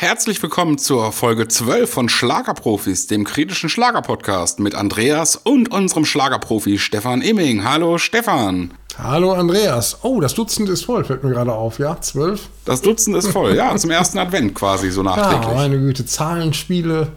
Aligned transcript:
Herzlich 0.00 0.42
willkommen 0.42 0.78
zur 0.78 1.12
Folge 1.12 1.46
12 1.46 1.90
von 1.90 2.08
Schlagerprofis, 2.08 3.06
dem 3.06 3.24
kritischen 3.24 3.68
Schlagerpodcast 3.68 4.58
mit 4.58 4.74
Andreas 4.74 5.36
und 5.36 5.70
unserem 5.70 6.06
Schlagerprofi 6.06 6.78
Stefan 6.78 7.20
Imming. 7.20 7.64
Hallo 7.64 7.98
Stefan. 7.98 8.70
Hallo 8.96 9.34
Andreas. 9.34 9.98
Oh, 10.00 10.22
das 10.22 10.32
Dutzend 10.32 10.70
ist 10.70 10.86
voll, 10.86 11.04
fällt 11.04 11.22
mir 11.22 11.28
gerade 11.28 11.52
auf, 11.52 11.78
ja? 11.78 12.00
Zwölf? 12.00 12.48
Das 12.64 12.80
Dutzend 12.80 13.14
ist 13.14 13.26
voll, 13.28 13.54
ja, 13.54 13.76
zum 13.76 13.90
ersten 13.90 14.16
Advent 14.16 14.54
quasi, 14.54 14.90
so 14.90 15.02
nachträglich. 15.02 15.50
Ja, 15.50 15.54
meine 15.54 15.78
Güte, 15.78 16.06
Zahlenspiele. 16.06 17.08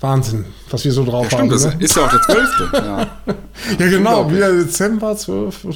Wahnsinn, 0.00 0.46
was 0.70 0.86
wir 0.86 0.92
so 0.92 1.04
drauf 1.04 1.24
ja, 1.24 1.36
stimmt, 1.36 1.52
haben. 1.52 1.58
Stimmt, 1.58 1.80
ne? 1.80 1.84
ist 1.84 1.96
ja 1.96 2.06
auch 2.06 2.10
der 2.10 2.22
12. 2.22 2.72
ja. 2.72 2.98
ja, 3.78 3.90
genau, 3.90 4.32
wieder 4.32 4.50
Dezember, 4.52 5.14
12. 5.14 5.66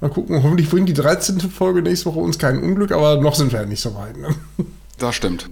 Mal 0.00 0.08
gucken, 0.08 0.42
hoffentlich 0.42 0.70
bringt 0.70 0.88
die 0.88 0.94
13. 0.94 1.40
Folge 1.40 1.82
nächste 1.82 2.06
Woche 2.06 2.20
uns 2.20 2.38
kein 2.38 2.62
Unglück, 2.62 2.90
aber 2.90 3.20
noch 3.20 3.34
sind 3.34 3.52
wir 3.52 3.60
ja 3.60 3.66
nicht 3.66 3.82
so 3.82 3.94
weit. 3.94 4.16
Ne? 4.16 4.34
Das 5.00 5.16
stimmt. 5.16 5.50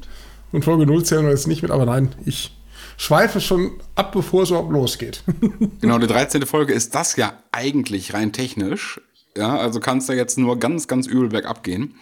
Und 0.53 0.65
Folge 0.65 0.87
0 0.87 1.05
zählen 1.05 1.25
wir 1.25 1.31
jetzt 1.31 1.49
nicht 1.49 1.63
mit, 1.63 1.71
aber 1.71 1.87
nein, 1.87 2.15
ich 2.25 2.57
schweife 2.97 3.41
schon 3.41 3.73
ab, 3.95 4.13
bevor 4.13 4.43
es 4.43 4.51
überhaupt 4.51 4.73
losgeht. 4.73 5.25
genau, 5.81 5.99
die 5.99 6.07
13. 6.07 6.47
Folge 6.47 6.73
ist 6.73 6.95
das 6.95 7.17
ja 7.17 7.33
eigentlich 7.51 8.15
rein 8.15 8.33
technisch. 8.33 9.01
Ja, 9.37 9.57
also 9.57 9.81
kann 9.81 9.99
es 9.99 10.07
da 10.07 10.13
jetzt 10.13 10.37
nur 10.39 10.59
ganz, 10.59 10.87
ganz 10.87 11.07
übel 11.07 11.29
bergab 11.29 11.63
gehen. 11.63 11.95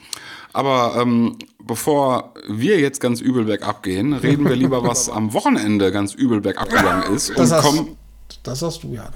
Aber 0.53 0.97
ähm, 1.01 1.39
bevor 1.63 2.35
wir 2.49 2.81
jetzt 2.81 3.01
ganz 3.01 3.21
übel 3.21 3.45
bergab 3.45 3.83
gehen, 3.83 4.13
reden 4.13 4.49
wir 4.49 4.57
lieber, 4.57 4.83
was 4.83 5.09
am 5.11 5.33
Wochenende 5.33 5.93
ganz 5.93 6.15
übel 6.15 6.41
bergab 6.41 6.71
gegangen 6.71 7.15
ist. 7.15 7.37
Das, 7.37 7.53
hast, 7.53 7.65
komm, 7.65 7.97
das 8.43 8.63
hast 8.63 8.83
du 8.83 8.89
ja. 8.89 9.11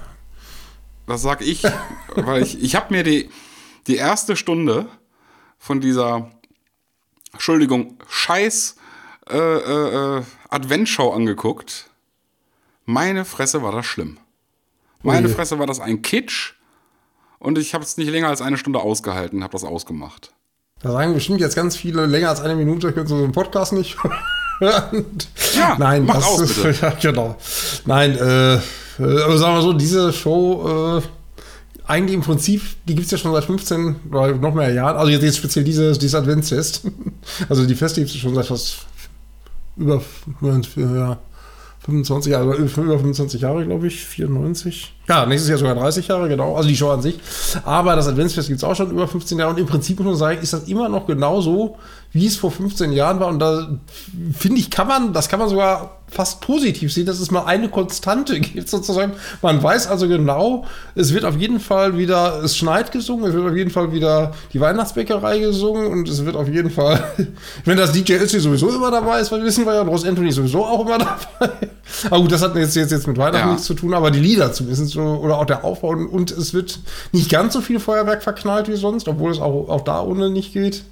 Das 1.07 1.23
sag 1.23 1.41
ich, 1.41 1.63
weil 2.15 2.43
ich, 2.43 2.61
ich 2.61 2.75
habe 2.75 2.93
mir 2.93 3.03
die, 3.03 3.29
die 3.87 3.95
erste 3.95 4.35
Stunde 4.35 4.85
von 5.57 5.81
dieser 5.81 6.29
Entschuldigung, 7.33 7.97
scheiß 8.09 8.75
äh, 9.29 9.37
äh, 9.37 10.17
äh, 10.17 10.23
Adventshow 10.49 11.11
angeguckt. 11.11 11.89
Meine 12.85 13.25
Fresse 13.25 13.61
war 13.61 13.71
das 13.71 13.85
schlimm. 13.85 14.17
Meine 15.03 15.27
okay. 15.27 15.35
Fresse 15.35 15.59
war 15.59 15.67
das 15.67 15.79
ein 15.79 16.01
Kitsch. 16.01 16.53
Und 17.39 17.57
ich 17.57 17.73
habe 17.73 17.83
es 17.83 17.97
nicht 17.97 18.09
länger 18.09 18.29
als 18.29 18.41
eine 18.41 18.57
Stunde 18.57 18.79
ausgehalten, 18.79 19.43
habe 19.43 19.53
das 19.53 19.63
ausgemacht. 19.63 20.31
Da 20.81 20.91
sagen 20.91 21.13
bestimmt 21.13 21.39
jetzt 21.39 21.55
ganz 21.55 21.75
viele, 21.75 22.05
länger 22.05 22.29
als 22.29 22.41
eine 22.41 22.55
Minute 22.55 22.91
können 22.91 23.07
Sie 23.07 23.17
so 23.17 23.23
einen 23.23 23.31
Podcast 23.31 23.73
nicht 23.73 24.03
hören. 24.03 24.17
Ja, 25.55 25.75
Nein, 25.79 26.05
mach 26.05 26.15
das, 26.15 26.25
aus, 26.25 26.53
bitte. 26.53 26.75
Ja, 26.81 26.91
genau. 26.91 27.35
Nein, 27.85 28.15
äh, 28.15 28.59
aber 28.99 29.37
sagen 29.39 29.55
wir 29.55 29.61
so, 29.63 29.73
diese 29.73 30.13
Show 30.13 30.99
äh, 30.99 31.01
eigentlich 31.91 32.15
im 32.15 32.21
Prinzip, 32.21 32.61
die 32.87 32.95
gibt 32.95 33.05
es 33.05 33.11
ja 33.11 33.17
schon 33.17 33.33
seit 33.33 33.43
15 33.43 33.97
oder 34.09 34.33
noch 34.35 34.53
mehr 34.53 34.71
Jahren. 34.71 34.95
Also 34.95 35.11
jetzt 35.11 35.37
speziell 35.37 35.65
dieses, 35.65 35.99
dieses 35.99 36.15
Adventsfest. 36.15 36.83
Also 37.49 37.65
die 37.65 37.75
Feste 37.75 38.01
gibt 38.01 38.13
es 38.13 38.17
schon 38.17 38.33
seit 38.33 38.47
fast 38.47 38.85
über 39.77 40.01
ja, 40.75 41.17
25 41.85 42.31
Jahre, 42.31 42.55
über 42.55 42.67
25 42.67 43.41
Jahre, 43.41 43.65
glaube 43.65 43.87
ich, 43.87 44.03
94. 44.05 44.93
Ja, 45.07 45.25
nächstes 45.25 45.49
Jahr 45.49 45.59
sogar 45.59 45.75
30 45.75 46.07
Jahre, 46.07 46.29
genau. 46.29 46.55
Also 46.55 46.69
die 46.69 46.75
Show 46.75 46.89
an 46.89 47.01
sich. 47.01 47.19
Aber 47.63 47.95
das 47.95 48.07
Adventsfest 48.07 48.47
gibt 48.47 48.57
es 48.59 48.63
auch 48.63 48.75
schon 48.75 48.91
über 48.91 49.07
15 49.07 49.37
Jahre. 49.37 49.51
Und 49.51 49.59
im 49.59 49.65
Prinzip 49.67 49.99
muss 49.99 50.07
man 50.07 50.15
sagen, 50.15 50.41
ist 50.41 50.53
das 50.53 50.63
immer 50.63 50.89
noch 50.89 51.07
genauso, 51.07 51.77
wie 52.13 52.27
es 52.27 52.35
vor 52.35 52.51
15 52.51 52.91
Jahren 52.91 53.19
war. 53.19 53.27
Und 53.27 53.39
da 53.39 53.69
finde 54.37 54.59
ich, 54.59 54.69
kann 54.69 54.87
man, 54.87 55.13
das 55.13 55.29
kann 55.29 55.39
man 55.39 55.49
sogar 55.49 56.01
fast 56.11 56.41
positiv 56.41 56.91
sehen, 56.91 57.05
dass 57.05 57.21
es 57.21 57.31
mal 57.31 57.45
eine 57.45 57.69
Konstante 57.69 58.39
gibt, 58.41 58.67
sozusagen. 58.67 59.13
Man 59.41 59.63
weiß 59.63 59.87
also 59.87 60.09
genau, 60.09 60.65
es 60.93 61.13
wird 61.13 61.23
auf 61.23 61.37
jeden 61.37 61.61
Fall 61.61 61.97
wieder, 61.97 62.43
es 62.43 62.57
schneit 62.57 62.91
gesungen, 62.91 63.25
es 63.25 63.33
wird 63.33 63.49
auf 63.49 63.55
jeden 63.55 63.71
Fall 63.71 63.93
wieder 63.93 64.33
die 64.51 64.59
Weihnachtsbäckerei 64.59 65.39
gesungen 65.39 65.87
und 65.87 66.09
es 66.09 66.25
wird 66.25 66.35
auf 66.35 66.49
jeden 66.49 66.69
Fall, 66.69 67.01
wenn 67.65 67.77
das 67.77 67.93
DJ 67.93 68.15
Ötzi 68.15 68.41
sowieso 68.41 68.69
immer 68.69 68.91
dabei 68.91 69.21
ist, 69.21 69.31
weil 69.31 69.41
wissen 69.43 69.65
wir 69.65 69.73
ja, 69.73 69.81
und 69.81 69.87
Ross 69.87 70.03
Anthony 70.03 70.33
sowieso 70.33 70.65
auch 70.65 70.85
immer 70.85 70.97
dabei. 71.39 71.69
Aber 72.07 72.19
gut, 72.19 72.31
das 72.33 72.41
hat 72.41 72.55
jetzt, 72.57 72.75
jetzt, 72.75 72.91
jetzt 72.91 73.07
mit 73.07 73.17
Weihnachten 73.17 73.47
ja. 73.47 73.51
nichts 73.53 73.67
zu 73.67 73.73
tun, 73.73 73.93
aber 73.93 74.11
die 74.11 74.19
Lieder 74.19 74.51
zumindest 74.51 74.89
so, 74.89 75.01
oder 75.01 75.37
auch 75.37 75.45
der 75.45 75.63
Aufbau 75.63 75.89
und 75.91 76.31
es 76.31 76.53
wird 76.53 76.79
nicht 77.13 77.31
ganz 77.31 77.53
so 77.53 77.61
viel 77.61 77.79
Feuerwerk 77.79 78.21
verknallt 78.21 78.67
wie 78.67 78.75
sonst, 78.75 79.07
obwohl 79.07 79.31
es 79.31 79.39
auch, 79.39 79.69
auch 79.69 79.81
da 79.81 80.01
ohne 80.01 80.29
nicht 80.29 80.51
geht. 80.51 80.83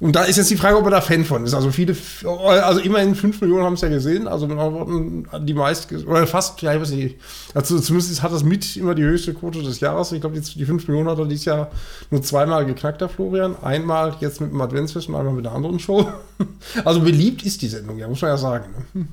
Und 0.00 0.14
da 0.14 0.22
ist 0.22 0.36
jetzt 0.36 0.50
die 0.50 0.56
Frage, 0.56 0.76
ob 0.76 0.84
er 0.84 0.92
da 0.92 1.00
Fan 1.00 1.24
von 1.24 1.44
ist. 1.44 1.54
Also 1.54 1.72
viele, 1.72 1.96
also 2.24 2.80
immerhin 2.80 3.16
5 3.16 3.40
Millionen 3.40 3.64
haben 3.64 3.74
es 3.74 3.80
ja 3.80 3.88
gesehen, 3.88 4.28
also 4.28 4.46
mit 4.46 4.56
anderen 4.56 4.74
Worten, 4.74 5.46
die 5.46 5.54
meisten, 5.54 6.06
oder 6.06 6.26
fast, 6.26 6.62
ja, 6.62 6.72
ich 6.72 6.80
weiß 6.80 6.90
nicht, 6.92 7.16
also 7.52 7.80
zumindest 7.80 8.22
hat 8.22 8.32
das 8.32 8.44
mit 8.44 8.76
immer 8.76 8.94
die 8.94 9.02
höchste 9.02 9.34
Quote 9.34 9.60
des 9.60 9.80
Jahres. 9.80 10.12
Ich 10.12 10.20
glaube, 10.20 10.40
die 10.40 10.64
5 10.64 10.86
Millionen 10.86 11.08
hat 11.08 11.18
er 11.18 11.26
dieses 11.26 11.46
Jahr 11.46 11.70
nur 12.10 12.22
zweimal 12.22 12.64
geknackt, 12.64 13.00
der 13.00 13.08
Florian. 13.08 13.56
Einmal 13.60 14.16
jetzt 14.20 14.40
mit 14.40 14.52
dem 14.52 14.60
Adventsfest 14.60 15.08
und 15.08 15.16
einmal 15.16 15.34
mit 15.34 15.46
einer 15.46 15.56
anderen 15.56 15.78
Show. 15.78 16.08
Also 16.84 17.00
beliebt 17.00 17.42
ist 17.42 17.62
die 17.62 17.68
Sendung, 17.68 17.98
ja, 17.98 18.06
muss 18.06 18.20
man 18.20 18.30
ja 18.30 18.36
sagen. 18.36 18.66
Ne? 18.92 19.08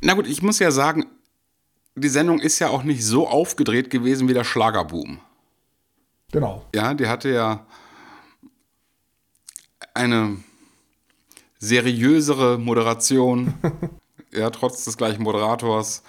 Na 0.00 0.14
gut, 0.14 0.26
ich 0.26 0.42
muss 0.42 0.58
ja 0.58 0.70
sagen, 0.70 1.04
die 1.94 2.08
Sendung 2.08 2.40
ist 2.40 2.58
ja 2.58 2.68
auch 2.68 2.82
nicht 2.82 3.04
so 3.04 3.28
aufgedreht 3.28 3.90
gewesen 3.90 4.28
wie 4.28 4.34
der 4.34 4.44
Schlagerboom. 4.44 5.18
Genau. 6.32 6.64
Ja, 6.74 6.94
die 6.94 7.06
hatte 7.06 7.30
ja 7.30 7.66
eine 9.94 10.36
seriösere 11.58 12.58
Moderation, 12.58 13.54
ja, 14.32 14.50
trotz 14.50 14.84
des 14.84 14.96
gleichen 14.96 15.22
Moderators. 15.22 16.02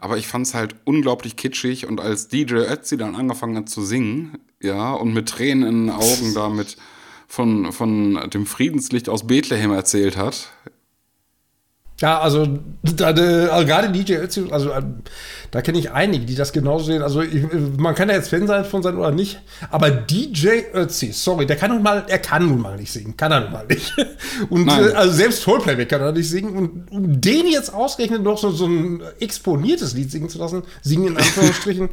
Aber 0.00 0.16
ich 0.16 0.26
fand 0.26 0.46
es 0.46 0.54
halt 0.54 0.74
unglaublich 0.84 1.36
kitschig 1.36 1.86
und 1.86 2.00
als 2.00 2.28
DJ 2.28 2.54
Ötzi 2.54 2.96
dann 2.96 3.14
angefangen 3.14 3.56
hat 3.56 3.68
zu 3.68 3.82
singen, 3.82 4.38
ja, 4.60 4.92
und 4.92 5.12
mit 5.12 5.28
Tränen 5.28 5.68
in 5.68 5.86
den 5.86 5.94
Augen 5.94 6.34
damit 6.34 6.76
von, 7.28 7.72
von 7.72 8.30
dem 8.30 8.46
Friedenslicht 8.46 9.08
aus 9.08 9.26
Bethlehem 9.26 9.70
erzählt 9.70 10.16
hat, 10.16 10.52
ja, 12.02 12.18
also, 12.18 12.58
da, 12.82 13.06
also 13.06 13.64
gerade 13.64 13.88
DJ 13.90 14.14
Ötzi, 14.14 14.44
also 14.50 14.72
da 15.52 15.62
kenne 15.62 15.78
ich 15.78 15.92
einige, 15.92 16.26
die 16.26 16.34
das 16.34 16.52
genauso 16.52 16.86
sehen. 16.86 17.00
Also 17.00 17.22
ich, 17.22 17.44
man 17.76 17.94
kann 17.94 18.08
ja 18.08 18.16
jetzt 18.16 18.28
Fan 18.28 18.48
sein 18.48 18.64
von 18.64 18.82
sein 18.82 18.96
oder 18.96 19.12
nicht, 19.12 19.40
aber 19.70 19.88
DJ 19.92 20.62
Ötzi, 20.74 21.12
sorry, 21.12 21.46
der 21.46 21.54
kann 21.54 21.70
nun 21.70 21.80
mal, 21.80 22.04
er 22.08 22.18
kann 22.18 22.48
nun 22.48 22.60
mal 22.60 22.76
nicht 22.76 22.92
singen, 22.92 23.16
kann 23.16 23.30
er 23.30 23.42
nun 23.42 23.52
mal 23.52 23.66
nicht. 23.66 23.94
Und 24.50 24.66
äh, 24.66 24.94
also 24.94 25.12
selbst 25.12 25.44
Vollplayback 25.44 25.90
kann 25.90 26.00
er 26.00 26.10
nicht 26.10 26.28
singen. 26.28 26.56
Und 26.56 26.90
um 26.90 27.20
den 27.20 27.46
jetzt 27.46 27.72
ausgerechnet 27.72 28.24
noch 28.24 28.36
so, 28.36 28.50
so 28.50 28.66
ein 28.66 29.00
exponiertes 29.20 29.94
Lied 29.94 30.10
singen 30.10 30.28
zu 30.28 30.38
lassen, 30.38 30.64
singen 30.82 31.06
in 31.06 31.16
Anführungsstrichen. 31.18 31.88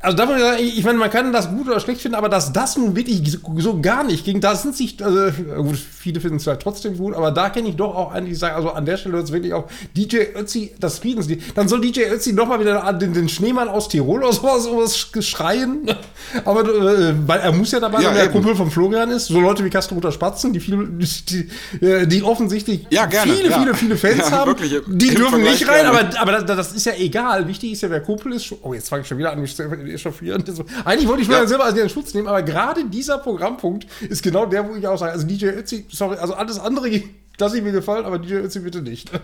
Also 0.00 0.16
davon, 0.16 0.36
ich 0.58 0.82
meine, 0.84 0.98
man 0.98 1.10
kann 1.10 1.32
das 1.32 1.48
gut 1.48 1.68
oder 1.68 1.78
schlecht 1.80 2.00
finden, 2.00 2.16
aber 2.16 2.28
dass 2.28 2.52
das 2.52 2.76
nun 2.76 2.96
wirklich 2.96 3.38
so, 3.58 3.80
gar 3.80 4.04
nicht 4.04 4.24
ging, 4.24 4.40
da 4.40 4.54
sind 4.56 4.76
sich, 4.76 5.02
also, 5.02 5.30
gut, 5.62 5.76
viele 5.76 6.20
finden 6.20 6.36
es 6.36 6.44
vielleicht 6.44 6.62
trotzdem 6.62 6.96
gut, 6.98 7.14
aber 7.14 7.30
da 7.30 7.50
kenne 7.50 7.68
ich 7.68 7.76
doch 7.76 7.94
auch 7.94 8.12
einige, 8.12 8.32
die 8.32 8.36
sagen, 8.36 8.56
also 8.56 8.70
an 8.70 8.84
der 8.84 8.96
Stelle 8.96 9.16
hört 9.16 9.26
es 9.26 9.32
wirklich 9.32 9.54
auch 9.54 9.68
DJ 9.96 10.18
Ötzi, 10.34 10.72
das 10.80 10.98
Friedenslied. 10.98 11.42
Dann 11.54 11.68
soll 11.68 11.80
DJ 11.80 12.02
Ötzi 12.12 12.32
nochmal 12.32 12.60
wieder 12.60 12.92
den, 12.94 13.12
den, 13.12 13.28
Schneemann 13.28 13.68
aus 13.68 13.88
Tirol 13.88 14.22
oder 14.22 14.32
sowas, 14.32 14.64
sowas 14.64 14.96
schreien. 15.24 15.88
Aber 16.44 16.62
äh, 16.62 17.14
weil 17.26 17.40
er 17.40 17.52
muss 17.52 17.72
ja 17.72 17.80
dabei 17.80 18.02
sein, 18.02 18.14
ja, 18.16 18.22
der 18.22 18.30
Kumpel 18.30 18.54
von 18.54 18.70
Florian 18.70 19.10
ist. 19.10 19.26
So 19.26 19.40
Leute 19.40 19.64
wie 19.64 19.70
Castro 19.70 19.94
Rutter 19.94 20.12
Spatzen, 20.12 20.52
die, 20.52 20.60
viel, 20.60 20.88
die, 20.88 21.48
die, 21.80 22.08
die 22.08 22.22
offensissiv 22.22 22.80
ja, 22.90 23.06
gerne, 23.06 23.32
viele, 23.32 23.50
ja. 23.50 23.58
viele, 23.58 23.74
viele 23.74 23.96
Fans 23.96 24.30
haben. 24.32 24.50
Wirklich, 24.50 24.80
die 24.86 25.14
dürfen 25.14 25.42
nicht 25.42 25.68
rein, 25.68 25.86
aber, 25.86 26.08
aber 26.18 26.32
das, 26.32 26.44
das, 26.44 26.72
ist 26.72 26.86
ja 26.86 26.92
egal. 26.98 27.46
Wichtig 27.48 27.72
ist 27.72 27.82
ja, 27.82 27.90
wer 27.90 28.00
Kumpel 28.00 28.32
ist. 28.32 28.52
Oh, 28.62 28.74
jetzt 28.74 28.88
fange 28.88 29.02
ich 29.02 29.08
schon 29.08 29.18
wieder 29.18 29.32
an, 29.32 29.40
mich 29.40 29.54
zu 29.54 29.62
echauffieren. 29.80 30.44
Eigentlich 30.84 31.08
wollte 31.08 31.22
ich 31.22 31.28
mir 31.28 31.34
ja. 31.34 31.46
selber 31.46 31.64
als 31.64 31.74
den 31.74 31.88
Schutz 31.88 32.14
nehmen, 32.14 32.28
aber 32.28 32.42
gerade 32.42 32.84
dieser 32.84 33.18
Programmpunkt 33.18 33.86
ist 34.08 34.22
genau 34.22 34.46
der, 34.46 34.68
wo 34.68 34.74
ich 34.74 34.86
auch 34.86 34.98
sage, 34.98 35.12
also 35.12 35.26
DJ 35.26 35.46
Ötzi, 35.46 35.86
sorry, 35.90 36.16
also 36.16 36.34
alles 36.34 36.58
andere 36.58 36.88
lasse 37.38 37.58
ich 37.58 37.62
mir 37.62 37.72
gefallen, 37.72 38.04
aber 38.04 38.18
DJ 38.18 38.34
Ötzi 38.34 38.60
bitte 38.60 38.82
nicht. 38.82 39.10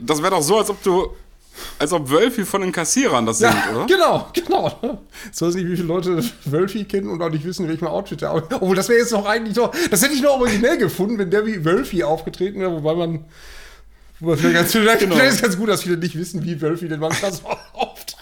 Das 0.00 0.22
wäre 0.22 0.30
doch 0.30 0.42
so, 0.42 0.58
als 0.58 0.70
ob 0.70 0.80
du 0.84 1.08
als 1.78 1.92
ob 1.92 2.10
Wölfi 2.10 2.44
von 2.44 2.60
den 2.60 2.72
Kassierern 2.72 3.26
das 3.26 3.40
ja, 3.40 3.52
sind, 3.52 3.76
oder? 3.76 3.86
Genau, 3.86 4.28
genau. 4.32 5.00
Ich 5.32 5.40
weiß 5.40 5.54
nicht, 5.54 5.66
wie 5.66 5.76
viele 5.76 5.88
Leute 5.88 6.22
Wölfi 6.44 6.84
kennen 6.84 7.08
und 7.08 7.22
auch 7.22 7.30
nicht 7.30 7.44
wissen, 7.44 7.68
welchem 7.68 7.86
Outfit 7.86 8.20
der 8.20 8.34
Obwohl, 8.34 8.76
das 8.76 8.88
wäre 8.88 9.00
jetzt 9.00 9.12
noch 9.12 9.26
eigentlich 9.26 9.56
noch. 9.56 9.72
Das 9.90 10.02
hätte 10.02 10.14
ich 10.14 10.22
noch 10.22 10.40
originell 10.40 10.78
gefunden, 10.78 11.18
wenn 11.18 11.30
der 11.30 11.46
wie 11.46 11.64
Wölfi 11.64 12.04
aufgetreten 12.04 12.60
wäre, 12.60 12.72
wobei 12.72 12.94
man. 12.94 13.24
Wobei 14.20 14.36
vielleicht, 14.36 14.54
ganz, 14.54 14.72
vielleicht, 14.72 15.00
genau. 15.00 15.16
ist 15.16 15.42
ganz 15.42 15.56
gut, 15.56 15.68
dass 15.68 15.82
viele 15.82 15.96
nicht 15.96 16.18
wissen, 16.18 16.44
wie 16.44 16.60
Wölfi 16.60 16.88
denn 16.88 17.00
manchmal 17.00 17.32
so 17.32 17.42
auftritt 17.72 18.16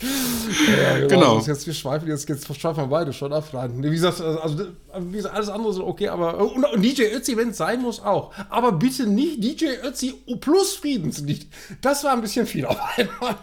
ja, 0.00 0.98
genau. 0.98 1.08
genau. 1.08 1.40
Jetzt, 1.40 1.66
wir 1.66 1.74
schweifen 1.74 2.08
jetzt, 2.08 2.28
jetzt 2.28 2.46
schweifen 2.60 2.82
wir 2.82 2.86
beide 2.88 3.12
schon 3.12 3.32
ab. 3.32 3.44
Wie 3.76 3.90
gesagt, 3.90 4.20
also, 4.20 4.66
wie 4.98 5.16
gesagt, 5.16 5.34
alles 5.34 5.48
andere 5.48 5.70
ist 5.70 5.78
okay, 5.78 6.08
aber 6.08 6.38
und, 6.38 6.64
und 6.64 6.82
DJ 6.82 7.04
Ötzi, 7.14 7.36
wenn 7.36 7.50
es 7.50 7.56
sein 7.56 7.80
muss, 7.80 8.00
auch. 8.00 8.32
Aber 8.50 8.72
bitte 8.72 9.06
nicht 9.06 9.42
DJ 9.42 9.66
Ötzi 9.84 10.14
plus 10.40 10.74
Friedenslied. 10.74 11.46
Das 11.80 12.04
war 12.04 12.12
ein 12.12 12.20
bisschen 12.20 12.46
viel 12.46 12.66
auf 12.66 12.78
einmal. 12.96 13.36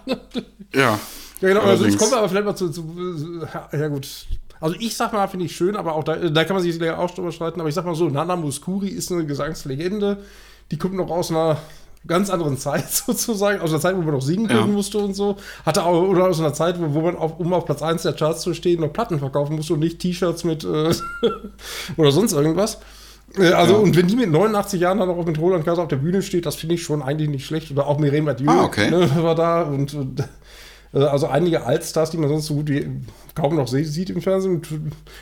Ja. 0.73 0.99
Ja, 1.41 1.49
genau. 1.49 1.61
Also 1.61 1.85
jetzt 1.85 1.97
kommen 1.97 2.11
wir 2.11 2.19
aber 2.19 2.29
vielleicht 2.29 2.45
mal 2.45 2.55
zu, 2.55 2.69
zu 2.69 3.47
ja 3.71 3.87
gut. 3.87 4.07
Also 4.59 4.75
ich 4.79 4.95
sag 4.95 5.11
mal, 5.11 5.27
finde 5.27 5.47
ich 5.47 5.55
schön, 5.55 5.75
aber 5.75 5.95
auch 5.95 6.03
da, 6.03 6.15
da 6.15 6.43
kann 6.43 6.55
man 6.55 6.63
sich 6.63 6.81
auch 6.91 7.11
drüber 7.11 7.31
streiten. 7.31 7.59
Aber 7.59 7.67
ich 7.67 7.75
sag 7.75 7.85
mal 7.85 7.95
so, 7.95 8.09
Nana 8.09 8.35
Muskuri 8.35 8.89
ist 8.89 9.11
eine 9.11 9.25
Gesangslegende. 9.25 10.23
Die 10.69 10.77
kommt 10.77 10.93
noch 10.93 11.09
aus 11.09 11.31
einer 11.31 11.57
ganz 12.07 12.29
anderen 12.29 12.57
Zeit 12.57 12.89
sozusagen, 12.91 13.61
aus 13.61 13.71
einer 13.71 13.79
Zeit, 13.79 13.95
wo 13.95 14.01
man 14.01 14.13
noch 14.13 14.21
singen 14.21 14.47
können 14.47 14.59
ja. 14.59 14.65
musste 14.67 14.97
und 14.97 15.13
so. 15.13 15.37
Hatte 15.65 15.83
auch, 15.83 16.07
oder 16.07 16.27
aus 16.27 16.39
einer 16.39 16.53
Zeit, 16.53 16.75
wo, 16.79 17.01
man, 17.01 17.15
auf, 17.15 17.39
um 17.39 17.53
auf 17.53 17.65
Platz 17.65 17.81
1 17.81 18.03
der 18.03 18.13
Charts 18.13 18.41
zu 18.41 18.53
stehen, 18.53 18.81
noch 18.81 18.93
Platten 18.93 19.19
verkaufen 19.19 19.55
musste 19.55 19.73
und 19.73 19.79
nicht 19.79 19.99
T-Shirts 19.99 20.43
mit 20.43 20.63
äh, 20.63 20.93
oder 21.97 22.11
sonst 22.11 22.33
irgendwas. 22.33 22.79
Äh, 23.37 23.51
also, 23.51 23.73
ja. 23.75 23.79
und 23.79 23.95
wenn 23.95 24.07
die 24.07 24.15
mit 24.15 24.31
89 24.31 24.81
Jahren 24.81 24.99
dann 24.99 25.09
auch 25.09 25.25
mit 25.25 25.39
Roland 25.39 25.65
Kaiser 25.65 25.83
auf 25.83 25.87
der 25.87 25.97
Bühne 25.97 26.21
steht, 26.21 26.45
das 26.45 26.55
finde 26.55 26.75
ich 26.75 26.83
schon 26.83 27.01
eigentlich 27.01 27.29
nicht 27.29 27.45
schlecht. 27.45 27.71
Oder 27.71 27.87
auch 27.87 27.99
Mireille 27.99 28.23
Mathieu 28.23 28.49
ah, 28.49 28.63
okay. 28.63 28.89
ne, 28.89 29.09
war 29.23 29.35
da 29.35 29.61
und, 29.63 29.93
und 29.93 30.23
äh, 30.93 30.99
also 30.99 31.27
einige 31.27 31.65
Altstars, 31.65 32.11
die 32.11 32.17
man 32.17 32.29
sonst 32.29 32.47
so 32.47 32.55
gut 32.55 32.69
wie 32.69 32.87
kaum 33.35 33.55
noch 33.55 33.67
sieht 33.67 34.09
im 34.09 34.21
Fernsehen, 34.21 34.61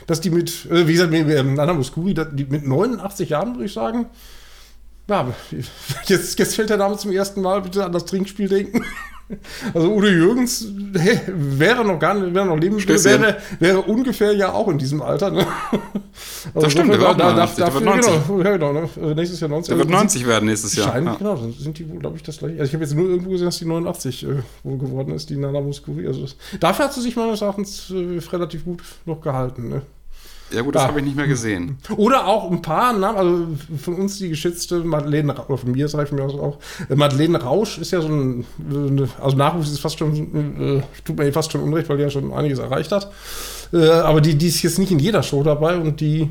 dass 0.08 0.22
die 0.22 0.30
mit, 0.30 0.66
äh, 0.72 0.88
wie 0.88 0.94
gesagt, 0.94 1.12
mit 1.12 1.28
Nana 1.28 1.74
Muscuri, 1.74 2.16
mit 2.50 2.66
89 2.66 3.30
Jahren, 3.30 3.56
würde 3.56 3.66
ich 3.66 3.74
sagen, 3.74 4.08
ja, 5.10 5.34
jetzt, 6.06 6.40
jetzt 6.40 6.56
fällt 6.56 6.70
der 6.70 6.78
Name 6.78 6.98
zum 6.98 7.12
ersten 7.12 7.42
Mal 7.42 7.62
bitte 7.62 7.84
an 7.84 7.92
das 7.92 8.06
Trinkspiel 8.06 8.48
denken. 8.48 8.84
Also 9.76 9.94
Udo 9.94 10.08
Jürgens 10.08 10.68
hey, 10.98 11.20
wäre 11.28 11.86
noch 11.86 12.00
gar 12.00 12.16
nicht, 12.16 12.34
wäre 12.34 12.48
noch 12.48 12.58
leben 12.58 12.78
wäre, 12.80 13.38
wäre 13.60 13.82
ungefähr 13.82 14.34
ja 14.34 14.52
auch 14.52 14.68
in 14.70 14.80
diesem 14.80 15.02
Alter. 15.02 15.30
Ne? 15.30 15.46
Also 16.54 16.62
das 16.62 16.72
stimmt, 16.72 16.92
der 16.92 17.00
wird, 17.00 17.20
da, 17.20 17.34
darf, 17.34 17.56
dafür, 17.56 17.82
90. 17.82 18.12
Genau, 18.28 18.42
ja, 18.42 18.58
genau, 18.58 18.74
ne? 18.74 19.16
Nächstes 19.16 19.40
Jahr 19.40 19.50
90. 19.50 19.70
Der 19.70 19.78
wird 19.78 19.90
90 19.90 20.28
werden 20.28 20.46
nächstes 20.46 20.76
Jahr. 20.76 20.92
Scheint, 20.92 21.06
ja. 21.06 21.16
Genau, 21.16 21.36
dann 21.36 21.54
sind 21.54 21.78
die, 21.78 21.86
glaube 21.86 22.18
ich, 22.18 22.24
das 22.24 22.40
gleiche. 22.40 22.60
Also 22.60 22.70
ich 22.70 22.74
habe 22.74 22.84
jetzt 22.84 22.96
nur 22.96 23.08
irgendwo 23.08 23.30
gesehen, 23.30 23.46
dass 23.46 23.60
die 23.60 23.66
89 23.66 24.24
äh, 24.24 24.28
wohl 24.64 24.78
geworden 24.78 25.14
ist, 25.14 25.30
die 25.30 25.38
Nana 25.38 25.62
Muscuri. 25.62 26.08
Also 26.08 26.22
das, 26.22 26.36
dafür 26.60 26.86
hat 26.86 26.94
sie 26.94 27.02
sich 27.02 27.16
meines 27.16 27.42
Erachtens 27.42 27.92
äh, 27.92 28.20
relativ 28.32 28.66
gut 28.66 28.82
noch 29.06 29.22
gehalten. 29.22 29.70
Ne? 29.70 29.82
Ja 30.52 30.62
gut, 30.62 30.76
das 30.76 30.84
ah. 30.84 30.88
habe 30.88 31.00
ich 31.00 31.06
nicht 31.06 31.16
mehr 31.16 31.28
gesehen. 31.28 31.78
Oder 31.96 32.26
auch 32.28 32.50
ein 32.50 32.62
paar 32.62 32.94
Namen, 32.94 33.18
also 33.18 33.48
von 33.78 33.96
uns 33.96 34.18
die 34.18 34.30
geschätzte 34.30 34.80
Madeleine, 34.80 35.34
oder 35.48 35.58
von 35.58 35.72
mir 35.72 35.88
sage 35.88 36.06
ich 36.06 36.12
mir 36.12 36.24
auch, 36.24 36.58
Madeleine 36.90 37.42
Rausch 37.42 37.78
ist 37.78 37.92
ja 37.92 38.02
so 38.02 38.08
ein, 38.08 38.46
also 39.22 39.38
Nachwuchs 39.38 39.70
ist 39.70 39.80
fast 39.80 40.00
schon, 40.00 40.80
äh, 40.80 40.82
tut 41.06 41.18
mir 41.18 41.32
fast 41.32 41.52
schon 41.52 41.62
unrecht, 41.62 41.90
weil 41.90 41.98
die 41.98 42.04
ja 42.04 42.10
schon 42.10 42.34
einiges 42.34 42.60
erreicht 42.60 42.92
hat. 42.92 43.12
Äh, 43.74 43.90
aber 43.90 44.22
die, 44.22 44.36
die 44.36 44.48
ist 44.48 44.62
jetzt 44.64 44.80
nicht 44.80 44.92
in 44.92 45.00
jeder 45.00 45.22
Show 45.22 45.44
dabei 45.44 45.76
und 45.76 46.02
die 46.02 46.30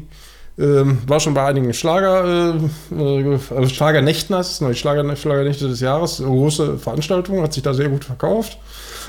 ähm, 0.59 0.99
war 1.07 1.21
schon 1.21 1.35
bei 1.35 1.47
einigen 1.47 1.73
Schlager, 1.73 2.55
äh, 2.91 3.01
äh 3.01 3.39
also 3.55 3.69
Schlagernächten, 3.69 4.35
das 4.35 4.53
ist 4.53 4.63
neue 4.63 4.75
Schlager, 4.75 5.15
Schlagernächte 5.15 5.69
des 5.69 5.79
Jahres, 5.79 6.19
große 6.19 6.79
Veranstaltung, 6.79 7.43
hat 7.43 7.53
sich 7.53 7.63
da 7.63 7.75
sehr 7.75 7.89
gut 7.89 8.05
verkauft 8.05 8.59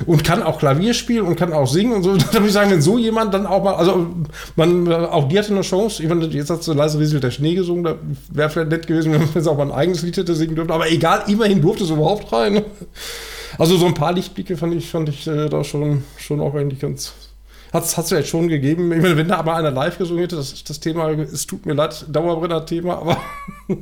und 0.06 0.24
kann 0.24 0.44
auch 0.44 0.60
Klavier 0.60 0.94
spielen 0.94 1.26
und 1.26 1.36
kann 1.36 1.54
auch 1.54 1.68
singen 1.68 1.94
und 1.94 2.04
so. 2.04 2.16
Da 2.30 2.34
würde 2.34 2.48
ich 2.48 2.54
sagen, 2.54 2.72
wenn 2.72 2.82
so 2.82 2.98
jemand 2.98 3.34
dann 3.34 3.46
auch 3.46 3.64
mal, 3.64 3.76
also 3.76 4.08
man, 4.56 4.92
auch 4.92 5.28
die 5.28 5.40
hatte 5.40 5.52
eine 5.52 5.62
Chance. 5.62 6.04
Ich 6.04 6.10
meine, 6.10 6.26
jetzt 6.26 6.50
hat 6.50 6.64
so 6.64 6.74
leise 6.74 7.00
rieselt 7.00 7.24
der 7.24 7.32
Schnee 7.32 7.56
gesungen, 7.56 7.84
da 7.84 7.96
wäre 8.32 8.50
vielleicht 8.50 8.70
nett 8.70 8.88
gewesen, 8.88 9.14
wenn 9.34 9.44
sie 9.44 9.50
auch 9.50 9.58
mal 9.58 9.68
ein 9.68 9.72
eigenes 9.72 10.02
Lied 10.02 10.18
hätte 10.18 10.36
singen 10.36 10.56
dürfen. 10.56 10.72
Aber 10.72 10.90
egal, 10.90 11.24
immerhin 11.28 11.62
durfte 11.62 11.84
es 11.84 11.90
überhaupt 11.90 12.32
rein. 12.32 12.64
Also 13.58 13.78
so 13.78 13.86
ein 13.88 13.94
paar 13.94 14.14
Lichtblicke 14.14 14.58
fand 14.58 14.76
ich, 14.76 14.90
fand 14.90 15.10
ich 15.10 15.28
äh, 15.28 15.50
da 15.50 15.64
schon, 15.64 16.04
schon 16.18 16.40
auch 16.40 16.54
eigentlich 16.54 16.80
ganz, 16.80 17.14
hat 17.74 17.84
es 17.84 18.10
ja 18.10 18.18
jetzt 18.18 18.30
schon 18.30 18.48
gegeben. 18.48 18.92
Ich 18.92 19.02
meine, 19.02 19.18
wenn 19.18 19.28
da 19.28 19.38
aber 19.38 19.56
einer 19.56 19.72
live 19.72 19.98
gesungen 19.98 20.22
hätte, 20.22 20.36
das, 20.36 20.64
das 20.64 20.80
Thema, 20.80 21.10
es 21.10 21.48
tut 21.48 21.66
mir 21.66 21.74
leid, 21.74 22.06
Dauerbrenner-Thema, 22.10 23.00
aber 23.00 23.18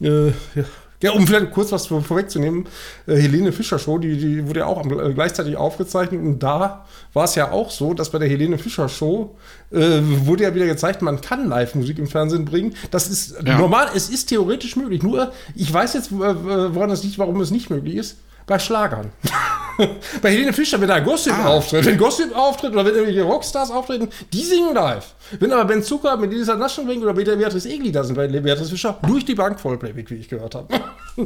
äh, 0.00 0.28
ja, 0.28 0.64
ja, 1.02 1.12
um 1.12 1.26
vielleicht 1.26 1.50
kurz 1.50 1.72
was 1.72 1.86
vorwegzunehmen, 1.86 2.66
äh, 3.06 3.16
Helene 3.16 3.52
Fischer 3.52 3.78
Show, 3.78 3.98
die, 3.98 4.16
die 4.16 4.46
wurde 4.46 4.60
ja 4.60 4.66
auch 4.66 4.84
äh, 4.86 5.12
gleichzeitig 5.12 5.56
aufgezeichnet 5.56 6.20
und 6.20 6.42
da 6.42 6.86
war 7.12 7.24
es 7.24 7.34
ja 7.34 7.50
auch 7.50 7.70
so, 7.70 7.94
dass 7.94 8.10
bei 8.10 8.18
der 8.18 8.28
Helene 8.28 8.58
Fischer 8.58 8.88
Show 8.88 9.36
äh, 9.70 10.00
wurde 10.02 10.44
ja 10.44 10.54
wieder 10.54 10.66
gezeigt, 10.66 11.02
man 11.02 11.20
kann 11.20 11.48
Live-Musik 11.48 11.98
im 11.98 12.06
Fernsehen 12.06 12.44
bringen. 12.44 12.74
Das 12.90 13.08
ist 13.08 13.36
ja. 13.44 13.58
normal, 13.58 13.88
es 13.94 14.08
ist 14.08 14.26
theoretisch 14.26 14.76
möglich. 14.76 15.02
Nur, 15.02 15.32
ich 15.54 15.72
weiß 15.72 15.94
jetzt, 15.94 16.10
woran 16.10 16.88
das 16.88 17.02
liegt, 17.02 17.18
warum 17.18 17.40
es 17.40 17.50
nicht 17.50 17.70
möglich 17.70 17.96
ist 17.96 18.16
bei 18.46 18.58
Schlagern. 18.58 19.10
bei 20.22 20.30
Helene 20.30 20.52
Fischer, 20.52 20.80
wenn 20.80 20.88
da 20.88 21.00
Gossip 21.00 21.32
ah. 21.32 21.46
auftritt, 21.46 21.84
wenn 21.84 21.98
Gossip 21.98 22.34
auftritt 22.36 22.72
oder 22.72 22.84
wenn 22.84 22.94
irgendwelche 22.94 23.22
Rockstars 23.22 23.70
auftreten, 23.70 24.08
die 24.32 24.42
singen 24.42 24.74
live. 24.74 25.14
Wenn 25.38 25.52
aber 25.52 25.64
Ben 25.64 25.82
Zucker 25.82 26.16
mit 26.16 26.32
Lisa 26.32 26.54
Naschenwing 26.54 27.02
oder 27.02 27.12
mit 27.12 27.26
der 27.26 27.36
Beatrice 27.36 27.68
Egli 27.68 27.90
da 27.92 28.04
sind 28.04 28.16
bei 28.16 28.28
Beatrice 28.28 28.70
Fischer, 28.70 28.98
durch 29.06 29.24
die 29.24 29.34
Bank 29.34 29.58
Vollplayback, 29.60 30.10
wie 30.10 30.16
ich 30.16 30.28
gehört 30.28 30.54
habe. 30.54 30.68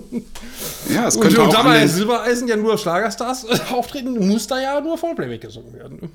ja, 0.88 1.06
es 1.06 1.18
könnte 1.18 1.40
und, 1.40 1.42
auch. 1.42 1.46
Und 1.48 1.54
da 1.54 1.62
bei 1.62 1.86
Silbereisen 1.86 2.48
ja 2.48 2.56
nur 2.56 2.78
Schlagerstars 2.78 3.46
auftreten, 3.72 4.28
muss 4.28 4.46
da 4.46 4.60
ja 4.60 4.80
nur 4.80 4.98
Vollplayback 4.98 5.40
gesungen 5.40 5.74
werden. 5.74 6.10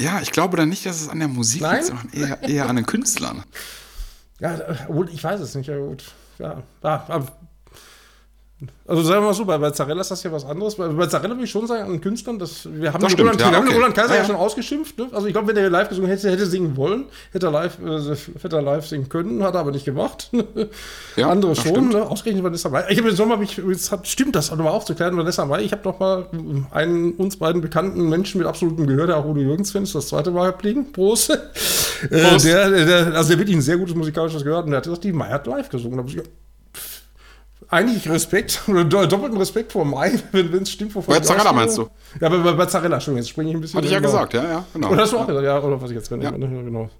Ja, 0.00 0.20
ich 0.20 0.30
glaube 0.30 0.56
dann 0.56 0.68
nicht, 0.68 0.84
dass 0.84 1.00
es 1.00 1.08
an 1.08 1.18
der 1.18 1.28
Musik 1.28 1.62
Nein? 1.62 1.76
liegt, 1.76 1.86
sondern 1.86 2.10
eher, 2.12 2.42
eher 2.42 2.68
an 2.68 2.76
den 2.76 2.86
Künstlern. 2.86 3.44
Ja, 4.40 4.58
ich 5.10 5.24
weiß 5.24 5.40
es 5.40 5.54
nicht, 5.54 5.68
ja 5.68 5.78
gut. 5.78 6.04
Ja, 6.38 6.62
aber 6.82 7.26
also 8.86 9.02
sagen 9.02 9.20
wir 9.20 9.26
mal 9.26 9.34
so, 9.34 9.44
bei, 9.44 9.58
bei 9.58 9.70
Zarella 9.70 10.00
ist 10.00 10.10
das 10.10 10.22
ja 10.22 10.32
was 10.32 10.46
anderes. 10.46 10.76
Bei, 10.76 10.88
bei 10.88 11.06
Zarella 11.06 11.34
würde 11.34 11.44
ich 11.44 11.50
schon 11.50 11.66
sagen, 11.66 11.92
an 11.92 12.00
Künstlern, 12.00 12.38
dass 12.38 12.66
wir 12.72 12.90
haben, 12.90 13.02
das 13.02 13.12
stimmt, 13.12 13.28
Roland, 13.28 13.40
ja, 13.40 13.50
wir 13.50 13.56
haben 13.58 13.66
okay. 13.66 13.76
Roland 13.76 13.94
Kaiser 13.94 14.14
ja, 14.14 14.20
ja, 14.20 14.24
schon 14.24 14.36
ausgeschimpft. 14.36 14.96
Ne? 14.96 15.08
Also 15.12 15.26
ich 15.26 15.34
glaube, 15.34 15.48
wenn 15.48 15.56
er 15.58 15.68
live 15.68 15.90
gesungen 15.90 16.08
hätte, 16.08 16.30
hätte 16.30 16.46
singen 16.46 16.74
wollen, 16.74 17.04
hätte 17.32 17.48
er 17.48 17.52
live, 17.52 17.78
äh, 17.84 18.16
hätte 18.40 18.56
er 18.56 18.62
live 18.62 18.86
singen 18.86 19.10
können, 19.10 19.42
hat 19.42 19.54
er 19.54 19.60
aber 19.60 19.72
nicht 19.72 19.84
gemacht. 19.84 20.30
ja, 21.16 21.28
Andere 21.28 21.54
schon, 21.54 21.90
ne? 21.90 22.02
ausgerechnet 22.02 22.44
Vanessa 22.44 22.70
Mai. 22.70 22.86
Ich 22.88 22.96
habe 22.96 23.08
den 23.08 23.16
Sommer, 23.16 23.36
mich, 23.36 23.58
jetzt 23.58 23.92
hat, 23.92 24.06
stimmt 24.06 24.34
das 24.34 24.50
nochmal 24.50 24.68
aufzuklären, 24.68 25.18
Vanessa 25.18 25.44
Mai, 25.44 25.62
ich 25.62 25.72
habe 25.72 25.82
noch 25.84 25.98
mal 25.98 26.26
einen 26.70 27.12
uns 27.12 27.36
beiden 27.36 27.60
bekannten 27.60 28.08
Menschen 28.08 28.38
mit 28.38 28.46
absolutem 28.46 28.86
Gehör, 28.86 29.06
der 29.06 29.18
auch 29.18 29.26
Udo 29.26 29.40
Jürgens-Fan 29.40 29.82
ist, 29.82 29.94
das 29.94 30.08
zweite 30.08 30.30
Mal 30.30 30.52
geblieben. 30.52 30.92
Prost. 30.92 31.28
Prost. 31.28 32.46
Äh, 32.46 32.70
der, 32.70 32.70
der, 32.70 33.14
also 33.14 33.28
der 33.28 33.38
wirklich 33.38 33.56
ein 33.56 33.62
sehr 33.62 33.76
gutes 33.76 33.94
musikalisches 33.94 34.44
Gehör 34.44 34.64
und 34.64 34.70
der 34.70 34.78
hat 34.78 34.84
gesagt, 34.84 35.04
die 35.04 35.12
Mai 35.12 35.28
hat 35.28 35.46
live 35.46 35.68
gesungen. 35.68 35.98
Da 35.98 36.02
muss 36.02 36.14
ich 36.14 36.22
eigentlich 37.68 38.08
Respekt, 38.08 38.62
oder 38.68 38.84
doppelten 38.84 39.36
Respekt 39.36 39.72
vor 39.72 39.84
Mai, 39.84 40.12
wenn 40.32 40.62
es 40.62 40.70
stimmt. 40.70 40.92
Vor 40.92 41.02
bei 41.02 41.20
Zarella 41.20 41.52
meinst 41.52 41.78
du? 41.78 41.88
Ja, 42.20 42.28
bei, 42.28 42.52
bei 42.52 42.66
Zarella, 42.66 42.96
Entschuldigung, 42.96 43.22
jetzt 43.22 43.30
springe 43.30 43.50
ich 43.50 43.56
ein 43.56 43.60
bisschen. 43.60 43.76
Hatte 43.76 43.86
ich 43.86 43.92
ja 43.92 44.00
gesagt, 44.00 44.34
ja, 44.34 44.44
ja, 44.44 44.64
genau. 44.72 44.90
Oder 44.90 45.02
hast 45.02 45.12
du 45.12 45.18
auch 45.18 45.26
gesagt, 45.26 45.44
ja, 45.44 45.60
oder 45.60 45.80
was 45.80 45.90
ich 45.90 45.96
jetzt 45.96 46.08
gerade 46.08 46.24
ja. 46.24 46.30
genau. 46.30 46.90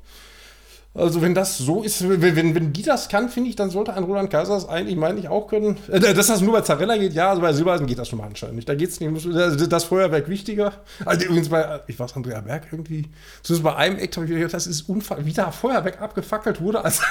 Also 0.96 1.20
wenn 1.20 1.34
das 1.34 1.58
so 1.58 1.82
ist, 1.82 2.08
wenn, 2.08 2.22
wenn, 2.22 2.54
wenn 2.54 2.72
die 2.72 2.82
das 2.82 3.08
kann, 3.08 3.28
finde 3.28 3.50
ich, 3.50 3.56
dann 3.56 3.70
sollte 3.70 3.92
ein 3.94 4.04
Roland 4.04 4.30
Kaiser 4.30 4.54
das 4.54 4.68
eigentlich, 4.68 4.96
meine 4.96 5.18
ich, 5.18 5.28
auch 5.28 5.46
können. 5.46 5.76
Äh, 5.88 6.14
dass 6.14 6.28
das 6.28 6.40
nur 6.40 6.52
bei 6.52 6.62
Zarella 6.62 6.96
geht, 6.96 7.12
ja, 7.12 7.30
also 7.30 7.42
bei 7.42 7.52
Silbereisen 7.52 7.86
geht 7.86 7.98
das 7.98 8.08
schon 8.08 8.18
mal 8.18 8.26
anscheinend 8.26 8.56
nicht. 8.56 8.68
Da 8.68 8.74
geht 8.74 8.88
es 8.88 9.00
nicht, 9.00 9.72
das 9.72 9.84
Feuerwerk 9.84 10.28
wichtiger. 10.28 10.72
Also 11.04 11.26
übrigens 11.26 11.50
bei, 11.50 11.80
ich 11.86 11.98
weiß, 11.98 12.16
Andrea 12.16 12.40
Berg 12.40 12.68
irgendwie, 12.72 13.08
zumindest 13.42 13.64
bei 13.64 13.76
einem 13.76 13.98
Act 13.98 14.16
habe 14.16 14.26
ich 14.26 14.32
gedacht, 14.32 14.54
das 14.54 14.66
ist 14.66 14.88
unfall, 14.88 15.24
wie 15.26 15.32
da 15.32 15.50
Feuerwerk 15.50 16.00
abgefackelt 16.00 16.60
wurde, 16.60 16.82
als, 16.84 17.02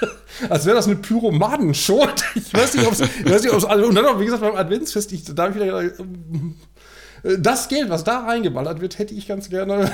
als 0.48 0.64
wäre 0.64 0.76
das 0.76 0.86
eine 0.86 0.96
Pyromanen-Show. 0.96 2.06
Ich 2.34 2.52
weiß 2.52 2.74
nicht, 2.74 2.86
ob 2.86 2.92
es, 2.92 3.64
also, 3.64 3.86
und 3.86 3.94
dann 3.94 4.06
auch, 4.06 4.18
wie 4.18 4.24
gesagt, 4.24 4.42
beim 4.42 4.56
Adventsfest, 4.56 5.12
ich, 5.12 5.24
da 5.24 5.44
habe 5.44 5.52
ich 5.52 5.62
wieder 5.62 5.82
gedacht, 5.82 6.00
äh, 7.22 7.38
das 7.38 7.68
Geld, 7.68 7.90
was 7.90 8.04
da 8.04 8.20
reingeballert 8.20 8.80
wird, 8.80 8.98
hätte 8.98 9.14
ich 9.14 9.26
ganz 9.26 9.48
gerne 9.48 9.90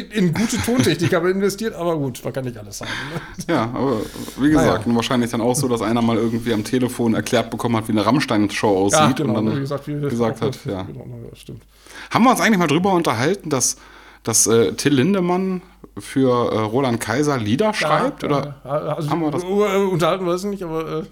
in 0.00 0.32
gute 0.32 0.58
Tontechnik 0.58 1.12
aber 1.14 1.30
investiert, 1.30 1.74
aber 1.74 1.96
gut, 1.96 2.22
man 2.24 2.32
kann 2.32 2.44
nicht 2.44 2.56
alles 2.56 2.78
sagen. 2.78 2.90
Ne? 3.12 3.54
Ja, 3.54 3.62
aber 3.64 4.00
wie 4.38 4.50
gesagt, 4.50 4.86
naja. 4.86 4.96
wahrscheinlich 4.96 5.30
dann 5.30 5.40
auch 5.40 5.54
so, 5.54 5.68
dass 5.68 5.82
einer 5.82 6.02
mal 6.02 6.16
irgendwie 6.16 6.52
am 6.52 6.64
Telefon 6.64 7.14
erklärt 7.14 7.50
bekommen 7.50 7.76
hat, 7.76 7.88
wie 7.88 7.92
eine 7.92 8.04
Rammstein-Show 8.04 8.68
aussieht 8.68 9.00
ja, 9.00 9.12
genau, 9.12 9.38
und 9.38 9.46
dann 9.46 9.56
wie 9.56 9.60
gesagt, 9.60 9.88
wie 9.88 10.00
gesagt 10.00 10.40
hat, 10.40 10.58
ja. 10.64 10.82
Genau, 10.82 11.04
ja, 11.04 11.36
stimmt. 11.36 11.62
Haben 12.10 12.24
wir 12.24 12.30
uns 12.30 12.40
eigentlich 12.40 12.58
mal 12.58 12.66
drüber 12.66 12.92
unterhalten, 12.92 13.50
dass, 13.50 13.76
dass 14.22 14.46
äh, 14.46 14.72
Till 14.72 14.94
Lindemann 14.94 15.62
für 15.98 16.52
äh, 16.52 16.58
Roland 16.58 17.00
Kaiser 17.00 17.38
Lieder 17.38 17.72
schreibt? 17.74 18.22
Ja, 18.22 18.28
oder 18.28 18.56
also, 18.64 19.10
haben 19.10 19.20
wir 19.20 19.30
das? 19.30 19.44
Unterhalten 19.44 20.26
wir 20.26 20.34
es 20.34 20.44
nicht, 20.44 20.62
aber 20.62 21.00
äh, 21.00 21.02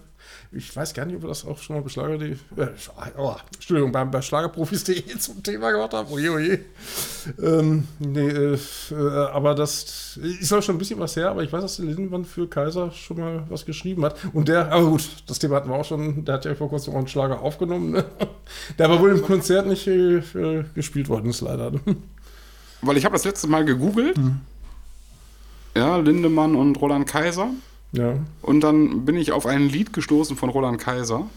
ich 0.57 0.75
weiß 0.75 0.95
gar 0.95 1.05
nicht, 1.05 1.17
ob 1.17 1.23
wir 1.23 1.29
das 1.29 1.45
auch 1.45 1.59
schon 1.59 1.77
mal 1.77 1.83
bei 1.83 1.89
Schlager, 1.89 2.23
äh, 2.23 2.37
oh, 3.17 3.35
Entschuldigung, 3.55 3.93
beim, 3.93 4.11
bei 4.11 4.23
Schlagerprofis.de 4.23 5.05
zum 5.19 5.43
Thema 5.43 5.71
gemacht 5.71 5.93
haben. 5.93 6.11
Oje, 6.11 6.33
oje. 6.33 6.65
Ähm, 7.43 7.89
nee, 7.99 8.29
äh, 8.29 8.59
aber 9.33 9.55
das 9.55 10.17
ist 10.17 10.53
auch 10.53 10.63
schon 10.63 10.77
ein 10.77 10.79
bisschen 10.79 10.99
was 11.01 11.17
her, 11.17 11.31
aber 11.31 11.43
ich 11.43 11.53
weiß, 11.53 11.63
dass 11.63 11.77
der 11.77 11.87
Lindenmann 11.87 12.25
für 12.25 12.49
Kaiser 12.49 12.91
schon 12.93 13.19
mal 13.19 13.45
was 13.49 13.65
geschrieben 13.65 14.05
hat. 14.05 14.17
Und 14.33 14.49
der, 14.49 14.73
aber 14.73 14.91
gut, 14.91 15.09
das 15.27 15.39
Thema 15.39 15.57
hatten 15.57 15.69
wir 15.69 15.77
auch 15.77 15.85
schon, 15.85 16.25
der 16.25 16.35
hat 16.35 16.45
ja 16.45 16.55
vor 16.55 16.69
kurzem 16.69 16.95
auch 16.95 16.99
einen 16.99 17.09
Schlager 17.09 17.41
aufgenommen. 17.41 17.91
Ne? 17.91 18.05
Der 18.79 18.87
aber 18.87 19.01
wohl 19.01 19.11
im 19.11 19.23
Konzert 19.23 19.67
nicht 19.67 19.87
äh, 19.87 20.23
gespielt 20.75 21.09
worden 21.09 21.31
ist, 21.31 21.41
leider. 21.41 21.71
Ne? 21.71 21.81
Weil 22.83 22.97
ich 22.97 23.05
habe 23.05 23.15
das 23.15 23.25
letzte 23.25 23.47
Mal 23.47 23.65
gegoogelt. 23.65 24.17
Hm. 24.17 24.41
Ja, 25.77 25.97
Lindemann 25.97 26.55
und 26.55 26.81
Roland 26.81 27.07
Kaiser. 27.07 27.51
Ja. 27.95 28.15
Und 28.43 28.61
dann 28.61 29.05
bin 29.05 29.17
ich 29.17 29.33
auf 29.33 29.47
ein 29.47 29.69
Lied 29.69 29.93
gestoßen 29.93 30.37
von 30.37 30.49
Roland 30.51 30.79
Kaiser. 30.79 31.29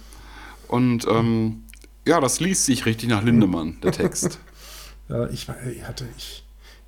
Und 0.67 1.05
ähm, 1.07 1.63
ja, 2.05 2.19
das 2.19 2.39
liest 2.39 2.65
sich 2.65 2.85
richtig 2.85 3.09
nach 3.09 3.23
Lindemann, 3.23 3.77
der 3.83 3.91
Text. 3.91 4.39
ja, 5.09 5.27
ich, 5.29 5.47
hatte, 5.47 6.05
ich, 6.17 6.43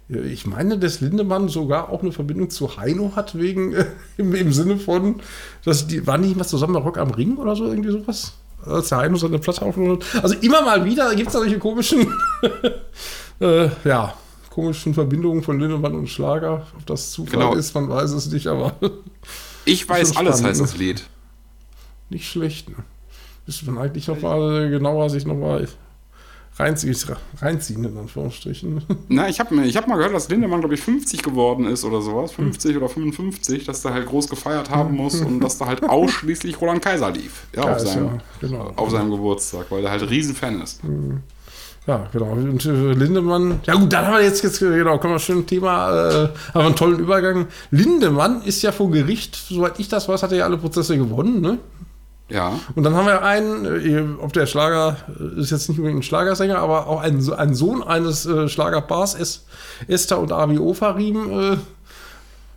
ich 0.10 0.48
meine, 0.48 0.80
dass 0.80 1.02
Lindemann 1.02 1.50
sogar 1.50 1.90
auch 1.90 2.02
eine 2.02 2.12
Verbindung 2.12 2.50
zu 2.50 2.78
Heino 2.78 3.14
hat, 3.16 3.38
wegen 3.38 3.74
äh, 3.74 3.86
im, 4.18 4.34
im, 4.34 4.52
Sinne 4.52 4.78
von, 4.78 5.22
dass 5.64 5.88
die, 5.88 6.06
waren 6.08 6.22
nicht 6.22 6.36
mal 6.36 6.46
zusammen 6.46 6.74
bei 6.74 6.80
Rock 6.80 6.98
am 6.98 7.12
Ring 7.12 7.38
oder 7.38 7.56
so, 7.56 7.66
irgendwie 7.66 7.92
sowas? 7.92 8.34
Als 8.66 8.90
der 8.90 8.98
Heino 8.98 9.18
seine 9.18 9.40
Platte 9.40 9.62
aufgenommen 9.62 10.00
hat. 10.14 10.24
Also 10.24 10.36
immer 10.42 10.64
mal 10.64 10.84
wieder 10.84 11.14
gibt 11.16 11.28
es 11.28 11.34
da 11.34 11.40
solche 11.40 11.60
komischen, 11.60 12.12
äh, 13.40 13.70
ja, 13.86 14.16
komischen 14.50 14.94
Verbindungen 14.96 15.44
von 15.44 15.60
Lindemann 15.60 15.96
und 15.96 16.10
Schlager. 16.10 16.68
Ob 16.76 16.86
das 16.88 17.12
Zufall 17.12 17.40
genau. 17.40 17.54
ist, 17.54 17.74
man 17.76 17.88
weiß 17.88 18.12
es 18.12 18.32
nicht, 18.32 18.48
aber. 18.48 18.74
Ich 19.70 19.88
weiß 19.88 20.18
alles, 20.18 20.44
heißt 20.44 20.62
das 20.62 20.78
Lied. 20.78 21.04
Nicht 22.10 22.28
schlecht, 22.28 22.70
ne? 22.70 22.78
Müsste 23.46 23.70
man 23.72 23.84
eigentlich 23.84 24.08
noch 24.08 24.22
mal 24.22 24.70
genauer 24.70 25.10
sich 25.10 25.26
noch 25.26 25.36
mal 25.36 25.68
reinziehen, 26.60 26.96
reinziehen 27.40 27.84
in 27.86 27.98
Anführungsstrichen. 27.98 28.84
Na, 29.08 29.30
ich 29.30 29.40
habe 29.40 29.56
ich 29.66 29.78
hab 29.78 29.88
mal 29.88 29.96
gehört, 29.96 30.14
dass 30.14 30.30
Lindemann, 30.30 30.60
glaube 30.60 30.76
ich, 30.76 30.82
50 30.82 31.24
geworden 31.24 31.66
ist 31.66 31.84
oder 31.86 32.02
sowas. 32.02 32.34
50 32.34 32.76
oder 32.78 32.90
55, 32.90 33.66
dass 33.66 33.82
der 33.82 33.94
halt 33.94 34.08
groß 34.08 34.28
gefeiert 34.28 34.70
haben 34.70 34.96
muss 34.96 35.22
und 35.22 35.40
dass 35.40 35.58
da 35.58 35.66
halt 35.66 35.84
ausschließlich 35.84 36.60
Roland 36.60 36.82
Kaiser 36.82 37.12
lief. 37.12 37.48
Ja, 37.56 37.66
Ja, 37.66 37.74
auf, 37.74 37.80
seinem, 37.80 38.06
ja, 38.06 38.18
genau. 38.42 38.74
auf 38.76 38.92
seinem 38.92 39.12
Geburtstag, 39.12 39.68
weil 39.70 39.82
der 39.82 39.92
halt 39.92 40.10
Riesenfan 40.10 40.62
ist. 40.62 40.82
Ja, 41.90 42.08
genau. 42.12 42.34
Und 42.34 42.64
äh, 42.66 42.94
Lindemann, 42.94 43.62
ja 43.66 43.74
gut, 43.74 43.92
dann 43.92 44.06
haben 44.06 44.18
wir 44.18 44.24
jetzt, 44.24 44.44
jetzt 44.44 44.60
genau, 44.60 45.00
kommen 45.00 45.16
wir 45.16 45.20
schön 45.20 45.48
Thema, 45.48 45.90
äh, 45.90 46.14
haben 46.14 46.54
wir 46.54 46.66
einen 46.66 46.76
tollen 46.76 47.00
Übergang. 47.00 47.48
Lindemann 47.72 48.44
ist 48.44 48.62
ja 48.62 48.72
vor 48.72 48.92
Gericht, 48.92 49.36
soweit 49.36 49.80
ich 49.80 49.88
das 49.88 50.08
weiß, 50.08 50.22
hat 50.22 50.32
er 50.32 50.38
ja 50.38 50.46
alle 50.46 50.60
Prozesse 50.60 50.96
gewonnen, 51.00 51.42
ne? 51.42 51.58
Ja. 52.30 52.60
Und 52.76 52.84
dann 52.84 52.94
haben 52.94 53.08
wir 53.08 53.24
einen, 53.24 53.66
äh, 53.66 54.22
ob 54.22 54.34
der 54.34 54.46
Schlager, 54.46 54.98
äh, 55.20 55.42
ist 55.42 55.50
jetzt 55.50 55.68
nicht 55.68 55.80
unbedingt 55.80 56.02
ein 56.02 56.04
Schlagersänger, 56.04 56.60
aber 56.60 56.86
auch 56.86 57.02
ein, 57.02 57.28
ein 57.34 57.56
Sohn 57.56 57.82
eines 57.82 58.28
äh, 58.28 58.48
Schlagerpaars, 58.48 59.20
Es, 59.20 59.48
Esther 59.88 60.20
und 60.20 60.32
Avi 60.32 60.60
Ofarim, 60.60 61.40
äh, 61.40 61.58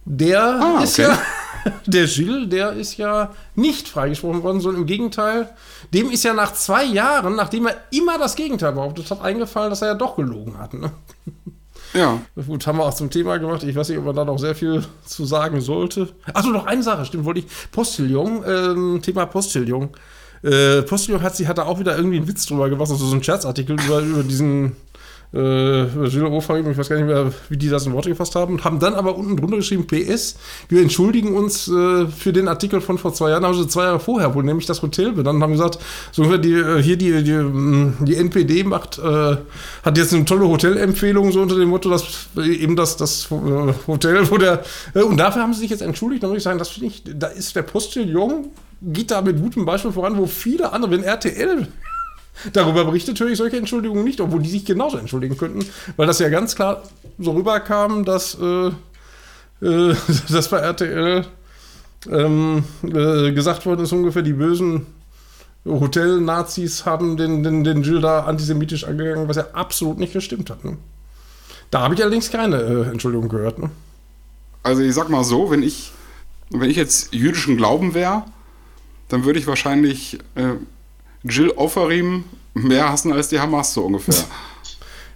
der 0.04 0.42
Ah, 0.42 0.82
ist 0.82 0.98
okay. 0.98 1.08
ja, 1.10 1.72
der 1.86 2.06
Gilles, 2.06 2.48
der 2.48 2.72
ist 2.72 2.96
ja 2.96 3.30
nicht 3.54 3.88
freigesprochen 3.88 4.42
worden, 4.42 4.60
sondern 4.60 4.82
im 4.82 4.86
Gegenteil, 4.86 5.48
dem 5.94 6.10
ist 6.10 6.24
ja 6.24 6.34
nach 6.34 6.52
zwei 6.52 6.84
Jahren, 6.84 7.36
nachdem 7.36 7.66
er 7.66 7.76
immer 7.90 8.18
das 8.18 8.34
Gegenteil 8.36 8.72
behauptet 8.72 9.10
hat, 9.10 9.22
eingefallen, 9.22 9.70
dass 9.70 9.82
er 9.82 9.88
ja 9.88 9.94
doch 9.94 10.16
gelogen 10.16 10.58
hat. 10.58 10.74
Ne? 10.74 10.90
Ja. 11.94 12.22
Gut, 12.46 12.66
haben 12.66 12.78
wir 12.78 12.84
auch 12.86 12.94
zum 12.94 13.10
Thema 13.10 13.36
gemacht. 13.36 13.62
Ich 13.64 13.76
weiß 13.76 13.90
nicht, 13.90 13.98
ob 13.98 14.06
man 14.06 14.16
da 14.16 14.24
noch 14.24 14.38
sehr 14.38 14.54
viel 14.54 14.82
zu 15.04 15.26
sagen 15.26 15.60
sollte. 15.60 16.08
Achso, 16.32 16.48
noch 16.48 16.64
eine 16.64 16.82
Sache, 16.82 17.04
stimmt, 17.04 17.26
wollte 17.26 17.40
ich. 17.40 17.46
Postillon, 17.70 18.42
ähm, 18.46 19.00
Thema 19.02 19.26
Postillon. 19.26 19.90
Äh, 20.42 20.80
Postillon 20.82 21.20
hat, 21.20 21.36
sie 21.36 21.46
hat 21.46 21.58
da 21.58 21.64
auch 21.64 21.78
wieder 21.78 21.94
irgendwie 21.96 22.16
einen 22.16 22.28
Witz 22.28 22.46
drüber 22.46 22.70
gemacht, 22.70 22.90
also 22.90 23.04
so 23.04 23.14
ein 23.14 23.22
Scherzartikel 23.22 23.78
über, 23.78 24.00
über 24.00 24.22
diesen 24.22 24.74
äh, 25.32 25.86
Gilles 25.86 26.22
Ofarim, 26.22 26.70
ich 26.70 26.76
weiß 26.76 26.88
gar 26.88 26.96
nicht 26.96 27.06
mehr, 27.06 27.32
wie 27.48 27.56
die 27.56 27.68
das 27.68 27.86
in 27.86 27.92
Worte 27.92 28.10
gefasst 28.10 28.34
haben, 28.34 28.62
haben 28.64 28.78
dann 28.78 28.94
aber 28.94 29.16
unten 29.16 29.36
drunter 29.36 29.56
geschrieben, 29.56 29.86
PS, 29.86 30.36
wir 30.68 30.82
entschuldigen 30.82 31.34
uns 31.34 31.68
äh, 31.68 32.06
für 32.06 32.32
den 32.32 32.48
Artikel 32.48 32.80
von 32.80 32.98
vor 32.98 33.14
zwei 33.14 33.30
Jahren, 33.30 33.44
haben 33.44 33.68
zwei 33.68 33.84
Jahre 33.84 34.00
vorher 34.00 34.34
wohl, 34.34 34.44
nämlich 34.44 34.66
das 34.66 34.82
Hotel 34.82 35.12
benannt, 35.12 35.42
haben 35.42 35.52
gesagt, 35.52 35.78
so 36.12 36.36
die, 36.36 36.52
äh, 36.52 36.82
hier 36.82 36.96
die, 36.96 37.22
die, 37.22 37.32
mh, 37.32 37.92
die 38.00 38.16
NPD 38.16 38.64
macht, 38.64 38.98
äh, 38.98 39.36
hat 39.82 39.96
jetzt 39.96 40.12
eine 40.12 40.24
tolle 40.24 40.46
Hotelempfehlung, 40.46 41.32
so 41.32 41.40
unter 41.40 41.56
dem 41.56 41.70
Motto, 41.70 41.88
dass 41.88 42.28
äh, 42.36 42.54
eben 42.54 42.76
das, 42.76 42.96
das 42.96 43.30
äh, 43.30 43.72
Hotel, 43.86 44.30
wo 44.30 44.36
der, 44.36 44.62
und 44.94 45.16
dafür 45.16 45.42
haben 45.42 45.54
sie 45.54 45.60
sich 45.60 45.70
jetzt 45.70 45.82
entschuldigt, 45.82 46.22
dann 46.22 46.30
muss 46.30 46.38
ich 46.38 46.44
sagen, 46.44 46.58
das 46.58 46.68
finde 46.68 46.88
ich, 46.88 47.02
da 47.06 47.28
ist 47.28 47.56
der 47.56 47.62
Postillon, 47.62 48.50
geht 48.82 49.10
da 49.10 49.22
mit 49.22 49.40
gutem 49.40 49.64
Beispiel 49.64 49.92
voran, 49.92 50.18
wo 50.18 50.26
viele 50.26 50.72
andere, 50.72 50.90
wenn 50.90 51.04
RTL 51.04 51.68
Darüber 52.52 52.84
berichtet 52.84 53.20
höre 53.20 53.28
ich 53.28 53.38
solche 53.38 53.58
Entschuldigungen 53.58 54.04
nicht, 54.04 54.20
obwohl 54.20 54.42
die 54.42 54.48
sich 54.48 54.64
genauso 54.64 54.96
entschuldigen 54.96 55.36
könnten, 55.36 55.64
weil 55.96 56.06
das 56.06 56.18
ja 56.18 56.28
ganz 56.28 56.56
klar 56.56 56.82
so 57.18 57.32
rüberkam, 57.32 58.04
dass, 58.04 58.36
äh, 58.40 58.68
äh, 59.64 59.94
dass 60.30 60.48
bei 60.48 60.58
RTL 60.58 61.26
ähm, 62.10 62.64
äh, 62.82 63.32
gesagt 63.32 63.66
worden 63.66 63.84
ist, 63.84 63.92
ungefähr 63.92 64.22
die 64.22 64.32
bösen 64.32 64.86
Hotel-Nazis 65.64 66.86
haben 66.86 67.16
den, 67.16 67.42
den, 67.42 67.62
den 67.62 67.82
Jill 67.82 68.00
da 68.00 68.24
antisemitisch 68.24 68.84
angegangen, 68.84 69.28
was 69.28 69.36
ja 69.36 69.46
absolut 69.52 69.98
nicht 69.98 70.12
gestimmt 70.12 70.50
hat. 70.50 70.64
Ne? 70.64 70.76
Da 71.70 71.82
habe 71.82 71.94
ich 71.94 72.02
allerdings 72.02 72.30
keine 72.30 72.60
äh, 72.60 72.90
Entschuldigung 72.90 73.28
gehört. 73.28 73.58
Ne? 73.58 73.70
Also 74.62 74.82
ich 74.82 74.94
sag 74.94 75.08
mal 75.08 75.24
so, 75.24 75.50
wenn 75.50 75.62
ich, 75.62 75.92
wenn 76.50 76.68
ich 76.68 76.76
jetzt 76.76 77.14
jüdischen 77.14 77.56
Glauben 77.56 77.94
wäre, 77.94 78.24
dann 79.08 79.24
würde 79.24 79.38
ich 79.38 79.46
wahrscheinlich 79.46 80.18
äh, 80.34 80.54
Jill 81.24 81.50
Ofarim 81.50 82.24
mehr 82.54 82.90
hassen 82.90 83.12
als 83.12 83.28
die 83.28 83.40
Hamas, 83.40 83.72
so 83.74 83.82
ungefähr. 83.82 84.14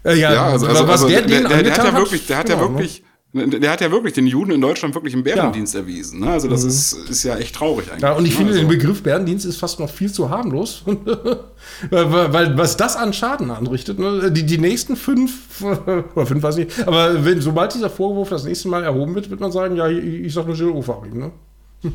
Äh, 0.04 0.18
Ja, 0.18 0.46
also, 0.46 0.66
also, 0.66 0.82
was 0.84 1.02
also 1.02 1.08
der, 1.08 1.22
der, 1.22 1.48
der, 1.48 1.62
der 1.62 1.72
hat 1.76 1.84
ja 1.84 1.94
wirklich, 1.96 2.26
der 2.26 2.38
hat 2.38 2.48
ja 2.48 2.54
genau, 2.54 2.68
ne? 2.68 2.74
wirklich, 2.74 3.02
der 3.32 3.70
hat 3.70 3.80
ja 3.82 3.90
wirklich 3.90 4.14
den 4.14 4.26
Juden 4.26 4.52
in 4.52 4.60
Deutschland 4.60 4.94
wirklich 4.94 5.12
einen 5.12 5.24
Bärendienst 5.24 5.74
erwiesen. 5.74 6.20
Ne? 6.20 6.30
Also 6.30 6.48
das 6.48 6.64
ist, 6.64 6.92
ist 7.10 7.22
ja 7.24 7.36
echt 7.36 7.56
traurig 7.56 7.88
eigentlich. 7.90 8.02
Ja, 8.02 8.12
und 8.12 8.24
ich 8.24 8.30
ne? 8.30 8.36
finde, 8.38 8.52
also, 8.52 8.62
den 8.62 8.68
Begriff 8.68 9.02
Bärendienst 9.02 9.44
ist 9.44 9.58
fast 9.58 9.78
noch 9.78 9.90
viel 9.90 10.10
zu 10.10 10.30
harmlos. 10.30 10.84
weil, 11.90 12.32
weil- 12.32 12.56
was 12.56 12.76
das 12.76 12.96
an 12.96 13.12
Schaden 13.12 13.50
anrichtet, 13.50 13.98
ne? 13.98 14.30
die, 14.32 14.46
die 14.46 14.58
nächsten 14.58 14.96
fünf, 14.96 15.60
oder 16.14 16.24
fünf 16.26 16.42
weiß 16.42 16.56
ich 16.58 16.66
nicht, 16.66 16.88
aber 16.88 17.24
wenn, 17.24 17.40
sobald 17.42 17.74
dieser 17.74 17.90
Vorwurf 17.90 18.30
das 18.30 18.44
nächste 18.44 18.68
Mal 18.68 18.84
erhoben 18.84 19.14
wird, 19.14 19.28
wird 19.28 19.40
man 19.40 19.52
sagen, 19.52 19.76
ja, 19.76 19.88
ich, 19.88 20.02
ich 20.02 20.32
sag 20.32 20.46
nur 20.46 20.56
Gilles 20.56 20.74
Ofarim, 20.74 21.18
ne? 21.18 21.32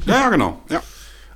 Ja, 0.06 0.14
ja, 0.14 0.30
genau. 0.30 0.60
Ja. 0.70 0.82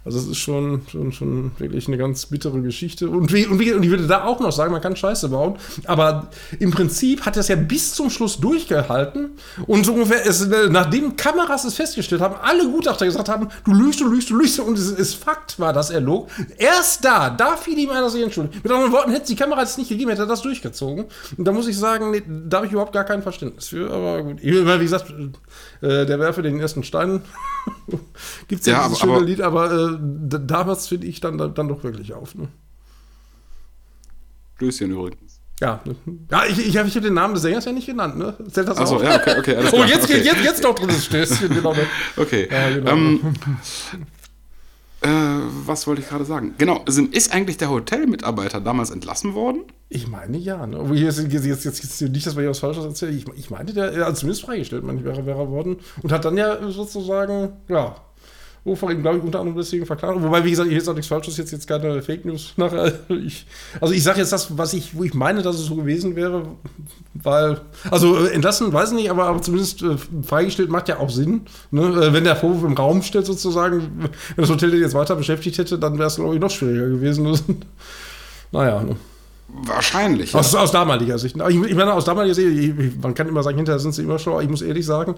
Also 0.05 0.19
es 0.19 0.27
ist 0.27 0.37
schon, 0.37 0.83
schon, 0.91 1.11
schon 1.11 1.51
wirklich 1.57 1.87
eine 1.87 1.97
ganz 1.97 2.27
bittere 2.27 2.61
Geschichte. 2.61 3.09
Und, 3.09 3.33
wie, 3.33 3.47
und, 3.47 3.59
wie, 3.59 3.73
und 3.73 3.81
ich 3.81 3.89
würde 3.89 4.05
da 4.05 4.23
auch 4.25 4.39
noch 4.39 4.51
sagen, 4.51 4.71
man 4.71 4.79
kann 4.81 4.95
Scheiße 4.95 5.29
bauen, 5.29 5.55
aber 5.85 6.27
im 6.59 6.69
Prinzip 6.69 7.25
hat 7.25 7.35
er 7.37 7.39
es 7.39 7.47
ja 7.47 7.55
bis 7.55 7.95
zum 7.95 8.11
Schluss 8.11 8.39
durchgehalten. 8.39 9.31
Und 9.65 9.83
so 9.85 9.93
ungefähr, 9.93 10.23
es, 10.25 10.41
äh, 10.47 10.69
nachdem 10.69 11.15
Kameras 11.15 11.63
es 11.65 11.73
festgestellt 11.73 12.21
haben, 12.21 12.35
alle 12.39 12.69
Gutachter 12.69 13.05
gesagt 13.07 13.29
haben, 13.29 13.47
du 13.65 13.73
lügst, 13.73 13.99
du 13.99 14.07
lügst, 14.07 14.29
du 14.29 14.35
lügst, 14.37 14.59
und 14.59 14.77
es 14.77 14.91
ist 14.91 15.15
Fakt 15.15 15.59
war, 15.59 15.73
dass 15.73 15.89
er 15.89 16.01
log. 16.01 16.29
Erst 16.57 17.03
da, 17.03 17.31
da 17.31 17.57
fiel 17.57 17.77
ihm 17.79 17.89
einer 17.89 18.09
sich 18.11 18.21
entschuldigt. 18.21 18.63
Mit 18.63 18.71
anderen 18.71 18.91
Worten, 18.91 19.09
hätte 19.09 19.23
es 19.23 19.27
die 19.29 19.35
Kamera 19.35 19.61
jetzt 19.61 19.79
nicht 19.79 19.89
gegeben, 19.89 20.11
hätte 20.11 20.21
er 20.23 20.27
das 20.27 20.43
durchgezogen. 20.43 21.05
Und 21.35 21.45
da 21.45 21.51
muss 21.51 21.67
ich 21.67 21.79
sagen, 21.79 22.11
nee, 22.11 22.21
da 22.47 22.57
habe 22.57 22.67
ich 22.67 22.71
überhaupt 22.71 22.93
gar 22.93 23.05
kein 23.05 23.23
Verständnis 23.23 23.69
für. 23.69 23.89
Aber 23.89 24.21
gut, 24.21 24.37
wie 24.43 24.51
gesagt, 24.79 25.11
äh, 25.81 26.05
der 26.05 26.19
Werfe 26.19 26.43
den 26.43 26.59
ersten 26.59 26.83
Stein 26.83 27.21
gibt 28.47 28.61
es 28.61 28.67
ja, 28.67 28.73
Ja, 28.73 28.87
dieses 28.87 29.01
aber- 29.01 29.07
schöne 29.07 29.15
aber- 29.17 29.25
Lied, 29.25 29.41
aber 29.41 29.94
da, 29.99 30.71
es, 30.71 30.87
finde 30.87 31.07
ich, 31.07 31.19
dann, 31.19 31.37
dann 31.37 31.67
doch 31.67 31.83
wirklich 31.83 32.13
auf. 32.13 32.35
Ne? 32.35 32.47
Stößchen 34.55 34.91
übrigens. 34.91 35.39
Ja, 35.61 35.81
ne? 35.85 35.95
ja 36.31 36.45
ich, 36.45 36.67
ich 36.67 36.77
habe 36.77 36.87
ich 36.87 36.95
hab 36.95 37.03
den 37.03 37.13
Namen 37.13 37.33
des 37.33 37.43
Sängers 37.43 37.65
ja 37.65 37.71
nicht 37.71 37.85
genannt. 37.85 38.17
Ne? 38.17 38.35
Zählt 38.51 38.67
das 38.67 38.77
Achso, 38.77 38.97
auch? 38.97 39.03
ja, 39.03 39.15
okay, 39.15 39.35
okay. 39.37 39.55
Oh, 39.73 39.83
jetzt, 39.83 40.03
okay. 40.03 40.21
jetzt, 40.21 40.43
jetzt 40.43 40.63
noch 40.63 40.75
drin 40.75 40.89
das 40.89 41.05
Stößchen. 41.05 41.49
Genau, 41.49 41.73
ne? 41.73 41.85
Okay. 42.17 42.47
Ja, 42.51 42.69
genau. 42.69 42.91
ähm, 42.91 43.35
äh, 45.01 45.09
was 45.65 45.87
wollte 45.87 46.01
ich 46.01 46.09
gerade 46.09 46.25
sagen? 46.25 46.55
Genau, 46.57 46.83
sind, 46.87 47.15
ist 47.15 47.33
eigentlich 47.33 47.57
der 47.57 47.69
Hotelmitarbeiter 47.69 48.59
damals 48.59 48.89
entlassen 48.89 49.33
worden? 49.33 49.61
Ich 49.87 50.07
meine 50.07 50.37
ja. 50.37 50.65
Ne? 50.65 50.77
Ist, 50.95 51.19
jetzt, 51.19 51.45
jetzt, 51.45 51.63
jetzt, 51.63 51.83
jetzt 51.83 52.01
nicht, 52.01 52.25
dass 52.25 52.35
wir 52.35 52.41
hier 52.41 52.49
was 52.49 52.59
Falsches 52.59 52.83
erzählen. 52.83 53.15
Ich, 53.15 53.25
ich 53.37 53.49
meinte, 53.49 53.73
der 53.73 54.05
also 54.05 54.19
zumindest 54.19 54.45
freigestellt, 54.45 54.83
wäre, 54.85 55.25
wäre 55.25 55.39
er 55.39 55.49
worden. 55.49 55.77
Und 56.01 56.11
hat 56.11 56.25
dann 56.25 56.37
ja 56.37 56.57
sozusagen, 56.69 57.53
ja, 57.67 57.95
Ofarim, 58.65 59.03
glaube 59.03 59.19
ich, 59.19 59.23
unter 59.23 59.39
anderem 59.39 59.59
deswegen 59.59 59.85
verklagt. 59.85 60.21
Wobei, 60.23 60.43
wie 60.43 60.49
gesagt, 60.49 60.67
hier 60.69 60.79
ist 60.79 60.87
auch 60.89 60.95
nichts 60.95 61.07
Falsches, 61.07 61.37
jetzt, 61.37 61.51
jetzt 61.51 61.67
keine 61.67 62.01
Fake 62.01 62.25
News 62.25 62.53
nachher. 62.57 62.93
Ich, 63.25 63.45
also 63.79 63.93
ich 63.93 64.03
sage 64.03 64.19
jetzt 64.19 64.31
das, 64.31 64.57
was 64.57 64.73
ich, 64.73 64.97
wo 64.97 65.03
ich 65.03 65.13
meine, 65.13 65.41
dass 65.43 65.55
es 65.55 65.65
so 65.65 65.75
gewesen 65.75 66.15
wäre, 66.15 66.47
weil, 67.13 67.61
also 67.91 68.25
äh, 68.25 68.31
entlassen, 68.31 68.73
weiß 68.73 68.89
ich 68.89 68.95
nicht, 68.95 69.11
aber, 69.11 69.25
aber 69.25 69.41
zumindest 69.41 69.83
äh, 69.83 69.95
freigestellt 70.23 70.69
macht 70.69 70.89
ja 70.89 70.99
auch 70.99 71.09
Sinn. 71.09 71.41
Ne? 71.69 71.83
Äh, 71.83 72.13
Wenn 72.13 72.23
der 72.23 72.35
Vorwurf 72.35 72.63
im 72.63 72.73
Raum 72.73 73.03
steht, 73.03 73.27
sozusagen, 73.27 74.09
wenn 74.35 74.41
das 74.41 74.49
Hotel 74.49 74.71
den 74.71 74.81
jetzt 74.81 74.95
weiter 74.95 75.15
beschäftigt 75.15 75.59
hätte, 75.59 75.77
dann 75.77 75.99
wäre 75.99 76.07
es, 76.07 76.15
glaube 76.15 76.33
ich, 76.33 76.41
noch 76.41 76.49
schwieriger 76.49 76.87
gewesen. 76.87 77.37
naja, 78.51 78.81
ne? 78.81 78.95
Wahrscheinlich. 79.47 80.33
Ja. 80.33 80.39
Aus, 80.39 80.55
aus 80.55 80.71
damaliger 80.71 81.17
Sicht. 81.19 81.39
Aber 81.39 81.49
Ich, 81.49 81.61
ich 81.61 81.75
meine, 81.75 81.93
aus 81.93 82.05
damaliger 82.05 82.33
Sicht, 82.33 82.47
ich, 82.47 82.95
man 83.01 83.13
kann 83.13 83.27
immer 83.27 83.43
sagen, 83.43 83.57
hinterher 83.57 83.79
sind 83.79 83.93
sie 83.93 84.01
immer 84.01 84.19
schlauer. 84.19 84.41
Ich 84.41 84.49
muss 84.49 84.61
ehrlich 84.61 84.85
sagen, 84.85 85.15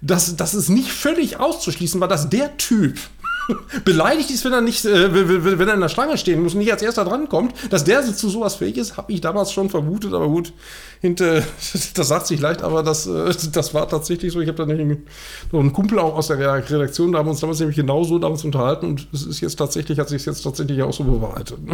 dass, 0.00 0.36
dass 0.36 0.54
es 0.54 0.68
nicht 0.68 0.92
völlig 0.92 1.40
auszuschließen 1.40 2.00
war, 2.00 2.08
dass 2.08 2.28
der 2.28 2.56
Typ 2.56 2.98
beleidigt 3.84 4.30
ist, 4.30 4.44
wenn 4.44 4.52
er 4.52 4.60
nicht, 4.60 4.84
äh, 4.84 5.12
wenn 5.12 5.68
er 5.68 5.74
in 5.74 5.80
der 5.80 5.88
Schlange 5.88 6.16
stehen 6.18 6.42
muss 6.42 6.54
und 6.54 6.60
nicht 6.60 6.72
als 6.72 6.82
erster 6.82 7.04
drankommt, 7.04 7.54
dass 7.70 7.84
der 7.84 8.02
zu 8.02 8.28
sowas 8.28 8.56
fähig 8.56 8.76
ist, 8.76 8.96
habe 8.96 9.12
ich 9.12 9.20
damals 9.20 9.52
schon 9.52 9.70
vermutet, 9.70 10.12
aber 10.12 10.28
gut, 10.28 10.52
hinter, 11.00 11.42
das 11.94 12.08
sagt 12.08 12.26
sich 12.26 12.40
leicht, 12.40 12.62
aber 12.62 12.82
das, 12.82 13.06
äh, 13.06 13.32
das 13.52 13.74
war 13.74 13.88
tatsächlich 13.88 14.32
so. 14.32 14.40
Ich 14.40 14.48
habe 14.48 14.58
da 14.58 14.66
nämlich 14.66 14.84
einen, 14.86 15.06
so 15.50 15.58
einen 15.58 15.72
Kumpel 15.72 15.98
auch 15.98 16.16
aus 16.16 16.28
der 16.28 16.38
Redaktion, 16.38 17.12
da 17.12 17.18
haben 17.18 17.26
wir 17.26 17.30
uns 17.30 17.40
damals 17.40 17.58
nämlich 17.60 17.76
genauso 17.76 18.18
damals 18.18 18.44
unterhalten 18.44 18.86
und 18.86 19.08
es 19.12 19.24
ist 19.26 19.40
jetzt 19.40 19.56
tatsächlich, 19.56 19.98
hat 19.98 20.08
sich 20.08 20.24
jetzt 20.26 20.42
tatsächlich 20.42 20.82
auch 20.82 20.92
so 20.92 21.04
bewahrheitet. 21.04 21.58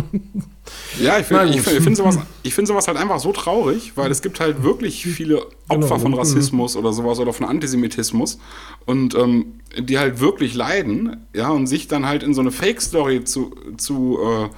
Ja, 1.01 1.19
ich 1.19 1.27
finde 1.27 1.45
ich 1.47 1.61
find, 1.61 1.77
ich 1.77 1.85
find 1.85 1.97
sowas, 1.97 2.19
ich 2.43 2.55
find 2.55 2.67
sowas 2.67 2.89
halt 2.89 2.97
einfach 2.97 3.21
so 3.21 3.33
traurig, 3.33 3.93
weil 3.97 4.11
es 4.11 4.23
gibt 4.23 4.41
halt 4.41 4.63
wirklich 4.63 5.05
viele 5.05 5.43
Opfer 5.69 5.79
Genau. 5.79 5.99
von 5.99 6.15
Rassismus 6.15 6.77
oder 6.77 6.93
sowas 6.93 7.19
oder 7.19 7.33
von 7.33 7.47
Antisemitismus 7.47 8.39
und 8.87 9.15
ähm, 9.15 9.61
die 9.79 9.99
halt 9.99 10.21
wirklich 10.21 10.55
leiden, 10.55 11.27
ja, 11.35 11.51
und 11.51 11.66
sich 11.67 11.89
dann 11.89 12.07
halt 12.07 12.23
in 12.23 12.35
so 12.35 12.41
eine 12.41 12.51
Fake-Story 12.51 13.25
zu, 13.25 13.53
zu, 13.77 14.19
äh, 14.23 14.49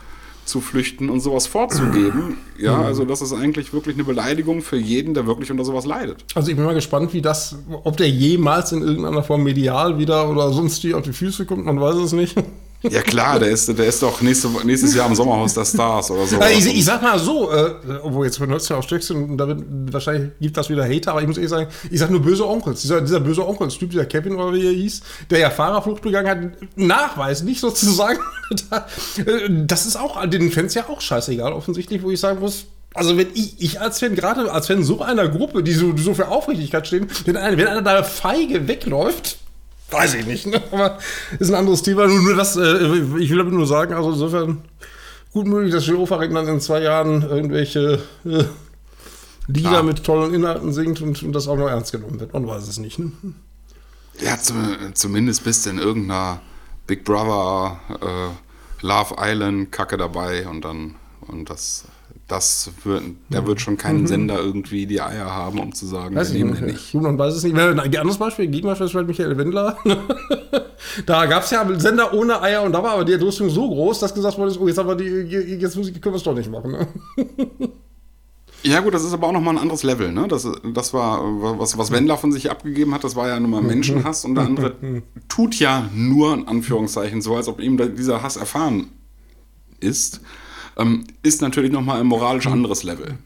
zu 0.45 0.61
flüchten 0.61 1.11
und 1.11 1.21
sowas 1.21 1.47
vorzugeben, 1.47 2.39
ja, 2.59 2.81
also 2.81 3.05
das 3.05 3.23
ist 3.23 3.33
eigentlich 3.33 3.73
wirklich 3.73 3.97
eine 3.97 4.05
Beleidigung 4.05 4.63
für 4.63 4.79
jeden, 4.79 5.15
der 5.15 5.27
wirklich 5.27 5.51
unter 5.51 5.65
sowas 5.65 5.85
leidet. 5.85 6.25
Also 6.35 6.51
ich 6.51 6.57
bin 6.57 6.65
mal 6.65 6.75
gespannt, 6.75 7.13
wie 7.13 7.23
das, 7.23 7.57
ob 7.85 7.97
der 7.97 8.09
jemals 8.09 8.73
in 8.73 8.83
irgendeiner 8.83 9.23
Form 9.23 9.43
medial 9.43 9.99
wieder 9.99 10.29
oder 10.29 10.51
sonst 10.53 10.83
wie 10.85 10.95
auf 10.95 11.03
die 11.03 11.13
Füße 11.13 11.47
kommt, 11.47 11.67
man 11.67 11.81
weiß 11.81 11.97
es 11.97 12.13
nicht. 12.13 12.37
Ja 12.83 13.03
klar, 13.03 13.41
der 13.41 13.49
ist, 13.49 13.67
der 13.67 13.87
ist 13.87 14.03
doch 14.03 14.21
nächste, 14.21 14.49
nächstes 14.65 14.95
Jahr 14.95 15.09
im 15.09 15.15
Sommerhaus 15.15 15.53
der 15.53 15.65
Stars 15.65 16.11
oder 16.13 16.27
so. 16.27 16.41
Ich, 16.57 16.67
ich 16.67 16.85
sag 16.85 17.03
mal 17.03 17.19
so, 17.19 17.51
äh, 17.51 17.75
obwohl 18.03 18.27
jetzt 18.27 18.39
benutzt 18.39 18.71
ja 18.71 18.77
auch 18.77 18.83
Stöckchen 18.85 19.31
und 19.31 19.37
da 19.37 19.49
wird, 19.49 19.65
wahrscheinlich 19.93 20.31
gibt 20.41 20.57
das 20.57 20.71
wieder 20.71 20.85
Hater, 20.85 21.11
aber 21.11 21.23
ich 21.23 21.27
muss 21.27 21.39
ehrlich 21.39 21.51
sagen, 21.51 21.69
ich 21.91 21.99
sag 21.99 22.11
nur 22.11 22.23
böse 22.23 22.47
Onkels. 22.47 22.83
Dieser, 22.83 23.01
dieser 23.01 23.19
böse 23.19 23.47
Onkels-Typ, 23.47 23.91
dieser 23.91 24.07
Kevin 24.07 24.37
oder 24.37 24.53
wie 24.53 24.67
er 24.67 24.73
hieß, 24.73 25.01
der 25.29 25.41
ja 25.41 25.51
Fahrerflucht 25.51 26.03
begangen 26.03 26.29
hat, 26.29 26.39
nachweislich 26.77 27.59
sozusagen. 27.59 28.21
da, 28.71 28.87
äh, 29.27 29.49
das 29.67 29.87
ist 29.87 29.97
auch 29.97 30.25
den 30.27 30.53
Fans 30.53 30.75
ja 30.75 30.89
auch 30.89 31.01
scheißegal, 31.01 31.53
offensichtlich, 31.53 32.03
wo 32.05 32.11
ich 32.13 32.21
sagen 32.21 32.39
muss, 32.39 32.67
Also 32.95 33.17
wenn 33.17 33.29
ich, 33.35 33.61
ich 33.61 33.81
als 33.81 33.99
Fan, 33.99 34.15
gerade 34.15 34.53
als 34.53 34.69
Fan 34.69 34.85
so 34.85 35.03
einer 35.03 35.29
Gruppe, 35.29 35.65
die 35.65 35.73
so, 35.73 35.97
so 35.97 36.15
für 36.15 36.29
Aufrichtigkeit 36.29 36.87
stehen, 36.87 37.09
wenn 37.25 37.37
einer, 37.37 37.57
wenn 37.57 37.67
einer 37.67 37.83
da 37.83 38.05
feige 38.05 38.69
wegläuft, 38.69 39.39
weiß 39.91 40.15
ich 40.15 40.27
nicht, 40.27 40.47
ne? 40.47 40.63
aber 40.71 40.99
ist 41.39 41.49
ein 41.49 41.55
anderes 41.55 41.83
Thema. 41.83 42.07
Nur, 42.07 42.21
nur 42.21 42.37
das, 42.37 42.57
äh, 42.57 42.97
ich 43.19 43.31
will 43.31 43.39
damit 43.39 43.55
nur 43.55 43.67
sagen, 43.67 43.95
also 43.95 44.13
insofern 44.13 44.63
gut 45.33 45.47
möglich, 45.47 45.73
dass 45.73 45.87
Jill 45.87 45.97
Ofaring 45.97 46.35
dann 46.35 46.49
in 46.49 46.61
zwei 46.61 46.81
Jahren 46.83 47.23
irgendwelche 47.23 48.01
äh, 48.25 48.45
Lieder 49.47 49.79
Ah. 49.79 49.83
mit 49.83 50.05
tollen 50.05 50.35
Inhalten 50.35 50.73
singt 50.73 51.01
und, 51.01 51.23
und 51.23 51.33
das 51.33 51.49
auch 51.49 51.57
noch 51.57 51.69
ernst 51.69 51.93
genommen 51.93 52.21
wird. 52.21 52.35
Man 52.35 52.47
weiß 52.47 52.69
es 52.69 52.79
nicht. 52.79 52.99
Ne? 52.99 53.13
Ja, 54.21 54.39
zum, 54.39 54.77
zumindest 54.95 55.45
bist 55.45 55.65
du 55.65 55.71
in 55.71 55.79
irgendeiner 55.79 56.41
Big 56.87 57.05
Brother, 57.05 57.81
äh, 58.01 58.85
Love 58.87 59.15
Island 59.19 59.73
Kacke 59.73 59.97
dabei 59.97 60.47
und 60.47 60.65
dann, 60.65 60.97
und 61.23 61.49
das, 61.49 61.85
das 62.29 62.71
wird, 62.85 63.03
da 63.31 63.47
wird 63.47 63.61
schon 63.61 63.79
kein 63.79 64.07
Sender 64.07 64.39
irgendwie 64.39 64.87
die 64.87 65.01
Eier 65.01 65.35
haben, 65.35 65.59
um 65.61 65.75
zu 65.75 65.87
sagen, 65.87 66.15
Mhm. 66.15 66.19
Weiß 66.19 66.29
wir 66.29 66.37
ich 66.37 66.45
nehmen 66.45 66.51
nicht. 66.51 66.61
den 66.63 66.71
nicht. 66.71 66.95
Man 66.95 67.19
weiß 67.19 67.35
es 67.35 67.43
nicht. 67.43 67.57
Ein 67.57 67.79
anderes 67.81 68.19
Beispiel, 68.19 68.49
Gegenbeispiel 68.49 68.85
ist 68.85 68.93
vielleicht 68.93 69.09
Michael 69.09 69.39
Wendler. 69.39 69.79
da 71.07 71.27
gab 71.27 71.43
es 71.43 71.51
ja 71.51 71.67
Sender 71.79 72.13
ohne 72.13 72.41
Eier 72.43 72.63
und 72.63 72.73
da 72.73 72.83
war 72.83 72.93
aber 72.93 73.05
die 73.07 73.15
Entrüstung 73.15 73.49
so 73.49 73.67
groß, 73.69 74.01
dass 74.01 74.15
gesagt 74.15 74.37
wurde, 74.39 74.55
oh, 74.61 74.69
jetzt, 74.69 74.77
haben 74.79 74.89
wir 74.89 74.95
die, 74.95 75.07
jetzt 75.07 75.77
muss 75.77 75.89
ich, 75.89 76.01
können 76.01 76.15
wir 76.15 76.19
es 76.19 76.23
doch 76.23 76.35
nicht 76.35 76.51
machen. 76.51 76.73
Ne? 76.73 76.89
Ja, 78.65 78.81
gut, 78.81 78.93
das 78.93 79.05
ist 79.05 79.13
aber 79.13 79.29
auch 79.29 79.33
nochmal 79.33 79.55
ein 79.55 79.61
anderes 79.61 79.85
Level, 79.85 80.11
ne? 80.11 80.27
Das, 80.27 80.45
das 80.75 80.93
war, 80.93 81.21
was, 81.61 81.79
was 81.79 81.93
Wendler 81.93 82.17
von 82.19 82.33
sich 82.33 82.51
abgegeben 82.51 82.93
hat, 82.93 83.05
das 83.05 83.15
war 83.15 83.29
ja 83.29 83.39
nun 83.39 83.51
mal 83.51 83.63
Menschenhass 83.63 84.25
und 84.25 84.35
der 84.35 84.45
andere 84.47 84.75
tut 85.29 85.55
ja 85.61 85.89
nur, 85.95 86.35
in 86.35 86.49
Anführungszeichen, 86.49 87.23
so, 87.23 87.37
als 87.37 87.47
ob 87.47 87.61
ihm 87.61 87.77
dieser 87.95 88.21
Hass 88.23 88.37
erfahren 88.37 88.89
ist, 89.79 90.23
ähm, 90.79 91.05
ist 91.23 91.43
natürlich 91.43 91.73
nochmal 91.73 92.01
ein 92.01 92.07
moralisch 92.07 92.47
anderes 92.47 92.83
Level. 92.83 93.19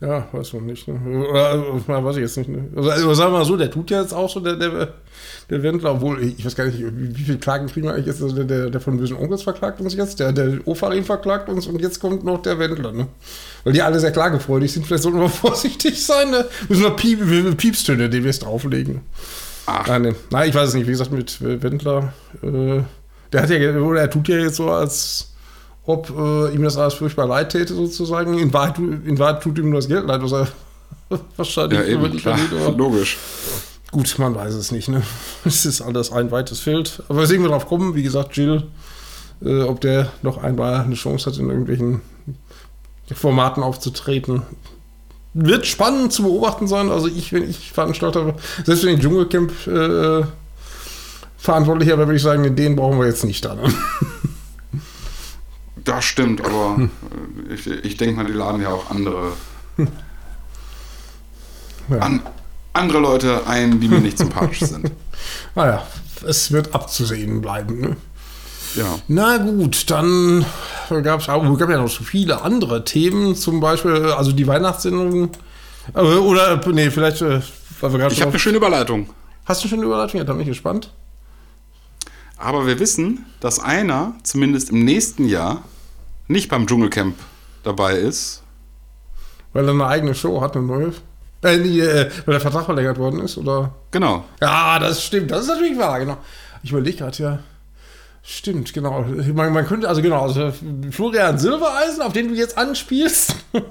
Ja, 0.00 0.26
weiß 0.32 0.54
man 0.54 0.66
nicht. 0.66 0.88
Ne? 0.88 1.28
Oder, 1.28 1.74
oder, 1.74 2.04
weiß 2.04 2.16
ich 2.16 2.22
jetzt 2.22 2.38
nicht. 2.38 2.48
Ne? 2.48 2.68
Also, 2.74 2.90
also 2.90 3.14
sagen 3.14 3.32
wir 3.32 3.38
mal 3.38 3.44
so, 3.44 3.56
der 3.56 3.70
tut 3.70 3.90
ja 3.90 4.00
jetzt 4.00 4.14
auch 4.14 4.30
so, 4.30 4.40
der, 4.40 4.56
der, 4.56 4.94
der 5.50 5.62
Wendler, 5.62 5.92
obwohl, 5.92 6.22
ich 6.22 6.42
weiß 6.42 6.56
gar 6.56 6.64
nicht, 6.64 6.78
wie, 6.78 7.18
wie 7.18 7.22
viel 7.22 7.36
Klagen 7.36 7.66
kriegen 7.66 7.86
wir 7.86 7.92
eigentlich 7.92 8.06
jetzt? 8.06 8.22
Also 8.22 8.34
der, 8.34 8.44
der, 8.44 8.70
der 8.70 8.80
von 8.80 8.96
bösen 8.96 9.18
Onkels 9.18 9.42
verklagt 9.42 9.78
uns 9.80 9.94
jetzt, 9.94 10.18
der, 10.18 10.32
der 10.32 10.66
Ofarim 10.66 11.04
verklagt 11.04 11.50
uns 11.50 11.66
und 11.66 11.82
jetzt 11.82 12.00
kommt 12.00 12.24
noch 12.24 12.40
der 12.40 12.58
Wendler, 12.58 12.92
ne? 12.92 13.08
Weil 13.64 13.74
die 13.74 13.82
alle 13.82 14.00
sehr 14.00 14.12
klagefreudig 14.12 14.72
sind. 14.72 14.86
Vielleicht 14.86 15.02
sollten 15.02 15.20
wir 15.20 15.28
vorsichtig 15.28 16.02
sein, 16.02 16.30
ne? 16.30 16.46
Müssen 16.70 16.82
wir 16.82 16.90
Piep, 16.90 17.58
Piepstöne 17.58 18.08
demnächst 18.08 18.42
drauflegen. 18.42 19.02
Ach, 19.66 19.86
Nein, 19.86 20.02
nee. 20.02 20.14
Nein, 20.30 20.48
ich 20.48 20.54
weiß 20.54 20.70
es 20.70 20.74
nicht. 20.74 20.86
Wie 20.86 20.92
gesagt, 20.92 21.12
mit 21.12 21.42
Wendler, 21.42 22.14
äh, 22.42 22.80
der 23.34 23.42
hat 23.42 23.50
ja, 23.50 23.78
oder 23.78 24.00
er 24.00 24.10
tut 24.10 24.28
ja 24.28 24.38
jetzt 24.38 24.56
so, 24.56 24.70
als 24.70 25.30
ob 25.86 26.10
äh, 26.10 26.54
ihm 26.54 26.62
das 26.62 26.76
alles 26.76 26.94
furchtbar 26.94 27.26
leid 27.26 27.50
täte, 27.50 27.74
sozusagen. 27.74 28.38
In 28.38 28.52
Wahrheit, 28.52 28.78
in 28.78 29.18
Wahrheit 29.18 29.42
tut 29.42 29.58
ihm 29.58 29.70
nur 29.70 29.80
das 29.80 29.88
Geld 29.88 30.06
leid, 30.06 30.22
was 30.22 30.32
er 30.32 30.48
wahrscheinlich 31.36 31.80
ja, 31.80 31.86
über 31.86 32.04
eben, 32.04 32.12
die 32.12 32.18
klar, 32.18 32.38
verdient. 32.38 32.78
logisch. 32.78 33.18
Gut, 33.90 34.14
man 34.18 34.34
weiß 34.34 34.54
es 34.54 34.70
nicht, 34.70 34.88
ne? 34.88 35.02
Es 35.44 35.66
ist 35.66 35.80
alles 35.80 36.12
ein 36.12 36.30
weites 36.30 36.60
Feld. 36.60 37.02
Aber 37.08 37.26
sehen 37.26 37.42
wir 37.42 37.48
drauf 37.48 37.66
kommen, 37.66 37.94
wie 37.94 38.02
gesagt, 38.02 38.36
Jill, 38.36 38.64
äh, 39.44 39.62
ob 39.62 39.80
der 39.80 40.12
noch 40.22 40.38
einmal 40.38 40.82
eine 40.82 40.94
Chance 40.94 41.30
hat, 41.30 41.38
in 41.38 41.48
irgendwelchen 41.48 42.00
Formaten 43.12 43.62
aufzutreten. 43.62 44.42
Wird 45.34 45.66
spannend 45.66 46.12
zu 46.12 46.22
beobachten 46.22 46.68
sein. 46.68 46.90
Also 46.90 47.08
ich, 47.08 47.32
wenn 47.32 47.48
ich 47.48 47.72
Veranstalter, 47.72 48.34
selbst 48.64 48.84
wenn 48.84 48.94
ich 48.94 49.00
Dschungelcamp 49.00 49.50
äh, 49.66 50.24
verantwortlicher 51.36 51.96
wäre, 51.96 52.06
würde 52.06 52.16
ich 52.16 52.22
sagen, 52.22 52.54
den 52.54 52.76
brauchen 52.76 52.98
wir 52.98 53.06
jetzt 53.06 53.24
nicht 53.24 53.44
da. 53.44 53.54
Ne? 53.54 53.62
Das 55.84 56.04
stimmt, 56.04 56.40
aber 56.44 56.88
äh, 57.48 57.54
ich, 57.54 57.66
ich 57.66 57.96
denke 57.96 58.16
mal, 58.16 58.26
die 58.26 58.32
laden 58.32 58.60
ja 58.62 58.68
auch 58.70 58.90
andere, 58.90 59.32
Ja. 61.88 61.98
an, 61.98 62.22
andere 62.72 62.98
Leute 63.00 63.46
ein, 63.46 63.80
die 63.80 63.88
mir 63.88 64.00
nicht 64.00 64.18
sympathisch 64.24 64.60
sind. 64.60 64.90
Naja, 65.54 65.86
es 66.26 66.52
wird 66.52 66.74
abzusehen 66.74 67.40
bleiben. 67.40 67.80
Ne? 67.80 67.96
Ja. 68.76 68.98
Na 69.08 69.38
gut, 69.38 69.90
dann 69.90 70.44
gab 71.02 71.20
es 71.20 71.26
gab 71.26 71.70
ja 71.70 71.78
noch 71.78 71.88
so 71.88 72.04
viele 72.04 72.42
andere 72.42 72.84
Themen, 72.84 73.34
zum 73.34 73.58
Beispiel, 73.60 74.12
also 74.12 74.32
die 74.32 74.46
Weihnachtssendung. 74.46 75.30
äh, 75.94 76.00
Oder, 76.00 76.60
nee, 76.72 76.90
vielleicht, 76.90 77.22
äh, 77.22 77.40
weil 77.80 77.92
wir 77.92 77.98
gerade 77.98 78.14
Ich 78.14 78.20
habe 78.20 78.30
eine 78.30 78.38
schöne 78.38 78.58
Überleitung. 78.58 79.10
Hast 79.44 79.64
du 79.64 79.68
eine 79.74 79.86
Überleitung? 79.86 80.18
Ja, 80.18 80.24
da 80.24 80.32
bin 80.32 80.42
ich 80.42 80.48
gespannt. 80.48 80.92
Aber 82.40 82.66
wir 82.66 82.80
wissen, 82.80 83.26
dass 83.40 83.60
einer 83.60 84.14
zumindest 84.22 84.70
im 84.70 84.82
nächsten 84.82 85.28
Jahr 85.28 85.62
nicht 86.26 86.48
beim 86.48 86.66
Dschungelcamp 86.66 87.14
dabei 87.62 87.96
ist. 87.96 88.42
Weil 89.52 89.66
er 89.66 89.72
eine 89.72 89.86
eigene 89.86 90.14
Show 90.14 90.40
hat, 90.40 90.56
eine 90.56 90.64
neue. 90.64 90.94
Äh, 91.42 91.58
nee, 91.58 91.80
äh, 91.80 92.10
weil 92.24 92.32
der 92.32 92.40
Vertrag 92.40 92.64
verlängert 92.64 92.96
worden 92.96 93.20
ist, 93.20 93.36
oder? 93.36 93.74
Genau. 93.90 94.24
Ja, 94.40 94.78
das 94.78 95.04
stimmt. 95.04 95.30
Das 95.30 95.42
ist 95.42 95.48
natürlich 95.48 95.78
wahr, 95.78 96.00
genau. 96.00 96.16
Ich 96.62 96.70
überlege 96.70 96.96
gerade, 96.96 97.22
ja. 97.22 97.38
Stimmt, 98.22 98.72
genau. 98.72 99.04
Man, 99.34 99.52
man 99.52 99.66
könnte, 99.66 99.86
also 99.86 100.00
genau, 100.00 100.22
also 100.22 100.50
Florian 100.90 101.38
Silbereisen, 101.38 102.00
auf 102.00 102.14
den 102.14 102.28
du 102.28 102.34
jetzt 102.34 102.56
anspielst, 102.56 103.34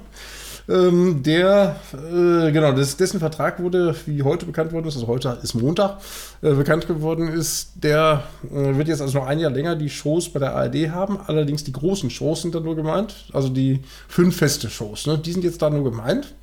ähm, 0.70 1.22
der, 1.22 1.76
äh, 1.92 2.52
genau, 2.52 2.72
des, 2.72 2.96
dessen 2.96 3.18
Vertrag 3.18 3.60
wurde, 3.60 3.94
wie 4.06 4.22
heute 4.22 4.46
bekannt 4.46 4.72
worden 4.72 4.86
ist, 4.86 4.94
also 4.94 5.08
heute 5.08 5.38
ist 5.42 5.54
Montag, 5.54 5.98
äh, 6.42 6.52
bekannt 6.52 6.86
geworden 6.86 7.28
ist, 7.28 7.72
der 7.74 8.22
äh, 8.44 8.76
wird 8.76 8.88
jetzt 8.88 9.02
also 9.02 9.18
noch 9.18 9.26
ein 9.26 9.40
Jahr 9.40 9.50
länger 9.50 9.74
die 9.74 9.90
Shows 9.90 10.28
bei 10.28 10.38
der 10.38 10.54
ARD 10.54 10.90
haben. 10.90 11.18
Allerdings 11.26 11.64
die 11.64 11.72
großen 11.72 12.08
Shows 12.08 12.42
sind 12.42 12.54
da 12.54 12.60
nur 12.60 12.76
gemeint, 12.76 13.14
also 13.32 13.48
die 13.48 13.80
fünf 14.08 14.36
feste 14.36 14.70
Shows, 14.70 15.06
ne? 15.06 15.18
die 15.18 15.32
sind 15.32 15.42
jetzt 15.42 15.60
da 15.60 15.70
nur 15.70 15.82
gemeint. 15.84 16.34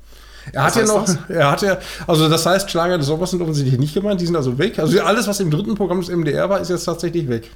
Er 0.52 0.64
hat 0.64 0.76
ja 0.76 0.84
noch, 0.84 1.06
er 1.28 1.50
hat 1.50 1.62
ja, 1.62 1.78
also 2.06 2.28
das 2.28 2.44
heißt, 2.44 2.70
Schlager 2.70 2.98
des 2.98 3.06
Sommers 3.06 3.30
sind 3.30 3.40
offensichtlich 3.40 3.78
nicht 3.78 3.94
gemeint, 3.94 4.20
die 4.20 4.26
sind 4.26 4.36
also 4.36 4.58
weg. 4.58 4.78
Also 4.78 5.00
alles, 5.00 5.26
was 5.26 5.40
im 5.40 5.50
dritten 5.50 5.74
Programm 5.74 6.00
des 6.00 6.10
MDR 6.10 6.48
war, 6.48 6.60
ist 6.60 6.70
jetzt 6.70 6.84
tatsächlich 6.84 7.28
weg. 7.28 7.50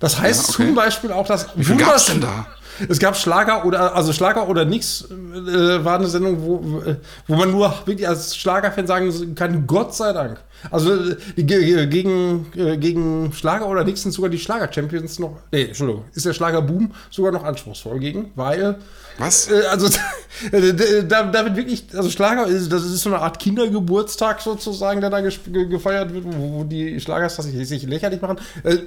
Das 0.00 0.20
heißt 0.20 0.42
Ja, 0.42 0.54
okay. 0.54 0.66
zum 0.66 0.74
Beispiel 0.74 1.12
auch, 1.12 1.26
dass 1.26 1.46
Wie 1.56 1.64
viel 1.64 1.76
gab's 1.76 2.06
denn 2.06 2.20
da? 2.20 2.46
Es 2.90 2.98
gab 2.98 3.16
Schlager 3.16 3.64
oder 3.64 3.94
also 3.96 4.12
Schlager 4.12 4.50
oder 4.50 4.66
nix 4.66 5.06
äh, 5.10 5.82
war 5.82 5.94
eine 5.98 6.08
Sendung, 6.08 6.42
wo, 6.42 6.80
äh, 6.82 6.96
wo 7.26 7.34
man 7.36 7.50
nur 7.50 7.72
wirklich 7.86 8.06
als 8.06 8.36
Schlagerfan 8.36 8.86
sagen 8.86 9.34
kann, 9.34 9.66
Gott 9.66 9.94
sei 9.94 10.12
Dank. 10.12 10.38
Also 10.70 10.94
äh, 10.94 11.42
ge- 11.42 11.86
gegen, 11.86 12.44
äh, 12.54 12.76
gegen 12.76 13.32
Schlager 13.32 13.66
oder 13.66 13.82
nix 13.82 14.02
sind 14.02 14.12
sogar 14.12 14.28
die 14.28 14.38
Schlager-Champions 14.38 15.18
noch, 15.20 15.38
nee, 15.52 15.64
Entschuldigung, 15.64 16.04
ist 16.12 16.26
der 16.26 16.34
Schlagerboom 16.34 16.92
sogar 17.10 17.32
noch 17.32 17.44
anspruchsvoll 17.44 17.98
gegen, 17.98 18.30
weil 18.34 18.76
Was? 19.16 19.50
äh, 19.50 19.62
also 19.70 19.88
da, 21.08 21.22
da 21.22 21.44
wird 21.46 21.56
wirklich, 21.56 21.86
also 21.96 22.10
Schlager, 22.10 22.46
ist, 22.46 22.70
das 22.70 22.84
ist 22.84 23.00
so 23.00 23.08
eine 23.08 23.20
Art 23.20 23.38
Kindergeburtstag 23.38 24.42
sozusagen, 24.42 25.00
der 25.00 25.08
da 25.08 25.20
gefeiert 25.22 26.12
wird, 26.12 26.24
wo, 26.26 26.58
wo 26.58 26.64
die 26.64 27.00
Schlagerstars 27.00 27.46
sich, 27.46 27.66
sich 27.68 27.84
lächerlich 27.84 28.20
machen. 28.20 28.38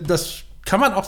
Das 0.01 0.43
kann 0.69 0.79
man 0.79 0.93
auch, 0.93 1.07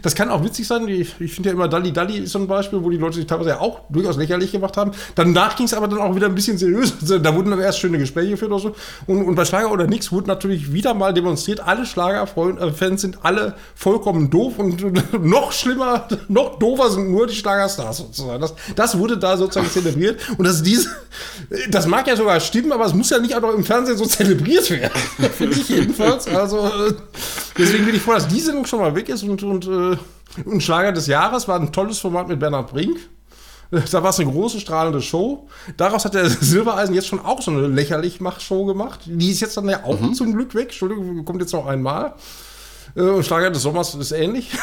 das 0.00 0.14
kann 0.14 0.30
auch 0.30 0.42
witzig 0.42 0.66
sein. 0.66 0.88
Ich, 0.88 1.20
ich 1.20 1.34
finde 1.34 1.50
ja 1.50 1.54
immer 1.54 1.68
Dalli 1.68 1.92
Dalli 1.92 2.20
ist 2.20 2.32
so 2.32 2.38
ein 2.38 2.46
Beispiel, 2.46 2.82
wo 2.82 2.88
die 2.88 2.96
Leute 2.96 3.16
sich 3.16 3.26
teilweise 3.26 3.50
ja 3.50 3.60
auch 3.60 3.80
durchaus 3.90 4.16
lächerlich 4.16 4.50
gemacht 4.50 4.78
haben. 4.78 4.92
Danach 5.14 5.56
ging 5.56 5.66
es 5.66 5.74
aber 5.74 5.88
dann 5.88 5.98
auch 5.98 6.16
wieder 6.16 6.26
ein 6.26 6.34
bisschen 6.34 6.56
seriös. 6.56 6.94
Also, 7.04 7.18
Da 7.18 7.34
wurden 7.34 7.50
dann 7.50 7.60
erst 7.60 7.80
schöne 7.80 7.98
Gespräche 7.98 8.30
geführt 8.30 8.50
oder 8.50 8.60
so. 8.62 8.74
Und, 9.06 9.24
und 9.24 9.34
bei 9.34 9.44
Schlager 9.44 9.70
oder 9.70 9.86
nix 9.86 10.10
wurde 10.10 10.28
natürlich 10.28 10.72
wieder 10.72 10.94
mal 10.94 11.12
demonstriert, 11.12 11.60
alle 11.60 11.84
Schlagerfans 11.84 13.02
sind 13.02 13.18
alle 13.22 13.56
vollkommen 13.74 14.30
doof 14.30 14.54
und 14.58 14.82
noch 15.22 15.52
schlimmer, 15.52 16.08
noch 16.28 16.58
doofer 16.58 16.88
sind 16.90 17.10
nur 17.10 17.26
die 17.26 17.34
Schlagerstars 17.34 17.98
sozusagen. 17.98 18.40
Das, 18.40 18.54
das 18.74 18.98
wurde 18.98 19.18
da 19.18 19.36
sozusagen 19.36 19.70
zelebriert. 19.70 20.18
Und 20.38 20.46
dass 20.46 20.62
diese, 20.62 20.88
das 21.68 21.86
mag 21.86 22.06
ja 22.06 22.16
sogar 22.16 22.40
stimmen, 22.40 22.72
aber 22.72 22.86
es 22.86 22.94
muss 22.94 23.10
ja 23.10 23.18
nicht 23.18 23.38
noch 23.38 23.52
im 23.52 23.64
Fernsehen 23.64 23.98
so 23.98 24.06
zelebriert 24.06 24.70
werden. 24.70 24.98
Finde 25.36 25.58
ich 25.58 25.68
jedenfalls. 25.68 26.26
Also, 26.26 26.70
deswegen 27.58 27.84
bin 27.84 27.96
ich 27.96 28.00
froh, 28.00 28.14
dass 28.14 28.28
die 28.28 28.40
Sendung 28.40 28.64
schon 28.64 28.80
mal 28.80 28.93
weg 28.94 29.08
ist 29.08 29.22
und, 29.22 29.42
und, 29.42 29.66
äh, 29.66 29.96
und 30.44 30.62
Schlager 30.62 30.92
des 30.92 31.06
Jahres 31.06 31.48
war 31.48 31.58
ein 31.58 31.72
tolles 31.72 31.98
Format 31.98 32.28
mit 32.28 32.40
Bernhard 32.40 32.70
Brink. 32.70 32.98
Da 33.90 34.02
war 34.02 34.10
es 34.10 34.20
eine 34.20 34.30
große, 34.30 34.60
strahlende 34.60 35.02
Show. 35.02 35.48
Daraus 35.76 36.04
hat 36.04 36.14
der 36.14 36.28
Silbereisen 36.30 36.94
jetzt 36.94 37.08
schon 37.08 37.20
auch 37.20 37.42
so 37.42 37.50
eine 37.50 37.66
lächerlich 37.66 38.20
Mach-Show 38.20 38.66
gemacht. 38.66 39.00
Die 39.06 39.30
ist 39.30 39.40
jetzt 39.40 39.56
dann 39.56 39.68
ja 39.68 39.84
auch 39.84 39.98
zum 40.12 40.32
Glück 40.32 40.54
weg. 40.54 40.66
Entschuldigung, 40.66 41.24
kommt 41.24 41.40
jetzt 41.40 41.52
noch 41.52 41.66
einmal. 41.66 42.14
Äh, 42.96 43.00
Und 43.00 43.24
Schlager 43.24 43.50
des 43.50 43.62
Sommers 43.62 43.94
ist 43.94 44.12
ähnlich. 44.12 44.50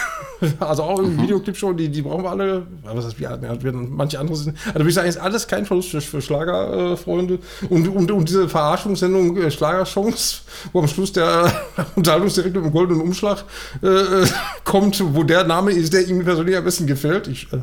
Also 0.59 0.81
auch 0.81 0.97
im 0.97 1.21
Videoclip-Show, 1.21 1.73
die, 1.73 1.89
die 1.89 2.01
brauchen 2.01 2.23
wir 2.23 2.31
alle. 2.31 2.65
Was 2.81 3.05
heißt, 3.05 3.19
wir, 3.19 3.39
wir 3.61 3.73
manche 3.73 4.17
andere 4.17 4.35
sind. 4.35 4.57
Also 4.73 4.87
ich 4.87 4.95
sagen, 4.95 5.07
ist 5.07 5.19
alles 5.19 5.47
kein 5.47 5.67
Verlust 5.67 5.89
für, 5.91 6.01
für 6.01 6.19
Schlagerfreunde. 6.19 7.37
Und, 7.69 7.87
und, 7.87 8.09
und 8.09 8.27
diese 8.27 8.49
Verarschungssendung 8.49 9.37
äh, 9.37 9.51
Schlagershows, 9.51 10.41
wo 10.73 10.79
am 10.79 10.87
Schluss 10.87 11.13
der 11.13 11.51
Unterhaltungsdirektor 11.95 12.63
im 12.63 12.71
goldenen 12.71 13.01
Umschlag 13.01 13.43
äh, 13.83 13.87
äh, 13.87 14.27
kommt, 14.63 14.99
wo 15.15 15.21
der 15.21 15.43
Name 15.43 15.73
ist, 15.73 15.93
der 15.93 16.07
ihm 16.07 16.23
persönlich 16.25 16.57
am 16.57 16.63
besten 16.63 16.87
gefällt. 16.87 17.27
Ich, 17.27 17.53
äh, 17.53 17.59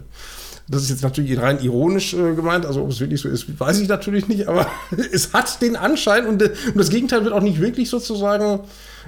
Das 0.68 0.82
ist 0.82 0.90
jetzt 0.90 1.02
natürlich 1.02 1.36
rein 1.40 1.58
ironisch 1.60 2.14
äh, 2.14 2.34
gemeint, 2.36 2.64
also 2.64 2.82
ob 2.82 2.90
es 2.90 3.00
wirklich 3.00 3.20
so 3.20 3.28
ist, 3.28 3.58
weiß 3.58 3.80
ich 3.80 3.88
natürlich 3.88 4.28
nicht, 4.28 4.46
aber 4.46 4.68
es 5.12 5.32
hat 5.32 5.60
den 5.62 5.74
Anschein 5.74 6.26
und, 6.28 6.40
äh, 6.42 6.52
und 6.66 6.76
das 6.76 6.90
Gegenteil 6.90 7.24
wird 7.24 7.34
auch 7.34 7.40
nicht 7.42 7.60
wirklich 7.60 7.90
sozusagen 7.90 8.60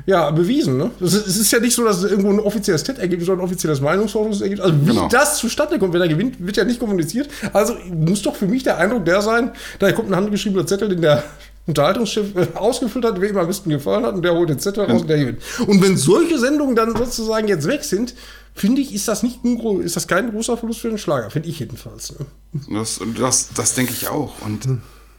ja, 0.07 0.31
bewiesen. 0.31 0.77
Ne? 0.77 0.91
Es, 1.01 1.15
ist, 1.15 1.37
ist 1.37 1.51
ja 1.51 1.61
nicht 1.61 1.75
so, 1.75 1.85
dass 1.85 1.99
es 1.99 2.11
irgendwo 2.11 2.31
ein 2.31 2.41
offizielles 2.41 2.83
TED-Ergebnis 2.85 3.29
oder 3.29 3.39
ein 3.39 3.45
offizielles 3.45 3.81
Meinungsforschungsergebnis 3.81 4.65
Also 4.65 4.81
wie 4.83 4.87
genau. 4.87 5.09
das 5.09 5.39
zustande 5.39 5.79
kommt, 5.79 5.93
wenn 5.93 6.01
er 6.01 6.09
gewinnt, 6.09 6.45
wird 6.45 6.57
ja 6.57 6.65
nicht 6.65 6.81
kommuniziert. 6.81 7.29
Also 7.53 7.75
muss 7.93 8.23
doch 8.23 8.37
für 8.37 8.47
mich 8.47 8.63
der 8.63 8.79
Eindruck 8.79 9.05
der 9.05 9.23
sein, 9.23 9.53
da 9.79 9.91
kommt 9.93 10.11
ein 10.11 10.17
handgeschriebener 10.17 10.67
Zettel, 10.67 10.89
den 10.89 11.01
der 11.01 11.25
Unterhaltungsschiff 11.67 12.35
äh, 12.35 12.49
ausgefüllt 12.55 13.05
hat, 13.05 13.21
wem 13.21 13.37
am 13.37 13.47
besten 13.47 13.71
gefallen 13.71 14.05
hat 14.05 14.15
und 14.15 14.23
der 14.23 14.35
holt 14.35 14.49
den 14.49 14.59
Zettel 14.59 14.85
raus 14.85 15.03
und 15.03 15.09
der 15.09 15.19
gewinnt. 15.19 15.41
Und 15.67 15.83
wenn 15.83 15.97
solche 15.97 16.39
Sendungen 16.39 16.75
dann 16.75 16.97
sozusagen 16.97 17.49
jetzt 17.49 17.67
weg 17.67 17.85
sind, 17.85 18.15
finde 18.55 18.81
ich, 18.81 18.95
ist 18.95 19.09
das 19.09 19.23
nicht 19.23 19.45
ein, 19.45 19.81
ist 19.81 19.97
das 19.97 20.09
kein 20.09 20.31
großer 20.31 20.57
Verlust 20.57 20.81
für 20.81 20.89
den 20.89 20.99
Schlager, 20.99 21.31
finde 21.31 21.49
ich 21.49 21.59
jedenfalls. 21.61 22.19
Ne? 22.19 22.27
Das, 22.71 23.01
das, 23.17 23.51
das 23.55 23.75
denke 23.75 23.93
ich 23.93 24.09
auch. 24.09 24.41
Und, 24.43 24.67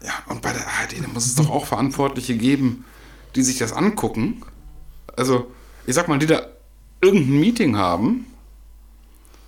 ja, 0.04 0.13
und 0.28 0.41
bei 0.41 0.52
der 0.52 0.62
ARD 0.62 1.13
muss 1.13 1.26
es 1.26 1.36
doch 1.36 1.50
auch 1.50 1.65
Verantwortliche 1.65 2.36
geben, 2.36 2.86
die 3.36 3.44
sich 3.44 3.58
das 3.58 3.72
angucken. 3.72 4.41
Also, 5.15 5.47
ich 5.86 5.95
sag 5.95 6.08
mal, 6.08 6.19
die 6.19 6.28
da 6.28 6.41
irgendein 7.02 7.39
Meeting 7.39 7.78
haben 7.78 8.26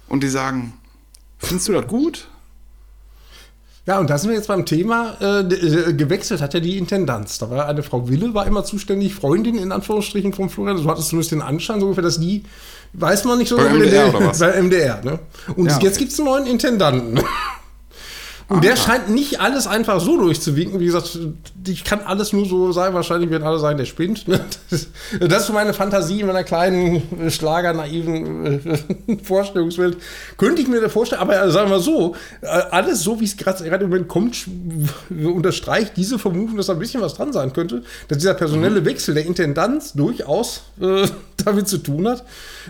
und 0.07 0.23
die 0.23 0.29
sagen, 0.29 0.73
findest 1.37 1.67
du 1.67 1.73
das 1.73 1.87
gut? 1.87 2.27
Ja, 3.85 3.99
und 3.99 4.09
da 4.09 4.17
sind 4.17 4.29
wir 4.29 4.37
jetzt 4.37 4.47
beim 4.47 4.65
Thema, 4.65 5.17
äh, 5.19 5.41
äh, 5.41 5.93
gewechselt 5.93 6.41
hat 6.41 6.53
ja 6.53 6.61
die 6.61 6.77
Intendanz. 6.77 7.37
Da 7.37 7.49
war 7.49 7.67
eine 7.67 7.83
Frau 7.83 8.07
Wille, 8.07 8.33
war 8.33 8.47
immer 8.47 8.63
zuständig, 8.63 9.13
Freundin 9.13 9.57
in 9.57 9.73
Anführungsstrichen 9.73 10.31
vom 10.31 10.49
Florian. 10.49 10.77
So 10.77 10.89
hat 10.89 10.99
es 10.99 11.09
zumindest 11.09 11.33
den 11.33 11.41
Anschein, 11.41 11.81
so 11.81 11.87
ungefähr, 11.87 12.03
dass 12.03 12.19
die 12.19 12.43
Weiß 12.93 13.25
man 13.25 13.39
nicht 13.39 13.49
so. 13.49 13.57
Bei 13.57 13.69
MDR 13.69 13.89
der, 13.89 14.15
oder 14.15 14.27
was? 14.27 14.39
Bei 14.39 14.61
MDR, 14.61 15.03
ne? 15.03 15.19
Und 15.55 15.65
ja. 15.65 15.79
jetzt 15.79 15.97
gibt 15.97 16.11
es 16.11 16.19
einen 16.19 16.27
neuen 16.27 16.45
Intendanten. 16.45 17.19
Und 18.49 18.57
ah, 18.57 18.59
der 18.59 18.75
scheint 18.75 19.09
nicht 19.09 19.39
alles 19.39 19.67
einfach 19.67 20.01
so 20.01 20.17
durchzuwinken. 20.17 20.79
Wie 20.79 20.85
gesagt, 20.85 21.17
ich 21.65 21.83
kann 21.83 22.01
alles 22.01 22.33
nur 22.33 22.45
so 22.45 22.71
sagen. 22.71 22.93
Wahrscheinlich 22.93 23.29
werden 23.29 23.43
alle 23.43 23.59
sagen, 23.59 23.77
der 23.77 23.85
spinnt. 23.85 24.27
Ne? 24.27 24.43
Das 24.69 24.87
ist 25.41 25.47
so 25.47 25.53
meine 25.53 25.73
Fantasie 25.73 26.19
in 26.19 26.27
meiner 26.27 26.43
kleinen, 26.43 27.31
schlagernaiven 27.31 28.65
äh, 28.65 29.17
Vorstellungswelt. 29.23 29.97
Könnte 30.37 30.61
ich 30.61 30.67
mir 30.67 30.81
da 30.81 30.89
vorstellen. 30.89 31.21
Aber 31.21 31.41
äh, 31.41 31.51
sagen 31.51 31.69
wir 31.69 31.77
mal 31.77 31.83
so, 31.83 32.15
äh, 32.41 32.47
alles 32.47 33.01
so, 33.01 33.19
wie 33.19 33.25
es 33.25 33.37
gerade 33.37 33.65
im 33.65 33.89
Moment 33.89 34.07
kommt, 34.07 34.45
unterstreicht 35.09 35.93
diese 35.95 36.19
Vermutung, 36.19 36.57
dass 36.57 36.65
da 36.65 36.73
ein 36.73 36.79
bisschen 36.79 37.01
was 37.01 37.13
dran 37.13 37.31
sein 37.31 37.53
könnte. 37.53 37.83
Dass 38.09 38.17
dieser 38.17 38.33
personelle 38.33 38.81
mhm. 38.81 38.85
Wechsel 38.85 39.13
der 39.13 39.25
Intendanz 39.25 39.93
durchaus 39.93 40.63
äh, 40.81 41.07
damit 41.45 41.67
zu 41.67 41.77
tun 41.77 42.07
hat, 42.07 42.23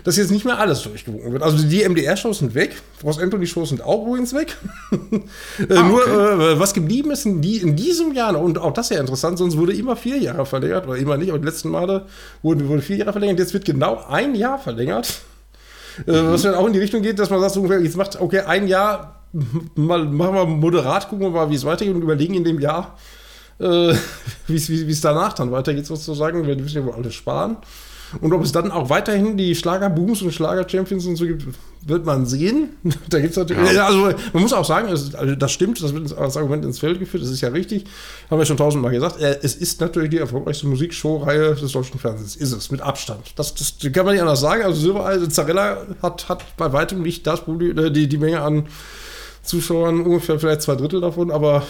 dass 0.04 0.16
jetzt 0.16 0.30
nicht 0.30 0.44
mehr 0.44 0.58
alles 0.58 0.82
durchgewunken 0.82 1.32
wird. 1.32 1.42
Also 1.42 1.64
die 1.66 1.86
MDR-Shows 1.88 2.38
sind 2.38 2.54
weg. 2.54 2.80
Ross 3.04 3.18
Anthony-Shows 3.18 3.68
sind 3.68 3.82
auch 3.82 4.06
übrigens 4.06 4.34
weg. 4.34 4.56
Äh, 5.68 5.76
ah, 5.76 5.82
Nur 5.84 6.00
okay. 6.00 6.52
äh, 6.52 6.58
was 6.58 6.74
geblieben 6.74 7.10
ist 7.12 7.26
in, 7.26 7.40
die, 7.40 7.58
in, 7.58 7.76
diesem 7.76 8.12
Jahr, 8.12 8.36
und 8.38 8.58
auch 8.58 8.72
das 8.72 8.90
ist 8.90 8.96
ja 8.96 9.00
interessant, 9.00 9.38
sonst 9.38 9.56
wurde 9.56 9.72
immer 9.72 9.94
vier 9.94 10.18
Jahre 10.18 10.44
verlängert, 10.46 10.86
oder 10.86 10.96
immer 10.96 11.16
nicht, 11.16 11.30
aber 11.30 11.38
die 11.38 11.44
letzten 11.44 11.68
Male 11.68 12.06
wurden, 12.42 12.68
wurde 12.68 12.82
vier 12.82 12.96
Jahre 12.96 13.12
verlängert, 13.12 13.38
jetzt 13.38 13.54
wird 13.54 13.64
genau 13.64 14.04
ein 14.08 14.34
Jahr 14.34 14.58
verlängert. 14.58 15.20
Äh, 16.06 16.10
mhm. 16.10 16.32
Was 16.32 16.42
dann 16.42 16.54
auch 16.54 16.66
in 16.66 16.72
die 16.72 16.80
Richtung 16.80 17.02
geht, 17.02 17.18
dass 17.18 17.30
man 17.30 17.40
sagt, 17.40 17.56
jetzt 17.56 17.96
macht, 17.96 18.20
okay, 18.20 18.40
ein 18.40 18.66
Jahr, 18.66 19.22
mal, 19.74 20.04
machen 20.04 20.34
wir 20.34 20.46
moderat, 20.46 21.08
gucken 21.08 21.26
wir 21.26 21.30
mal, 21.30 21.50
wie 21.50 21.54
es 21.54 21.64
weitergeht 21.64 21.94
und 21.94 22.02
überlegen 22.02 22.34
in 22.34 22.44
dem 22.44 22.58
Jahr, 22.58 22.96
äh, 23.60 23.94
wie 24.46 24.90
es 24.90 25.00
danach 25.00 25.34
dann 25.34 25.52
weitergeht, 25.52 25.86
sozusagen. 25.86 26.46
Wir 26.46 26.56
müssen 26.56 26.78
ja 26.78 26.84
wohl 26.84 26.94
alles 26.94 27.14
sparen. 27.14 27.58
Und 28.20 28.32
ob 28.32 28.42
es 28.42 28.52
dann 28.52 28.70
auch 28.70 28.90
weiterhin 28.90 29.36
die 29.36 29.54
Schlagerbooms 29.54 30.22
und 30.22 30.32
Schlager-Champions 30.32 31.06
und 31.06 31.16
so 31.16 31.26
gibt, 31.26 31.44
wird 31.86 32.04
man 32.04 32.26
sehen. 32.26 32.70
da 33.10 33.20
gibt's 33.20 33.36
natürlich, 33.36 33.72
ja. 33.72 33.86
also 33.86 34.10
man 34.32 34.42
muss 34.42 34.52
auch 34.52 34.64
sagen, 34.64 34.88
es, 34.88 35.14
also 35.14 35.34
das 35.34 35.52
stimmt, 35.52 35.82
das 35.82 35.94
wird 35.94 36.16
als 36.16 36.36
Argument 36.36 36.64
ins 36.64 36.78
Feld 36.78 36.98
geführt, 36.98 37.22
das 37.22 37.30
ist 37.30 37.40
ja 37.40 37.48
richtig. 37.48 37.84
Haben 38.30 38.38
wir 38.38 38.46
schon 38.46 38.56
tausendmal 38.56 38.92
gesagt. 38.92 39.20
Äh, 39.20 39.38
es 39.42 39.54
ist 39.54 39.80
natürlich 39.80 40.10
die 40.10 40.18
erfolgreichste 40.18 40.66
Musikshow-Reihe 40.66 41.54
des 41.54 41.72
deutschen 41.72 41.98
Fernsehens. 41.98 42.36
Ist 42.36 42.52
es, 42.52 42.70
mit 42.70 42.80
Abstand. 42.80 43.32
Das, 43.36 43.54
das 43.54 43.76
kann 43.92 44.04
man 44.04 44.14
nicht 44.14 44.22
anders 44.22 44.40
sagen. 44.40 44.62
Also 44.62 44.80
Silbereisen, 44.80 45.30
Zarella 45.30 45.86
hat, 46.02 46.28
hat 46.28 46.44
bei 46.56 46.72
weitem 46.72 47.02
nicht 47.02 47.26
das 47.26 47.42
Problem, 47.42 47.78
äh, 47.78 47.90
die, 47.90 48.08
die 48.08 48.18
Menge 48.18 48.40
an 48.40 48.66
Zuschauern, 49.44 50.00
ungefähr 50.00 50.38
vielleicht 50.38 50.62
zwei 50.62 50.74
Drittel 50.74 51.00
davon, 51.00 51.30
aber 51.30 51.62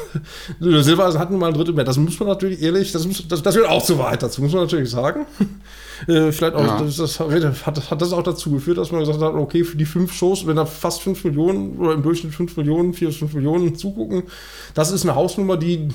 Silbereisen 0.60 1.20
hat 1.20 1.30
nun 1.30 1.40
mal 1.40 1.48
ein 1.48 1.54
Drittel 1.54 1.74
mehr. 1.74 1.84
Das 1.84 1.96
muss 1.96 2.18
man 2.18 2.28
natürlich 2.28 2.60
ehrlich, 2.60 2.92
das, 2.92 3.06
muss, 3.06 3.26
das, 3.28 3.42
das 3.42 3.54
gehört 3.54 3.70
auch 3.70 3.82
zur 3.82 3.98
Wahrheit 3.98 4.22
dazu, 4.22 4.42
muss 4.42 4.52
man 4.52 4.62
natürlich 4.62 4.90
sagen. 4.90 5.26
Äh, 6.08 6.32
vielleicht 6.32 6.54
auch, 6.54 6.66
ja. 6.66 6.82
das, 6.82 6.96
das 6.96 7.20
hat, 7.20 7.90
hat, 7.90 8.02
das 8.02 8.12
auch 8.12 8.22
dazu 8.22 8.50
geführt, 8.50 8.78
dass 8.78 8.90
man 8.90 9.00
gesagt 9.00 9.20
hat, 9.20 9.34
okay, 9.34 9.64
für 9.64 9.76
die 9.76 9.84
fünf 9.84 10.12
Shows, 10.12 10.46
wenn 10.46 10.56
da 10.56 10.66
fast 10.66 11.02
fünf 11.02 11.24
Millionen 11.24 11.76
oder 11.78 11.92
im 11.92 12.02
Durchschnitt 12.02 12.34
fünf 12.34 12.56
Millionen, 12.56 12.94
vier 12.94 13.08
bis 13.08 13.18
fünf 13.18 13.34
Millionen 13.34 13.76
zugucken, 13.76 14.24
das 14.74 14.90
ist 14.90 15.04
eine 15.04 15.14
Hausnummer, 15.14 15.56
die, 15.56 15.88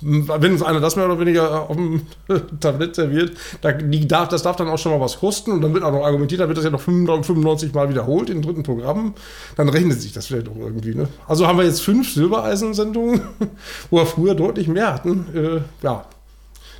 wenn 0.00 0.52
uns 0.52 0.62
einer 0.62 0.80
das 0.80 0.96
mehr 0.96 1.06
oder 1.06 1.18
weniger 1.18 1.68
auf 1.68 1.76
dem 1.76 2.02
Tablett 2.60 2.94
serviert, 2.94 3.32
da, 3.62 3.72
die 3.72 4.06
darf, 4.06 4.28
das 4.28 4.42
darf 4.42 4.56
dann 4.56 4.68
auch 4.68 4.78
schon 4.78 4.92
mal 4.92 5.00
was 5.00 5.18
kosten 5.18 5.50
und 5.50 5.60
dann 5.60 5.74
wird 5.74 5.82
auch 5.82 5.92
noch 5.92 6.04
argumentiert, 6.04 6.40
dann 6.40 6.48
wird 6.48 6.58
das 6.58 6.64
ja 6.64 6.70
noch 6.70 6.80
95 6.80 7.74
Mal 7.74 7.88
wiederholt 7.88 8.30
in 8.30 8.42
dritten 8.42 8.62
Programmen, 8.62 9.14
dann 9.56 9.68
rechnet 9.68 10.00
sich 10.00 10.12
das 10.12 10.26
vielleicht 10.26 10.48
auch 10.48 10.56
irgendwie. 10.56 10.94
Ne? 10.94 11.08
Also 11.26 11.46
haben 11.46 11.58
wir 11.58 11.64
jetzt 11.64 11.82
fünf 11.82 12.12
Silbereisen-Sendungen, 12.12 13.20
wo 13.90 13.96
wir 13.96 14.06
früher 14.06 14.34
deutlich 14.34 14.68
mehr 14.68 14.94
hatten. 14.94 15.26
Äh, 15.34 15.84
ja, 15.84 16.04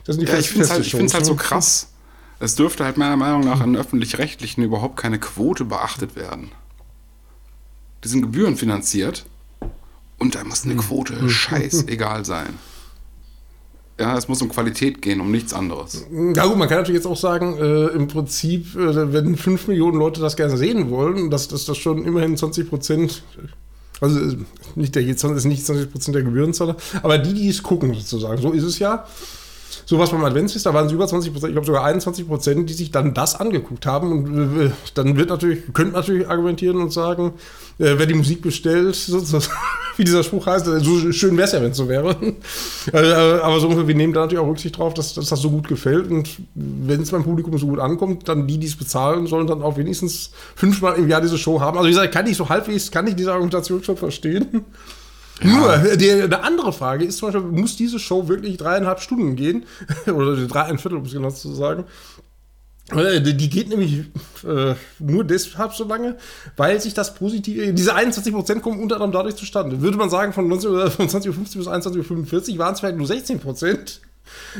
das 0.05 0.17
sind 0.17 0.27
die 0.27 0.33
ja, 0.33 0.39
ich 0.39 0.49
finde 0.49 0.65
es 0.65 0.71
halt, 0.71 1.15
halt 1.15 1.27
so 1.27 1.33
ne? 1.33 1.39
krass 1.39 1.89
es 2.39 2.55
dürfte 2.55 2.85
halt 2.85 2.97
meiner 2.97 3.17
Meinung 3.17 3.45
nach 3.45 3.61
an 3.61 3.77
öffentlich-rechtlichen 3.77 4.63
überhaupt 4.63 4.97
keine 4.97 5.19
Quote 5.19 5.65
beachtet 5.65 6.17
werden. 6.17 6.51
Die 8.05 8.09
sind 8.09 8.23
gebührenfinanziert 8.23 9.27
und 10.19 10.35
da 10.35 10.45
muss 10.45 10.65
eine 10.65 10.75
hm. 10.75 10.81
Quote 10.81 11.21
hm. 11.21 11.29
scheißegal 11.29 12.25
sein. 12.25 12.59
Ja, 13.99 14.17
es 14.19 14.29
muss 14.29 14.43
um 14.43 14.51
Qualität 14.51 15.01
gehen, 15.01 15.23
um 15.23 15.31
nichts 15.31 15.55
anderes. 15.55 16.05
Ja 16.35 16.45
gut, 16.45 16.59
man 16.59 16.69
kann 16.69 16.79
natürlich 16.79 16.99
jetzt 16.99 17.07
auch 17.07 17.17
sagen, 17.17 17.57
äh, 17.57 17.87
im 17.87 18.09
Prinzip, 18.09 18.77
äh, 18.77 19.13
wenn 19.13 19.37
5 19.37 19.69
Millionen 19.69 19.99
Leute 19.99 20.21
das 20.21 20.37
gerne 20.37 20.59
sehen 20.59 20.91
wollen, 20.91 21.31
dass 21.31 21.49
das, 21.49 21.65
das 21.65 21.79
schon 21.79 22.05
immerhin 22.05 22.37
20 22.37 22.69
Prozent, 22.69 23.23
also 24.03 24.21
äh, 24.21 24.37
nicht 24.75 24.95
der, 24.95 25.03
ist 25.03 25.25
nicht 25.47 25.65
20 25.65 25.91
Prozent 25.91 26.15
der 26.15 26.25
Gebührenzahler, 26.25 26.77
aber 27.03 27.17
die, 27.17 27.33
die 27.33 27.49
es 27.49 27.63
gucken 27.63 27.95
sozusagen, 27.95 28.43
so 28.43 28.53
ist 28.53 28.65
es 28.65 28.79
ja 28.79 29.07
sowas 29.85 30.11
beim 30.11 30.25
Adventsfest, 30.25 30.67
da 30.67 30.75
waren 30.75 30.87
es 30.87 30.93
über 30.93 31.07
20 31.07 31.33
Prozent, 31.33 31.51
ich 31.51 31.55
glaube 31.55 31.67
sogar 31.67 31.85
21 31.85 32.27
Prozent, 32.27 32.69
die 32.69 32.75
sich 32.75 32.91
dann 32.91 33.15
das 33.15 33.39
angeguckt 33.39 33.87
haben. 33.87 34.13
Und 34.13 34.61
äh, 34.61 34.71
dann 34.95 35.17
wird 35.17 35.31
natürlich, 35.31 35.73
könnte 35.73 35.95
natürlich 35.95 36.29
argumentieren 36.29 36.77
und 36.77 36.93
sagen, 36.93 37.35
äh, 37.79 37.95
wer 37.97 38.07
die 38.07 38.15
Musik 38.15 38.43
bestellt, 38.43 38.97
wie 39.97 40.05
dieser 40.05 40.25
Spruch 40.25 40.47
heißt, 40.47 40.67
so 40.67 41.13
schön 41.13 41.37
wäre 41.37 41.47
es 41.47 41.53
ja, 41.53 41.63
wenn 41.63 41.71
es 41.71 41.77
so 41.77 41.89
wäre. 41.89 42.17
äh, 42.93 43.41
aber 43.41 43.61
so, 43.61 43.87
wir 43.87 43.95
nehmen 43.95 44.13
da 44.13 44.21
natürlich 44.21 44.43
auch 44.43 44.49
Rücksicht 44.49 44.79
drauf, 44.79 44.95
dass, 44.95 45.15
dass 45.15 45.29
das 45.29 45.41
so 45.41 45.51
gut 45.51 45.69
gefällt. 45.69 46.11
Und 46.11 46.31
wenn 46.55 47.03
es 47.03 47.11
beim 47.11 47.25
Publikum 47.25 47.57
so 47.59 47.67
gut 47.67 47.79
ankommt, 47.79 48.29
dann 48.29 48.47
die, 48.47 48.59
die 48.59 48.67
es 48.67 48.77
bezahlen, 48.77 49.27
sollen 49.27 49.47
dann 49.47 49.63
auch 49.63 49.77
wenigstens 49.77 50.31
fünfmal 50.55 50.97
im 50.97 51.09
Jahr 51.09 51.21
diese 51.21 51.39
Show 51.39 51.61
haben. 51.61 51.77
Also 51.79 51.89
wie 51.89 51.93
gesagt, 51.93 52.13
kann 52.13 52.27
ich 52.27 52.37
so 52.37 52.49
halbwegs, 52.49 52.91
kann 52.91 53.07
ich 53.07 53.15
diese 53.15 53.33
Argumentation 53.33 53.83
schon 53.83 53.97
verstehen. 53.97 54.65
Nur, 55.43 55.97
die, 55.97 56.11
eine 56.11 56.43
andere 56.43 56.73
Frage 56.73 57.05
ist 57.05 57.19
zum 57.19 57.31
Beispiel, 57.31 57.51
muss 57.51 57.77
diese 57.77 57.99
Show 57.99 58.29
wirklich 58.29 58.57
dreieinhalb 58.57 59.01
Stunden 59.01 59.37
gehen? 59.37 59.65
Oder 60.07 60.37
dreieinviertel, 60.37 60.99
um 60.99 61.05
es 61.05 61.13
genau 61.13 61.31
zu 61.31 61.53
sagen. 61.55 61.85
Äh, 62.93 63.21
die 63.21 63.51
geht 63.51 63.69
nämlich 63.69 64.05
äh, 64.45 64.75
nur 65.01 65.25
deshalb 65.25 65.75
so 65.75 65.85
lange, 65.85 66.17
weil 66.57 66.81
sich 66.81 66.95
das 66.95 67.15
Positive, 67.15 67.73
diese 67.73 67.97
21% 67.97 68.61
kommen 68.61 68.81
unter 68.81 68.97
anderem 68.97 69.13
dadurch 69.13 69.35
zustande. 69.35 69.81
Würde 69.81 69.97
man 69.97 70.09
sagen, 70.09 70.33
von 70.33 70.51
20.50 70.51 71.27
Uhr 71.29 71.35
bis 71.35 71.67
21.45 71.67 72.53
Uhr 72.53 72.59
waren 72.59 72.75
es 72.75 72.81
vielleicht 72.81 72.97
nur 72.97 73.09
16%. 73.09 73.99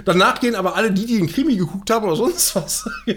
Danach 0.05 0.41
gehen 0.41 0.55
aber 0.55 0.77
alle 0.77 0.93
die, 0.93 1.07
die 1.07 1.19
den 1.19 1.27
Krimi 1.27 1.57
geguckt 1.57 1.91
haben 1.91 2.07
oder 2.07 2.17
sonst 2.17 2.55
was, 2.55 2.85
die, 3.07 3.17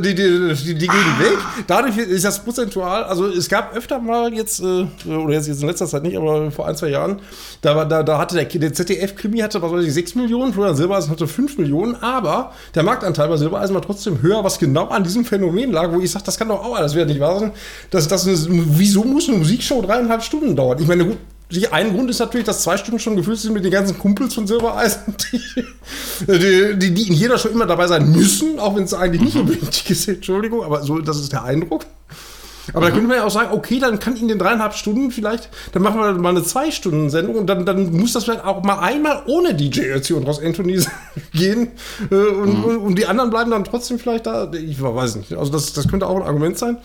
die, 0.00 0.14
die, 0.14 0.74
die 0.74 0.86
gehen 0.86 0.90
ah. 0.90 1.20
weg. 1.20 1.38
Dadurch 1.66 1.96
ist 1.96 2.24
das 2.24 2.42
prozentual, 2.42 3.04
also 3.04 3.26
es 3.26 3.48
gab 3.48 3.74
öfter 3.74 3.98
mal 3.98 4.32
jetzt, 4.32 4.60
äh, 4.60 4.86
oder 5.06 5.34
jetzt, 5.34 5.48
jetzt 5.48 5.62
in 5.62 5.68
letzter 5.68 5.86
Zeit 5.86 6.02
nicht, 6.02 6.16
aber 6.16 6.50
vor 6.50 6.66
ein, 6.66 6.76
zwei 6.76 6.88
Jahren, 6.88 7.20
da, 7.62 7.84
da, 7.84 8.02
da 8.02 8.18
hatte 8.18 8.36
der, 8.36 8.44
der 8.44 8.72
ZDF-Krimi 8.72 9.38
hatte, 9.38 9.60
was 9.62 9.72
weiß 9.72 9.84
ich, 9.84 9.94
6 9.94 10.14
Millionen, 10.14 10.52
Florian 10.52 10.76
Silbereisen 10.76 11.10
hatte 11.10 11.26
5 11.26 11.58
Millionen, 11.58 11.96
aber 11.96 12.52
der 12.74 12.82
Marktanteil 12.82 13.28
bei 13.28 13.36
Silbereisen 13.36 13.74
war 13.74 13.82
trotzdem 13.82 14.22
höher, 14.22 14.44
was 14.44 14.58
genau 14.58 14.88
an 14.88 15.04
diesem 15.04 15.24
Phänomen 15.24 15.72
lag, 15.72 15.92
wo 15.92 16.00
ich 16.00 16.10
sage, 16.10 16.24
das 16.24 16.38
kann 16.38 16.48
doch 16.48 16.64
auch 16.64 16.76
alles 16.76 16.94
werden, 16.94 17.08
nicht 17.08 17.20
wahr 17.20 17.38
sein. 17.38 17.52
Das, 17.90 18.08
das, 18.08 18.26
wieso 18.48 19.04
muss 19.04 19.28
eine 19.28 19.38
Musikshow 19.38 19.82
dreieinhalb 19.82 20.22
Stunden 20.22 20.56
dauern? 20.56 20.78
Ich 20.80 20.86
meine, 20.86 21.04
gut, 21.04 21.18
ein 21.72 21.92
Grund 21.92 22.10
ist 22.10 22.20
natürlich, 22.20 22.46
dass 22.46 22.62
zwei 22.62 22.76
Stunden 22.76 23.00
schon 23.00 23.16
gefüllt 23.16 23.38
sind 23.38 23.52
mit 23.52 23.64
den 23.64 23.72
ganzen 23.72 23.98
Kumpels 23.98 24.34
von 24.34 24.46
Silbereisen, 24.46 25.14
die, 25.32 26.76
die, 26.78 26.94
die 26.94 27.08
in 27.08 27.14
jeder 27.14 27.38
Show 27.38 27.48
immer 27.48 27.66
dabei 27.66 27.88
sein 27.88 28.10
müssen, 28.12 28.58
auch 28.58 28.76
wenn 28.76 28.84
es 28.84 28.94
eigentlich 28.94 29.22
nicht 29.22 29.34
mhm. 29.34 29.42
unbedingt 29.42 29.90
ist. 29.90 30.08
Entschuldigung, 30.08 30.62
aber 30.62 30.82
so, 30.82 30.98
das 30.98 31.18
ist 31.18 31.32
der 31.32 31.44
Eindruck. 31.44 31.86
Aber 32.72 32.86
da 32.86 32.92
könnte 32.92 33.08
man 33.08 33.16
ja 33.16 33.24
auch 33.24 33.30
sagen, 33.30 33.52
okay, 33.52 33.78
dann 33.78 33.98
kann 33.98 34.16
in 34.16 34.28
den 34.28 34.38
dreieinhalb 34.38 34.74
Stunden 34.74 35.10
vielleicht, 35.10 35.48
dann 35.72 35.82
machen 35.82 36.00
wir 36.00 36.12
mal 36.12 36.30
eine 36.30 36.42
Zwei-Stunden-Sendung 36.42 37.34
und 37.34 37.46
dann, 37.46 37.66
dann 37.66 37.90
muss 37.92 38.12
das 38.12 38.24
vielleicht 38.24 38.44
auch 38.44 38.62
mal 38.62 38.78
einmal 38.78 39.22
ohne 39.26 39.54
DJ 39.54 39.92
Ötzi 39.92 40.12
und 40.12 40.24
Ross 40.24 40.40
Anthony 40.40 40.80
gehen 41.32 41.72
äh, 42.10 42.14
und, 42.14 42.58
mhm. 42.58 42.64
und, 42.64 42.76
und, 42.78 42.94
die 42.96 43.06
anderen 43.06 43.30
bleiben 43.30 43.50
dann 43.50 43.64
trotzdem 43.64 43.98
vielleicht 43.98 44.26
da. 44.26 44.52
Ich 44.52 44.80
weiß 44.80 45.16
nicht. 45.16 45.32
Also 45.32 45.50
das, 45.50 45.72
das 45.72 45.88
könnte 45.88 46.06
auch 46.06 46.16
ein 46.16 46.22
Argument 46.22 46.58
sein. 46.58 46.78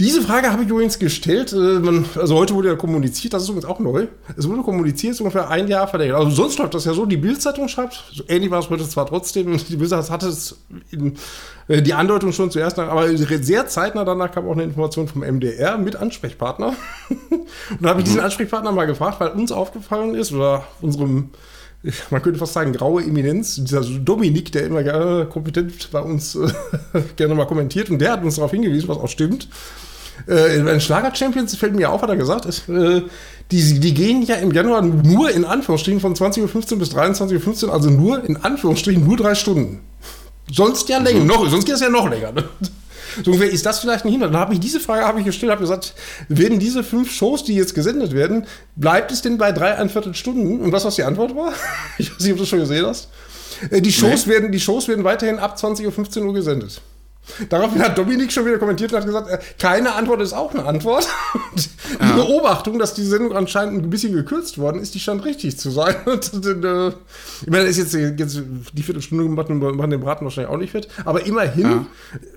Diese 0.00 0.22
Frage 0.22 0.52
habe 0.52 0.62
ich 0.62 0.68
übrigens 0.68 1.00
gestellt. 1.00 1.52
Äh, 1.52 2.18
also 2.18 2.36
heute 2.36 2.54
wurde 2.54 2.68
ja 2.68 2.76
kommuniziert, 2.76 3.34
das 3.34 3.42
ist 3.42 3.48
übrigens 3.48 3.64
auch 3.64 3.80
neu. 3.80 4.06
Es 4.36 4.48
wurde 4.48 4.62
kommuniziert, 4.62 5.12
es 5.12 5.16
ist 5.16 5.20
ungefähr 5.20 5.50
ein 5.50 5.66
Jahr 5.66 5.88
verlängert. 5.88 6.16
Also 6.16 6.30
sonst 6.30 6.58
läuft 6.58 6.74
das 6.74 6.84
ja 6.84 6.94
so, 6.94 7.04
die 7.04 7.16
Bildzeitung 7.16 7.66
schreibt, 7.66 8.04
so 8.12 8.22
ähnlich 8.28 8.50
war 8.52 8.60
es 8.60 8.70
heute 8.70 8.88
zwar 8.88 9.06
trotzdem, 9.06 9.58
die 9.68 9.76
Bildzeitung 9.76 10.10
hatte 10.10 10.28
es 10.28 10.56
in, 10.90 11.16
äh, 11.66 11.82
die 11.82 11.94
Andeutung 11.94 12.32
schon 12.32 12.52
zuerst, 12.52 12.78
aber 12.78 13.08
sehr 13.16 13.66
zeitnah 13.66 14.04
danach 14.04 14.30
kam 14.30 14.46
auch 14.46 14.52
eine 14.52 14.62
Information 14.62 15.08
vom 15.08 15.22
MDR 15.22 15.78
mit 15.78 15.96
Ansprechpartner. 15.96 16.74
Und 17.70 17.82
da 17.82 17.88
habe 17.88 18.00
ich 18.00 18.06
diesen 18.06 18.20
Ansprechpartner 18.20 18.70
mal 18.70 18.86
gefragt, 18.86 19.18
weil 19.18 19.30
uns 19.30 19.50
aufgefallen 19.50 20.14
ist, 20.14 20.32
oder 20.32 20.64
unserem 20.80 21.30
man 22.10 22.22
könnte 22.22 22.40
fast 22.40 22.54
sagen, 22.54 22.72
graue 22.72 23.04
Eminenz, 23.04 23.54
dieser 23.54 23.82
Dominik, 23.82 24.50
der 24.50 24.66
immer 24.66 24.82
gerne 24.82 25.26
kompetent 25.26 25.90
bei 25.92 26.00
uns 26.00 26.34
äh, 26.34 26.48
gerne 27.16 27.34
mal 27.34 27.46
kommentiert 27.46 27.88
und 27.88 28.00
der 28.00 28.12
hat 28.12 28.24
uns 28.24 28.34
darauf 28.34 28.50
hingewiesen, 28.50 28.88
was 28.88 28.98
auch 28.98 29.08
stimmt, 29.08 29.48
äh, 30.26 30.56
in 30.56 30.66
den 30.66 30.80
Schlager-Champions, 30.80 31.56
fällt 31.56 31.74
mir 31.74 31.90
auf, 31.90 32.02
hat 32.02 32.10
er 32.10 32.16
gesagt, 32.16 32.46
ist, 32.46 32.68
äh, 32.68 33.02
die, 33.50 33.80
die 33.80 33.94
gehen 33.94 34.22
ja 34.22 34.36
im 34.36 34.52
Januar 34.52 34.82
nur 34.82 35.30
in 35.30 35.44
Anführungsstrichen 35.44 36.00
von 36.00 36.14
20.15 36.14 36.72
Uhr 36.72 36.78
bis 36.78 36.94
23.15 36.94 37.66
Uhr, 37.66 37.72
also 37.72 37.90
nur 37.90 38.24
in 38.24 38.36
Anführungsstrichen 38.36 39.06
nur 39.06 39.16
drei 39.16 39.34
Stunden. 39.34 39.80
Sonst 40.50 40.88
ja 40.88 40.98
länger, 40.98 41.24
noch, 41.24 41.48
sonst 41.48 41.64
geht 41.64 41.74
es 41.74 41.80
ja 41.80 41.88
noch 41.88 42.08
länger. 42.08 42.32
Ne? 42.32 42.44
So 43.24 43.32
ungefähr 43.32 43.50
ist 43.50 43.66
das 43.66 43.80
vielleicht 43.80 44.04
ein 44.04 44.10
Hindernis. 44.10 44.32
Dann 44.32 44.40
habe 44.40 44.54
ich 44.54 44.60
diese 44.60 44.80
Frage 44.80 45.04
habe 45.04 45.18
ich 45.18 45.26
gestellt, 45.26 45.50
habe 45.50 45.60
gesagt, 45.60 45.94
werden 46.28 46.58
diese 46.58 46.84
fünf 46.84 47.10
Shows, 47.10 47.44
die 47.44 47.54
jetzt 47.54 47.74
gesendet 47.74 48.12
werden, 48.12 48.46
bleibt 48.76 49.10
es 49.10 49.22
denn 49.22 49.38
bei 49.38 49.52
dreieinviertel 49.52 50.14
Stunden? 50.14 50.60
Und 50.60 50.72
was 50.72 50.84
was 50.84 50.96
die 50.96 51.04
Antwort 51.04 51.34
war? 51.34 51.52
Ich 51.98 52.12
weiß 52.12 52.20
nicht, 52.20 52.32
ob 52.32 52.36
du 52.36 52.42
das 52.42 52.48
schon 52.48 52.60
gesehen 52.60 52.86
hast. 52.86 53.08
Äh, 53.70 53.80
die 53.80 53.92
Shows, 53.92 54.26
nee. 54.26 54.34
werden, 54.34 54.52
die 54.52 54.60
Shows 54.60 54.88
werden 54.88 55.04
weiterhin 55.04 55.38
ab 55.38 55.56
20.15 55.56 56.24
Uhr 56.24 56.34
gesendet. 56.34 56.80
Daraufhin 57.48 57.82
hat 57.82 57.96
Dominik 57.96 58.32
schon 58.32 58.46
wieder 58.46 58.58
kommentiert 58.58 58.92
und 58.92 58.98
hat 58.98 59.06
gesagt, 59.06 59.28
äh, 59.28 59.38
keine 59.58 59.94
Antwort 59.94 60.20
ist 60.20 60.32
auch 60.32 60.52
eine 60.54 60.64
Antwort. 60.64 61.08
die 61.54 62.04
ja. 62.04 62.16
Beobachtung, 62.16 62.78
dass 62.78 62.94
die 62.94 63.04
Sendung 63.04 63.34
anscheinend 63.36 63.84
ein 63.84 63.90
bisschen 63.90 64.12
gekürzt 64.12 64.58
worden 64.58 64.80
ist, 64.80 64.94
die 64.94 65.00
scheint 65.00 65.24
richtig 65.24 65.58
zu 65.58 65.70
sein. 65.70 65.96
Äh, 66.48 66.88
ich 67.42 67.50
meine, 67.50 67.64
ist 67.64 67.76
jetzt, 67.76 67.94
jetzt 67.94 68.42
die 68.72 68.82
Viertelstunde 68.82 69.24
gemacht 69.24 69.48
und 69.48 69.58
machen 69.76 69.90
den 69.90 70.00
Braten 70.00 70.24
wahrscheinlich 70.24 70.52
auch 70.52 70.58
nicht 70.58 70.72
fit. 70.72 70.88
Aber 71.04 71.24
immerhin, 71.24 71.62
ja. 71.62 71.86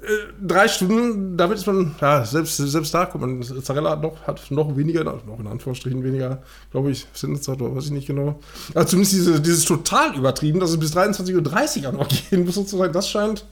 äh, 0.03 0.33
drei 0.41 0.67
Stunden, 0.67 1.37
damit 1.37 1.57
ist 1.57 1.67
man, 1.67 1.95
ja, 2.01 2.25
selbst, 2.25 2.57
selbst 2.57 2.93
da 2.93 3.05
kommt 3.05 3.21
man, 3.21 3.63
Zarella 3.63 3.91
hat 3.91 4.01
noch, 4.01 4.21
hat 4.23 4.51
noch 4.51 4.75
weniger, 4.75 5.03
noch 5.03 5.39
in 5.39 5.47
Anführungsstrichen 5.47 6.03
weniger, 6.03 6.41
glaube 6.71 6.91
ich, 6.91 7.07
Sendezeit 7.13 7.61
oder 7.61 7.75
weiß 7.75 7.85
ich 7.85 7.91
nicht 7.91 8.07
genau. 8.07 8.39
Aber 8.73 8.85
zumindest 8.85 9.13
diese, 9.13 9.39
dieses 9.39 9.65
total 9.65 10.15
übertrieben, 10.15 10.59
dass 10.59 10.71
es 10.71 10.79
bis 10.79 10.95
23.30 10.95 11.83
Uhr 11.83 11.89
auch 11.89 11.93
noch 11.93 12.07
gehen 12.07 12.45
muss, 12.45 12.55
sozusagen, 12.55 12.93
das 12.93 13.09
scheint 13.09 13.45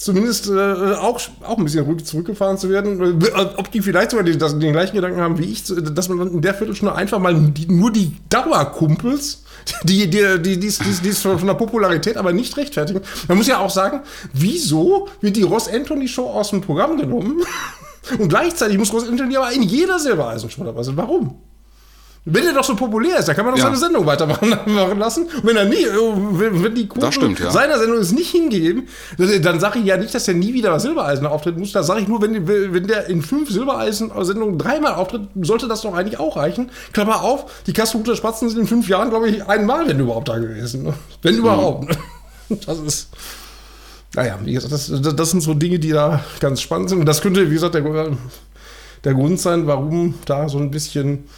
zumindest 0.00 0.48
äh, 0.48 0.94
auch, 0.94 1.20
auch 1.42 1.58
ein 1.58 1.64
bisschen 1.64 1.84
ruhig 1.84 2.04
zurückgefahren 2.04 2.56
zu 2.56 2.70
werden. 2.70 3.22
Ob 3.56 3.70
die 3.70 3.82
vielleicht 3.82 4.10
sogar 4.10 4.24
den, 4.24 4.38
den, 4.38 4.72
gleichen 4.72 4.96
Gedanken 4.96 5.20
haben 5.20 5.38
wie 5.38 5.44
ich, 5.44 5.62
dass 5.64 6.08
man 6.08 6.26
in 6.32 6.40
der 6.40 6.54
Viertelstunde 6.54 6.94
einfach 6.94 7.18
mal 7.18 7.34
die, 7.34 7.66
nur 7.66 7.92
die 7.92 8.16
Dauerkumpels, 8.30 9.44
die, 9.84 10.08
die, 10.08 10.38
die, 10.40 10.58
die, 10.58 10.70
die, 10.70 11.02
die 11.02 11.12
von 11.12 11.46
der 11.46 11.54
Popularität 11.54 12.16
aber 12.16 12.32
nicht 12.32 12.56
rechtfertigen. 12.56 13.02
Man 13.28 13.36
muss 13.36 13.46
ja 13.46 13.58
auch 13.58 13.70
sagen, 13.70 14.00
wieso 14.32 15.08
wird 15.20 15.36
die 15.36 15.42
Ross 15.42 15.68
Anthony 15.68 16.08
Show 16.08 16.26
aus 16.26 16.50
dem 16.50 16.62
Programm 16.62 16.96
genommen? 16.96 17.42
Und 18.18 18.28
gleichzeitig 18.28 18.78
muss 18.78 18.92
Ross 18.94 19.06
Anthony 19.06 19.36
aber 19.36 19.52
in 19.52 19.62
jeder 19.62 19.98
Silbereisen-Show 19.98 20.64
dabei 20.64 20.82
sein. 20.82 20.96
Warum? 20.96 21.36
Wenn 22.26 22.46
er 22.46 22.52
doch 22.52 22.64
so 22.64 22.76
populär 22.76 23.18
ist, 23.18 23.28
dann 23.28 23.34
kann 23.34 23.46
man 23.46 23.54
doch 23.54 23.58
ja. 23.58 23.64
seine 23.64 23.78
Sendung 23.78 24.04
weitermachen 24.04 24.50
lassen. 24.98 25.24
Und 25.24 25.46
wenn 25.46 25.56
er 25.56 25.64
nie, 25.64 25.84
äh, 25.84 26.62
wenn 26.62 26.74
die 26.74 26.86
Quoten 26.86 27.12
stimmt, 27.12 27.40
ja. 27.40 27.50
seiner 27.50 27.78
Sendung 27.78 27.98
es 27.98 28.12
nicht 28.12 28.30
hingeben, 28.30 28.88
dann 29.16 29.58
sage 29.58 29.78
ich 29.78 29.86
ja 29.86 29.96
nicht, 29.96 30.14
dass 30.14 30.28
er 30.28 30.34
nie 30.34 30.52
wieder 30.52 30.78
Silbereisen 30.78 31.26
auftreten 31.26 31.60
muss. 31.60 31.72
Da 31.72 31.82
sage 31.82 32.02
ich 32.02 32.08
nur, 32.08 32.20
wenn, 32.20 32.46
wenn 32.46 32.86
der 32.86 33.06
in 33.06 33.22
fünf 33.22 33.50
Silbereisen-Sendungen 33.50 34.58
dreimal 34.58 34.94
auftritt, 34.94 35.22
sollte 35.40 35.66
das 35.66 35.80
doch 35.80 35.94
eigentlich 35.94 36.20
auch 36.20 36.36
reichen. 36.36 36.70
Klammer 36.92 37.22
auf, 37.22 37.46
die 37.66 37.72
Kassenhuter 37.72 38.14
Spatzen 38.16 38.50
sind 38.50 38.60
in 38.60 38.66
fünf 38.66 38.86
Jahren, 38.86 39.08
glaube 39.08 39.30
ich, 39.30 39.46
einmal, 39.46 39.88
wenn 39.88 39.98
überhaupt 39.98 40.28
da 40.28 40.36
gewesen. 40.36 40.82
Ne? 40.82 40.94
Wenn 41.22 41.36
überhaupt. 41.36 41.88
Mhm. 41.88 41.96
Das 42.66 42.80
ist. 42.80 43.10
Naja, 44.16 44.36
wie 44.42 44.54
gesagt, 44.54 44.72
das, 44.72 44.90
das 44.90 45.30
sind 45.30 45.40
so 45.40 45.54
Dinge, 45.54 45.78
die 45.78 45.90
da 45.90 46.24
ganz 46.40 46.60
spannend 46.60 46.88
sind. 46.88 46.98
Und 46.98 47.06
das 47.06 47.20
könnte, 47.20 47.48
wie 47.48 47.54
gesagt, 47.54 47.76
der, 47.76 48.16
der 49.04 49.14
Grund 49.14 49.38
sein, 49.38 49.68
warum 49.68 50.14
da 50.24 50.48
so 50.48 50.58
ein 50.58 50.72
bisschen 50.72 51.28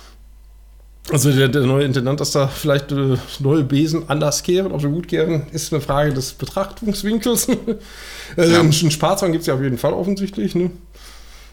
also 1.10 1.32
der, 1.32 1.48
der, 1.48 1.62
neue 1.62 1.84
Intendant, 1.84 2.20
dass 2.20 2.30
da 2.30 2.46
vielleicht 2.46 2.92
äh, 2.92 3.16
neue 3.40 3.64
Besen 3.64 4.08
anders 4.08 4.42
kehren, 4.42 4.70
ob 4.72 4.80
sie 4.80 4.88
gut 4.88 5.08
kehren, 5.08 5.46
ist 5.52 5.72
eine 5.72 5.82
Frage 5.82 6.12
des 6.14 6.32
Betrachtungswinkels. 6.34 7.48
äh, 8.36 8.50
ja. 8.50 8.60
Einen 8.60 8.72
Sparzwang 8.72 9.32
gibt 9.32 9.42
es 9.42 9.46
ja 9.48 9.54
auf 9.54 9.62
jeden 9.62 9.78
Fall 9.78 9.92
offensichtlich. 9.94 10.54
Ne? 10.54 10.70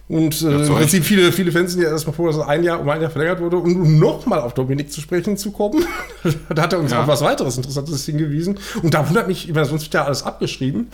Und 0.07 0.41
äh, 0.41 0.65
im 0.65 0.73
Prinzip 0.73 1.03
viele, 1.03 1.31
viele 1.31 1.51
Fans 1.51 1.71
sind 1.73 1.83
ja 1.83 1.89
erstmal 1.89 2.15
froh, 2.15 2.27
dass 2.27 2.38
es 2.38 2.41
ein 2.41 2.63
Jahr 2.63 2.79
um 2.79 2.89
ein 2.89 3.01
Jahr 3.01 3.12
verlängert 3.12 3.41
wurde. 3.41 3.57
Und 3.57 3.75
um 3.75 3.99
nochmal 3.99 4.39
auf 4.39 4.53
Dominik 4.55 4.91
zu 4.91 5.01
sprechen 5.01 5.38
zu 5.38 5.51
kommen, 5.51 5.85
da 6.53 6.63
hat 6.63 6.73
er 6.73 6.79
uns 6.79 6.91
ja. 6.91 7.03
auch 7.03 7.07
was 7.07 7.21
weiteres 7.21 7.57
Interessantes 7.57 8.05
hingewiesen. 8.05 8.59
Und 8.81 8.93
da 8.93 9.07
wundert 9.07 9.27
mich, 9.27 9.47
ich 9.47 9.53
meine, 9.53 9.67
sonst 9.67 9.83
wird 9.83 9.93
ja 9.93 10.05
alles 10.05 10.23
abgeschrieben. 10.23 10.88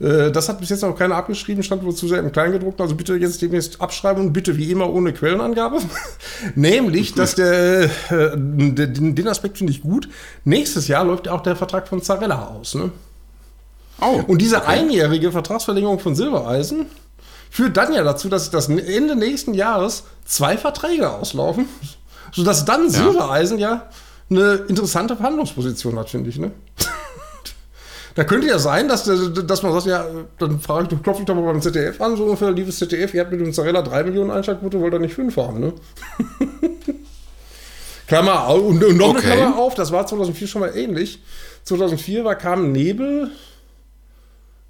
Äh, 0.00 0.30
das 0.30 0.48
hat 0.48 0.60
bis 0.60 0.70
jetzt 0.70 0.82
noch 0.82 0.96
keiner 0.96 1.16
abgeschrieben, 1.16 1.62
stand 1.62 1.84
wohl 1.84 1.94
zu 1.94 2.08
sehr 2.08 2.18
im 2.18 2.32
Kleingedruckten. 2.32 2.82
Also 2.82 2.94
bitte 2.94 3.14
jetzt 3.16 3.40
demnächst 3.42 3.80
abschreiben 3.80 4.26
und 4.26 4.32
bitte 4.32 4.56
wie 4.56 4.70
immer 4.70 4.92
ohne 4.92 5.12
Quellenangabe. 5.12 5.78
Nämlich, 6.54 7.14
dass 7.14 7.34
der, 7.34 7.84
äh, 7.84 7.88
den, 8.36 9.14
den 9.14 9.28
Aspekt 9.28 9.58
finde 9.58 9.72
ich 9.72 9.82
gut. 9.82 10.08
Nächstes 10.44 10.88
Jahr 10.88 11.04
läuft 11.04 11.28
auch 11.28 11.42
der 11.42 11.56
Vertrag 11.56 11.88
von 11.88 12.02
Zarella 12.02 12.48
aus. 12.48 12.74
Ne? 12.74 12.90
Oh, 14.00 14.22
und 14.26 14.40
diese 14.42 14.58
okay. 14.58 14.78
einjährige 14.78 15.32
Vertragsverlängerung 15.32 15.98
von 15.98 16.14
Silbereisen 16.14 16.86
führt 17.50 17.76
dann 17.76 17.92
ja 17.92 18.02
dazu, 18.02 18.28
dass 18.28 18.50
das 18.50 18.68
Ende 18.68 19.14
nächsten 19.14 19.54
Jahres 19.54 20.04
zwei 20.24 20.58
Verträge 20.58 21.10
auslaufen, 21.10 21.68
sodass 22.32 22.64
dann 22.64 22.90
Silbereisen 22.90 23.58
ja, 23.58 23.70
ja 23.70 23.90
eine 24.30 24.54
interessante 24.68 25.16
Verhandlungsposition 25.16 25.98
hat, 25.98 26.10
finde 26.10 26.30
ich. 26.30 26.38
Ne? 26.38 26.50
Da 28.14 28.22
könnte 28.24 28.46
ja 28.46 28.58
sein, 28.58 28.86
dass, 28.86 29.04
dass 29.04 29.62
man 29.62 29.72
sagt, 29.72 29.86
ja, 29.86 30.06
dann 30.38 30.60
frage 30.60 30.88
ich, 30.90 31.02
klopfe 31.02 31.22
ich 31.22 31.26
doch 31.26 31.34
mal 31.34 31.42
beim 31.42 31.60
ZDF 31.60 32.00
an, 32.00 32.16
so 32.16 32.24
ungefähr, 32.24 32.52
liebes 32.52 32.78
ZDF, 32.78 33.12
ihr 33.12 33.20
habt 33.20 33.32
mit 33.32 33.40
dem 33.40 33.52
Zarella 33.52 33.82
3 33.82 34.04
Millionen 34.04 34.30
Einschaltquote, 34.30 34.80
wollt 34.80 34.94
ihr 34.94 35.00
nicht 35.00 35.14
5 35.14 35.36
haben, 35.36 35.60
ne? 35.60 35.72
Klammer 38.06 38.46
auf, 38.46 38.62
und, 38.62 38.84
und 38.84 38.96
noch 38.96 39.08
okay. 39.08 39.26
eine 39.26 39.36
Klammer 39.36 39.58
auf, 39.58 39.74
das 39.74 39.90
war 39.90 40.06
2004 40.06 40.46
schon 40.46 40.60
mal 40.60 40.76
ähnlich. 40.76 41.22
2004 41.64 42.24
war 42.24 42.36
Carmen 42.36 42.70
Nebel, 42.70 43.32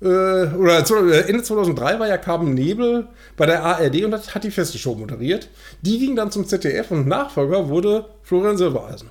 äh, 0.01 0.07
oder 0.07 0.79
äh, 0.79 1.29
Ende 1.29 1.43
2003 1.43 1.99
war 1.99 2.09
ja 2.09 2.19
Carmen 2.19 2.55
Nebel 2.55 3.09
bei 3.37 3.47
der 3.47 3.63
ARD 3.63 4.05
und 4.05 4.13
hat, 4.13 4.35
hat 4.35 4.45
die 4.45 4.51
feste 4.51 4.79
Show 4.79 4.95
moderiert. 4.95 5.49
Die 5.83 5.99
ging 5.99 6.17
dann 6.17 6.31
zum 6.31 6.47
ZDF 6.47 6.91
und 6.91 7.07
Nachfolger 7.07 7.69
wurde 7.69 8.07
Florian 8.23 8.57
Silbereisen. 8.57 9.09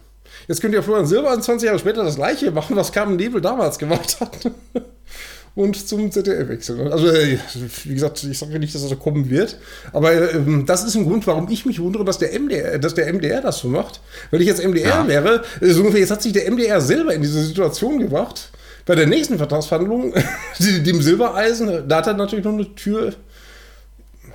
Jetzt 0.48 0.62
könnt 0.62 0.74
ihr 0.74 0.84
Florian 0.84 1.06
Silber 1.06 1.39
20 1.39 1.67
Jahre 1.67 1.80
später 1.80 2.04
das 2.04 2.15
gleiche 2.15 2.52
machen, 2.52 2.76
was 2.76 2.91
Carmen 2.91 3.15
Nebel 3.15 3.41
damals 3.41 3.80
gemacht 3.80 4.19
hat. 4.19 4.52
und 5.56 5.88
zum 5.88 6.12
ZDF 6.12 6.50
wechseln. 6.50 6.91
Also, 6.91 7.08
äh, 7.08 7.38
wie 7.84 7.93
gesagt, 7.93 8.24
ich 8.24 8.38
sage 8.38 8.58
nicht, 8.60 8.74
dass 8.74 8.82
das 8.82 8.89
so 8.89 8.96
kommen 8.96 9.30
wird, 9.30 9.58
aber 9.91 10.34
ähm, 10.34 10.65
das 10.65 10.84
ist 10.84 10.96
ein 10.96 11.06
Grund, 11.06 11.28
warum 11.28 11.48
ich 11.50 11.65
mich 11.65 11.80
wundere, 11.80 12.04
dass 12.04 12.17
der 12.17 12.38
MDR, 12.38 12.80
dass 12.80 12.96
der 12.96 13.12
MDR 13.13 13.41
das 13.41 13.60
so 13.60 13.67
macht. 13.67 14.02
Wenn 14.32 14.41
ich 14.41 14.48
jetzt 14.48 14.63
MDR 14.63 14.88
ja. 14.88 15.08
wäre, 15.08 15.43
äh, 15.62 15.69
so 15.69 15.82
ungefähr, 15.82 16.00
jetzt 16.02 16.12
hat 16.12 16.22
sich 16.22 16.34
der 16.34 16.50
MDR 16.50 16.82
selber 16.82 17.13
in 17.13 17.22
diese 17.22 17.43
Situation 17.43 18.00
gebracht. 18.00 18.50
Bei 18.86 18.96
der 18.96 19.08
nächsten 19.08 19.38
Vertragsverhandlung, 19.38 20.13
dem 20.60 21.02
Silbereisen, 21.02 21.88
da 21.88 21.98
hat 21.98 22.08
er 22.08 22.15
natürlich 22.15 22.43
noch 22.43 22.54
eine 22.54 22.76
Tür. 22.76 23.13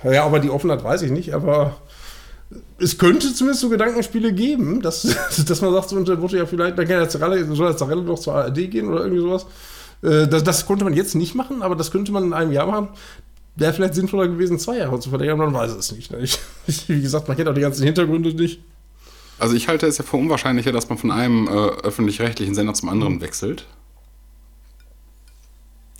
Ja, 0.03 0.23
aber 0.23 0.39
die 0.39 0.49
offen 0.49 0.71
hat, 0.71 0.83
weiß 0.83 1.01
ich 1.01 1.11
nicht, 1.11 1.33
aber 1.33 1.75
es 2.79 2.97
könnte 2.97 3.33
zumindest 3.33 3.61
so 3.61 3.69
Gedankenspiele 3.69 4.33
geben, 4.33 4.81
dass, 4.81 5.01
dass 5.47 5.61
man 5.61 5.73
sagt, 5.73 5.89
so 5.89 5.95
unter 5.95 6.15
Motto, 6.15 6.35
ja, 6.35 6.45
vielleicht, 6.45 6.77
dann 6.77 6.87
kann 6.87 6.99
der 6.99 7.09
Zarella, 7.09 7.55
soll 7.55 7.67
der 7.67 7.77
Zarella 7.77 8.01
doch 8.01 8.19
zur 8.19 8.35
ARD 8.35 8.71
gehen 8.71 8.87
oder 8.87 9.01
irgendwie 9.01 9.21
sowas. 9.21 9.45
Äh, 10.01 10.27
das, 10.27 10.43
das, 10.43 10.65
konnte 10.65 10.83
man 10.83 10.93
jetzt 10.93 11.15
nicht 11.15 11.35
machen, 11.35 11.61
aber 11.61 11.75
das 11.75 11.91
könnte 11.91 12.11
man 12.11 12.23
in 12.25 12.33
einem 12.33 12.51
Jahr 12.51 12.67
machen. 12.67 12.89
Wäre 13.55 13.73
vielleicht 13.73 13.95
sinnvoller 13.95 14.27
gewesen, 14.27 14.57
zwei 14.59 14.77
Jahre 14.77 14.99
zu 14.99 15.09
verlängern, 15.09 15.37
man 15.37 15.53
weiß 15.53 15.71
es 15.73 15.91
nicht. 15.91 16.11
Ne? 16.11 16.19
Ich, 16.19 16.39
wie 16.87 17.01
gesagt, 17.01 17.27
man 17.27 17.35
kennt 17.35 17.49
auch 17.49 17.53
die 17.53 17.61
ganzen 17.61 17.83
Hintergründe 17.83 18.33
nicht. 18.33 18.61
Also 19.37 19.55
ich 19.55 19.67
halte 19.67 19.87
es 19.87 19.97
ja 19.97 20.03
für 20.03 20.17
unwahrscheinlicher, 20.17 20.71
dass 20.71 20.89
man 20.89 20.97
von 20.97 21.11
einem 21.11 21.47
äh, 21.47 21.51
öffentlich-rechtlichen 21.51 22.55
Sender 22.55 22.73
zum 22.73 22.89
anderen 22.89 23.21
wechselt. 23.21 23.65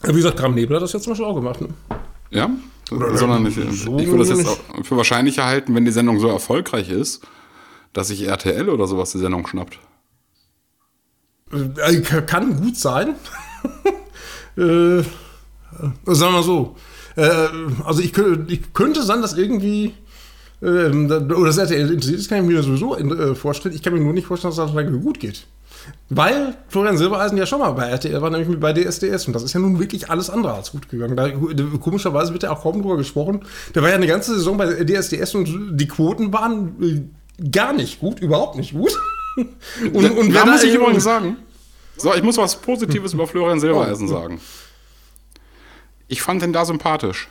Wie 0.04 0.14
gesagt, 0.14 0.38
Gramm 0.38 0.56
Nebel 0.56 0.76
hat 0.78 0.84
das 0.84 0.94
jetzt 0.94 1.04
zum 1.04 1.12
Beispiel 1.12 1.26
auch 1.26 1.36
gemacht. 1.36 1.62
Ne? 1.62 1.70
Ja? 2.30 2.50
Oder 2.92 3.18
sondern 3.18 3.46
ich, 3.46 3.56
so 3.56 3.98
ich 4.00 4.08
würde 4.08 4.26
das 4.26 4.30
jetzt 4.30 4.60
für 4.84 4.98
wahrscheinlicher 4.98 5.46
halten, 5.46 5.76
wenn 5.76 5.86
die 5.86 5.92
Sendung 5.92 6.20
so 6.20 6.28
erfolgreich 6.28 6.90
ist, 6.90 7.22
dass 7.94 8.08
sich 8.08 8.28
RTL 8.28 8.70
oder 8.70 8.88
sowas 8.88 9.12
die 9.12 9.20
Sendung 9.20 9.48
schnappt. 9.48 9.80
Äh, 11.52 12.02
kann 12.02 12.62
gut 12.62 12.78
sein. 12.78 13.16
äh, 14.58 15.04
sagen 16.06 16.34
wir 16.34 16.44
so. 16.44 16.76
Äh, 17.16 17.48
also 17.84 18.02
ich, 18.02 18.14
ich, 18.48 18.74
könnte 18.74 19.04
sein, 19.04 19.22
dass 19.22 19.34
irgendwie 19.34 19.94
äh, 20.62 20.66
oder 20.66 21.46
das 21.46 21.58
RTL 21.58 21.92
interessiert 21.92 22.20
ist, 22.20 22.30
kann 22.30 22.44
ich 22.44 22.50
mir 22.50 22.62
sowieso 22.62 22.96
äh, 22.98 23.36
vorstellen. 23.36 23.76
Ich 23.76 23.82
kann 23.82 23.94
mir 23.94 24.00
nur 24.00 24.14
nicht 24.14 24.28
vorstellen, 24.28 24.56
dass 24.56 24.68
das 24.68 24.76
lange 24.76 24.98
gut 25.00 25.20
geht. 25.20 25.48
Weil 26.10 26.56
Florian 26.70 26.98
Silbereisen 26.98 27.38
ja 27.38 27.46
schon 27.46 27.60
mal 27.60 27.72
bei 27.72 27.88
RTL 27.88 28.22
war, 28.22 28.30
nämlich 28.30 28.60
bei 28.60 28.74
DSDS. 28.74 29.28
Und 29.28 29.34
das 29.34 29.44
ist 29.44 29.54
ja 29.54 29.60
nun 29.60 29.80
wirklich 29.80 30.10
alles 30.10 30.30
andere 30.30 30.54
als 30.54 30.72
gut 30.72 30.90
gegangen. 30.90 31.16
Da, 31.16 31.30
komischerweise 31.78 32.34
wird 32.34 32.44
ja 32.44 32.52
auch 32.52 32.62
kaum 32.62 32.82
drüber 32.82 32.98
gesprochen. 32.98 33.46
Der 33.76 33.84
war 33.84 33.90
ja 33.90 33.96
eine 33.96 34.08
ganze 34.08 34.34
Saison 34.34 34.58
bei 34.58 34.84
DSDS 34.84 35.36
und 35.36 35.78
die 35.78 35.88
Quoten 35.88 36.34
waren 36.34 36.76
äh, 36.82 37.48
gar 37.50 37.74
nicht 37.74 38.00
gut, 38.00 38.20
überhaupt 38.20 38.56
nicht 38.58 38.74
gut. 38.74 38.98
und, 39.94 40.18
und 40.18 40.34
da 40.34 40.46
muss 40.46 40.64
ich 40.64 40.74
übrigens 40.74 41.04
sagen, 41.04 41.38
so, 41.98 42.14
ich 42.14 42.24
muss 42.24 42.38
was 42.38 42.56
Positives 42.56 43.14
über 43.14 43.28
Florian 43.28 43.60
Silbereisen 43.60 44.08
oh. 44.08 44.12
sagen. 44.12 44.42
Ich 46.08 46.22
fand 46.22 46.42
den 46.42 46.54
da 46.54 46.66
sympathisch. 46.66 47.28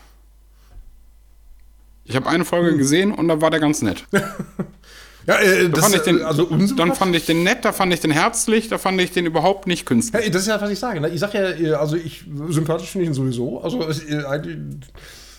Ich 2.05 2.15
habe 2.17 2.29
eine 2.29 2.45
Folge 2.45 2.71
hm. 2.71 2.79
gesehen 2.79 3.13
und 3.13 3.29
da 3.29 3.41
war 3.41 3.51
der 3.51 3.61
ganz 3.61 3.83
nett. 3.83 4.05
Ja, 5.29 5.39
äh, 5.41 5.69
da 5.69 5.83
fand 5.83 5.95
ich 5.95 6.01
den, 6.01 6.23
also 6.23 6.47
dann 6.47 6.95
fand 6.95 7.15
ich 7.15 7.27
den 7.27 7.43
nett, 7.43 7.63
da 7.63 7.73
fand 7.73 7.93
ich 7.93 8.01
den 8.01 8.11
herzlich, 8.11 8.69
da 8.69 8.79
fand 8.79 8.99
ich 8.99 9.13
den 9.13 9.27
überhaupt 9.27 9.67
nicht 9.67 9.85
künstlich. 9.85 10.25
Ja, 10.25 10.31
das 10.31 10.43
ist 10.43 10.49
ja, 10.49 10.59
was 10.59 10.71
ich 10.71 10.79
sage. 10.79 11.03
Ne? 11.03 11.11
Ich 11.11 11.21
sage 11.21 11.39
ja, 11.39 11.73
äh, 11.73 11.75
also 11.75 11.97
ich 11.97 12.25
sympathisch 12.49 12.89
finde 12.89 13.03
ich 13.05 13.11
ihn 13.11 13.15
sowieso. 13.15 13.61
Also 13.61 13.83
äh, 13.83 14.25
eigentlich 14.25 14.57
äh, 14.57 14.59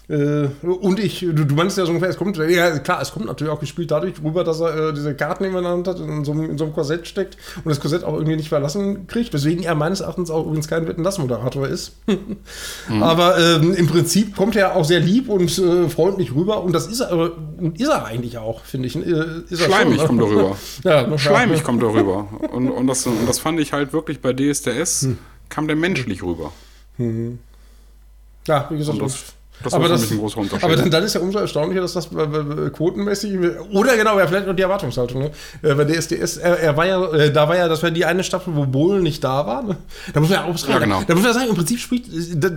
und 0.10 1.00
ich, 1.00 1.20
du, 1.20 1.46
du 1.46 1.54
meinst 1.54 1.78
ja 1.78 1.86
so 1.86 1.92
ungefähr, 1.92 2.10
es 2.10 2.18
kommt, 2.18 2.36
ja 2.38 2.80
klar, 2.80 3.00
es 3.00 3.12
kommt 3.12 3.28
natürlich 3.28 3.54
auch 3.54 3.60
gespielt 3.60 3.92
dadurch 3.92 4.16
rüber, 4.24 4.44
dass 4.44 4.60
er 4.60 4.90
äh, 4.90 4.94
diese 4.94 5.14
Karten 5.14 5.44
in 5.44 5.54
der 5.54 5.64
Hand 5.64 5.88
hat, 5.88 6.00
in 6.00 6.26
so, 6.26 6.32
in 6.34 6.58
so 6.58 6.64
einem 6.64 6.74
Korsett 6.74 7.08
steckt 7.08 7.38
und 7.58 7.70
das 7.70 7.80
Korsett 7.80 8.04
auch 8.04 8.14
irgendwie 8.14 8.36
nicht 8.36 8.50
verlassen 8.50 9.06
kriegt, 9.06 9.34
weswegen 9.34 9.64
er 9.64 9.76
meines 9.76 10.00
Erachtens 10.00 10.32
auch 10.32 10.48
übrigens 10.48 10.68
kein 10.68 10.88
Wetten 10.88 11.04
das 11.04 11.20
Moderator 11.20 11.68
ist. 11.68 11.96
mhm. 12.08 13.04
Aber 13.04 13.38
ähm, 13.38 13.76
im 13.76 13.86
Prinzip 13.86 14.36
kommt 14.36 14.56
er 14.56 14.76
auch 14.76 14.84
sehr 14.84 15.00
lieb 15.00 15.30
und 15.30 15.56
äh, 15.60 15.88
freundlich 15.90 16.34
rüber 16.34 16.64
und 16.64 16.74
das 16.74 16.88
ist 16.88 17.02
er, 17.02 17.32
ist 17.78 17.90
er 17.90 18.06
eigentlich 18.06 18.40
auch, 18.40 18.64
finde 18.64 18.88
ich. 18.88 18.96
Äh, 18.96 19.44
ist 19.48 19.62
Schleimig 19.62 20.02
schon, 20.02 20.16
ne? 20.16 20.24
kommt 20.24 20.32
darüber. 20.32 20.58
ja, 20.86 21.18
Schleimig 21.20 21.64
kommt 21.64 21.84
darüber. 21.84 22.28
Und, 22.52 22.72
und, 22.72 22.88
das, 22.88 23.06
und 23.06 23.30
das 23.30 23.38
fand 23.38 23.60
ich 23.60 23.74
halt 23.74 23.94
wirklich 23.94 24.22
bei 24.22 24.34
DSDS, 24.34 25.04
hm. 25.04 25.18
kam 25.50 25.68
der 25.68 25.76
menschlich 25.76 26.24
rüber. 26.24 26.52
Mhm. 26.98 27.38
Ja, 28.48 28.66
wie 28.72 28.78
gesagt, 28.78 29.00
das, 29.00 29.34
das 29.64 29.74
aber, 29.74 29.90
das, 29.90 30.10
ein 30.10 30.18
großer 30.18 30.38
Unterschied. 30.38 30.64
aber 30.64 30.76
dann, 30.76 30.90
dann, 30.90 31.04
ist 31.04 31.16
ja 31.16 31.22
umso 31.22 31.40
erstaunlicher, 31.40 31.82
dass 31.82 31.94
das 31.94 32.08
äh, 32.08 32.70
quotenmäßig 32.70 33.38
oder 33.74 33.98
genau, 33.98 34.18
ja, 34.18 34.26
vielleicht 34.26 34.48
noch 34.48 34.56
die 34.56 34.62
Erwartungshaltung. 34.62 35.24
Ne? 35.24 35.32
Äh, 35.62 35.76
bei 35.76 35.86
DSDS, 35.86 36.38
er, 36.38 36.60
er 36.60 36.78
war 36.78 36.86
ja, 36.86 37.14
äh, 37.14 37.32
da 37.32 37.48
war 37.48 37.58
ja, 37.58 37.68
das 37.68 37.84
war 37.84 37.92
die 37.92 38.06
eine 38.06 38.24
Staffel, 38.24 38.56
wo 38.56 38.66
Bohlen 38.66 39.04
nicht 39.04 39.24
da 39.24 39.46
war. 39.46 39.64
Ne? 39.64 39.78
Da 40.14 40.20
muss 40.22 40.30
man 40.30 40.40
ja 40.40 40.46
auch 40.46 40.58
sagen, 40.58 40.74
ja, 40.74 40.80
genau. 40.80 41.04
da 41.06 41.14
muss 41.14 41.24
man 41.24 41.34
sagen, 41.34 41.50
im 41.50 41.56
Prinzip 41.56 41.80
spielt, 41.80 42.06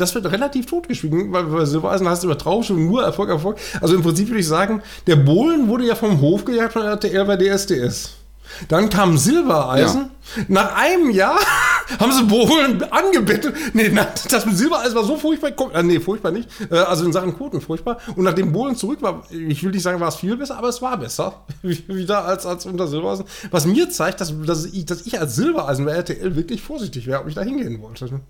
das 0.01 0.15
wird 0.15 0.31
relativ 0.31 0.67
totgeschwiegen, 0.67 1.33
weil 1.33 1.45
bei 1.45 1.65
Silbereisen 1.65 2.09
hast 2.09 2.23
du 2.23 2.29
über 2.29 2.39
Trauschung 2.39 2.87
nur 2.87 3.03
Erfolg, 3.03 3.31
Erfolg. 3.31 3.59
Also 3.81 3.95
im 3.95 4.03
Prinzip 4.03 4.29
würde 4.29 4.41
ich 4.41 4.49
sagen, 4.49 4.83
der 5.07 5.17
Bohlen 5.17 5.69
wurde 5.69 5.85
ja 5.85 5.97
vom 5.97 6.21
Hof 6.21 6.45
gejagt 6.45 6.73
von 6.73 6.83
RTL 6.83 7.25
bei 7.25 7.37
DSDS. 7.37 8.22
Dann 8.69 8.91
kam 8.91 9.19
Silbereisen. 9.19 10.11
Ja. 10.37 10.45
Nach 10.49 10.77
einem 10.77 11.11
Jahr 11.11 11.39
haben 11.99 12.13
sie 12.13 12.25
Bohlen 12.25 12.83
angebettet. 12.93 13.55
Nee, 13.75 13.91
das 14.29 14.47
mit 14.47 14.57
Silbereisen 14.57 14.95
war 14.95 15.05
so 15.05 15.17
furchtbar. 15.17 15.53
Äh, 15.75 15.83
nee, 15.83 16.01
furchtbar 16.01 16.31
nicht. 16.31 16.49
Äh, 16.71 16.77
also 16.77 17.05
in 17.05 17.13
Sachen 17.13 17.37
Quoten 17.37 17.61
furchtbar. 17.61 17.99
Und 18.17 18.25
nachdem 18.25 18.53
Bohlen 18.53 18.77
zurück 18.77 19.03
war, 19.03 19.25
ich 19.31 19.63
will 19.63 19.73
nicht 19.73 19.83
sagen, 19.83 20.01
war 20.01 20.09
es 20.09 20.17
viel 20.17 20.37
besser, 20.37 20.59
aber 20.59 20.69
es 20.69 20.81
war 20.83 20.97
besser. 20.97 21.45
Wieder 21.63 22.25
als, 22.25 22.47
als 22.47 22.67
unter 22.67 22.87
Silbereisen. 22.87 23.25
Was 23.51 23.67
mir 23.67 23.91
zeigt, 23.91 24.21
dass, 24.21 24.33
dass, 24.45 24.65
ich, 24.67 24.87
dass 24.87 25.07
ich 25.07 25.19
als 25.21 25.35
Silbereisen 25.35 25.85
bei 25.85 25.93
RTL 25.93 26.37
wirklich 26.37 26.63
vorsichtig 26.63 27.07
wäre, 27.07 27.21
ob 27.21 27.29
ich 27.29 27.35
da 27.35 27.43
hingehen 27.43 27.81
wollte. 27.83 28.21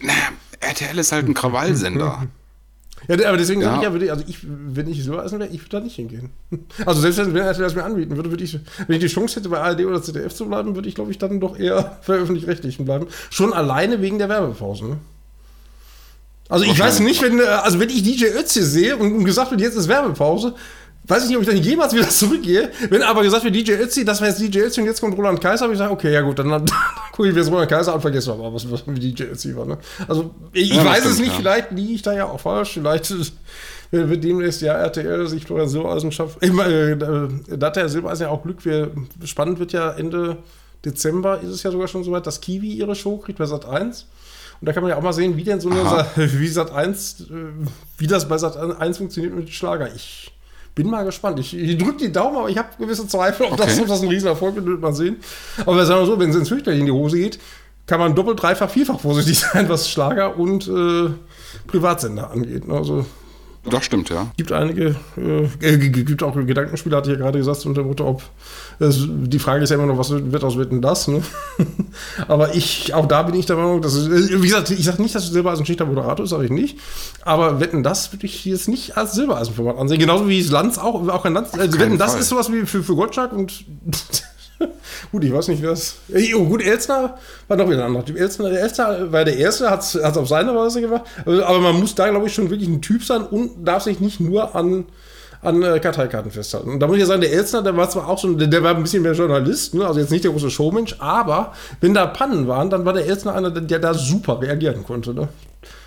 Naja, 0.00 0.28
RTL 0.60 0.98
ist 0.98 1.12
halt 1.12 1.28
ein 1.28 1.34
Krawallsender. 1.34 2.26
Ja, 3.08 3.28
aber 3.28 3.36
deswegen 3.36 3.60
ja. 3.60 3.68
sage 3.68 3.78
ich 3.78 3.84
ja, 3.84 3.92
würde 3.92 4.04
ich, 4.06 4.10
also 4.10 4.24
ich, 4.26 4.38
wenn 4.42 4.88
ich 4.88 5.04
so 5.04 5.18
essen 5.18 5.38
wäre, 5.38 5.50
ich 5.50 5.60
würde 5.60 5.70
da 5.70 5.80
nicht 5.80 5.96
hingehen. 5.96 6.30
Also 6.86 7.00
selbst 7.00 7.18
wenn 7.18 7.36
er 7.36 7.54
das 7.54 7.74
mir 7.74 7.84
anbieten 7.84 8.16
würde, 8.16 8.30
würde 8.30 8.44
ich, 8.44 8.58
wenn 8.86 8.96
ich 8.96 9.02
die 9.02 9.08
Chance 9.08 9.36
hätte, 9.36 9.48
bei 9.48 9.58
ARD 9.58 9.84
oder 9.84 10.02
ZDF 10.02 10.34
zu 10.34 10.46
bleiben, 10.46 10.74
würde 10.74 10.88
ich, 10.88 10.94
glaube 10.94 11.10
ich, 11.10 11.18
dann 11.18 11.40
doch 11.40 11.58
eher 11.58 11.98
für 12.02 12.14
öffentlich-rechtlichen 12.14 12.84
bleiben. 12.84 13.06
Schon 13.30 13.52
alleine 13.52 14.00
wegen 14.00 14.18
der 14.18 14.28
Werbepausen. 14.28 14.90
Ne? 14.90 14.96
Also 16.48 16.64
ich 16.64 16.78
weiß 16.78 17.00
nicht, 17.00 17.22
wenn, 17.22 17.40
äh, 17.40 17.44
also 17.44 17.80
wenn 17.80 17.88
ich 17.88 18.02
DJ 18.02 18.26
Ötzi 18.26 18.62
sehe 18.62 18.96
und 18.96 19.24
gesagt 19.24 19.50
wird, 19.50 19.60
jetzt 19.60 19.76
ist 19.76 19.88
Werbepause, 19.88 20.54
weiß 21.06 21.24
ich 21.24 21.28
nicht, 21.28 21.36
ob 21.36 21.42
ich 21.42 21.48
dann 21.48 21.58
jemals 21.58 21.94
wieder 21.94 22.08
zurückgehe. 22.10 22.70
Wenn 22.88 23.02
aber 23.02 23.22
gesagt 23.22 23.44
wird, 23.44 23.54
DJ 23.54 23.72
Ötzi, 23.72 24.04
das 24.04 24.20
war 24.20 24.28
jetzt 24.28 24.40
DJ 24.40 24.60
Ötzi 24.60 24.80
und 24.80 24.86
jetzt 24.86 25.00
kommt 25.00 25.16
Roland 25.16 25.40
Kaiser, 25.40 25.64
habe 25.64 25.74
ich 25.74 25.78
gesagt, 25.78 25.92
okay, 25.92 26.12
ja 26.12 26.22
gut, 26.22 26.38
dann, 26.38 26.48
dann 26.50 26.64
gucke 27.12 27.28
ich 27.28 27.34
mir 27.34 27.40
jetzt 27.40 27.50
Roland 27.50 27.70
Kaiser 27.70 27.94
an, 27.94 28.00
vergesse 28.00 28.32
aber, 28.32 28.52
was, 28.52 28.70
was 28.70 28.86
mit 28.86 29.02
DJ 29.02 29.24
Ötzi 29.24 29.54
war. 29.56 29.66
Ne? 29.66 29.78
Also 30.08 30.34
ich, 30.52 30.74
ja, 30.74 30.84
weiß 30.84 31.04
es 31.06 31.18
nicht, 31.18 31.32
ja. 31.32 31.38
vielleicht 31.38 31.70
liege 31.72 31.92
ich 31.92 32.02
da 32.02 32.12
ja 32.12 32.26
auch 32.26 32.40
falsch, 32.40 32.74
vielleicht 32.74 33.12
wird 33.90 34.24
demnächst 34.24 34.62
ja 34.62 34.74
RTL 34.74 35.26
sich 35.28 35.44
Florian 35.44 35.68
Silbereisen 35.68 36.10
schafft. 36.12 36.38
Ich 36.42 36.52
meine, 36.52 36.92
äh, 36.92 37.58
da 37.58 37.66
hat 37.66 37.76
der 37.76 37.88
Silbereisen 37.88 38.24
ja 38.24 38.30
auch 38.30 38.42
Glück. 38.42 38.64
Wir, 38.64 38.90
spannend 39.24 39.58
wird 39.58 39.72
ja 39.72 39.90
Ende 39.92 40.38
Dezember, 40.84 41.40
ist 41.40 41.50
es 41.50 41.62
ja 41.62 41.70
sogar 41.70 41.88
schon 41.88 42.04
soweit, 42.04 42.26
dass 42.26 42.40
Kiwi 42.40 42.72
ihre 42.72 42.94
Show 42.94 43.18
kriegt 43.18 43.38
bei 43.38 43.46
Sat 43.46 43.66
1. 43.66 44.06
Und 44.60 44.66
da 44.66 44.72
kann 44.72 44.82
man 44.82 44.90
ja 44.90 44.96
auch 44.96 45.02
mal 45.02 45.12
sehen, 45.12 45.36
wie 45.36 45.44
denn 45.44 45.60
so 45.60 45.68
eine, 45.68 46.06
wie 46.16 46.48
Sat 46.48 46.72
1, 46.72 47.20
äh, 47.20 47.24
wie 47.98 48.06
das 48.06 48.28
bei 48.28 48.38
Sat 48.38 48.56
1 48.56 48.98
funktioniert 48.98 49.34
mit 49.34 49.50
Schlager. 49.50 49.94
Ich 49.94 50.33
bin 50.74 50.90
mal 50.90 51.04
gespannt. 51.04 51.38
Ich, 51.38 51.56
ich 51.56 51.78
drücke 51.78 51.98
die 51.98 52.12
Daumen, 52.12 52.36
aber 52.36 52.48
ich 52.48 52.58
habe 52.58 52.68
gewisse 52.78 53.06
Zweifel, 53.06 53.46
ob, 53.46 53.52
okay. 53.52 53.62
das, 53.66 53.80
ob 53.80 53.86
das 53.86 54.02
ein 54.02 54.08
Riesenerfolg 54.08 54.56
wird, 54.56 54.66
wird 54.66 54.80
man 54.80 54.94
sehen. 54.94 55.16
Aber 55.64 55.84
sagen 55.86 56.00
wir 56.00 56.06
so, 56.06 56.18
wenn 56.18 56.30
es 56.30 56.36
ins 56.36 56.48
fürchterlich 56.48 56.80
in 56.80 56.86
die 56.86 56.92
Hose 56.92 57.18
geht, 57.18 57.38
kann 57.86 58.00
man 58.00 58.14
doppelt, 58.14 58.42
dreifach, 58.42 58.70
vierfach 58.70 59.00
vorsichtig 59.00 59.38
sein, 59.52 59.68
was 59.68 59.88
Schlager 59.88 60.36
und 60.38 60.66
äh, 60.66 61.10
Privatsender 61.66 62.30
angeht. 62.30 62.64
Also 62.68 63.06
das 63.70 63.84
stimmt, 63.84 64.10
ja. 64.10 64.26
Gibt 64.36 64.52
einige, 64.52 64.96
äh, 65.16 65.78
gibt 65.78 66.22
auch 66.22 66.34
Gedankenspiele, 66.34 66.96
hatte 66.96 67.10
ich 67.10 67.16
ja 67.16 67.22
gerade 67.22 67.38
gesagt, 67.38 67.64
unter 67.66 67.82
Mutter, 67.82 68.04
ob 68.04 68.22
es, 68.78 69.06
die 69.08 69.38
Frage 69.38 69.64
ist 69.64 69.70
ja 69.70 69.76
immer 69.76 69.86
noch, 69.86 69.98
was 69.98 70.10
wird 70.10 70.44
aus 70.44 70.58
Wetten 70.58 70.82
das, 70.82 71.08
ne? 71.08 71.22
aber 72.28 72.54
ich, 72.54 72.92
auch 72.92 73.06
da 73.06 73.22
bin 73.22 73.34
ich 73.34 73.46
der 73.46 73.56
Meinung, 73.56 73.80
dass 73.80 73.94
es, 73.94 74.30
äh, 74.30 74.42
wie 74.42 74.46
gesagt, 74.46 74.70
ich 74.70 74.84
sage 74.84 75.00
nicht, 75.00 75.14
dass 75.14 75.28
Silbereisen 75.28 75.64
schlichter 75.64 75.86
Moderator 75.86 76.24
ist, 76.24 76.30
sage 76.30 76.44
ich 76.44 76.50
nicht, 76.50 76.78
aber 77.22 77.60
Wetten 77.60 77.82
das 77.82 78.12
würde 78.12 78.26
ich 78.26 78.44
jetzt 78.44 78.68
nicht 78.68 78.96
als 78.96 79.12
Silbereisenformat 79.12 79.78
ansehen, 79.78 79.98
genauso 79.98 80.28
wie 80.28 80.40
es 80.40 80.50
Lanz 80.50 80.78
auch, 80.78 81.08
auch 81.08 81.24
ein 81.24 81.34
Lanz, 81.34 81.54
äh, 81.54 81.72
Wetten 81.78 81.98
das 81.98 82.14
ist 82.14 82.28
sowas 82.28 82.52
wie 82.52 82.66
für, 82.66 82.82
für 82.82 82.94
Gottschalk 82.94 83.32
und 83.32 83.64
gut, 85.12 85.24
ich 85.24 85.32
weiß 85.32 85.48
nicht, 85.48 85.62
wer 85.62 85.72
es. 85.72 85.96
Oh, 86.36 86.44
gut, 86.44 86.62
Elstner 86.62 87.18
war 87.48 87.56
noch 87.56 87.68
wieder 87.68 87.80
ein 87.80 87.86
anderer 87.86 88.04
Typ. 88.04 88.18
Elstner, 88.18 88.50
der 88.50 88.60
Elstner 88.60 89.12
war 89.12 89.24
der 89.24 89.36
Erste, 89.36 89.70
hat 89.70 89.80
es 89.80 89.96
auf 89.96 90.28
seine 90.28 90.54
Weise 90.54 90.80
gemacht. 90.80 91.02
Aber 91.24 91.58
man 91.60 91.78
muss 91.78 91.94
da, 91.94 92.08
glaube 92.08 92.26
ich, 92.26 92.34
schon 92.34 92.50
wirklich 92.50 92.68
ein 92.68 92.82
Typ 92.82 93.04
sein 93.04 93.22
und 93.22 93.64
darf 93.64 93.82
sich 93.82 94.00
nicht 94.00 94.20
nur 94.20 94.54
an 94.54 94.86
an 95.44 95.62
äh, 95.62 95.78
Karteikarten 95.78 96.30
festhalten. 96.30 96.70
Und 96.70 96.80
da 96.80 96.86
muss 96.86 96.96
ich 96.96 97.00
ja 97.00 97.06
sagen, 97.06 97.20
der 97.20 97.32
Elstner, 97.32 97.62
der 97.62 97.76
war 97.76 97.88
zwar 97.90 98.08
auch 98.08 98.18
schon, 98.18 98.38
der, 98.38 98.48
der 98.48 98.62
war 98.62 98.74
ein 98.74 98.82
bisschen 98.82 99.02
mehr 99.02 99.12
Journalist, 99.12 99.74
ne? 99.74 99.86
also 99.86 100.00
jetzt 100.00 100.10
nicht 100.10 100.24
der 100.24 100.30
große 100.30 100.50
Showmensch, 100.50 100.96
aber 100.98 101.52
wenn 101.80 101.92
da 101.92 102.06
Pannen 102.06 102.48
waren, 102.48 102.70
dann 102.70 102.84
war 102.84 102.94
der 102.94 103.06
Elstner 103.06 103.34
einer, 103.34 103.50
der, 103.50 103.78
da 103.78 103.94
super 103.94 104.40
reagieren 104.40 104.84
konnte. 104.84 105.12
Ne? 105.12 105.28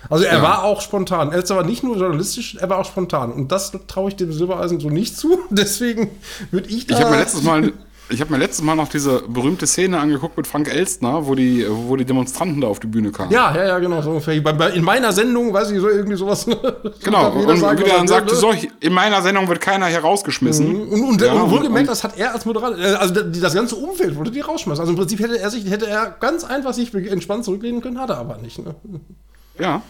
Also 0.08 0.24
er 0.24 0.38
ja. 0.38 0.42
war 0.42 0.62
auch 0.62 0.80
spontan. 0.80 1.32
Elstner 1.32 1.56
war 1.56 1.64
nicht 1.64 1.82
nur 1.82 1.96
journalistisch, 1.96 2.56
er 2.56 2.70
war 2.70 2.78
auch 2.78 2.84
spontan. 2.84 3.32
Und 3.32 3.50
das 3.50 3.72
traue 3.88 4.10
ich 4.10 4.16
dem 4.16 4.32
Silbereisen 4.32 4.78
so 4.78 4.90
nicht 4.90 5.16
zu. 5.16 5.40
Deswegen 5.50 6.10
würde 6.52 6.68
ich 6.68 6.86
da... 6.86 6.94
Ich 6.94 7.00
habe 7.00 7.10
mir 7.10 7.20
letztes 7.20 7.42
Mal 7.42 7.72
ich 8.10 8.20
habe 8.20 8.32
mir 8.32 8.38
letztes 8.38 8.64
Mal 8.64 8.74
noch 8.74 8.88
diese 8.88 9.22
berühmte 9.28 9.66
Szene 9.66 9.98
angeguckt 9.98 10.36
mit 10.36 10.46
Frank 10.46 10.72
Elstner, 10.72 11.26
wo 11.26 11.34
die, 11.34 11.66
wo 11.68 11.96
die 11.96 12.04
Demonstranten 12.04 12.60
da 12.60 12.68
auf 12.68 12.80
die 12.80 12.86
Bühne 12.86 13.10
kamen. 13.10 13.30
Ja, 13.30 13.54
ja, 13.54 13.66
ja, 13.66 13.78
genau. 13.78 14.00
So 14.00 14.10
ungefähr. 14.10 14.34
In 14.74 14.84
meiner 14.84 15.12
Sendung, 15.12 15.52
weiß 15.52 15.70
ich, 15.70 15.80
so 15.80 15.88
irgendwie 15.88 16.16
sowas. 16.16 16.46
Genau, 17.04 17.30
und 17.30 17.58
sagen, 17.58 17.78
wie 17.78 17.84
der 17.84 17.96
dann 17.96 18.08
sagte, 18.08 18.34
so, 18.34 18.52
in 18.80 18.92
meiner 18.92 19.22
Sendung 19.22 19.48
wird 19.48 19.60
keiner 19.60 19.86
hier 19.86 20.00
rausgeschmissen. 20.00 20.86
Mhm. 20.86 20.88
Und, 20.88 21.04
und, 21.04 21.22
ja, 21.22 21.32
und 21.32 21.50
wohlgemerkt, 21.50 21.88
das 21.88 22.04
hat 22.04 22.18
er 22.18 22.34
als 22.34 22.44
Moderator, 22.44 22.78
äh, 22.78 22.94
also 22.94 23.14
das 23.14 23.54
ganze 23.54 23.76
Umfeld 23.76 24.16
wurde 24.16 24.30
die 24.30 24.40
rausschmeißen. 24.40 24.80
Also 24.80 24.92
im 24.92 24.98
Prinzip 24.98 25.20
hätte 25.20 25.38
er 25.38 25.50
sich, 25.50 25.68
hätte 25.70 25.86
er 25.86 26.10
ganz 26.20 26.44
einfach 26.44 26.72
sich 26.72 26.92
entspannt 26.94 27.44
zurücklehnen 27.44 27.80
können, 27.80 27.98
hat 27.98 28.10
er 28.10 28.18
aber 28.18 28.38
nicht. 28.38 28.58
Ne? 28.58 28.74
Ja, 29.58 29.82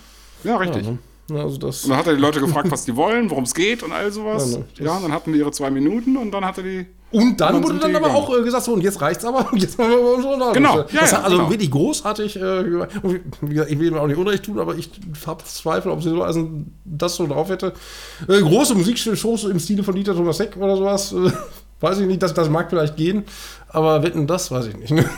ja, 0.44 0.56
richtig. 0.56 0.84
Ja, 0.84 0.92
ne? 0.92 0.98
Also 1.30 1.58
das 1.58 1.84
und 1.84 1.90
dann 1.90 1.98
hat 1.98 2.06
er 2.06 2.14
die 2.14 2.20
Leute 2.20 2.40
gefragt, 2.40 2.70
was 2.70 2.84
die 2.84 2.96
wollen, 2.96 3.30
worum 3.30 3.44
es 3.44 3.54
geht 3.54 3.82
und 3.82 3.92
all 3.92 4.10
sowas. 4.10 4.52
Ja, 4.52 4.58
ne, 4.58 4.66
ja, 4.78 4.96
und 4.96 5.02
dann 5.02 5.12
hatten 5.12 5.32
die 5.32 5.38
ihre 5.38 5.50
zwei 5.50 5.70
Minuten 5.70 6.16
und 6.16 6.30
dann 6.30 6.44
hat 6.44 6.58
er 6.58 6.64
die 6.64 6.86
und 7.10 7.40
dann, 7.40 7.54
dann 7.54 7.64
wurde 7.64 7.78
dann 7.78 7.96
aber 7.96 8.14
auch 8.14 8.36
äh, 8.36 8.42
gesagt, 8.42 8.64
so, 8.64 8.74
und 8.74 8.82
jetzt 8.82 9.00
reicht's 9.00 9.24
aber, 9.24 9.48
und 9.52 9.58
jetzt 9.58 9.78
machen 9.78 9.90
wir 9.90 10.16
unsere 10.16 10.36
Laden. 10.36 10.54
Genau. 10.54 10.78
Ja, 10.78 11.00
das 11.00 11.12
ja, 11.12 11.22
also 11.22 11.38
genau. 11.38 11.50
wirklich 11.50 11.70
großartig. 11.70 12.36
Äh, 12.36 12.66
wie 13.40 13.48
gesagt, 13.48 13.70
ich 13.70 13.78
will 13.78 13.88
ihm 13.88 13.94
auch 13.94 14.06
nicht 14.06 14.18
Unrecht 14.18 14.44
tun, 14.44 14.58
aber 14.58 14.76
ich 14.76 14.90
habe 15.26 15.42
Zweifel, 15.44 15.90
ob 15.90 16.02
Silbereisen 16.02 16.78
das 16.84 17.16
so 17.16 17.26
drauf 17.26 17.48
hätte. 17.48 17.72
Äh, 18.28 18.40
große 18.40 18.74
Musikshows 18.74 19.44
im 19.44 19.58
Stile 19.58 19.82
von 19.84 19.94
Dieter 19.94 20.14
Thomas 20.14 20.38
Heck 20.38 20.56
oder 20.58 20.76
sowas, 20.76 21.12
äh, 21.12 21.30
weiß 21.80 22.00
ich 22.00 22.06
nicht, 22.06 22.22
das, 22.22 22.34
das 22.34 22.50
mag 22.50 22.68
vielleicht 22.68 22.96
gehen, 22.96 23.24
aber 23.68 24.02
wetten, 24.02 24.26
das 24.26 24.50
weiß 24.50 24.66
ich 24.66 24.76
nicht. 24.76 24.90
Ne? 24.90 25.08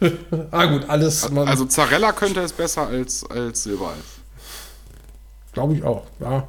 ah, 0.50 0.66
gut, 0.66 0.88
alles. 0.88 1.30
also 1.32 1.66
Zarella 1.66 2.12
könnte 2.12 2.40
es 2.40 2.52
besser 2.52 2.88
als, 2.88 3.24
als 3.30 3.62
Silbereis. 3.62 4.17
Glaube 5.58 5.74
ich 5.74 5.82
auch, 5.82 6.04
ja. 6.20 6.46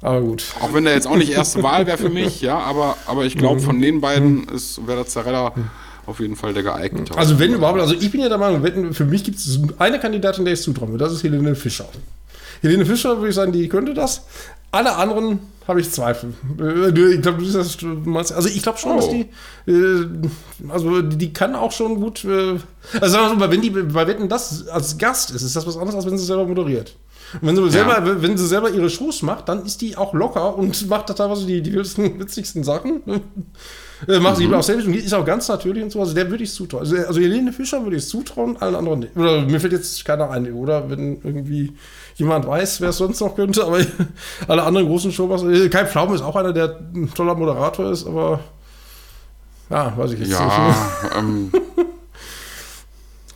Aber 0.00 0.22
gut. 0.22 0.42
Auch 0.62 0.72
wenn 0.72 0.84
der 0.84 0.94
jetzt 0.94 1.06
auch 1.06 1.16
nicht 1.16 1.30
erste 1.30 1.62
Wahl 1.62 1.86
wäre 1.86 1.98
für 1.98 2.08
mich, 2.08 2.40
ja, 2.40 2.56
aber, 2.56 2.96
aber 3.04 3.26
ich 3.26 3.36
glaube, 3.36 3.60
von 3.60 3.82
den 3.82 4.00
beiden 4.00 4.46
wäre 4.86 4.96
der 4.96 5.06
Zarella 5.06 5.52
auf 6.06 6.20
jeden 6.20 6.34
Fall 6.34 6.54
der 6.54 6.62
geeignete. 6.62 7.14
Also 7.18 7.38
wenn 7.38 7.52
überhaupt, 7.52 7.78
also 7.80 7.92
ich 7.92 8.10
bin 8.10 8.22
ja 8.22 8.30
der 8.30 8.38
Meinung, 8.38 8.94
für 8.94 9.04
mich 9.04 9.24
gibt 9.24 9.36
es 9.36 9.60
eine 9.76 10.00
Kandidatin, 10.00 10.46
der 10.46 10.54
ich 10.54 10.62
zutrauen 10.62 10.90
würde, 10.90 11.04
das 11.04 11.12
ist 11.12 11.22
Helene 11.22 11.54
Fischer. 11.54 11.84
Helene 12.62 12.86
Fischer, 12.86 13.18
würde 13.18 13.28
ich 13.28 13.34
sagen, 13.34 13.52
die 13.52 13.68
könnte 13.68 13.92
das. 13.92 14.22
Alle 14.70 14.96
anderen 14.96 15.40
habe 15.66 15.82
ich 15.82 15.90
Zweifel. 15.90 16.32
Äh, 16.58 17.14
ich 17.14 17.20
glaube, 17.20 17.42
also 17.42 18.48
ich 18.48 18.62
glaube 18.62 18.78
schon, 18.78 18.92
oh. 18.92 18.96
dass 18.96 19.10
die, 19.10 19.28
äh, 19.70 20.06
also 20.70 21.02
die, 21.02 21.32
kann 21.34 21.54
auch 21.54 21.72
schon 21.72 22.00
gut, 22.00 22.24
äh, 22.24 22.58
also 22.98 23.14
sagen 23.14 23.32
wir 23.32 23.34
mal, 23.34 23.50
wenn 23.50 23.60
die 23.60 23.68
bei 23.68 24.06
Wetten 24.06 24.30
das 24.30 24.66
als 24.68 24.96
Gast 24.96 25.30
ist, 25.30 25.42
ist 25.42 25.54
das 25.54 25.66
was 25.66 25.76
anderes, 25.76 25.94
als 25.94 26.06
wenn 26.06 26.16
sie 26.16 26.24
selber 26.24 26.46
moderiert. 26.46 26.96
Und 27.40 27.48
wenn 27.48 27.56
sie, 27.56 27.62
ja. 27.62 27.70
selber, 27.70 28.22
wenn 28.22 28.38
sie 28.38 28.46
selber 28.46 28.70
ihre 28.70 28.90
Shows 28.90 29.22
macht, 29.22 29.48
dann 29.48 29.64
ist 29.64 29.80
die 29.80 29.96
auch 29.96 30.14
locker 30.14 30.56
und 30.56 30.88
macht 30.88 31.10
da 31.10 31.14
teilweise 31.14 31.46
die, 31.46 31.62
die 31.62 31.74
witzigsten 31.74 32.64
Sachen. 32.64 33.02
Äh, 34.06 34.20
macht 34.20 34.38
mhm. 34.38 34.48
sie 34.48 34.54
auch 34.54 34.62
selbst 34.62 34.86
und 34.86 34.94
ist 34.94 35.12
auch 35.12 35.24
ganz 35.24 35.48
natürlich 35.48 35.82
und 35.82 35.90
so. 35.90 36.00
Also 36.00 36.14
der 36.14 36.30
würde 36.30 36.44
ich 36.44 36.52
zutrauen. 36.52 36.82
Also, 36.82 36.96
also 36.96 37.20
Helene 37.20 37.52
Fischer 37.52 37.82
würde 37.82 37.96
ich 37.96 38.06
zutrauen, 38.06 38.56
allen 38.58 38.76
anderen 38.76 39.00
nicht. 39.00 39.16
Oder 39.16 39.42
mir 39.42 39.60
fällt 39.60 39.72
jetzt 39.72 40.04
keiner 40.04 40.30
ein, 40.30 40.52
oder? 40.52 40.88
Wenn 40.88 41.20
irgendwie 41.22 41.72
jemand 42.16 42.46
weiß, 42.46 42.80
wer 42.80 42.90
es 42.90 42.96
sonst 42.96 43.20
noch 43.20 43.34
könnte, 43.34 43.64
aber 43.64 43.80
alle 44.48 44.62
anderen 44.62 44.86
großen 44.86 45.12
Showmaster. 45.12 45.48
Äh, 45.48 45.68
Kai 45.68 45.86
Pflaume 45.86 46.14
ist 46.14 46.22
auch 46.22 46.36
einer, 46.36 46.52
der 46.52 46.78
ein 46.94 47.12
toller 47.14 47.34
Moderator 47.34 47.90
ist, 47.90 48.06
aber 48.06 48.40
ja, 49.70 49.96
weiß 49.96 50.12
ich 50.12 50.20
jetzt 50.20 50.30
ja, 50.30 50.68
nicht. 50.68 51.16
Ähm, 51.16 51.52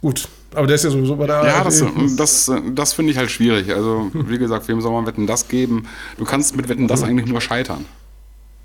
Gut, 0.00 0.28
aber 0.54 0.66
der 0.66 0.76
ist 0.76 0.84
ja 0.84 0.90
sowieso 0.90 1.16
bei 1.16 1.26
der 1.26 1.44
Ja, 1.44 1.64
das, 1.64 1.84
das, 2.16 2.52
das 2.74 2.92
finde 2.92 3.12
ich 3.12 3.18
halt 3.18 3.30
schwierig. 3.30 3.72
Also, 3.74 4.10
wie 4.12 4.38
gesagt, 4.38 4.68
wem 4.68 4.80
soll 4.80 4.92
man 4.92 5.06
Wetten 5.06 5.26
das 5.26 5.48
geben? 5.48 5.86
Du 6.18 6.24
kannst 6.24 6.56
mit 6.56 6.68
Wetten 6.68 6.88
das 6.88 7.02
eigentlich 7.02 7.28
nur 7.28 7.40
scheitern. 7.40 7.84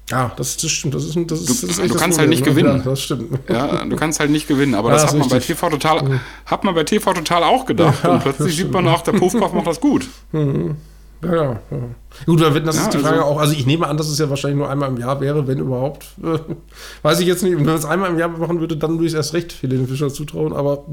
Ja, 0.10 0.32
das, 0.38 0.56
das 0.56 0.72
stimmt. 0.72 0.94
Das 0.94 1.04
ist, 1.04 1.16
das 1.16 1.42
ist, 1.42 1.64
du, 1.64 1.68
das 1.68 1.80
ist 1.80 1.92
du 1.92 1.96
kannst 1.96 2.18
halt 2.18 2.30
nicht 2.30 2.46
ne? 2.46 2.52
gewinnen. 2.52 2.78
Ja, 2.78 2.84
das 2.84 3.02
stimmt. 3.02 3.40
Ja, 3.50 3.84
du 3.84 3.96
kannst 3.98 4.20
halt 4.22 4.32
nicht 4.32 4.48
gewinnen. 4.48 4.74
Aber 4.74 4.90
ja, 4.90 4.94
das, 4.96 5.04
das 5.04 5.14
hat 5.14 5.20
man 5.20 5.30
bei 5.30 5.40
TV 5.40 5.70
total, 5.70 6.22
hat 6.46 6.64
man 6.64 6.76
bei 6.76 6.84
TV 6.86 7.14
total 7.14 7.44
auch 7.44 7.66
gedacht. 7.66 8.04
Ja, 8.04 8.12
und 8.12 8.22
plötzlich 8.22 8.56
sieht 8.56 8.72
man 8.72 8.88
auch, 8.88 9.02
der 9.02 9.14
Puffkopf 9.14 9.52
macht 9.54 9.68
das 9.68 9.82
gut. 9.82 10.08
Mhm. 10.32 10.78
Ja, 11.24 11.36
ja, 11.36 11.52
ja. 11.72 11.78
Gut, 12.26 12.42
da 12.42 12.54
wird 12.54 12.68
das 12.68 12.78
ist 12.78 12.94
die 12.94 13.00
Frage 13.00 13.18
also, 13.18 13.26
auch. 13.26 13.40
Also 13.40 13.54
ich 13.54 13.66
nehme 13.66 13.88
an, 13.88 13.98
dass 13.98 14.08
es 14.08 14.20
ja 14.20 14.30
wahrscheinlich 14.30 14.58
nur 14.58 14.70
einmal 14.70 14.90
im 14.90 14.98
Jahr 14.98 15.20
wäre, 15.20 15.48
wenn 15.48 15.60
überhaupt. 15.60 16.06
Äh, 16.24 16.38
weiß 17.02 17.20
ich 17.20 17.28
jetzt 17.28 17.44
nicht. 17.44 17.58
Wenn 17.58 17.68
es 17.70 17.86
einmal 17.86 18.12
im 18.12 18.20
Jahr 18.20 18.30
machen 18.30 18.60
würde, 18.60 18.78
dann 18.78 18.94
würde 18.94 19.06
ich 19.06 19.14
es 19.14 19.18
erst 19.18 19.34
recht 19.34 19.62
Helene 19.62 19.88
Fischer 19.88 20.10
zutrauen, 20.10 20.54
aber 20.54 20.86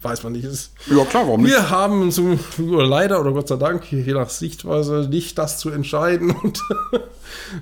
weiß 0.00 0.22
man 0.24 0.32
nicht. 0.32 0.44
Ist, 0.44 0.72
ja, 0.86 1.04
klar, 1.04 1.26
warum 1.26 1.42
nicht? 1.42 1.52
Wir 1.52 1.70
haben 1.70 2.10
zum, 2.10 2.38
leider 2.58 3.20
oder 3.20 3.32
Gott 3.32 3.48
sei 3.48 3.56
Dank, 3.56 3.90
je 3.90 4.12
nach 4.12 4.30
Sichtweise, 4.30 5.08
nicht 5.10 5.36
das 5.38 5.58
zu 5.58 5.70
entscheiden 5.70 6.30
und 6.42 6.60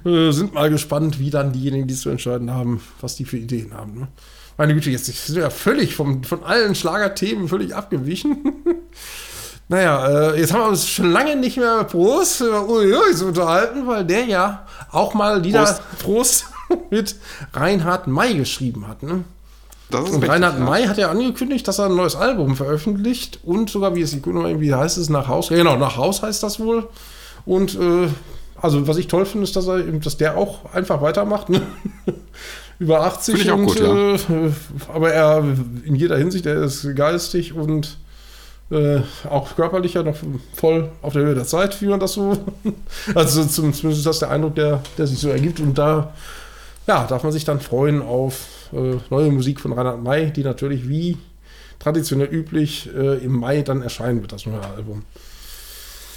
äh, 0.05 0.31
sind 0.31 0.55
mal 0.55 0.71
gespannt, 0.71 1.19
wie 1.19 1.31
dann 1.31 1.53
diejenigen, 1.53 1.89
die 1.89 1.95
es 1.95 2.01
zu 2.01 2.11
entscheiden 2.11 2.53
haben, 2.53 2.81
was 3.01 3.17
die 3.17 3.25
für 3.25 3.39
Ideen 3.39 3.75
haben. 3.75 3.99
Ne? 3.99 4.09
Meine 4.57 4.75
Güte, 4.75 4.91
jetzt 4.91 5.07
sind 5.07 5.35
wir 5.35 5.43
ja 5.43 5.51
völlig 5.51 5.97
vom, 5.97 6.23
von 6.23 6.45
allen 6.45 6.75
Schlagerthemen 6.75 7.49
völlig 7.49 7.75
abgewichen. 7.75 8.53
Naja, 9.69 10.33
äh, 10.33 10.41
jetzt 10.41 10.53
haben 10.53 10.61
wir 10.61 10.69
uns 10.69 10.87
schon 10.87 11.11
lange 11.11 11.37
nicht 11.37 11.57
mehr 11.57 11.85
Prost 11.85 12.43
über 12.43 12.69
Uiuis 12.69 13.23
unterhalten, 13.23 13.87
weil 13.87 14.05
der 14.05 14.25
ja 14.27 14.67
auch 14.91 15.15
mal 15.15 15.41
Lieder 15.41 15.65
Prost, 15.65 15.81
Prost 16.01 16.47
mit 16.91 17.17
Reinhard 17.55 18.07
May 18.07 18.35
geschrieben 18.35 18.87
hat. 18.89 19.03
Ne? 19.03 19.25
und 19.91 20.07
richtig, 20.07 20.29
Reinhard 20.29 20.59
ja. 20.59 20.65
May 20.65 20.87
hat 20.87 20.99
ja 20.99 21.11
angekündigt, 21.11 21.67
dass 21.69 21.79
er 21.79 21.87
ein 21.87 21.97
neues 21.97 22.17
Album 22.17 22.57
veröffentlicht 22.57 23.41
und 23.45 23.71
sogar, 23.71 23.95
wie 23.95 24.03
es 24.03 24.15
wie 24.25 24.75
heißt 24.75 24.99
es, 24.99 25.09
nach 25.09 25.29
Haus. 25.29 25.49
Genau, 25.49 25.77
nach 25.77 25.97
Haus 25.97 26.23
heißt 26.23 26.43
das 26.43 26.59
wohl. 26.61 26.89
Und 27.47 27.75
äh, 27.75 28.09
also 28.61 28.87
was 28.89 28.97
ich 28.97 29.09
toll 29.09 29.27
finde, 29.27 29.45
ist, 29.45 29.57
dass 29.57 29.67
er, 29.67 29.83
dass 29.83 30.17
der 30.17 30.37
auch 30.37 30.73
einfach 30.75 31.01
weitermacht. 31.01 31.49
Ne? 31.49 31.63
Über 32.79 33.03
80 33.03 33.35
ich 33.35 33.51
auch 33.51 33.59
und, 33.59 33.67
gut, 33.67 33.79
ja. 33.79 34.15
äh, 34.15 34.19
aber 34.93 35.13
er 35.13 35.45
in 35.85 35.95
jeder 35.95 36.17
Hinsicht, 36.17 36.45
er 36.47 36.63
ist 36.63 36.95
geistig 36.97 37.53
und 37.53 37.99
äh, 38.71 39.01
auch 39.29 39.55
körperlicher 39.55 40.03
noch 40.03 40.17
voll 40.55 40.91
auf 41.03 41.13
der 41.13 41.23
Höhe 41.23 41.35
der 41.35 41.45
Zeit, 41.45 41.81
wie 41.83 41.87
man 41.87 42.01
das 42.01 42.15
so. 42.15 42.45
also 43.15 43.45
zumindest 43.45 43.85
ist 43.85 44.07
das 44.07 44.21
der 44.21 44.31
Eindruck, 44.31 44.55
der, 44.55 44.83
der 44.97 45.07
sich 45.07 45.19
so 45.19 45.29
ergibt. 45.29 45.61
Und 45.61 45.77
da 45.77 46.15
ja, 46.87 47.05
darf 47.07 47.23
man 47.23 47.33
sich 47.33 47.45
dann 47.45 47.61
freuen 47.61 48.03
auf 48.03 48.69
äh, 48.73 48.97
neue 49.11 49.31
Musik 49.31 49.61
von 49.61 49.73
Reinhard 49.73 50.03
May, 50.03 50.31
die 50.31 50.45
natürlich 50.45 50.89
wie 50.89 51.19
traditionell 51.79 52.29
üblich 52.29 52.91
äh, 52.95 53.19
im 53.25 53.33
Mai 53.39 53.63
dann 53.63 53.83
erscheinen 53.83 54.21
wird, 54.21 54.33
das 54.33 54.47
neue 54.47 54.63
Album. 54.63 55.05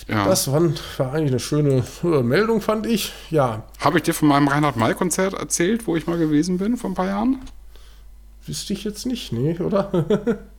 Ja. 0.07 0.25
Das 0.25 0.49
war, 0.49 0.61
war, 0.97 1.13
eigentlich 1.13 1.31
eine 1.31 1.39
schöne 1.39 1.83
äh, 2.03 2.23
Meldung, 2.23 2.61
fand 2.61 2.85
ich. 2.85 3.11
Ja. 3.29 3.63
Habe 3.79 3.97
ich 3.97 4.03
dir 4.03 4.13
von 4.13 4.29
meinem 4.29 4.47
Reinhard 4.47 4.77
May-Konzert 4.77 5.33
erzählt, 5.33 5.85
wo 5.85 5.97
ich 5.97 6.07
mal 6.07 6.17
gewesen 6.17 6.57
bin 6.57 6.77
vor 6.77 6.91
ein 6.91 6.93
paar 6.93 7.07
Jahren? 7.07 7.41
Wüsste 8.45 8.71
ich 8.71 8.85
jetzt 8.85 9.05
nicht, 9.05 9.33
nee, 9.33 9.57
oder? 9.59 9.91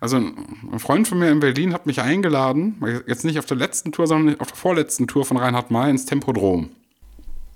Also 0.00 0.16
ein 0.16 0.78
Freund 0.78 1.08
von 1.08 1.18
mir 1.18 1.30
in 1.30 1.40
Berlin 1.40 1.72
hat 1.72 1.86
mich 1.86 2.00
eingeladen, 2.00 2.82
jetzt 3.06 3.24
nicht 3.24 3.38
auf 3.38 3.46
der 3.46 3.56
letzten 3.56 3.92
Tour, 3.92 4.06
sondern 4.06 4.38
auf 4.40 4.48
der 4.48 4.56
vorletzten 4.56 5.06
Tour 5.06 5.24
von 5.24 5.36
Reinhard 5.36 5.70
May 5.70 5.90
ins 5.90 6.04
Tempodrom. 6.04 6.70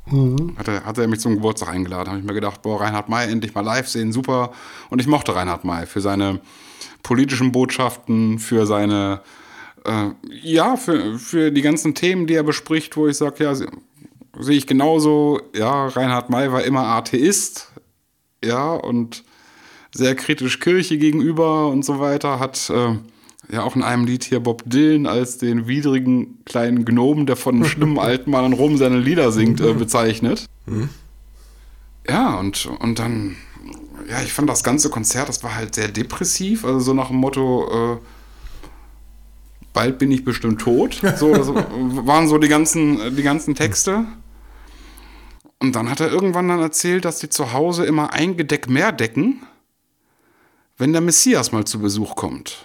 Mhm. 0.07 0.57
Hat, 0.57 0.69
er, 0.69 0.85
hat 0.85 0.99
er 0.99 1.07
mich 1.07 1.21
zum 1.21 1.35
Geburtstag 1.35 1.69
eingeladen. 1.69 2.09
Habe 2.09 2.19
ich 2.19 2.25
mir 2.25 2.35
gedacht, 2.35 2.63
boah, 2.63 2.81
Reinhard 2.81 3.09
May 3.09 3.31
endlich 3.31 3.55
mal 3.55 3.61
live 3.61 3.89
sehen, 3.89 4.13
super. 4.13 4.53
Und 4.89 5.01
ich 5.01 5.07
mochte 5.07 5.35
Reinhard 5.35 5.65
May 5.65 5.87
für 5.87 6.01
seine 6.01 6.41
politischen 7.03 7.53
Botschaften, 7.53 8.39
für 8.39 8.67
seine, 8.67 9.21
äh, 9.85 10.09
ja, 10.43 10.77
für, 10.77 11.19
für 11.19 11.53
die 11.53 11.63
ganzen 11.63 11.95
Themen, 11.95 12.27
die 12.27 12.35
er 12.35 12.43
bespricht, 12.43 12.97
wo 12.97 13.07
ich 13.07 13.17
sage, 13.17 13.45
ja, 13.45 13.55
sehe 13.55 14.57
ich 14.57 14.67
genauso. 14.67 15.41
Ja, 15.55 15.87
Reinhard 15.87 16.31
May 16.31 16.51
war 16.51 16.65
immer 16.65 16.85
Atheist. 16.87 17.71
Ja, 18.43 18.73
und 18.73 19.25
sehr 19.93 20.15
kritisch 20.15 20.61
Kirche 20.61 20.99
gegenüber 20.99 21.69
und 21.69 21.85
so 21.85 21.99
weiter, 21.99 22.39
hat 22.39 22.71
äh, 22.71 22.97
ja 23.53 23.63
auch 23.63 23.77
in 23.77 23.83
einem 23.83 24.05
Lied 24.05 24.25
hier 24.25 24.41
Bob 24.41 24.63
Dylan 24.67 25.07
als 25.07 25.39
den 25.39 25.67
widrigen 25.67 26.39
kleinen 26.45 26.85
Gnomen, 26.85 27.27
der 27.27 27.37
von 27.37 27.57
einem 27.57 27.65
schlimmen 27.67 27.99
alten 27.99 28.31
Mann 28.31 28.47
in 28.47 28.53
Rom 28.53 28.77
seine 28.77 28.99
Lieder 28.99 29.33
singt, 29.33 29.61
äh, 29.61 29.75
bezeichnet. 29.75 30.47
Mhm. 30.67 30.89
Ja, 32.09 32.39
und, 32.39 32.67
und 32.81 32.99
dann, 32.99 33.37
ja, 34.09 34.23
ich 34.23 34.33
fand 34.33 34.49
das 34.49 34.65
ganze 34.65 34.91
Konzert, 34.91 35.29
das 35.29 35.43
war 35.43 35.55
halt 35.55 35.75
sehr 35.75 35.89
depressiv, 35.89 36.65
also 36.65 36.81
so 36.81 36.95
nach 36.95 37.09
dem 37.09 37.17
Motto, 37.17 37.97
äh, 37.97 37.99
bald 39.73 39.99
bin 39.99 40.11
ich 40.11 40.25
bestimmt 40.25 40.61
tot. 40.61 41.01
So, 41.17 41.35
das 41.35 41.49
waren 41.55 42.27
so 42.27 42.39
die 42.39 42.49
ganzen, 42.49 43.17
die 43.17 43.23
ganzen 43.23 43.55
Texte. 43.55 44.05
Und 45.63 45.77
dann 45.77 45.91
hat 45.91 46.01
er 46.01 46.11
irgendwann 46.11 46.49
dann 46.49 46.61
erzählt, 46.61 47.05
dass 47.05 47.19
die 47.19 47.29
zu 47.29 47.53
Hause 47.53 47.85
immer 47.85 48.15
ein 48.15 48.37
Gedeck 48.37 48.69
mehr 48.69 48.93
decken 48.93 49.43
wenn 50.81 50.93
der 50.93 51.03
Messias 51.03 51.53
mal 51.53 51.65
zu 51.65 51.79
Besuch 51.79 52.17
kommt, 52.17 52.65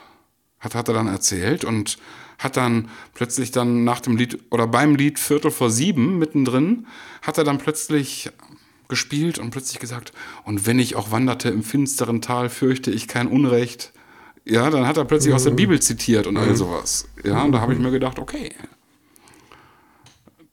hat, 0.60 0.74
hat 0.74 0.88
er 0.88 0.94
dann 0.94 1.08
erzählt 1.08 1.64
und 1.64 1.98
hat 2.40 2.58
dann 2.58 2.90
plötzlich 3.14 3.52
dann 3.52 3.84
nach 3.84 4.00
dem 4.00 4.18
Lied 4.18 4.40
oder 4.52 4.68
beim 4.68 4.96
Lied 4.96 5.20
Viertel 5.20 5.52
vor 5.52 5.70
sieben 5.70 6.18
mittendrin, 6.18 6.88
hat 7.22 7.38
er 7.38 7.44
dann 7.44 7.58
plötzlich 7.58 8.32
gespielt 8.88 9.40
und 9.40 9.52
plötzlich 9.52 9.80
gesagt, 9.80 10.14
und 10.44 10.66
wenn 10.66 10.80
ich 10.80 10.96
auch 10.96 11.12
wanderte 11.12 11.50
im 11.50 11.64
finsteren 11.64 12.22
Tal, 12.22 12.50
fürchte 12.50 12.92
ich 12.92 13.08
kein 13.08 13.28
Unrecht. 13.28 13.92
Ja, 14.46 14.70
dann 14.70 14.86
hat 14.86 14.98
er 14.98 15.06
plötzlich 15.06 15.32
mhm. 15.32 15.36
aus 15.36 15.44
der 15.44 15.54
mhm. 15.54 15.58
Bibel 15.58 15.82
zitiert 15.82 16.28
und 16.28 16.38
all 16.38 16.50
mhm. 16.50 16.56
sowas. 16.56 17.08
Ja, 17.24 17.44
und 17.44 17.52
da 17.52 17.62
habe 17.62 17.74
ich 17.74 17.80
mir 17.80 17.92
gedacht, 17.92 18.20
okay, 18.20 18.54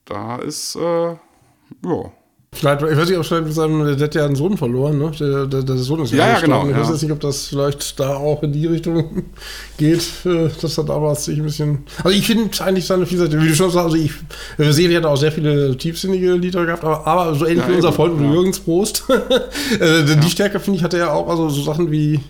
da 0.05 0.37
ist, 0.37 0.77
äh, 0.77 1.11
ja, 1.11 2.13
Vielleicht, 2.55 2.83
ich 2.83 2.97
weiß 2.97 3.09
nicht, 3.09 3.19
ob 3.19 3.25
vielleicht 3.25 3.55
seinem, 3.55 3.97
der 3.97 4.05
hat 4.05 4.15
ja 4.15 4.27
einen 4.27 4.37
Sohn 4.37 4.59
verloren, 4.59 4.99
ne? 4.99 5.11
Der, 5.19 5.47
der, 5.47 5.63
der 5.63 5.77
Sohn 5.77 6.03
ist 6.03 6.13
ja, 6.13 6.29
ja 6.29 6.39
genau. 6.41 6.69
Ich 6.69 6.77
weiß 6.77 6.91
jetzt 6.91 7.03
nicht, 7.03 7.11
ob 7.11 7.21
das 7.21 7.47
vielleicht 7.47 7.99
da 7.99 8.17
auch 8.17 8.43
in 8.43 8.53
die 8.53 8.67
Richtung 8.67 9.23
geht, 9.79 10.03
äh, 10.27 10.51
dass 10.61 10.77
er 10.77 10.85
damals 10.85 11.25
sich 11.25 11.39
ein 11.39 11.45
bisschen. 11.45 11.79
Also 12.05 12.11
ich 12.11 12.27
finde 12.27 12.51
eigentlich 12.63 12.87
seine 12.87 13.07
Vielseitige, 13.07 13.43
wie 13.43 13.49
du 13.49 13.55
schon 13.55 13.71
sagst, 13.71 13.87
also 13.87 13.97
ich 13.97 14.13
äh, 14.59 14.71
sehe, 14.71 14.91
die 14.91 14.97
hat 14.97 15.07
auch 15.07 15.17
sehr 15.17 15.33
viele 15.33 15.75
tiefsinnige 15.79 16.35
Lieder 16.35 16.67
gehabt, 16.67 16.85
aber, 16.85 17.07
aber 17.07 17.35
so 17.35 17.47
ähnlich 17.47 17.65
ja, 17.65 17.71
wie 17.71 17.77
unser 17.77 17.93
Freund 17.93 18.21
ja. 18.21 18.31
Jürgens 18.31 18.61
Prost. 18.61 19.05
äh, 19.81 20.05
die 20.05 20.31
Stärke, 20.31 20.61
finde 20.61 20.77
ich, 20.77 20.85
hatte 20.85 20.99
er 20.99 21.15
auch, 21.15 21.29
also 21.29 21.49
so 21.49 21.63
Sachen 21.63 21.91
wie 21.91 22.21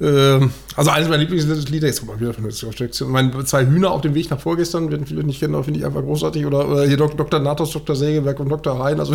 also 0.00 0.90
eines 0.90 1.08
meiner 1.08 1.18
Lieblingslieder, 1.18 1.86
jetzt 1.86 2.06
mal 2.06 2.18
wieder 2.18 2.32
von 2.32 2.44
der. 2.44 3.06
Meine 3.08 3.44
zwei 3.44 3.66
Hühner 3.66 3.90
auf 3.90 4.00
dem 4.00 4.14
Weg 4.14 4.30
nach 4.30 4.40
vorgestern, 4.40 4.90
wenn 4.90 5.04
viele 5.04 5.24
nicht 5.24 5.40
kennen, 5.40 5.62
finde 5.62 5.80
ich 5.80 5.84
einfach 5.84 6.00
großartig. 6.00 6.46
Oder, 6.46 6.68
oder 6.68 6.86
hier 6.86 6.96
Dr. 6.96 7.38
Nathos, 7.38 7.72
Dr. 7.72 7.94
Sägewerk 7.94 8.40
und 8.40 8.48
Dr. 8.48 8.82
Hein. 8.82 8.98
Also 8.98 9.12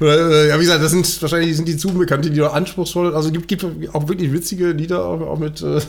oder, 0.00 0.18
äh, 0.44 0.48
ja, 0.48 0.56
wie 0.56 0.60
gesagt, 0.60 0.82
das 0.82 0.90
sind 0.90 1.22
wahrscheinlich 1.22 1.56
sind 1.56 1.66
die 1.68 1.78
zu 1.78 1.88
bekannte, 1.88 2.30
die 2.30 2.42
anspruchsvoll. 2.42 3.14
Also 3.14 3.30
gibt, 3.30 3.48
gibt 3.48 3.64
auch 3.94 4.06
wirklich 4.08 4.30
witzige 4.30 4.72
Lieder, 4.72 5.04
auch, 5.04 5.20
auch 5.22 5.38
mit 5.38 5.62
äh, 5.62 5.80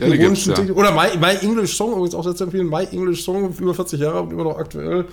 ja, 0.00 0.06
ironischen 0.06 0.52
ja. 0.52 0.74
Oder 0.74 0.92
My, 0.92 1.16
My, 1.18 1.36
English 1.40 1.74
Song, 1.74 1.92
übrigens 1.92 2.14
auch 2.14 2.24
sehr 2.24 2.36
zu 2.36 2.44
empfehlen. 2.44 2.68
My 2.68 2.84
English 2.92 3.24
Song, 3.24 3.54
über 3.58 3.74
40 3.74 4.00
Jahre 4.00 4.22
und 4.22 4.32
immer 4.32 4.44
noch 4.44 4.58
aktuell. 4.58 5.06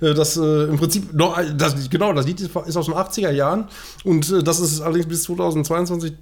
Äh, 0.00 0.14
das 0.14 0.38
äh, 0.38 0.64
im 0.64 0.78
Prinzip 0.78 1.12
noch, 1.12 1.38
das, 1.56 1.90
genau, 1.90 2.14
das 2.14 2.26
Lied 2.26 2.40
ist 2.40 2.56
aus 2.56 2.86
den 2.86 2.94
80er 2.94 3.30
Jahren 3.30 3.68
und 4.04 4.30
äh, 4.30 4.42
das 4.42 4.60
ist 4.60 4.80
allerdings 4.80 5.06
bis 5.06 5.24
2022 5.24 6.14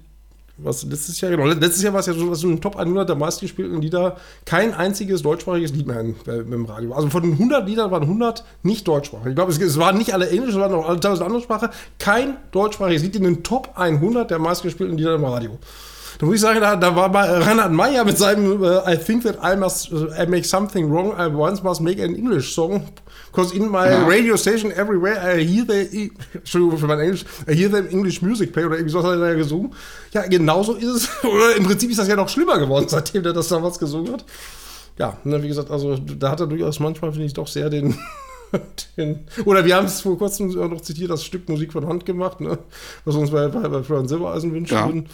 was 0.57 0.83
letztes 0.83 1.19
Jahr, 1.21 1.31
genau, 1.31 1.45
letztes 1.45 1.81
Jahr 1.81 1.93
war 1.93 2.01
es 2.01 2.05
ja 2.05 2.13
so, 2.13 2.33
so 2.33 2.47
ein 2.47 2.61
Top 2.61 2.75
100 2.75 3.07
der 3.07 3.15
meistgespielten 3.15 3.81
Lieder, 3.81 4.17
kein 4.45 4.73
einziges 4.73 5.21
deutschsprachiges 5.21 5.71
Lied 5.73 5.87
mehr 5.87 5.99
im, 5.99 6.15
äh, 6.27 6.39
im 6.39 6.65
Radio. 6.65 6.93
Also 6.93 7.09
von 7.09 7.23
den 7.23 7.33
100 7.33 7.67
Liedern 7.67 7.91
waren 7.91 8.03
100 8.03 8.43
nicht 8.63 8.87
deutschsprachig. 8.87 9.27
Ich 9.29 9.35
glaube, 9.35 9.51
es, 9.51 9.59
es, 9.59 9.79
waren 9.79 9.97
nicht 9.97 10.13
alle 10.13 10.29
englisch, 10.29 10.51
es 10.51 10.59
waren 10.59 10.73
auch 10.73 10.87
alle 10.87 10.99
tausend 10.99 11.25
andere 11.25 11.41
Sprache. 11.41 11.69
Kein 11.99 12.37
deutschsprachiges 12.51 13.03
Lied 13.03 13.15
in 13.15 13.23
den 13.23 13.43
Top 13.43 13.71
100 13.75 14.29
der 14.29 14.39
meistgespielten 14.39 14.97
Lieder 14.97 15.15
im 15.15 15.25
Radio. 15.25 15.57
Da 16.19 16.25
muss 16.27 16.35
ich 16.35 16.41
sagen, 16.41 16.59
da, 16.61 16.75
da 16.75 16.95
war 16.95 17.09
bei 17.09 17.25
Reinhard 17.25 17.71
Meyer 17.71 18.05
mit 18.05 18.17
seinem 18.17 18.61
uh, 18.61 18.81
I 18.87 18.95
think 18.95 19.23
that 19.23 19.37
I 19.43 19.57
must 19.57 19.91
I 19.91 20.27
make 20.27 20.43
something 20.43 20.91
wrong, 20.91 21.13
I 21.17 21.33
once 21.33 21.63
must 21.63 21.81
make 21.81 21.99
an 22.03 22.15
English 22.15 22.53
song 22.53 22.83
Cause 23.31 23.55
in 23.55 23.69
my 23.71 23.85
Ja. 23.89 24.05
radio 24.07 24.35
station 24.35 24.71
everywhere 24.71 25.17
I 25.39 25.43
hear 25.45 25.65
the, 25.67 26.11
Entschuldigung 26.33 26.77
für 26.77 26.87
mein 26.87 26.99
Englisch, 26.99 27.23
I 27.47 27.53
hear 27.55 27.71
them 27.71 27.87
English 27.87 28.21
music 28.21 28.51
play 28.51 28.65
oder 28.65 28.75
irgendwie 28.75 28.91
so 28.91 29.01
hat 29.03 29.17
er 29.19 29.29
ja 29.29 29.35
gesungen. 29.35 29.73
Ja, 30.13 30.27
genauso 30.27 30.73
ist 30.73 30.87
es. 30.87 31.09
Oder 31.23 31.55
im 31.55 31.63
Prinzip 31.63 31.89
ist 31.89 31.99
das 31.99 32.07
ja 32.09 32.15
noch 32.17 32.27
schlimmer 32.27 32.59
geworden, 32.59 32.87
seitdem 32.89 33.23
der 33.23 33.31
das 33.33 33.47
damals 33.47 33.79
gesungen 33.79 34.11
hat. 34.11 34.25
Ja, 34.97 35.17
ne, 35.23 35.41
wie 35.41 35.47
gesagt, 35.47 35.71
also 35.71 35.95
da 35.97 36.31
hat 36.31 36.41
er 36.41 36.47
durchaus 36.47 36.79
manchmal, 36.81 37.11
finde 37.13 37.27
ich, 37.27 37.33
doch 37.33 37.47
sehr 37.47 37.69
den, 37.69 37.97
den 38.97 39.19
oder 39.45 39.63
wir 39.63 39.75
haben 39.77 39.85
es 39.85 40.01
vor 40.01 40.17
kurzem 40.17 40.49
noch 40.49 40.81
zitiert, 40.81 41.09
das 41.09 41.23
Stück 41.23 41.47
Musik 41.47 41.71
von 41.71 41.87
Hand 41.87 42.05
gemacht, 42.05 42.41
ne, 42.41 42.57
was 43.05 43.15
uns 43.15 43.31
bei, 43.31 43.47
bei, 43.47 43.67
bei 43.69 43.81
Florian 43.83 44.07
Silbereisen 44.09 44.53
wünschen 44.53 44.73
Ja. 44.73 44.85
würden. 44.87 45.07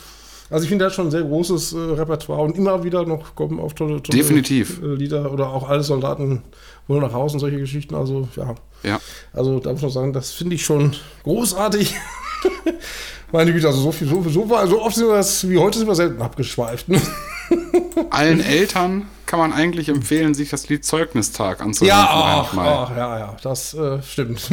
Also 0.49 0.63
ich 0.63 0.69
finde, 0.69 0.85
hat 0.85 0.93
schon 0.93 1.07
ein 1.07 1.11
sehr 1.11 1.23
großes 1.23 1.73
äh, 1.73 1.77
Repertoire 1.77 2.41
und 2.41 2.57
immer 2.57 2.83
wieder 2.83 3.05
noch 3.05 3.35
kommen 3.35 3.59
auf 3.59 3.73
tolle, 3.73 4.01
tolle 4.01 4.17
Definitiv. 4.17 4.81
äh, 4.81 4.95
Lieder 4.95 5.31
oder 5.31 5.49
auch 5.49 5.67
alle 5.69 5.83
Soldaten 5.83 6.43
wollen 6.87 7.01
nach 7.01 7.13
Hause 7.13 7.33
und 7.35 7.39
solche 7.41 7.57
Geschichten. 7.59 7.95
Also 7.95 8.27
ja, 8.35 8.55
Ja. 8.83 8.99
also 9.33 9.59
da 9.59 9.71
muss 9.73 9.81
man 9.81 9.91
sagen, 9.91 10.13
das 10.13 10.31
finde 10.31 10.55
ich 10.55 10.63
schon 10.63 10.95
großartig. 11.23 11.95
Meine 13.31 13.51
Güte, 13.51 13.67
also 13.67 13.81
so 13.81 13.91
viel, 13.91 14.07
so, 14.07 14.23
so, 14.23 14.47
so 14.67 14.81
oft 14.81 14.95
sind 14.95 15.07
wir 15.07 15.15
das, 15.15 15.49
wie 15.49 15.57
heute 15.57 15.77
sind 15.79 15.87
wir 15.87 15.95
selten 15.95 16.21
abgeschweift. 16.21 16.87
Ne? 16.87 17.01
Allen 18.09 18.39
Eltern 18.39 19.07
kann 19.25 19.39
man 19.39 19.51
eigentlich 19.51 19.89
empfehlen, 19.89 20.33
sich 20.33 20.49
das 20.49 20.69
Lied 20.69 20.85
Zeugnistag 20.85 21.61
anzuhören. 21.61 21.97
Ja, 21.97 22.07
ach, 22.09 22.57
ach, 22.57 22.89
ja, 22.95 23.19
ja, 23.19 23.37
das 23.43 23.73
äh, 23.73 24.01
stimmt. 24.01 24.49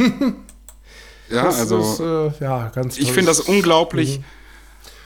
ja, 1.29 1.43
Das 1.45 1.59
also 1.59 1.79
ist, 1.79 1.99
äh, 2.01 2.43
ja, 2.43 2.67
ganz 2.75 2.97
ich 2.97 3.11
finde 3.13 3.27
das 3.27 3.39
unglaublich, 3.39 4.19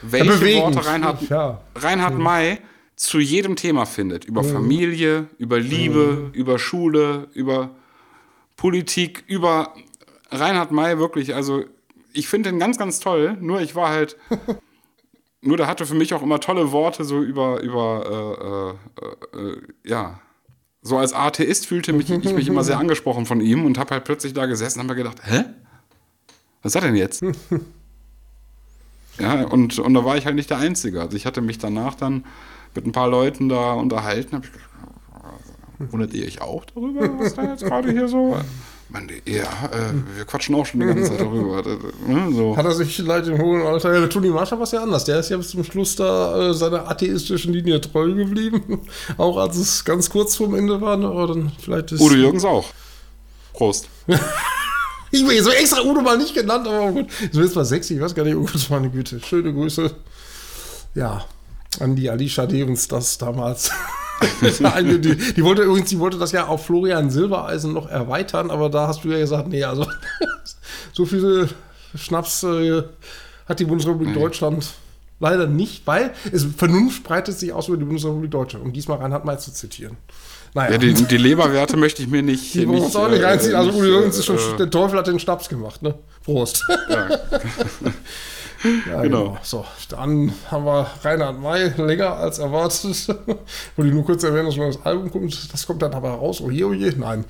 welche 0.01 0.31
bewegend. 0.31 0.75
Worte 0.75 0.87
Reinhard, 0.87 1.21
Ja. 1.29 1.61
Reinhard 1.75 2.17
May 2.17 2.59
zu 2.95 3.19
jedem 3.19 3.55
Thema 3.55 3.85
findet. 3.85 4.25
Über 4.25 4.43
Familie, 4.43 5.27
über 5.37 5.59
Liebe, 5.59 6.29
über 6.33 6.59
Schule, 6.59 7.27
über 7.33 7.71
Politik, 8.57 9.23
über 9.27 9.73
Reinhard 10.31 10.71
May 10.71 10.97
wirklich, 10.99 11.33
also 11.33 11.63
ich 12.13 12.27
finde 12.27 12.49
den 12.51 12.59
ganz, 12.59 12.77
ganz 12.77 12.99
toll, 12.99 13.37
nur 13.39 13.61
ich 13.61 13.75
war 13.75 13.89
halt, 13.89 14.17
nur 15.41 15.57
der 15.57 15.67
hatte 15.67 15.85
für 15.85 15.95
mich 15.95 16.13
auch 16.13 16.21
immer 16.21 16.39
tolle 16.39 16.71
Worte 16.71 17.03
so 17.05 17.21
über, 17.21 17.61
über, 17.61 18.75
äh, 19.33 19.39
äh, 19.39 19.51
äh, 19.51 19.61
ja, 19.85 20.19
so 20.81 20.97
als 20.97 21.13
Atheist 21.13 21.67
fühlte 21.67 21.93
mich, 21.93 22.09
ich 22.09 22.33
mich 22.33 22.47
immer 22.47 22.63
sehr 22.63 22.77
angesprochen 22.79 23.25
von 23.25 23.39
ihm 23.41 23.65
und 23.65 23.77
habe 23.77 23.91
halt 23.91 24.03
plötzlich 24.03 24.33
da 24.33 24.45
gesessen 24.45 24.79
und 24.79 24.89
habe 24.89 24.95
mir 24.95 25.03
gedacht, 25.03 25.21
hä? 25.25 25.45
Was 26.61 26.71
ist 26.71 26.75
das 26.75 26.83
denn 26.83 26.95
jetzt? 26.95 27.23
Ja, 29.19 29.45
und, 29.45 29.77
und 29.79 29.93
da 29.93 30.05
war 30.05 30.17
ich 30.17 30.25
halt 30.25 30.35
nicht 30.35 30.49
der 30.49 30.57
Einzige. 30.57 31.01
Also 31.01 31.17
ich 31.17 31.25
hatte 31.25 31.41
mich 31.41 31.57
danach 31.57 31.95
dann 31.95 32.25
mit 32.75 32.85
ein 32.85 32.91
paar 32.91 33.09
Leuten 33.09 33.49
da 33.49 33.73
unterhalten. 33.73 34.35
Hab 34.35 34.45
ich 34.45 34.51
gedacht, 34.51 34.69
wundert 35.91 36.13
ihr 36.13 36.25
euch 36.25 36.41
auch 36.41 36.65
darüber, 36.65 37.09
was 37.19 37.35
da 37.35 37.43
jetzt 37.43 37.63
gerade 37.63 37.91
hier 37.91 38.07
so? 38.07 38.37
Man, 38.91 39.07
ja, 39.25 39.43
äh, 39.43 40.17
wir 40.17 40.25
quatschen 40.25 40.55
auch 40.55 40.65
schon 40.65 40.79
die 40.79 40.87
ganze 40.87 41.09
Zeit 41.09 41.19
darüber. 41.19 41.61
Ne, 42.07 42.33
so. 42.33 42.57
Hat 42.57 42.65
er 42.65 42.73
sich 42.73 42.95
vielleicht 42.95 43.27
im 43.27 43.37
hohen 43.37 43.61
Alter, 43.61 43.93
ja, 43.93 44.07
Toni 44.07 44.29
Marshall 44.29 44.57
war 44.57 44.63
es 44.63 44.71
ja 44.71 44.81
anders. 44.81 45.05
Der 45.05 45.19
ist 45.19 45.29
ja 45.29 45.37
bis 45.37 45.49
zum 45.49 45.63
Schluss 45.63 45.95
da 45.95 46.49
äh, 46.49 46.53
seiner 46.55 46.89
atheistischen 46.89 47.53
Linie 47.53 47.79
treu 47.81 48.11
geblieben. 48.11 48.81
Auch 49.17 49.37
als 49.37 49.57
es 49.57 49.85
ganz 49.85 50.09
kurz 50.09 50.35
vorm 50.35 50.55
Ende 50.55 50.81
war. 50.81 50.97
Ne? 50.97 51.05
Aber 51.05 51.27
dann 51.27 51.51
vielleicht 51.59 51.91
ist 51.91 52.01
Udo 52.01 52.15
Jürgens 52.15 52.45
auch. 52.45 52.65
Prost. 53.53 53.89
Ich 55.11 55.27
will 55.27 55.41
so 55.41 55.49
extra 55.49 55.81
Udo 55.81 56.01
mal 56.01 56.17
nicht 56.17 56.33
genannt, 56.33 56.67
aber 56.67 56.91
gut. 56.91 57.07
So 57.31 57.41
jetzt 57.41 57.55
mal 57.55 57.65
sexy, 57.65 57.95
ich 57.95 58.01
weiß 58.01 58.13
gar 58.13 58.23
nicht, 58.23 58.35
oh 58.35 58.41
Gott, 58.45 58.69
meine 58.69 58.89
Güte. 58.89 59.19
Schöne 59.19 59.53
Grüße. 59.53 59.91
Ja, 60.95 61.25
an 61.79 61.95
die 61.95 62.09
Alicia 62.09 62.45
Devens 62.45 62.87
das 62.87 63.17
damals. 63.17 63.71
Eine, 64.63 64.99
die, 64.99 65.15
die 65.15 65.43
wollte 65.43 65.61
übrigens, 65.63 65.89
die 65.89 65.99
wollte 65.99 66.17
das 66.17 66.31
ja 66.31 66.47
auf 66.47 66.65
Florian 66.65 67.09
Silbereisen 67.09 67.73
noch 67.73 67.89
erweitern, 67.89 68.51
aber 68.51 68.69
da 68.69 68.87
hast 68.87 69.03
du 69.03 69.09
ja 69.09 69.17
gesagt, 69.17 69.47
nee, 69.47 69.63
also 69.63 69.85
so 70.93 71.05
viele 71.05 71.49
Schnaps 71.95 72.43
äh, 72.43 72.83
hat 73.47 73.59
die 73.59 73.65
Bundesrepublik 73.65 74.13
Deutschland 74.13 74.73
leider 75.19 75.47
nicht, 75.47 75.87
weil 75.87 76.13
es 76.31 76.45
Vernunft 76.45 77.03
breitet 77.03 77.37
sich 77.37 77.53
aus 77.53 77.67
über 77.67 77.77
die 77.77 77.85
Bundesrepublik 77.85 78.31
Deutschland, 78.31 78.65
um 78.65 78.73
diesmal 78.73 78.97
Reinhard 78.97 79.25
May 79.25 79.37
zu 79.37 79.53
zitieren. 79.53 79.97
Naja, 80.53 80.71
Ja, 80.71 80.77
die, 80.77 80.93
die 80.93 81.17
Leberwerte 81.17 81.77
möchte 81.77 82.01
ich 82.01 82.07
mir 82.09 82.21
nicht. 82.23 82.53
die 82.53 82.67
wollen 82.67 82.81
uns 82.83 82.95
auch 82.95 83.09
nicht 83.09 83.21
äh, 83.21 83.25
reinziehen. 83.25 83.55
Also 83.55 83.71
Uli 83.71 83.89
Jürgens 83.89 84.17
ist 84.17 84.25
schon, 84.25 84.37
äh, 84.37 84.57
der 84.57 84.69
Teufel 84.69 84.97
hat 84.99 85.07
den 85.07 85.19
Schnaps 85.19 85.47
gemacht, 85.49 85.81
ne? 85.81 85.93
Prost. 86.23 86.63
ja. 86.89 87.07
Ja, 88.91 89.01
Genau. 89.03 89.37
So, 89.41 89.63
dann 89.87 90.33
haben 90.51 90.65
wir 90.65 90.85
Reinhard 91.03 91.39
May 91.39 91.71
länger 91.77 92.17
als 92.17 92.39
erwartet. 92.39 93.07
Wollte 93.07 93.87
ich 93.87 93.93
nur 93.93 94.03
kurz 94.03 94.21
erwähnen, 94.25 94.47
dass 94.47 94.55
ein 94.55 94.59
neues 94.59 94.79
Album 94.83 95.09
kommt. 95.09 95.53
Das 95.53 95.65
kommt 95.65 95.81
dann 95.81 95.93
aber 95.93 96.09
raus. 96.09 96.41
Oh 96.41 96.49
je, 96.49 96.65
oh 96.65 96.73
je. 96.73 96.91
Nein. 96.97 97.23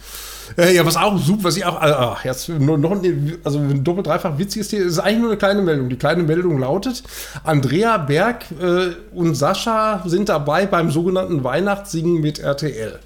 Äh, 0.58 0.74
ja, 0.76 0.84
was 0.88 0.98
auch 0.98 1.20
super, 1.20 1.44
was 1.44 1.56
ich 1.58 1.66
auch, 1.66 1.76
äh, 1.84 1.92
ach, 1.96 2.26
jetzt 2.26 2.50
nur 2.50 2.80
noch, 2.80 2.92
ein- 2.94 3.38
also 3.44 3.60
ein 3.60 3.84
doppelt, 3.84 4.08
dreifach 4.08 4.40
witziges 4.40 4.70
Thema, 4.70 4.86
ist 4.86 4.98
eigentlich 4.98 5.20
nur 5.20 5.30
eine 5.30 5.38
kleine 5.38 5.62
Meldung. 5.62 5.90
Die 5.90 5.98
kleine 5.98 6.24
Meldung 6.24 6.58
lautet, 6.58 7.04
Andrea 7.44 7.98
Berg 8.00 8.46
äh, 8.60 8.88
und 9.14 9.36
Sascha 9.36 10.02
sind 10.08 10.30
dabei 10.30 10.66
beim 10.66 10.90
sogenannten 10.90 11.44
Weihnachtssingen 11.44 12.20
mit 12.22 12.40
RTL. 12.40 12.98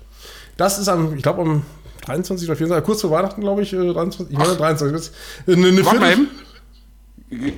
Das 0.57 0.77
ist 0.79 0.87
am, 0.87 1.15
ich 1.15 1.23
glaube 1.23 1.41
am 1.41 1.63
23 2.05 2.47
oder 2.47 2.55
24, 2.55 2.85
kurz 2.85 3.01
vor 3.01 3.11
Weihnachten, 3.11 3.41
glaube 3.41 3.61
ich, 3.61 3.73
äh, 3.73 3.93
23, 3.93 4.31
ich 4.31 4.37
meine 4.37 4.55
23. 4.55 4.95
Jetzt, 4.95 5.13
äh, 5.47 5.53
Eine, 5.53 5.67
eine 5.67 5.85
Warte 5.85 5.99
mal 5.99 6.11
eben. 6.13 6.29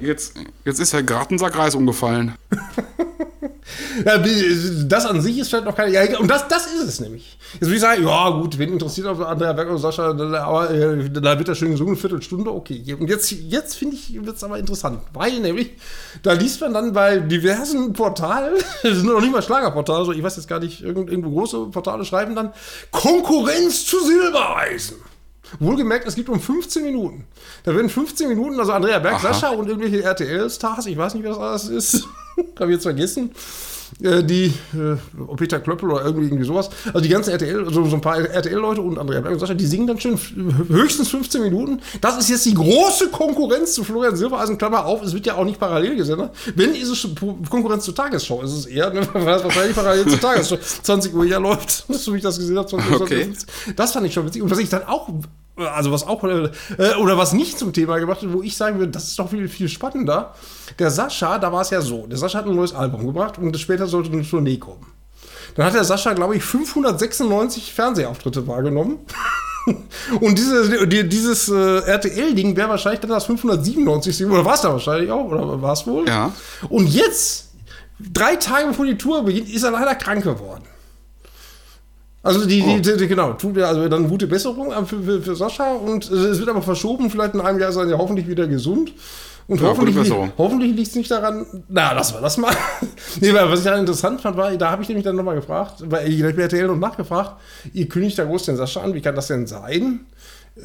Jetzt, 0.02 0.36
jetzt 0.64 0.80
ist 0.80 0.94
der 0.94 1.04
Gartensackreis 1.04 1.76
umgefallen. 1.76 2.34
Das 4.88 5.06
an 5.06 5.22
sich 5.22 5.40
ist 5.40 5.50
vielleicht 5.50 5.66
noch 5.66 5.76
keine. 5.76 5.92
Ja, 5.92 6.20
und 6.20 6.30
das, 6.30 6.48
das 6.48 6.68
ist 6.68 6.84
es 6.84 7.00
nämlich. 7.00 7.38
Jetzt 7.54 7.62
würde 7.64 7.76
ich 7.76 7.82
sagen, 7.82 8.04
ja, 8.08 8.30
gut, 8.30 8.58
wen 8.60 8.74
interessiert 8.74 9.08
auf 9.08 9.20
Andrea 9.22 9.54
Berg 9.54 9.70
oder 9.70 9.78
Sascha, 9.80 10.10
aber 10.12 10.70
äh, 10.72 11.10
da 11.10 11.38
wird 11.38 11.50
er 11.50 11.56
schön 11.56 11.72
gesungen, 11.72 11.94
eine 11.94 12.00
Viertelstunde, 12.02 12.52
okay. 12.52 12.96
Und 13.00 13.10
jetzt, 13.10 13.32
jetzt 13.32 13.76
finde 13.76 13.96
ich, 13.96 14.14
wird 14.24 14.36
es 14.36 14.44
aber 14.44 14.60
interessant, 14.60 15.02
weil 15.14 15.40
nämlich, 15.40 15.72
da 16.22 16.34
liest 16.34 16.62
man 16.62 16.74
dann 16.74 16.94
bei 16.94 17.18
diversen 17.20 17.94
Portalen, 17.94 18.54
das 18.84 18.98
sind 18.98 19.06
noch 19.08 19.22
nicht 19.22 19.32
mal 19.32 19.42
Schlagerportale, 19.42 20.00
also 20.00 20.12
ich 20.12 20.22
weiß 20.22 20.36
jetzt 20.36 20.48
gar 20.48 20.60
nicht, 20.60 20.82
irgend- 20.82 21.10
irgendwo 21.10 21.32
große 21.32 21.66
Portale 21.68 22.06
schreiben 22.06 22.36
dann, 22.36 22.54
Konkurrenz 22.92 23.86
zu 23.86 24.00
Silbereisen. 24.04 24.98
Wohlgemerkt, 25.60 26.08
es 26.08 26.16
gibt 26.16 26.28
um 26.30 26.40
15 26.40 26.84
Minuten. 26.84 27.26
Da 27.64 27.74
werden 27.76 27.90
15 27.90 28.28
Minuten, 28.30 28.60
also 28.60 28.72
Andrea 28.74 29.00
Berg, 29.00 29.16
Aha. 29.16 29.34
Sascha 29.34 29.50
und 29.50 29.68
irgendwelche 29.70 30.04
RTL-Stars, 30.04 30.88
ich 30.88 30.98
weiß 30.98 31.14
nicht, 31.14 31.24
wer 31.24 31.32
das 31.32 31.40
alles 31.40 31.68
ist, 31.70 32.08
habe 32.60 32.72
ich 32.72 32.76
jetzt 32.76 32.84
vergessen, 32.84 33.32
äh, 34.02 34.24
die, 34.24 34.46
äh, 34.74 34.98
Peter 35.38 35.60
Klöppel 35.60 35.90
oder 35.92 36.04
irgendwie, 36.06 36.26
irgendwie 36.28 36.44
sowas, 36.46 36.70
also 36.88 37.00
die 37.00 37.08
ganzen 37.08 37.30
RTL, 37.32 37.66
also 37.66 37.86
so 37.86 37.96
ein 37.96 38.02
paar 38.02 38.18
RTL-Leute 38.18 38.82
und 38.82 38.98
Andrea 38.98 39.22
Berg 39.22 39.34
und 39.34 39.40
Sascha, 39.40 39.54
die 39.54 39.66
singen 39.68 39.86
dann 39.88 40.00
schön 40.00 40.16
f- 40.16 40.34
höchstens 40.68 41.10
15 41.10 41.42
Minuten. 41.44 41.80
Das 42.02 42.18
ist 42.18 42.30
jetzt 42.30 42.46
die 42.46 42.56
große 42.56 43.10
Konkurrenz 43.10 43.74
zu 43.74 43.84
Florian 43.84 44.16
Silbereisen, 44.16 44.58
Klammer 44.58 44.86
auf, 44.86 45.04
es 45.04 45.14
wird 45.14 45.26
ja 45.28 45.36
auch 45.36 45.46
nicht 45.46 45.60
parallel 45.60 45.96
gesendet. 45.96 46.32
Wenn, 46.56 46.74
ist 46.74 46.90
es 46.90 47.08
Konkurrenz 47.50 47.86
zur 47.86 47.94
Tagesschau, 47.96 48.42
ist 48.42 48.52
es 48.54 48.66
eher, 48.66 48.92
ne, 48.92 49.08
weil 49.14 49.36
es 49.38 49.44
wahrscheinlich 49.44 49.76
parallel 49.76 50.08
zur 50.08 50.20
Tagesschau 50.20 50.58
20 50.84 51.14
Uhr 51.14 51.26
ja 51.26 51.38
läuft, 51.38 51.86
so 51.88 52.12
wie 52.14 52.18
ich 52.18 52.24
das 52.24 52.38
gesehen 52.40 52.58
habe, 52.58 52.68
20 52.68 52.92
Uhr. 52.92 53.02
Okay. 53.02 53.32
Das 53.76 53.92
fand 53.94 54.08
ich 54.08 54.14
schon 54.14 54.26
witzig. 54.26 54.42
Und 54.42 54.50
was 54.50 54.58
ich 54.60 54.68
dann 54.70 54.84
auch, 54.84 55.10
also 55.58 55.92
was 55.92 56.06
auch, 56.06 56.24
äh, 56.24 56.50
oder 57.00 57.18
was 57.18 57.34
nicht 57.34 57.58
zum 57.58 57.74
Thema 57.74 57.98
gemacht 57.98 58.22
wird, 58.22 58.34
wo 58.34 58.42
ich 58.42 58.58
sagen 58.58 58.80
würde, 58.80 58.92
das 58.92 59.08
ist 59.08 59.20
doch 59.20 59.30
viel, 59.30 59.48
viel 59.48 59.70
spannender. 59.70 60.34
Der 60.80 60.92
Sascha, 60.92 61.40
da 61.40 61.52
war 61.52 61.62
es 61.62 61.70
ja 61.70 61.82
so, 61.82 62.08
der 62.08 62.18
Sascha 62.18 62.40
hat 62.40 62.46
ein 62.46 62.56
neues 62.56 62.74
Album 62.74 63.06
gebracht 63.06 63.38
und 63.38 63.58
später 63.58 63.88
sollte 63.88 64.12
eine 64.12 64.28
Tournee 64.28 64.58
kommen. 64.58 64.86
Dann 65.56 65.66
hat 65.66 65.74
der 65.74 65.86
Sascha, 65.86 66.14
glaube 66.14 66.36
ich, 66.36 66.44
596 66.44 67.74
Fernsehauftritte 67.74 68.46
wahrgenommen. 68.48 69.00
Und 70.22 70.38
diese, 70.38 70.88
die, 70.88 71.10
dieses 71.10 71.50
äh, 71.50 71.80
RTL-Ding 71.80 72.56
wäre 72.56 72.70
wahrscheinlich 72.70 73.00
dann 73.00 73.10
das 73.10 73.26
597. 73.26 74.28
Oder 74.28 74.46
war 74.46 74.54
es 74.54 74.62
da 74.62 74.72
wahrscheinlich 74.72 75.10
auch? 75.10 75.26
Oder 75.26 75.60
war 75.62 75.74
es 75.74 75.88
wohl? 75.88 76.08
Ja. 76.08 76.32
Und 76.70 76.88
jetzt, 76.88 77.50
drei 78.00 78.36
Tage 78.36 78.68
bevor 78.68 78.86
die 78.86 78.98
Tour 78.98 79.24
beginnt, 79.24 79.50
ist 79.50 79.64
er 79.64 79.72
leider 79.72 79.96
krank 79.96 80.24
geworden. 80.24 80.66
Also 82.26 82.46
die, 82.48 82.64
Oh. 82.64 82.80
die, 82.80 82.98
die 82.98 83.08
genau, 83.08 83.34
tut 83.34 83.56
er 83.58 83.68
also 83.68 83.88
dann 83.88 84.10
gute 84.10 84.26
Besserung 84.26 84.72
äh, 84.72 84.84
für, 84.84 85.02
für, 85.02 85.22
für 85.22 85.36
Sascha 85.36 85.74
und 85.74 86.10
äh, 86.10 86.16
es 86.16 86.40
wird 86.40 86.50
aber 86.50 86.64
verschoben, 86.64 87.12
vielleicht 87.12 87.36
in 87.36 87.42
einem 87.42 87.60
Jahr 87.60 87.76
er 87.76 87.88
ja 87.88 87.98
hoffentlich 88.00 88.28
wieder 88.28 88.48
gesund. 88.48 88.94
Und 89.48 89.62
Ja, 89.62 89.68
hoffentlich, 89.68 90.12
hoffentlich 90.40 90.76
liegt 90.76 90.88
es 90.88 90.96
nicht 90.96 91.12
daran, 91.12 91.46
na, 91.70 91.92
lassen 91.94 92.16
wir 92.16 92.22
das 92.22 92.38
mal. 92.38 92.52
nee, 93.22 93.32
weil 93.32 93.48
was 93.48 93.60
ich 93.60 93.66
dann 93.66 93.80
interessant 93.80 94.22
fand, 94.22 94.38
war, 94.38 94.52
da 94.58 94.72
habe 94.72 94.82
ich 94.82 94.88
nämlich 94.90 95.06
dann 95.06 95.16
nochmal 95.16 95.36
gefragt, 95.36 95.84
weil 95.86 96.12
ich 96.12 96.20
bei 96.24 96.42
RTL 96.42 96.66
noch 96.66 96.78
nachgefragt, 96.78 97.34
ihr 97.72 97.88
kündigt 97.88 98.18
da 98.18 98.24
groß 98.24 98.46
den 98.46 98.58
Sascha 98.58 98.82
an, 98.82 98.96
wie 98.96 99.02
kann 99.02 99.14
das 99.14 99.28
denn 99.28 99.46
sein? 99.46 100.00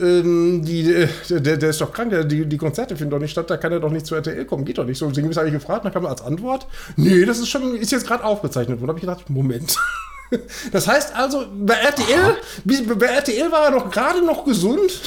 Ähm, 0.00 0.64
die, 0.64 0.90
äh, 0.94 1.08
der, 1.28 1.58
der 1.58 1.70
ist 1.70 1.80
doch 1.82 1.92
krank, 1.92 2.08
der, 2.08 2.24
die, 2.24 2.46
die 2.46 2.56
Konzerte 2.56 2.96
finden 2.96 3.10
doch 3.10 3.18
nicht 3.18 3.32
statt, 3.32 3.50
da 3.50 3.58
kann 3.58 3.72
er 3.72 3.80
doch 3.80 3.90
nicht 3.90 4.06
zu 4.06 4.14
RTL 4.14 4.46
kommen, 4.46 4.64
geht 4.64 4.78
doch 4.78 4.86
nicht 4.86 4.96
so. 4.96 5.06
Deswegen 5.08 5.34
habe 5.34 5.48
ich 5.48 5.52
gefragt, 5.52 5.84
dann 5.84 5.92
kam 5.92 6.06
als 6.06 6.22
Antwort, 6.22 6.66
nee, 6.96 7.26
das 7.26 7.38
ist 7.38 7.48
schon, 7.50 7.74
ist 7.74 7.92
jetzt 7.92 8.06
gerade 8.06 8.24
aufgezeichnet 8.24 8.80
worden. 8.80 8.86
Da 8.86 8.92
habe 8.92 8.98
ich 8.98 9.02
gedacht, 9.02 9.28
Moment. 9.28 9.76
Das 10.72 10.86
heißt 10.86 11.14
also, 11.14 11.46
bei 11.52 11.74
RTL, 11.74 12.36
bei 12.64 13.06
RTL 13.06 13.50
war 13.50 13.64
er 13.64 13.70
noch 13.72 13.90
gerade 13.90 14.24
noch 14.24 14.44
gesund. 14.44 15.02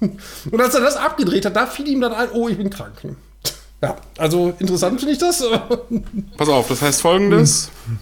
Und 0.00 0.60
als 0.60 0.74
er 0.74 0.80
das 0.80 0.96
abgedreht 0.96 1.46
hat, 1.46 1.56
da 1.56 1.66
fiel 1.66 1.88
ihm 1.88 2.00
dann 2.00 2.12
ein, 2.12 2.28
oh, 2.32 2.48
ich 2.48 2.56
bin 2.56 2.70
krank. 2.70 2.94
Ja, 3.80 3.96
also 4.18 4.54
interessant 4.58 4.98
finde 4.98 5.12
ich 5.12 5.18
das. 5.18 5.44
Pass 6.36 6.48
auf, 6.48 6.68
das 6.68 6.82
heißt 6.82 7.02
folgendes: 7.02 7.70
Hm. 7.86 7.98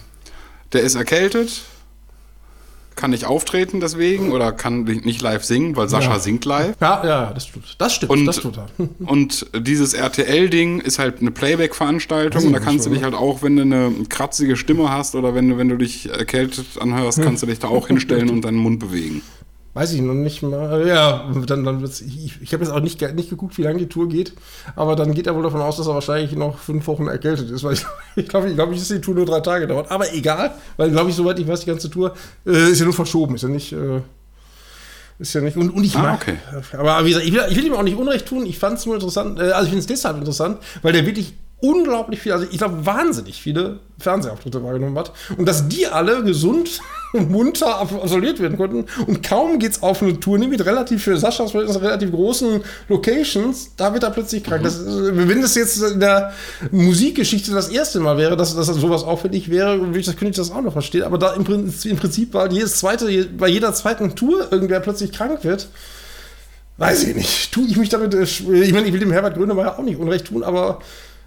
Der 0.71 0.81
ist 0.81 0.95
erkältet, 0.95 1.61
kann 2.95 3.11
nicht 3.11 3.25
auftreten 3.25 3.79
deswegen 3.79 4.31
oder 4.31 4.51
kann 4.51 4.83
nicht 4.83 5.21
live 5.21 5.43
singen, 5.43 5.75
weil 5.75 5.89
Sascha 5.89 6.13
Ja. 6.13 6.19
singt 6.19 6.45
live. 6.45 6.75
Ja, 6.81 7.01
ja, 7.05 7.33
das 7.33 7.47
stimmt. 7.47 7.75
Das 7.77 7.95
stimmt, 7.95 8.11
Und, 8.11 8.25
das 8.25 8.37
tut 8.37 8.57
er. 8.57 8.67
und 9.05 9.45
dieses 9.57 9.93
RTL-Ding 9.93 10.79
ist 10.81 10.99
halt 10.99 11.21
eine 11.21 11.31
Playback-Veranstaltung 11.31 12.45
und 12.47 12.53
da 12.53 12.59
kannst 12.59 12.85
du 12.85 12.89
dich 12.89 13.03
halt 13.03 13.13
auch, 13.13 13.41
wenn 13.43 13.55
du 13.55 13.61
eine 13.63 13.91
kratzige 14.09 14.55
Stimme 14.55 14.89
hast 14.91 15.15
oder 15.15 15.35
wenn 15.35 15.49
du, 15.49 15.57
wenn 15.57 15.69
du 15.69 15.77
dich 15.77 16.09
erkältet 16.09 16.65
anhörst, 16.79 17.21
kannst 17.21 17.43
du 17.43 17.47
dich 17.47 17.59
da 17.59 17.67
auch 17.67 17.87
hinstellen 17.87 18.29
und 18.29 18.41
deinen 18.45 18.57
Mund 18.57 18.79
bewegen. 18.79 19.21
Weiß 19.75 19.91
ich 19.93 20.01
noch 20.01 20.13
nicht 20.13 20.43
mal. 20.43 20.87
Ja, 20.87 21.27
dann, 21.47 21.63
dann 21.63 21.81
wird's, 21.81 21.99
ich, 22.01 22.39
ich 22.41 22.53
habe 22.53 22.63
jetzt 22.63 22.71
auch 22.71 22.79
nicht, 22.79 23.01
nicht 23.15 23.31
geguckt, 23.31 23.57
wie 23.57 23.63
lange 23.63 23.79
die 23.79 23.89
Tour 23.89 24.07
geht, 24.07 24.33
aber 24.75 24.95
dann 24.95 25.15
geht 25.15 25.25
er 25.25 25.35
wohl 25.35 25.41
davon 25.41 25.61
aus, 25.61 25.77
dass 25.77 25.87
er 25.87 25.95
wahrscheinlich 25.95 26.35
noch 26.35 26.59
fünf 26.59 26.85
Wochen 26.85 27.07
erkältet 27.07 27.49
ist, 27.49 27.63
weil 27.63 27.73
ich, 27.73 27.83
ich 28.15 28.27
glaube, 28.27 28.49
ich 28.49 28.55
glaube 28.55 28.71
nicht, 28.71 28.81
dass 28.81 28.89
die 28.89 29.01
Tour 29.01 29.15
nur 29.15 29.25
drei 29.25 29.39
Tage 29.39 29.65
dauert. 29.65 29.89
Aber 29.89 30.13
egal, 30.13 30.53
weil, 30.77 30.91
glaube 30.91 31.09
ich, 31.09 31.15
soweit 31.15 31.39
ich 31.39 31.47
weiß, 31.47 31.61
die 31.61 31.65
ganze 31.67 31.89
Tour 31.89 32.13
äh, 32.45 32.69
ist 32.71 32.79
ja 32.79 32.85
nur 32.85 32.93
verschoben, 32.93 33.33
ist 33.33 33.41
ja 33.41 33.49
nicht. 33.49 33.73
Äh, 33.73 34.01
ist 35.19 35.33
ja 35.33 35.41
nicht. 35.41 35.57
Und, 35.57 35.69
und 35.71 35.83
ich 35.83 35.95
Ah, 35.95 36.01
mag. 36.03 36.21
okay. 36.21 36.37
Aber 36.77 37.03
wie 37.05 37.09
gesagt, 37.09 37.25
ich 37.25 37.33
will, 37.33 37.41
ich 37.49 37.55
will 37.55 37.65
ihm 37.65 37.73
auch 37.73 37.83
nicht 37.83 37.97
Unrecht 37.97 38.27
tun. 38.27 38.45
Ich 38.45 38.59
fand 38.59 38.77
es 38.77 38.85
nur 38.85 38.95
interessant. 38.95 39.39
Äh, 39.39 39.51
also 39.51 39.63
ich 39.63 39.69
finde 39.69 39.79
es 39.79 39.87
deshalb 39.87 40.17
interessant, 40.17 40.57
weil 40.81 40.93
der 40.93 41.05
wirklich 41.05 41.33
unglaublich 41.63 42.19
viel, 42.19 42.33
also 42.33 42.45
ich 42.51 42.57
glaube 42.57 42.85
wahnsinnig 42.85 43.41
viele 43.41 43.79
Fernsehauftritte 43.97 44.61
wahrgenommen 44.63 44.97
hat 44.97 45.13
und 45.37 45.45
dass 45.47 45.69
die 45.69 45.87
alle 45.87 46.21
gesund 46.23 46.81
und 47.13 47.31
munter 47.31 47.79
ab- 47.79 47.93
absolviert 48.03 48.39
werden 48.41 48.57
konnten 48.57 48.85
und 49.07 49.23
kaum 49.23 49.59
geht's 49.59 49.81
auf 49.81 50.01
eine 50.01 50.19
Tournee 50.19 50.47
mit 50.47 50.65
relativ 50.65 51.03
für 51.03 51.15
Saschas 51.17 51.51
Verhältnis 51.51 51.79
relativ 51.81 52.11
großen 52.11 52.61
Locations, 52.89 53.71
da 53.77 53.93
wird 53.93 54.03
er 54.03 54.09
plötzlich 54.09 54.43
krank. 54.43 54.63
Das, 54.63 54.75
ist, 54.77 54.87
äh, 54.87 55.27
wenn 55.29 55.41
das 55.41 55.55
jetzt 55.55 55.81
in 55.81 56.01
der 56.01 56.33
Musikgeschichte 56.71 57.51
das 57.51 57.69
erste 57.69 58.01
Mal 58.01 58.17
wäre, 58.17 58.35
dass, 58.35 58.53
dass 58.55 58.67
sowas 58.67 59.03
auffällig 59.03 59.49
wäre, 59.49 59.79
würde 59.79 59.99
ich 59.99 60.05
das, 60.05 60.15
könnte 60.17 60.31
ich 60.31 60.35
das 60.37 60.51
auch 60.51 60.61
noch 60.61 60.73
verstehen. 60.73 61.03
Aber 61.03 61.17
da 61.17 61.33
im 61.33 61.45
Prinzip, 61.45 61.91
im 61.91 61.97
Prinzip 61.97 62.33
weil 62.33 62.51
jedes 62.51 62.77
zweite, 62.79 63.05
bei 63.37 63.47
jeder 63.47 63.73
zweiten 63.73 64.15
Tour 64.15 64.47
irgendwer 64.51 64.81
plötzlich 64.81 65.11
krank 65.13 65.43
wird, 65.43 65.69
Weiß 66.77 67.03
ich 67.03 67.15
nicht. 67.15 67.51
Tue 67.53 67.65
ich 67.67 67.77
mich 67.77 67.89
damit. 67.89 68.15
äh, 68.15 68.23
Ich 68.23 68.41
meine, 68.73 68.87
ich 68.87 68.93
will 68.93 68.99
dem 68.99 69.11
Herbert 69.11 69.35
Grönemeyer 69.35 69.77
auch 69.77 69.83
nicht 69.83 69.99
Unrecht 69.99 70.25
tun, 70.25 70.43
aber 70.43 70.79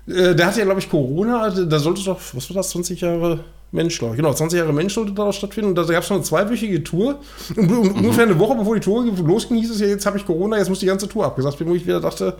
der 0.07 0.46
hatte 0.46 0.59
ja, 0.61 0.64
glaube 0.64 0.80
ich, 0.80 0.88
Corona. 0.88 1.50
Da 1.50 1.78
sollte 1.78 2.02
doch, 2.04 2.20
was 2.32 2.48
war 2.50 2.57
das, 2.57 2.70
20 2.70 3.00
Jahre 3.00 3.40
Mensch, 3.72 3.98
glaube 3.98 4.14
ich. 4.14 4.16
Genau, 4.18 4.32
20 4.32 4.59
Jahre 4.59 4.72
Mensch 4.72 4.94
sollte 4.94 5.12
da 5.12 5.32
stattfinden. 5.32 5.70
Und 5.70 5.74
da 5.76 5.82
gab 5.84 6.02
es 6.02 6.11
noch 6.11 6.16
eine 6.16 6.24
zweiwöchige 6.24 6.84
Tour. 6.84 7.20
Und, 7.57 7.70
und 7.70 7.90
ungefähr 7.92 8.24
eine 8.24 8.38
Woche 8.38 8.57
bevor 8.57 8.74
die 8.74 8.80
Tour 8.80 9.04
losging, 9.04 9.59
hieß 9.59 9.70
es 9.70 9.80
ja, 9.80 9.86
jetzt 9.86 10.07
habe 10.07 10.18
ich 10.18 10.26
Corona, 10.26 10.59
jetzt 10.59 10.68
muss 10.68 10.78
die 10.78 10.86
ganze 10.86 11.09
Tour 11.09 11.24
abgesagt 11.24 11.59
werden, 11.59 11.70
wo 11.70 11.74
ich 11.74 11.86
wieder 11.86 12.00
dachte. 12.00 12.36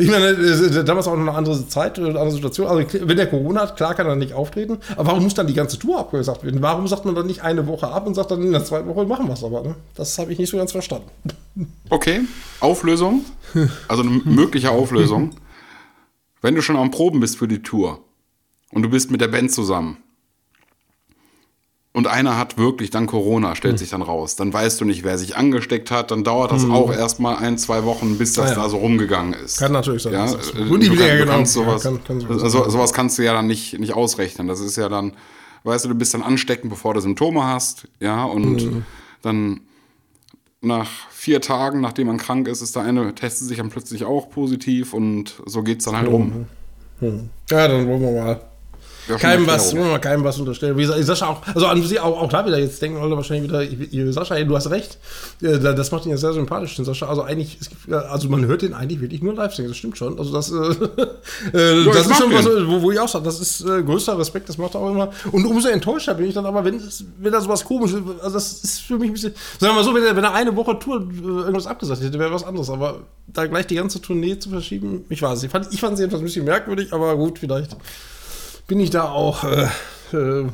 Ich 0.00 0.08
meine, 0.08 0.26
äh, 0.26 0.84
damals 0.84 1.08
auch 1.08 1.16
noch 1.16 1.22
eine 1.22 1.34
andere 1.34 1.66
Zeit, 1.66 1.98
äh, 1.98 2.02
eine 2.02 2.10
andere 2.10 2.30
Situation. 2.30 2.68
Also, 2.68 2.86
wenn 2.92 3.16
der 3.16 3.26
Corona 3.26 3.62
hat, 3.62 3.76
klar 3.76 3.94
kann 3.94 4.06
er 4.06 4.14
nicht 4.14 4.32
auftreten. 4.32 4.78
Aber 4.96 5.08
warum 5.08 5.24
muss 5.24 5.34
dann 5.34 5.48
die 5.48 5.54
ganze 5.54 5.76
Tour 5.76 5.98
abgesagt 5.98 6.44
werden? 6.44 6.62
Warum 6.62 6.86
sagt 6.86 7.04
man 7.04 7.16
dann 7.16 7.26
nicht 7.26 7.42
eine 7.42 7.66
Woche 7.66 7.88
ab 7.88 8.06
und 8.06 8.14
sagt 8.14 8.30
dann 8.30 8.42
in 8.42 8.52
der 8.52 8.64
zweiten 8.64 8.88
Woche 8.88 9.04
machen 9.06 9.26
wir 9.26 9.34
es 9.34 9.42
aber? 9.42 9.62
Ne? 9.62 9.74
Das 9.96 10.16
habe 10.18 10.32
ich 10.32 10.38
nicht 10.38 10.50
so 10.50 10.56
ganz 10.56 10.70
verstanden. 10.70 11.08
Okay, 11.90 12.20
Auflösung, 12.60 13.24
also 13.88 14.02
eine 14.02 14.20
mögliche 14.24 14.70
Auflösung. 14.70 15.30
Wenn 16.40 16.54
du 16.54 16.62
schon 16.62 16.76
am 16.76 16.90
Proben 16.90 17.20
bist 17.20 17.36
für 17.38 17.48
die 17.48 17.62
Tour 17.62 18.00
und 18.72 18.82
du 18.82 18.88
bist 18.88 19.10
mit 19.10 19.20
der 19.20 19.28
Band 19.28 19.50
zusammen 19.52 19.98
und 21.92 22.06
einer 22.06 22.36
hat 22.38 22.58
wirklich 22.58 22.90
dann 22.90 23.06
Corona, 23.06 23.56
stellt 23.56 23.72
Hm. 23.74 23.78
sich 23.78 23.90
dann 23.90 24.02
raus, 24.02 24.36
dann 24.36 24.52
weißt 24.52 24.80
du 24.80 24.84
nicht, 24.84 25.02
wer 25.04 25.18
sich 25.18 25.36
angesteckt 25.36 25.90
hat, 25.90 26.10
dann 26.10 26.22
dauert 26.22 26.52
das 26.52 26.64
auch 26.68 26.92
erstmal 26.92 27.36
ein, 27.36 27.58
zwei 27.58 27.84
Wochen, 27.84 28.18
bis 28.18 28.34
das 28.34 28.46
Ah 28.46 28.48
ja. 28.50 28.54
da 28.62 28.68
so 28.68 28.76
rumgegangen 28.76 29.32
ist. 29.34 29.58
Kann 29.58 29.72
natürlich 29.72 30.02
sein, 30.02 30.12
Ja, 30.12 30.32
das- 30.32 30.54
äh, 30.54 30.58
Und 30.60 30.80
die 30.82 30.92
wieder, 30.92 31.08
ja, 31.08 31.24
genau. 31.24 31.44
sowas, 31.44 31.82
Ja, 31.82 31.90
kann- 31.90 32.04
kann 32.04 32.20
sowas 32.20 32.52
so, 32.52 32.68
sowas 32.70 32.92
kannst 32.92 33.18
du 33.18 33.24
ja 33.24 33.32
dann 33.32 33.46
nicht, 33.48 33.78
nicht 33.80 33.94
ausrechnen. 33.94 34.46
Das 34.46 34.60
ist 34.60 34.76
ja 34.76 34.88
dann, 34.88 35.14
weißt 35.64 35.86
du, 35.86 35.88
du 35.88 35.94
bist 35.96 36.14
dann 36.14 36.22
ansteckend, 36.22 36.70
bevor 36.70 36.94
du 36.94 37.00
Symptome 37.00 37.42
hast, 37.44 37.88
ja, 38.00 38.22
und 38.24 38.52
Mhm. 38.64 38.84
dann 39.22 39.60
nach 40.60 41.08
vier 41.10 41.40
Tagen, 41.40 41.80
nachdem 41.80 42.08
man 42.08 42.16
krank 42.18 42.48
ist, 42.48 42.62
ist 42.62 42.74
der 42.74 42.82
eine, 42.82 43.14
testet 43.14 43.48
sich 43.48 43.58
dann 43.58 43.70
plötzlich 43.70 44.04
auch 44.04 44.28
positiv 44.30 44.92
und 44.92 45.40
so 45.46 45.62
geht 45.62 45.78
es 45.78 45.84
dann 45.84 45.96
halt 45.96 46.08
rum. 46.08 46.46
Ja, 47.50 47.68
dann 47.68 47.86
wollen 47.86 48.00
wir 48.02 48.10
mal. 48.12 48.40
Ja, 49.08 49.18
schon 49.18 49.20
Keinem 49.20 49.46
was, 49.46 49.74
keinem 50.00 50.24
was 50.24 50.38
unterstellen. 50.38 50.76
Wie 50.76 50.84
Sascha 50.84 51.26
auch, 51.28 51.40
also 51.54 51.66
an 51.66 51.82
sich 51.82 51.98
auch, 52.00 52.20
auch 52.22 52.28
da 52.28 52.44
wieder, 52.46 52.58
jetzt 52.58 52.80
denken 52.82 52.98
alle 53.00 53.16
wahrscheinlich 53.16 53.50
wieder, 53.90 54.12
Sascha, 54.12 54.34
ey, 54.36 54.46
du 54.46 54.54
hast 54.54 54.70
recht. 54.70 54.98
Da- 55.40 55.72
Das 55.72 55.90
macht 55.90 56.04
ihn 56.04 56.10
ja 56.10 56.16
sehr 56.16 56.32
sympathisch, 56.32 56.76
den 56.76 56.84
Sascha. 56.84 57.06
Also 57.08 57.22
eigentlich, 57.22 57.58
gibt, 57.58 57.88
ja, 57.88 57.98
also 58.00 58.28
man 58.28 58.44
hört 58.46 58.62
den 58.62 58.74
eigentlich 58.74 59.00
wirklich 59.00 59.22
nur 59.22 59.34
live 59.34 59.54
singen, 59.54 59.68
das 59.68 59.76
stimmt 59.78 59.96
schon. 59.98 60.18
Also 60.18 60.32
das, 60.32 60.50
äh, 60.50 60.54
äh, 61.56 61.84
das 61.84 62.06
ich 62.06 62.10
ist 62.12 62.16
schon 62.18 62.32
was, 62.32 62.46
wo, 62.46 62.82
wo 62.82 62.90
ich 62.92 63.00
auch 63.00 63.08
sage, 63.08 63.24
das 63.24 63.40
ist 63.40 63.60
äh, 63.64 63.82
größter 63.82 64.18
Respekt, 64.18 64.48
das 64.48 64.58
macht 64.58 64.74
er 64.74 64.80
auch 64.80 64.90
immer. 64.90 65.10
Und 65.32 65.44
umso 65.46 65.68
enttäuschter 65.68 66.14
bin 66.14 66.26
ich 66.26 66.34
dann 66.34 66.46
aber, 66.46 66.64
wenn, 66.64 66.80
wenn 67.18 67.32
da 67.32 67.40
sowas 67.40 67.64
komisch 67.64 67.92
ist, 67.92 68.02
also 68.22 68.34
das 68.34 68.52
ist 68.64 68.80
für 68.82 68.98
mich 68.98 69.08
ein 69.10 69.14
bisschen, 69.14 69.32
sagen 69.58 69.72
wir 69.74 69.80
mal 69.80 69.84
so, 69.84 69.94
wenn 69.94 70.04
er, 70.04 70.14
wenn 70.16 70.24
er 70.24 70.34
eine 70.34 70.54
Woche 70.54 70.78
Tour 70.78 71.00
äh, 71.10 71.24
irgendwas 71.26 71.66
abgesagt 71.66 72.02
hätte, 72.02 72.18
wäre 72.18 72.32
was 72.32 72.44
anderes. 72.44 72.70
Aber 72.70 73.00
da 73.26 73.46
gleich 73.46 73.66
die 73.66 73.74
ganze 73.76 74.00
Tournee 74.00 74.38
zu 74.38 74.50
verschieben, 74.50 75.04
ich 75.08 75.22
weiß 75.22 75.42
nicht. 75.42 75.46
Ich 75.46 75.50
fand, 75.52 75.72
ich 75.72 75.80
fand 75.80 75.96
sie 75.96 76.04
etwas 76.04 76.20
ein 76.20 76.24
bisschen 76.24 76.44
merkwürdig, 76.44 76.92
aber 76.92 77.16
gut, 77.16 77.38
vielleicht 77.38 77.76
bin 78.68 78.78
ich 78.78 78.90
da 78.90 79.08
auch. 79.08 79.42
Äh, 79.42 79.66
äh, 80.12 80.46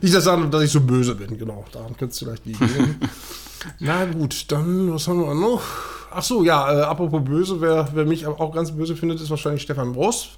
nicht 0.00 0.14
das 0.14 0.24
sagen, 0.24 0.50
dass 0.50 0.62
ich 0.62 0.72
so 0.72 0.80
böse 0.80 1.14
bin, 1.14 1.38
genau. 1.38 1.64
Daran 1.70 1.96
könnte 1.96 2.12
es 2.12 2.18
vielleicht 2.18 2.44
liegen. 2.44 2.98
Na 3.78 4.04
gut, 4.06 4.50
dann, 4.50 4.92
was 4.92 5.06
haben 5.06 5.20
wir 5.20 5.34
noch? 5.34 5.62
Ach 6.10 6.22
so, 6.22 6.42
ja, 6.42 6.80
äh, 6.80 6.82
apropos 6.82 7.22
böse, 7.24 7.60
wer, 7.60 7.88
wer 7.94 8.04
mich 8.04 8.26
auch 8.26 8.52
ganz 8.52 8.72
böse 8.72 8.96
findet, 8.96 9.20
ist 9.20 9.30
wahrscheinlich 9.30 9.62
Stefan 9.62 9.92
Bross. 9.92 10.30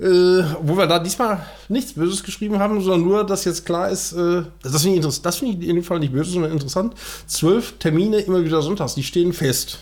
Äh, 0.00 0.44
wo 0.62 0.76
wir 0.76 0.86
da 0.86 1.00
diesmal 1.00 1.44
nichts 1.68 1.94
Böses 1.94 2.22
geschrieben 2.22 2.60
haben, 2.60 2.80
sondern 2.80 3.02
nur, 3.02 3.26
dass 3.26 3.44
jetzt 3.44 3.66
klar 3.66 3.88
ist, 3.90 4.12
äh, 4.12 4.42
das 4.62 4.82
finde 4.82 5.08
ich, 5.08 5.22
das 5.22 5.36
finde 5.36 5.58
ich 5.60 5.68
in 5.68 5.74
dem 5.74 5.82
Fall 5.82 5.98
nicht 5.98 6.12
böse, 6.12 6.30
sondern 6.30 6.52
interessant. 6.52 6.94
Zwölf 7.26 7.74
Termine 7.80 8.20
immer 8.20 8.44
wieder 8.44 8.62
sonntags, 8.62 8.94
die 8.94 9.02
stehen 9.02 9.32
fest. 9.32 9.80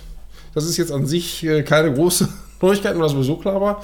Das 0.55 0.64
ist 0.64 0.78
jetzt 0.78 0.91
an 0.91 1.07
sich 1.07 1.45
äh, 1.45 1.62
keine 1.62 1.93
große 1.93 2.26
Neuigkeit, 2.62 2.99
was 2.99 3.12
sowieso 3.12 3.37
klar 3.37 3.61
war. 3.61 3.82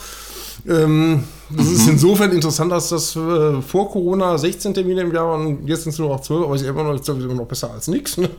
Ähm, 0.68 1.24
das 1.50 1.66
ist 1.66 1.88
insofern 1.88 2.30
interessant, 2.30 2.70
dass 2.70 2.88
das 2.90 3.16
äh, 3.16 3.60
vor 3.62 3.90
Corona 3.90 4.38
16 4.38 4.74
Termine 4.74 5.02
im 5.02 5.12
Jahr 5.12 5.26
waren 5.26 5.46
und 5.46 5.68
jetzt 5.68 5.82
sind 5.82 5.92
es 5.92 5.98
nur 5.98 6.08
noch 6.08 6.20
12, 6.20 6.44
aber 6.44 6.54
ist 6.54 6.62
immer 6.62 6.84
noch, 6.84 6.94
ist 6.94 7.08
immer 7.08 7.34
noch 7.34 7.46
besser 7.46 7.70
als 7.72 7.88
nichts. 7.88 8.16
Ne? 8.16 8.30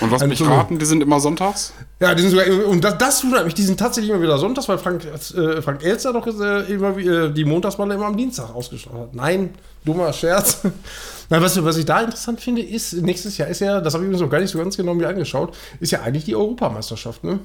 Und 0.00 0.10
was 0.10 0.24
mich 0.26 0.38
Stunde. 0.38 0.54
raten, 0.54 0.78
die 0.78 0.86
sind 0.86 1.02
immer 1.02 1.20
sonntags? 1.20 1.72
Ja, 2.00 2.14
die 2.14 2.22
sind 2.22 2.30
sogar, 2.30 2.46
und 2.66 2.82
das, 2.82 2.96
das 2.98 3.22
wundert 3.24 3.44
mich, 3.44 3.54
die 3.54 3.62
sind 3.62 3.78
tatsächlich 3.78 4.10
immer 4.10 4.22
wieder 4.22 4.38
sonntags, 4.38 4.68
weil 4.68 4.78
Frank, 4.78 5.04
äh, 5.04 5.62
Frank 5.62 5.84
Elster 5.84 6.12
doch 6.12 6.26
äh, 6.26 6.72
immer 6.72 6.96
äh, 6.96 7.30
die 7.30 7.44
Montagsmalle 7.44 7.94
immer 7.94 8.06
am 8.06 8.16
Dienstag 8.16 8.54
ausgestrahlt 8.54 8.98
hat. 8.98 9.14
Nein, 9.14 9.50
dummer 9.84 10.12
Scherz. 10.12 10.62
Nein, 11.28 11.42
was, 11.42 11.62
was 11.62 11.76
ich 11.76 11.84
da 11.84 12.00
interessant 12.00 12.40
finde, 12.40 12.62
ist, 12.62 12.94
nächstes 12.94 13.36
Jahr 13.36 13.48
ist 13.48 13.60
ja, 13.60 13.80
das 13.80 13.94
habe 13.94 14.02
ich 14.04 14.08
übrigens 14.08 14.22
noch 14.22 14.30
gar 14.30 14.40
nicht 14.40 14.50
so 14.50 14.58
ganz 14.58 14.76
genau 14.76 14.94
mir 14.94 15.08
angeschaut, 15.08 15.54
ist 15.78 15.92
ja 15.92 16.00
eigentlich 16.00 16.24
die 16.24 16.34
Europameisterschaft, 16.34 17.22
ne? 17.22 17.38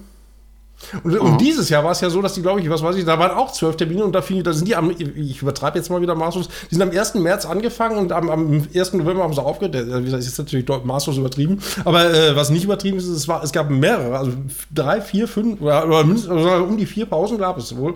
Und, 1.04 1.18
und 1.18 1.42
dieses 1.42 1.70
Jahr 1.70 1.84
war 1.84 1.92
es 1.92 2.02
ja 2.02 2.10
so, 2.10 2.22
dass 2.22 2.34
die, 2.34 2.42
glaube 2.42 2.60
ich, 2.62 2.70
was 2.70 2.82
weiß 2.82 2.96
ich, 2.96 3.06
da 3.06 3.18
waren 3.20 3.32
auch 3.32 3.52
zwölf 3.52 3.76
Termine 3.76 4.04
und 4.04 4.14
da, 4.14 4.22
fing, 4.22 4.44
da 4.44 4.54
sind 4.54 4.68
die 4.68 4.76
am, 4.76 4.92
ich 4.92 5.42
übertreibe 5.42 5.78
jetzt 5.78 5.90
mal 5.90 6.02
wieder 6.02 6.16
maßlos, 6.16 6.50
die 6.70 6.76
sind 6.76 6.82
am 6.82 6.92
1. 6.92 7.16
März 7.16 7.46
angefangen 7.46 7.98
und 7.98 8.12
am, 8.12 8.30
am 8.30 8.68
1. 8.74 8.94
November 8.94 9.24
haben 9.24 9.34
sie 9.34 9.44
aufgehört. 9.44 9.76
Wie 9.76 10.04
gesagt, 10.06 10.22
ist 10.22 10.28
jetzt 10.28 10.38
natürlich 10.38 10.66
dort 10.66 10.86
maßlos 10.86 11.18
übertrieben. 11.18 11.60
Aber 11.84 12.14
äh, 12.14 12.36
was 12.36 12.50
nicht 12.50 12.64
übertrieben 12.64 12.98
ist, 12.98 13.08
es, 13.08 13.28
war, 13.28 13.44
es 13.44 13.52
gab 13.52 13.70
mehrere, 13.70 14.18
also 14.18 14.32
drei, 14.74 15.02
vier, 15.02 15.28
fünf, 15.28 15.62
oder, 15.62 15.86
oder 15.86 16.04
mindestens 16.04 16.32
also 16.32 16.64
um 16.64 16.78
die 16.78 16.86
vier 16.86 17.06
Pausen 17.06 17.38
gab 17.38 17.58
es 17.58 17.76
wohl. 17.76 17.96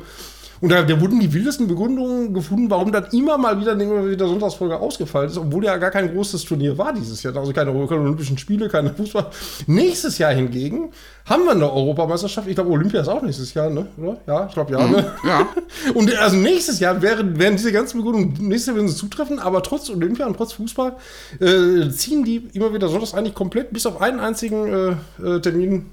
Und 0.61 0.69
da, 0.69 0.83
da 0.83 0.99
wurden 0.99 1.19
die 1.19 1.33
wildesten 1.33 1.67
Begründungen 1.67 2.33
gefunden, 2.33 2.69
warum 2.69 2.91
dann 2.91 3.05
immer 3.11 3.37
mal 3.37 3.59
wieder, 3.59 3.77
wieder 3.79 4.27
Sonntagsfolge 4.27 4.77
ausgefallen 4.77 5.29
ist, 5.29 5.37
obwohl 5.37 5.65
ja 5.65 5.77
gar 5.77 5.91
kein 5.91 6.13
großes 6.13 6.43
Turnier 6.43 6.77
war 6.77 6.93
dieses 6.93 7.23
Jahr. 7.23 7.35
Also 7.37 7.53
keine, 7.53 7.71
keine 7.87 8.01
Olympischen 8.01 8.37
Spiele, 8.37 8.67
keine 8.67 8.93
Fußball. 8.93 9.27
Nächstes 9.67 10.17
Jahr 10.17 10.33
hingegen 10.33 10.91
haben 11.25 11.45
wir 11.45 11.51
eine 11.51 11.71
Europameisterschaft. 11.71 12.47
Ich 12.47 12.55
glaube, 12.55 12.71
Olympia 12.71 13.01
ist 13.01 13.07
auch 13.07 13.21
nächstes 13.21 13.53
Jahr, 13.53 13.69
ne? 13.69 13.87
Oder? 13.97 14.17
Ja, 14.27 14.45
ich 14.47 14.53
glaube 14.53 14.73
ja. 14.73 14.87
Ne? 14.87 15.11
Ja. 15.23 15.47
Und 15.93 16.13
also 16.17 16.35
nächstes 16.35 16.79
Jahr 16.79 17.01
wären, 17.01 17.37
wären 17.39 17.55
diese 17.55 17.71
ganzen 17.71 17.97
Begründungen, 17.97 18.33
nächstes 18.47 18.67
Jahr 18.67 18.75
würden 18.75 18.89
sie 18.89 18.95
zutreffen, 18.95 19.39
aber 19.39 19.63
trotz 19.63 19.89
Olympia 19.89 20.25
und 20.25 20.35
trotz 20.35 20.53
Fußball 20.53 20.95
äh, 21.39 21.89
ziehen 21.89 22.23
die 22.23 22.49
immer 22.53 22.73
wieder 22.73 22.87
sonntags 22.89 23.13
eigentlich 23.13 23.35
komplett 23.35 23.71
bis 23.71 23.85
auf 23.85 24.01
einen 24.01 24.19
einzigen 24.19 24.97
äh, 25.21 25.25
äh, 25.25 25.39
Termin 25.39 25.85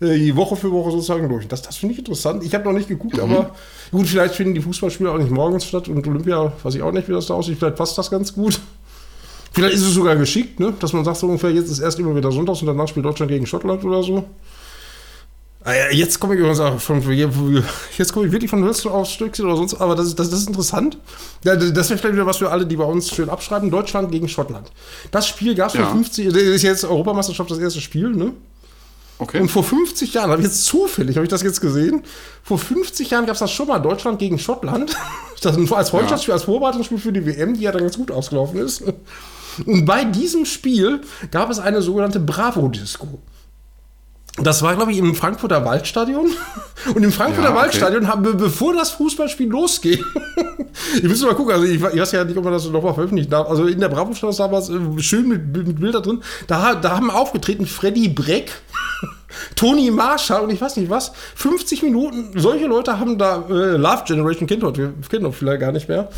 äh, 0.00 0.18
die 0.18 0.34
Woche 0.36 0.56
für 0.56 0.70
Woche 0.70 0.90
sozusagen 0.90 1.28
durch. 1.28 1.46
Das, 1.48 1.62
das 1.62 1.76
finde 1.76 1.92
ich 1.94 1.98
interessant. 1.98 2.44
Ich 2.44 2.54
habe 2.54 2.64
noch 2.64 2.72
nicht 2.72 2.88
geguckt, 2.88 3.18
aber 3.18 3.54
gut, 3.90 4.06
vielleicht 4.06 4.34
finden 4.34 4.54
die 4.54 4.60
Fußballspiele 4.60 5.10
auch 5.10 5.18
nicht 5.18 5.30
morgens 5.30 5.64
statt 5.64 5.88
und 5.88 6.06
Olympia, 6.06 6.52
weiß 6.62 6.74
ich 6.74 6.82
auch 6.82 6.92
nicht, 6.92 7.08
wie 7.08 7.12
das 7.12 7.26
da 7.26 7.34
aussieht. 7.34 7.58
Vielleicht 7.58 7.76
passt 7.76 7.96
das 7.98 8.10
ganz 8.10 8.32
gut. 8.34 8.60
Vielleicht 9.52 9.74
ist 9.74 9.82
es 9.82 9.94
sogar 9.94 10.16
geschickt, 10.16 10.60
ne? 10.60 10.72
dass 10.78 10.92
man 10.92 11.04
sagt 11.04 11.16
so 11.18 11.26
ungefähr, 11.26 11.50
jetzt 11.50 11.70
ist 11.70 11.80
erst 11.80 11.98
immer 11.98 12.14
wieder 12.14 12.30
sonntags 12.30 12.60
und 12.60 12.66
danach 12.66 12.86
spielt 12.86 13.04
Deutschland 13.04 13.30
gegen 13.32 13.46
Schottland 13.46 13.84
oder 13.84 14.02
so. 14.02 14.24
Ah 15.62 15.72
jetzt 15.92 16.18
komme 16.18 16.34
ich 16.34 16.40
übrigens 16.40 16.60
auch 16.60 16.80
von, 16.80 17.02
jetzt 17.98 18.12
komme 18.14 18.26
ich 18.26 18.32
wirklich 18.32 18.48
von 18.50 18.64
Hölzchen 18.64 18.90
aufs 18.90 19.12
Stückchen 19.12 19.44
oder 19.44 19.56
sonst, 19.56 19.74
aber 19.74 19.94
das 19.94 20.06
ist, 20.06 20.18
das, 20.18 20.30
das 20.30 20.40
ist 20.40 20.48
interessant. 20.48 20.96
Ja, 21.44 21.54
das 21.54 21.90
wäre 21.90 21.98
vielleicht 21.98 22.14
wieder 22.14 22.24
was 22.24 22.38
für 22.38 22.50
alle, 22.50 22.64
die 22.64 22.76
bei 22.76 22.84
uns 22.84 23.10
schön 23.14 23.28
abschreiben. 23.28 23.70
Deutschland 23.70 24.10
gegen 24.10 24.26
Schottland. 24.26 24.72
Das 25.10 25.28
Spiel 25.28 25.54
gab 25.54 25.68
es 25.68 25.74
Ja. 25.74 25.82
vor 25.82 25.92
50, 25.92 26.28
das 26.28 26.36
ist 26.36 26.62
jetzt 26.62 26.84
Europameisterschaft 26.84 27.50
das 27.50 27.58
erste 27.58 27.80
Spiel, 27.82 28.08
ne? 28.10 28.32
Okay. 29.20 29.40
Und 29.40 29.50
vor 29.50 29.62
50 29.62 30.14
Jahren, 30.14 30.30
habe 30.30 30.40
ich 30.40 30.48
jetzt 30.48 30.64
zufällig, 30.64 31.16
habe 31.16 31.24
ich 31.24 31.30
das 31.30 31.42
jetzt 31.42 31.60
gesehen, 31.60 32.02
vor 32.42 32.58
50 32.58 33.10
Jahren 33.10 33.26
gab 33.26 33.34
es 33.34 33.40
das 33.40 33.52
schon 33.52 33.68
mal 33.68 33.78
Deutschland 33.78 34.18
gegen 34.18 34.38
Schottland. 34.38 34.96
Das 35.42 35.56
als 35.72 35.88
Freundschaftsspiel, 35.88 36.34
als 36.34 36.42
Vorbereitungsspiel 36.42 36.98
für 36.98 37.12
die 37.12 37.24
WM, 37.24 37.54
die 37.54 37.62
ja 37.62 37.72
dann 37.72 37.80
ganz 37.80 37.96
gut 37.96 38.10
ausgelaufen 38.10 38.60
ist. 38.60 38.82
Und 39.64 39.86
bei 39.86 40.04
diesem 40.04 40.44
Spiel 40.44 41.00
gab 41.30 41.48
es 41.48 41.58
eine 41.58 41.80
sogenannte 41.80 42.20
Bravo-Disco. 42.20 43.18
Das 44.42 44.62
war, 44.62 44.74
glaube 44.74 44.92
ich, 44.92 44.98
im 44.98 45.14
Frankfurter 45.14 45.64
Waldstadion. 45.64 46.30
Und 46.94 47.02
im 47.02 47.12
Frankfurter 47.12 47.50
Ja, 47.50 47.54
okay. 47.54 47.62
Waldstadion 47.64 48.08
haben 48.08 48.24
wir, 48.24 48.34
bevor 48.34 48.72
das 48.72 48.90
Fußballspiel 48.90 49.48
losgeht, 49.48 50.02
ich 50.96 51.02
müsste 51.02 51.26
mal 51.26 51.34
gucken, 51.34 51.52
also 51.52 51.66
ich, 51.66 51.74
ich 51.74 51.82
weiß 51.82 52.12
ja 52.12 52.24
nicht, 52.24 52.38
ob 52.38 52.44
man 52.44 52.52
das 52.54 52.66
noch 52.66 52.82
mal 52.82 52.94
veröffentlicht 52.94 53.30
darf. 53.30 53.48
Also 53.48 53.66
in 53.66 53.80
der 53.80 53.88
Bravo 53.88 54.14
stand 54.14 54.30
das 54.30 54.38
damals 54.38 54.70
äh, 54.70 54.78
schön 55.00 55.28
mit, 55.28 55.54
mit 55.54 55.80
Bilder 55.80 56.00
drin. 56.00 56.22
Da, 56.46 56.74
da 56.74 56.96
haben 56.96 57.10
aufgetreten 57.10 57.66
Freddy 57.66 58.08
Breck, 58.08 58.50
Toni 59.56 59.90
Marshall 59.90 60.42
und 60.42 60.50
ich 60.50 60.60
weiß 60.60 60.76
nicht 60.76 60.88
was. 60.88 61.12
50 61.34 61.82
Minuten, 61.82 62.32
solche 62.34 62.66
Leute 62.66 62.98
haben 62.98 63.18
da 63.18 63.44
äh, 63.50 63.76
Love 63.76 64.04
Generation 64.06 64.46
kennt 64.48 64.62
heute, 64.62 64.94
kennen 65.10 65.24
doch 65.24 65.34
vielleicht 65.34 65.60
gar 65.60 65.72
nicht 65.72 65.88
mehr. 65.88 66.08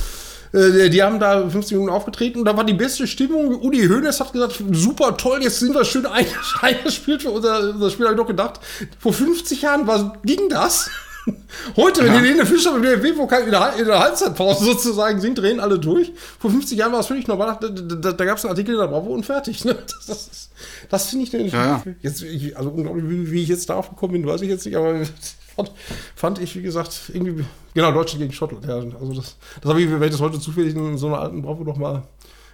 Äh, 0.53 0.91
Die 0.91 1.03
haben 1.03 1.19
da 1.19 1.49
50 1.49 1.77
Minuten 1.77 1.93
aufgetreten 1.93 2.41
und 2.41 2.45
da 2.45 2.57
war 2.57 2.65
die 2.65 2.75
beste 2.75 3.07
Stimmung. 3.07 3.61
Uli 3.61 3.87
Hoeneß 3.89 4.21
hat 4.21 4.33
gesagt, 4.33 4.63
super 4.73 5.17
toll, 5.17 5.43
jetzt 5.43 5.61
sind 5.61 5.75
wir 5.75 5.85
schön 5.85 6.07
ein- 6.07 6.27
eingespielt 6.61 7.23
für 7.23 7.31
unser, 7.31 7.71
unser 7.71 7.91
Spiel. 7.91 8.07
Habe 8.07 8.15
ich 8.15 8.21
doch 8.21 8.27
gedacht, 8.29 8.61
vor 8.99 9.13
50 9.13 9.63
Jahren 9.63 9.87
war, 9.87 10.19
ging 10.25 10.49
das. 10.49 10.91
Heute, 11.77 12.03
wenn 12.05 12.15
Ja. 12.15 12.21
den 12.21 12.47
Fischer 12.47 12.75
im 12.75 12.83
DFB-Pokal 12.83 13.43
in, 13.45 13.51
der 13.51 13.75
in 13.79 13.87
der 13.87 13.99
Halbzeitpause 14.01 14.65
sozusagen 14.65 15.21
sind, 15.21 15.39
drehen 15.39 15.61
alle 15.61 15.79
durch. 15.79 16.13
Vor 16.39 16.51
50 16.51 16.77
Jahren 16.79 16.93
war 16.93 17.01
es 17.01 17.07
völlig 17.07 17.27
normal. 17.29 17.59
Da, 17.61 17.69
da, 17.69 18.13
da 18.13 18.25
gab 18.25 18.39
es 18.39 18.45
einen 18.45 18.51
Artikel 18.51 18.75
in 18.75 18.81
der 18.81 18.89
Bravo 18.89 19.11
und 19.13 19.25
fertig. 19.25 19.65
Ne? 19.65 19.77
Das, 19.87 20.07
das, 20.07 20.51
das 20.89 21.07
finde 21.11 21.25
ich 21.25 21.33
nämlich. 21.33 21.53
Ja, 21.53 21.65
ja. 21.65 21.93
Jetzt, 22.03 22.23
ich, 22.23 22.57
also 22.57 22.71
unglaublich, 22.71 23.05
wie, 23.09 23.31
wie 23.31 23.43
ich 23.43 23.49
jetzt 23.49 23.69
darauf 23.71 23.89
gekommen 23.91 24.15
bin, 24.15 24.27
weiß 24.27 24.41
ich 24.43 24.49
jetzt 24.49 24.67
nicht, 24.67 24.77
aber 24.77 25.01
fand, 25.57 25.71
fand 26.17 26.39
ich, 26.41 26.57
wie 26.57 26.63
gesagt, 26.63 27.11
irgendwie. 27.13 27.45
Genau, 27.75 27.93
Deutschland 27.93 28.23
gegen 28.23 28.33
Schottland. 28.33 28.65
Ja, 28.67 28.77
also 28.77 29.13
das, 29.15 29.37
das 29.61 29.71
habe 29.71 29.81
ich, 29.81 29.91
wenn 29.91 30.03
ich 30.03 30.11
das 30.11 30.21
heute 30.21 30.41
zufällig 30.41 30.75
in 30.75 30.99
so 30.99 31.07
einer 31.07 31.21
alten 31.21 31.43
Bravo 31.43 31.63
noch 31.65 31.77
mal 31.77 32.03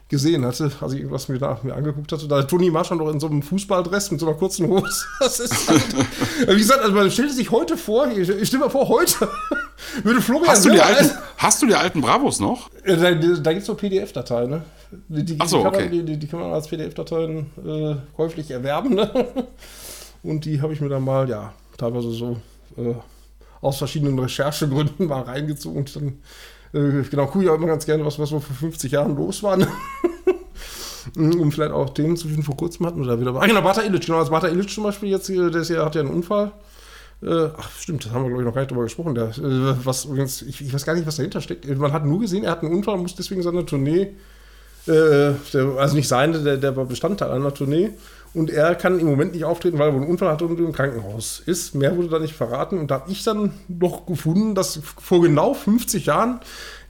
gesehen 0.08 0.44
hatte, 0.46 0.70
als 0.80 0.92
ich 0.92 1.00
irgendwas 1.00 1.28
mir 1.28 1.38
da 1.38 1.60
mir 1.62 1.74
angeguckt 1.74 2.10
hatte. 2.12 2.26
Da 2.26 2.42
Toni 2.42 2.70
Marschall 2.70 2.96
noch 2.96 3.10
in 3.10 3.20
so 3.20 3.26
einem 3.26 3.42
Fußballdress 3.42 4.10
mit 4.10 4.20
so 4.20 4.26
einer 4.26 4.36
kurzen 4.36 4.66
Hose. 4.68 5.04
Das 5.20 5.38
ist 5.40 5.68
halt, 5.68 5.84
wie 6.48 6.58
gesagt, 6.58 6.80
also 6.80 6.94
man 6.94 7.10
stellt 7.10 7.32
sich 7.32 7.50
heute 7.50 7.76
vor, 7.76 8.08
ich, 8.08 8.28
ich 8.28 8.48
stelle 8.48 8.64
mir 8.64 8.70
vor, 8.70 8.88
heute 8.88 9.28
würde 10.02 10.22
Florian 10.22 10.48
Hast 10.48 10.64
du, 10.64 10.70
die 10.70 10.80
alten, 10.80 11.10
hast 11.36 11.62
du 11.62 11.66
die 11.66 11.74
alten 11.74 12.00
Bravos 12.00 12.40
noch? 12.40 12.70
äh, 12.84 12.96
Da, 12.96 13.12
da 13.12 13.52
gibt 13.52 13.60
es 13.60 13.66
so 13.66 13.74
PDF-Dateien, 13.74 14.50
ne? 14.50 14.62
Die, 15.08 15.24
die, 15.24 15.38
so, 15.46 15.62
kann 15.62 15.74
okay. 15.74 15.88
man, 15.90 16.06
die, 16.06 16.16
die 16.16 16.26
kann 16.26 16.40
man 16.40 16.52
als 16.52 16.68
PDF-Dateien 16.68 17.46
äh, 17.64 17.96
käuflich 18.16 18.50
erwerben, 18.50 18.94
ne? 18.94 19.10
Und 20.22 20.46
die 20.46 20.62
habe 20.62 20.72
ich 20.72 20.80
mir 20.80 20.88
dann 20.88 21.04
mal, 21.04 21.28
ja, 21.28 21.52
teilweise 21.76 22.10
so 22.10 22.38
äh, 22.78 22.94
aus 23.60 23.78
verschiedenen 23.78 24.18
Recherchegründen 24.18 25.06
mal 25.06 25.22
reingezogen 25.22 25.78
und 25.78 25.94
dann, 25.96 26.18
äh, 26.72 27.02
genau, 27.02 27.26
gucke 27.26 27.44
ich 27.44 27.50
auch 27.50 27.56
immer 27.56 27.66
ganz 27.66 27.86
gerne, 27.86 28.04
was, 28.04 28.18
was 28.18 28.28
so 28.28 28.40
vor 28.40 28.56
50 28.56 28.92
Jahren 28.92 29.16
los 29.16 29.42
war, 29.42 29.56
ne? 29.56 29.68
um 31.16 31.50
vielleicht 31.52 31.72
auch 31.72 31.90
Themen 31.90 32.16
zu 32.16 32.28
finden. 32.28 32.42
Vor 32.42 32.56
kurzem 32.56 32.86
hatten 32.86 33.00
wir 33.00 33.06
da 33.06 33.20
wieder. 33.20 33.34
Ah, 33.34 33.46
genau, 33.46 33.62
Bata 33.62 33.82
Illich, 33.82 34.06
genau, 34.06 34.18
als 34.18 34.30
Bata 34.30 34.48
Illich 34.48 34.68
zum 34.72 34.84
Beispiel 34.84 35.08
jetzt, 35.08 35.26
hier, 35.26 35.50
der 35.50 35.62
ist 35.62 35.70
ja, 35.70 35.84
hat 35.84 35.94
ja 35.94 36.02
einen 36.02 36.10
Unfall. 36.10 36.52
Äh, 37.22 37.48
ach, 37.56 37.70
stimmt, 37.78 38.04
das 38.04 38.12
haben 38.12 38.22
wir, 38.22 38.28
glaube 38.28 38.42
ich, 38.42 38.46
noch 38.46 38.54
gar 38.54 38.60
nicht 38.60 38.70
drüber 38.70 38.84
gesprochen. 38.84 39.14
Der, 39.14 39.28
äh, 39.28 39.84
was 39.84 40.04
übrigens, 40.04 40.42
ich, 40.42 40.60
ich 40.60 40.72
weiß 40.72 40.84
gar 40.84 40.94
nicht, 40.94 41.06
was 41.06 41.16
dahinter 41.16 41.40
steckt. 41.40 41.66
Man 41.76 41.92
hat 41.92 42.04
nur 42.04 42.20
gesehen, 42.20 42.44
er 42.44 42.52
hat 42.52 42.62
einen 42.62 42.72
Unfall 42.72 42.94
und 42.94 43.02
muss 43.02 43.16
deswegen 43.16 43.42
seine 43.42 43.66
Tournee, 43.66 44.14
äh, 44.86 45.32
der, 45.52 45.76
also 45.78 45.96
nicht 45.96 46.08
seine, 46.08 46.38
der, 46.38 46.56
der 46.58 46.76
war 46.76 46.84
Bestandteil 46.84 47.30
einer 47.30 47.52
Tournee. 47.52 47.90
Und 48.34 48.50
er 48.50 48.74
kann 48.74 49.00
im 49.00 49.06
Moment 49.06 49.32
nicht 49.32 49.44
auftreten, 49.44 49.78
weil 49.78 49.88
er 49.88 49.94
wohl 49.94 50.02
einen 50.02 50.10
Unfall 50.10 50.30
hatte 50.30 50.44
und 50.44 50.58
im 50.58 50.72
Krankenhaus 50.72 51.42
ist. 51.44 51.74
Mehr 51.74 51.96
wurde 51.96 52.08
da 52.08 52.18
nicht 52.18 52.34
verraten. 52.34 52.78
Und 52.78 52.90
da 52.90 52.96
habe 53.00 53.10
ich 53.10 53.24
dann 53.24 53.52
noch 53.68 54.06
gefunden, 54.06 54.54
dass 54.54 54.80
vor 55.00 55.22
genau 55.22 55.54
50 55.54 56.06
Jahren 56.06 56.40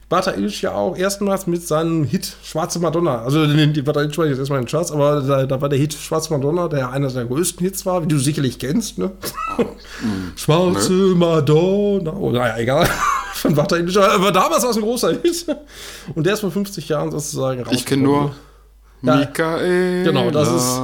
Bata 0.09 0.31
Illich 0.33 0.63
ja 0.63 0.73
auch 0.73 0.97
erstmals 0.97 1.45
mit 1.45 1.65
seinem 1.65 2.03
Hit 2.03 2.35
Schwarze 2.43 2.79
Madonna, 2.79 3.21
also 3.21 3.45
die 3.45 3.81
Bata 3.83 4.01
Illich 4.01 4.17
war 4.17 4.25
jetzt 4.25 4.39
erstmal 4.39 4.57
in 4.57 4.65
den 4.65 4.71
Charts, 4.71 4.91
aber 4.91 5.21
da, 5.21 5.45
da 5.45 5.61
war 5.61 5.69
der 5.69 5.77
Hit 5.77 5.93
Schwarze 5.93 6.33
Madonna, 6.33 6.67
der 6.67 6.89
einer 6.89 7.09
der 7.09 7.25
größten 7.25 7.63
Hits 7.63 7.85
war, 7.85 8.01
wie 8.01 8.07
du 8.07 8.17
sicherlich 8.17 8.57
kennst, 8.57 8.97
ne? 8.97 9.11
Schwarze 10.35 10.91
Madonna, 11.15 12.11
oh 12.13 12.31
naja, 12.31 12.57
egal, 12.57 12.87
von 13.33 13.53
Bata 13.53 13.77
Illich, 13.77 13.99
aber 13.99 14.31
damals 14.31 14.63
war 14.63 14.71
es 14.71 14.77
ein 14.77 14.81
großer 14.81 15.11
Hit 15.21 15.45
und 16.15 16.25
der 16.25 16.33
ist 16.33 16.39
vor 16.39 16.49
50 16.51 16.89
Jahren 16.89 17.11
sozusagen 17.11 17.63
Ich 17.69 17.85
kenne 17.85 18.01
nur 18.01 18.31
Ja. 19.03 19.15
Michael. 19.15 20.05
Genau, 20.05 20.31
das 20.31 20.49
ist, 20.51 20.81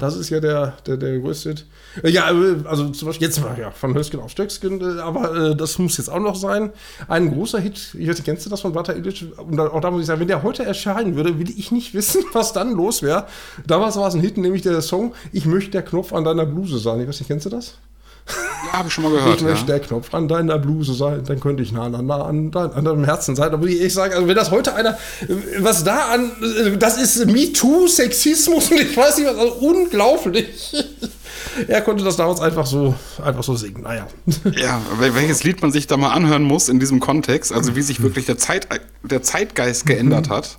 das 0.00 0.16
ist 0.16 0.30
ja 0.30 0.40
der, 0.40 0.74
der, 0.86 0.96
der 0.96 1.18
größte. 1.20 1.54
Äh, 2.02 2.10
Ja, 2.10 2.30
äh, 2.30 2.56
also 2.64 2.88
zum 2.90 3.06
Beispiel 3.06 3.28
jetzt 3.28 3.40
mal 3.40 3.56
ja, 3.58 3.70
von 3.70 3.94
Hösken 3.94 4.18
auf 4.20 4.30
Stöcksken, 4.30 4.80
äh, 4.80 5.00
aber 5.00 5.50
äh, 5.50 5.56
das 5.56 5.78
muss 5.78 5.96
jetzt 5.98 6.08
auch 6.10 6.18
noch 6.18 6.34
sein. 6.34 6.72
Ein 7.08 7.30
großer 7.32 7.60
Hit, 7.60 7.94
ich 7.98 8.08
weiß 8.08 8.16
nicht, 8.16 8.24
kennst 8.24 8.44
du 8.46 8.50
das 8.50 8.60
von 8.62 8.72
Bata 8.72 8.92
Illich? 8.92 9.24
Und 9.38 9.56
da- 9.56 9.68
auch 9.68 9.80
da 9.80 9.90
muss 9.90 10.00
ich 10.00 10.06
sagen, 10.06 10.20
wenn 10.20 10.28
der 10.28 10.42
heute 10.42 10.64
erscheinen 10.64 11.14
würde, 11.16 11.38
will 11.38 11.50
ich 11.50 11.70
nicht 11.70 11.94
wissen, 11.94 12.24
was 12.32 12.52
dann 12.52 12.72
los 12.72 13.02
wäre. 13.02 13.26
Damals 13.66 13.96
war 13.96 14.08
es 14.08 14.14
ein 14.14 14.20
Hit, 14.20 14.36
nämlich 14.38 14.62
der 14.62 14.80
Song 14.82 15.14
Ich 15.32 15.46
möchte 15.46 15.70
der 15.70 15.82
Knopf 15.82 16.12
an 16.12 16.24
deiner 16.24 16.46
Bluse 16.46 16.78
sein. 16.78 17.00
Ich 17.00 17.08
weiß 17.08 17.20
nicht, 17.20 17.28
kennst 17.28 17.46
du 17.46 17.50
das? 17.50 17.74
Ja, 18.66 18.72
habe 18.78 18.88
ich 18.88 18.94
schon 18.94 19.04
mal 19.04 19.10
gehört. 19.12 19.36
ich 19.38 19.42
möchte 19.42 19.60
Ja. 19.72 19.78
der 19.78 19.80
Knopf 19.80 20.12
an 20.14 20.28
deiner 20.28 20.58
Bluse 20.58 20.94
sein, 20.94 21.22
dann 21.26 21.40
könnte 21.40 21.62
ich 21.62 21.72
nah, 21.72 21.88
nah, 21.88 22.02
nah 22.02 22.24
an, 22.26 22.50
dein, 22.50 22.70
an 22.72 22.84
deinem 22.84 23.04
Herzen 23.04 23.34
sein. 23.34 23.52
Aber 23.52 23.66
ich 23.66 23.92
sage, 23.92 24.14
also 24.14 24.28
wenn 24.28 24.36
das 24.36 24.50
heute 24.50 24.74
einer, 24.74 24.96
was 25.58 25.82
da 25.82 26.10
an, 26.12 26.30
das 26.78 26.96
ist 26.98 27.26
MeToo, 27.26 27.88
Sexismus 27.88 28.70
und 28.70 28.80
ich 28.80 28.96
weiß 28.96 29.18
nicht 29.18 29.26
was, 29.28 29.36
also 29.36 29.52
unglaublich. 29.54 30.72
Er 31.66 31.80
konnte 31.80 32.04
das 32.04 32.16
damals 32.16 32.40
einfach 32.40 32.66
so, 32.66 32.94
einfach 33.24 33.42
so 33.42 33.56
singen. 33.56 33.82
Naja. 33.82 34.06
Ja, 34.56 34.80
wel- 35.00 35.14
welches 35.14 35.42
Lied 35.42 35.60
man 35.62 35.72
sich 35.72 35.86
da 35.86 35.96
mal 35.96 36.10
anhören 36.12 36.42
muss 36.44 36.68
in 36.68 36.78
diesem 36.78 37.00
Kontext, 37.00 37.52
also 37.52 37.74
wie 37.76 37.82
sich 37.82 38.02
wirklich 38.02 38.26
der, 38.26 38.38
Zeit, 38.38 38.68
der 39.02 39.22
Zeitgeist 39.22 39.86
geändert 39.86 40.28
hat, 40.28 40.58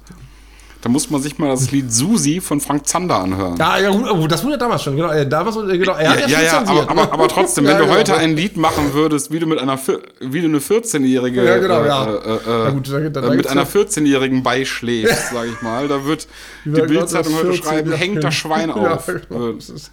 da 0.82 0.90
muss 0.90 1.10
man 1.10 1.22
sich 1.22 1.38
mal 1.38 1.50
das 1.50 1.72
Lied 1.72 1.92
Susi 1.94 2.42
von 2.42 2.60
Frank 2.60 2.88
Zander 2.88 3.20
anhören. 3.20 3.56
Ja, 3.58 3.78
ja, 3.78 3.90
gut, 3.92 4.10
oh, 4.12 4.28
das 4.28 4.44
wurde 4.44 4.58
damals 4.58 4.82
schon, 4.84 4.96
genau. 4.96 5.12
äh, 5.12 5.28
Damals, 5.28 5.56
äh, 5.58 5.78
genau 5.78 5.94
er 5.94 6.04
Ja, 6.04 6.10
hat 6.12 6.30
ja, 6.30 6.42
ja, 6.42 6.60
aber, 6.62 6.82
aber, 6.90 6.94
ne? 7.06 7.12
aber 7.14 7.28
trotzdem, 7.28 7.66
Ja, 7.66 7.72
wenn 7.72 7.78
du 7.80 7.84
genau. 7.86 7.98
heute 7.98 8.16
ein 8.18 8.36
Lied 8.36 8.58
machen 8.58 8.94
würdest, 8.94 9.32
wie 9.32 9.40
du 9.40 9.46
mit 9.46 9.60
einer, 9.60 9.80
wie 10.20 10.42
du 10.42 10.48
eine 10.48 10.60
14-jährige 10.60 11.44
Ja, 11.46 11.58
genau, 11.60 11.84
äh, 11.84 11.88
ja. 11.88 12.68
äh, 12.68 12.72
gut, 12.72 12.90
mit 12.90 13.48
einer 13.48 13.62
ja- 13.62 13.68
14-jährigen 13.68 14.44
beischläfst, 14.44 15.30
sage 15.34 15.50
ich 15.50 15.62
mal, 15.62 15.88
da 15.88 16.04
wird 16.06 16.28
die 16.66 16.72
Ja, 16.72 16.86
Bildzeitung 16.86 17.34
heute 17.36 17.48
14, 17.54 17.64
schreiben, 17.64 17.92
ja. 17.92 17.98
hängt 17.98 18.24
das 18.24 18.34
Schwein 18.34 18.70
Ja, 18.76 18.96
auf. 18.96 19.06
genau, 19.30 19.52
das 19.54 19.70
ist, 19.70 19.92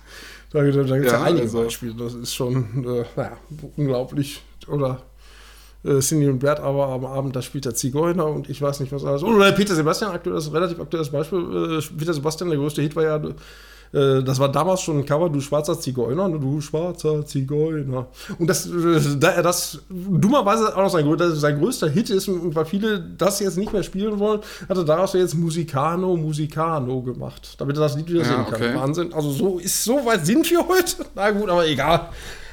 da 0.53 0.61
da 0.61 0.64
gibt 0.64 0.76
es 0.78 0.91
ja, 0.91 0.97
Ja, 1.18 1.22
einige 1.24 1.43
also- 1.43 1.62
Beispiele. 1.62 1.95
Das 1.99 2.14
ist 2.14 2.34
schon, 2.34 2.64
äh, 2.86 3.05
naja, 3.16 3.32
unglaublich. 3.76 4.43
Oder 4.66 5.03
äh, 5.85 6.01
Cindy 6.01 6.29
und 6.29 6.39
Bert 6.41 6.61
aber 6.61 6.89
am 6.89 7.05
Abend, 7.05 7.37
da 7.37 7.43
spielt 7.43 7.64
der 7.64 7.74
Zigeuner 7.74 8.26
und 8.26 8.49
ich 8.51 8.61
weiß 8.61 8.81
nicht 8.81 8.93
was 8.93 9.05
alles. 9.05 9.22
Oder 9.22 9.53
Peter 9.53 9.74
Sebastian, 9.74 10.11
aktuelles, 10.12 10.53
relativ 10.53 10.81
aktuelles 10.81 11.11
Beispiel. 11.11 11.39
Äh, 11.79 11.83
Peter 11.99 12.12
Sebastian, 12.14 12.51
der 12.51 12.59
größte 12.59 12.83
Hit 12.83 12.97
war 12.97 13.05
ja, 13.05 13.16
äh, 13.91 14.22
das 14.22 14.39
war 14.39 14.51
damals 14.53 14.83
schon 14.83 14.99
ein 14.99 15.07
Cover, 15.07 15.31
du 15.31 15.41
schwarzer 15.41 15.79
Zigeuner, 15.81 16.29
ne, 16.29 16.39
du 16.39 16.61
schwarzer 16.61 17.24
Zigeuner. 17.24 18.09
Und 18.39 18.47
das, 18.51 18.66
äh, 18.66 19.01
da 19.18 19.31
er 19.31 19.43
das 19.43 19.79
dummerweise 19.89 20.76
auch 20.76 20.83
noch 20.83 20.91
sein, 20.91 21.07
sein 21.35 21.59
größter 21.59 21.89
Hit 21.89 22.11
ist 22.11 22.29
und 22.29 22.55
weil 22.55 22.66
viele 22.66 23.01
das 23.16 23.41
jetzt 23.41 23.57
nicht 23.57 23.72
mehr 23.72 23.83
spielen 23.83 24.18
wollen, 24.18 24.41
hat 24.68 24.76
er 24.76 24.85
daraus 24.85 25.14
jetzt 25.14 25.35
Musicano, 25.35 26.16
Musicano 26.16 27.01
gemacht, 27.01 27.55
damit 27.59 27.76
er 27.76 27.81
das 27.81 27.97
Lied 27.97 28.09
wieder 28.09 28.20
Ja, 28.20 28.24
singen 28.26 28.45
kann. 28.45 28.55
okay. 28.55 28.74
Wahnsinn. 28.74 29.12
Also 29.14 29.31
so 29.31 29.59
ist 29.59 29.83
so 29.85 30.05
weit 30.05 30.26
sind 30.26 30.51
wir 30.51 30.66
heute. 30.68 31.07
Na 31.14 31.31
gut, 31.31 31.49
aber 31.49 31.66
egal. 31.66 32.11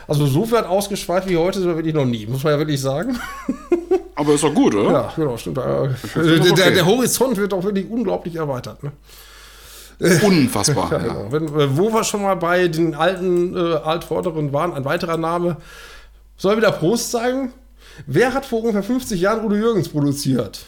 Also 0.08 0.26
so 0.26 0.50
weit 0.52 0.66
ausgeschweift 0.66 1.28
wie 1.30 1.38
heute 1.38 1.60
sind 1.60 1.68
wir 1.68 1.76
wirklich 1.76 1.96
noch 1.96 2.06
nie, 2.06 2.26
muss 2.28 2.44
man 2.44 2.54
ja 2.54 2.60
wirklich 2.60 2.80
sagen. 2.82 3.20
aber 4.16 4.34
ist 4.34 4.44
doch 4.44 4.54
gut, 4.54 4.76
oder? 4.76 4.92
Ja, 4.92 5.14
genau, 5.16 5.38
stimmt. 5.38 5.58
Äh, 5.58 5.62
das 5.62 6.14
der, 6.14 6.52
okay. 6.52 6.74
der 6.74 6.86
Horizont 6.86 7.38
wird 7.38 7.54
auch 7.54 7.64
wirklich 7.64 7.90
unglaublich 7.90 8.36
erweitert. 8.36 8.84
Ne? 8.84 8.92
Unfassbar. 10.24 10.92
Ja, 10.92 10.98
ja. 10.98 11.04
genau. 11.04 11.32
Wenn, 11.32 11.48
äh, 11.48 11.78
wo 11.78 11.92
wir 11.92 12.04
schon 12.04 12.22
mal 12.22 12.36
bei 12.36 12.68
den 12.68 12.96
alten, 12.96 13.56
äh, 13.56 13.76
altvorderen 13.76 14.54
waren, 14.54 14.74
ein 14.74 14.86
weiterer 14.86 15.18
Name. 15.18 15.58
Soll 16.38 16.54
ich 16.54 16.58
wieder 16.58 16.72
Prost 16.72 17.12
sagen? 17.12 17.54
Wer 18.06 18.34
hat 18.34 18.46
vor 18.46 18.60
ungefähr 18.60 18.84
50 18.84 19.20
Jahren 19.22 19.46
Udo 19.46 19.56
Jürgens 19.56 19.90
produziert? 19.90 20.66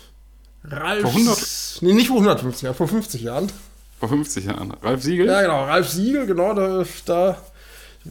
Ralf. 0.63 1.01
Vor 1.01 1.11
100? 1.11 1.79
Nee, 1.81 1.93
nicht 1.93 2.07
vor 2.07 2.17
150 2.17 2.63
Jahren, 2.63 2.75
vor 2.75 2.87
50 2.87 3.21
Jahren. 3.21 3.51
Vor 3.99 4.09
50 4.09 4.45
Jahren. 4.45 4.73
Ralf 4.81 5.03
Siegel? 5.03 5.25
Ja, 5.25 5.41
genau, 5.41 5.65
Ralf 5.65 5.89
Siegel, 5.89 6.25
genau, 6.25 6.53
da, 6.53 6.83
da 7.05 7.37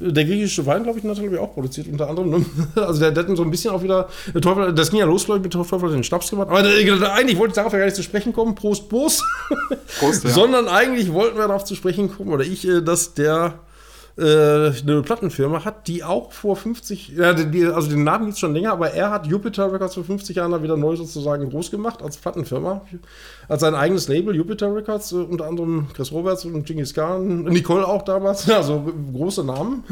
der 0.01 0.25
griechische 0.25 0.67
Wein, 0.67 0.83
glaube 0.83 0.99
ich, 0.99 1.05
hat 1.05 1.17
er 1.17 1.21
glaube 1.21 1.37
ich, 1.37 1.41
auch 1.41 1.53
produziert, 1.53 1.89
unter 1.89 2.09
anderem. 2.09 2.31
Ne? 2.31 2.47
Also 2.77 3.01
der, 3.01 3.11
der 3.11 3.27
hat 3.27 3.37
so 3.37 3.43
ein 3.43 3.51
bisschen 3.51 3.71
auch 3.71 3.83
wieder, 3.83 4.09
der 4.33 4.41
Teufel, 4.41 4.73
das 4.73 4.91
ging 4.91 5.01
ja 5.01 5.07
los, 5.07 5.25
glaube 5.25 5.39
ich, 5.39 5.45
mit 5.45 5.53
Teufel 5.53 5.81
hat 5.81 5.93
den 5.93 6.05
Schnaps 6.05 6.31
gemacht. 6.31 6.49
Aber 6.49 6.63
der, 6.63 7.15
eigentlich 7.15 7.39
wollte 7.39 7.53
ich 7.53 7.55
darauf 7.57 7.73
ja 7.73 7.79
gar 7.79 7.87
nicht 7.87 7.97
zu 7.97 8.03
sprechen 8.03 8.33
kommen, 8.33 8.55
Prost, 8.55 8.89
Prost. 8.89 9.25
Prost, 9.99 10.25
ja. 10.25 10.31
Sondern 10.31 10.69
eigentlich 10.69 11.13
wollten 11.13 11.37
wir 11.37 11.49
darauf 11.49 11.65
zu 11.65 11.75
sprechen 11.75 12.11
kommen, 12.15 12.33
oder 12.33 12.45
ich, 12.45 12.67
äh, 12.67 12.81
dass 12.83 13.15
der 13.15 13.55
äh, 13.55 13.66
eine 14.19 15.03
Plattenfirma 15.03 15.67
hat, 15.67 15.89
die 15.89 16.03
auch 16.03 16.33
vor 16.33 16.57
50, 16.57 17.09
ja, 17.17 17.35
die, 17.35 17.67
also 17.67 17.91
den 17.91 18.03
Namen 18.03 18.25
gibt 18.25 18.35
es 18.35 18.39
schon 18.39 18.55
länger, 18.55 18.73
aber 18.73 18.93
er 18.93 19.11
hat 19.11 19.27
Jupiter 19.27 19.71
Records 19.71 19.95
vor 19.95 20.05
50 20.05 20.37
Jahren 20.37 20.63
wieder 20.63 20.79
neu 20.79 20.97
sozusagen 20.97 21.51
groß 21.51 21.71
gemacht 21.71 22.03
als 22.03 22.17
Plattenfirma. 22.17 22.81
Als 23.47 23.61
sein 23.61 23.75
eigenes 23.75 24.09
Label, 24.09 24.35
Jupiter 24.35 24.75
Records, 24.75 25.13
äh, 25.13 25.17
unter 25.17 25.47
anderem 25.47 25.89
Chris 25.93 26.13
Roberts 26.13 26.47
und 26.47 26.65
Genghis 26.65 26.95
Khan, 26.95 27.45
Nicole 27.45 27.87
auch 27.87 28.03
damals, 28.03 28.49
also 28.51 28.91
große 29.13 29.45
Namen. 29.45 29.85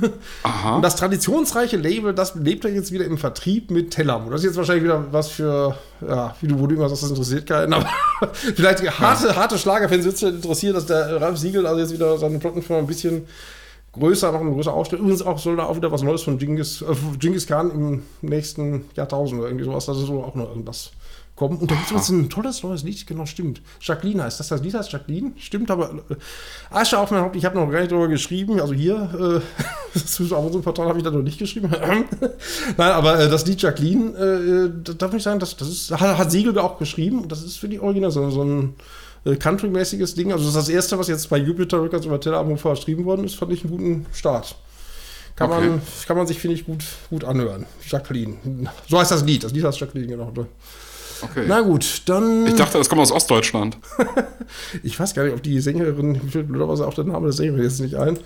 Aha. 0.42 0.76
Und 0.76 0.82
das 0.82 0.96
traditionsreiche 0.96 1.76
Label, 1.76 2.14
das 2.14 2.34
lebt 2.34 2.64
er 2.64 2.72
jetzt 2.72 2.92
wieder 2.92 3.04
im 3.04 3.18
Vertrieb 3.18 3.70
mit 3.70 3.90
Telamo. 3.90 4.30
Das 4.30 4.40
ist 4.40 4.46
jetzt 4.46 4.56
wahrscheinlich 4.56 4.84
wieder 4.84 5.04
was 5.10 5.28
für, 5.28 5.76
ja, 6.00 6.34
wie 6.40 6.48
du, 6.48 6.58
wo 6.58 6.66
du 6.66 6.74
immer 6.74 6.88
sagst, 6.88 7.02
das 7.02 7.10
interessiert 7.10 7.46
keinen, 7.46 7.74
aber 7.74 7.88
vielleicht 8.32 8.80
harte, 8.98 9.36
harte 9.36 9.58
Schlagerfans 9.58 10.22
interessieren, 10.22 10.74
dass 10.74 10.86
der 10.86 11.20
Ralf 11.20 11.36
Siegel 11.36 11.66
also 11.66 11.80
jetzt 11.80 11.92
wieder 11.92 12.16
seine 12.16 12.38
Plattenfirma 12.38 12.80
ein 12.80 12.86
bisschen 12.86 13.26
größer, 13.94 14.32
noch 14.32 14.40
eine 14.40 14.52
größere 14.52 14.74
aufstellen. 14.74 15.02
Übrigens 15.02 15.22
auch 15.22 15.38
soll 15.38 15.56
da 15.56 15.64
auch 15.64 15.76
wieder 15.76 15.90
was 15.90 16.02
Neues 16.02 16.22
von 16.22 16.38
Genghis, 16.38 16.82
äh, 16.82 16.94
Genghis 17.18 17.46
Khan 17.46 17.70
im 17.70 18.02
nächsten 18.22 18.84
Jahrtausend 18.94 19.40
oder 19.40 19.48
irgendwie 19.48 19.64
sowas. 19.64 19.86
Da 19.86 19.94
soll 19.94 20.22
auch 20.22 20.34
noch 20.34 20.48
irgendwas 20.48 20.92
kommen. 21.36 21.58
Und 21.58 21.70
da 21.70 21.74
gibt 21.74 21.90
es 21.90 22.08
ein 22.08 22.30
tolles 22.30 22.62
neues 22.62 22.82
Lied, 22.84 23.06
genau, 23.06 23.26
stimmt. 23.26 23.60
Jacqueline 23.80 24.22
heißt 24.22 24.38
das. 24.38 24.48
Das 24.48 24.62
Lied 24.62 24.74
heißt 24.74 24.92
Jacqueline, 24.92 25.32
stimmt, 25.38 25.70
aber 25.70 25.90
äh, 26.08 26.14
Asche 26.70 26.98
auf 26.98 27.10
mein 27.10 27.22
Haupt, 27.22 27.36
ich 27.36 27.44
habe 27.44 27.58
noch 27.58 27.70
gar 27.70 27.80
nicht 27.80 27.90
darüber 27.90 28.08
geschrieben. 28.08 28.60
Also 28.60 28.74
hier, 28.74 28.94
äh, 28.94 29.94
auf 30.34 30.44
unserem 30.44 30.62
Portal 30.62 30.88
habe 30.88 30.98
ich 30.98 31.04
da 31.04 31.10
noch 31.10 31.22
nicht 31.22 31.38
geschrieben. 31.38 31.70
Nein, 32.76 32.92
aber 32.92 33.18
äh, 33.18 33.28
das 33.28 33.46
Lied 33.46 33.60
Jacqueline, 33.60 34.72
äh, 34.86 34.94
darf 34.96 35.14
ich 35.14 35.22
sagen, 35.22 35.40
das, 35.40 35.56
das 35.56 35.68
ist, 35.68 35.90
hat, 35.90 36.18
hat 36.18 36.30
Siegel 36.30 36.58
auch 36.58 36.78
geschrieben 36.78 37.22
und 37.22 37.32
das 37.32 37.42
ist 37.42 37.56
für 37.56 37.68
die 37.68 37.80
Original 37.80 38.10
so, 38.10 38.30
so 38.30 38.42
ein 38.42 38.74
äh, 39.24 39.36
Country-mäßiges 39.36 40.14
Ding. 40.14 40.32
Also 40.32 40.44
das 40.44 40.54
ist 40.54 40.68
das 40.68 40.68
erste, 40.68 40.98
was 40.98 41.08
jetzt 41.08 41.28
bei 41.30 41.38
Jupiter 41.38 41.82
Records 41.82 42.06
über 42.06 42.20
Teleabon 42.20 42.58
verschrieben 42.58 43.04
worden 43.04 43.24
ist, 43.24 43.36
fand 43.36 43.52
ich 43.52 43.64
einen 43.64 43.72
guten 43.72 44.06
Start. 44.12 44.56
Kann, 45.36 45.50
okay. 45.50 45.68
man, 45.68 45.82
kann 46.06 46.16
man 46.16 46.26
sich, 46.26 46.38
finde 46.38 46.56
ich, 46.56 46.64
gut, 46.64 46.84
gut 47.10 47.24
anhören. 47.24 47.66
Jacqueline. 47.88 48.36
So 48.88 48.98
heißt 48.98 49.10
das 49.10 49.24
Lied. 49.24 49.42
Das 49.42 49.52
Lied 49.52 49.64
heißt 49.64 49.80
Jacqueline, 49.80 50.06
genau. 50.06 50.32
Okay. 51.22 51.44
Na 51.48 51.60
gut, 51.62 52.02
dann. 52.06 52.46
Ich 52.46 52.54
dachte, 52.54 52.78
das 52.78 52.88
kommt 52.88 53.00
aus 53.00 53.10
Ostdeutschland. 53.10 53.78
ich 54.82 54.98
weiß 54.98 55.14
gar 55.14 55.24
nicht, 55.24 55.34
ob 55.34 55.42
die 55.42 55.58
Sängerin, 55.60 56.20
blöderweise 56.32 56.86
auch 56.86 56.94
der 56.94 57.04
Name 57.04 57.26
der 57.26 57.32
Sängerin 57.32 57.62
jetzt 57.62 57.80
nicht 57.80 57.96
ein, 57.96 58.18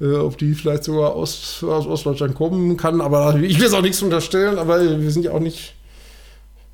äh, 0.00 0.14
ob 0.14 0.38
die 0.38 0.54
vielleicht 0.54 0.84
sogar 0.84 1.14
aus, 1.14 1.62
aus 1.62 1.86
Ostdeutschland 1.86 2.34
kommen 2.34 2.76
kann. 2.76 3.00
Aber 3.00 3.36
ich 3.36 3.58
will 3.58 3.66
es 3.66 3.74
auch 3.74 3.82
nichts 3.82 4.02
unterstellen, 4.02 4.58
aber 4.58 4.80
wir 5.00 5.10
sind 5.10 5.24
ja 5.24 5.32
auch 5.32 5.40
nicht 5.40 5.73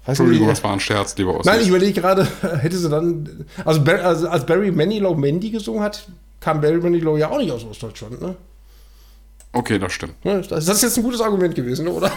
Entschuldigung, 0.07 0.49
das 0.49 0.65
war 0.65 0.73
ein 0.73 0.81
Scherz, 0.81 1.17
lieber 1.17 1.39
Ossi. 1.39 1.49
Nein, 1.49 1.61
ich 1.61 1.69
überlege 1.69 2.01
gerade, 2.01 2.27
hätte 2.61 2.77
sie 2.77 2.89
dann. 2.89 3.47
Also, 3.65 3.83
also, 3.83 4.29
als 4.29 4.47
Barry 4.47 4.71
Manilow 4.71 5.15
Mandy 5.15 5.51
gesungen 5.51 5.83
hat, 5.83 6.09
kam 6.41 6.61
Barry 6.61 6.79
Manilow 6.79 7.17
ja 7.17 7.31
auch 7.31 7.39
nicht 7.39 7.53
aus 7.53 7.65
Ostdeutschland, 7.65 8.21
ne? 8.21 8.37
Okay, 9.53 9.81
das 9.81 9.93
stimmt. 9.93 10.15
Das 10.23 10.69
ist 10.69 10.83
jetzt 10.83 10.97
ein 10.97 11.03
gutes 11.03 11.21
Argument 11.21 11.53
gewesen, 11.57 11.89
oder? 11.89 12.13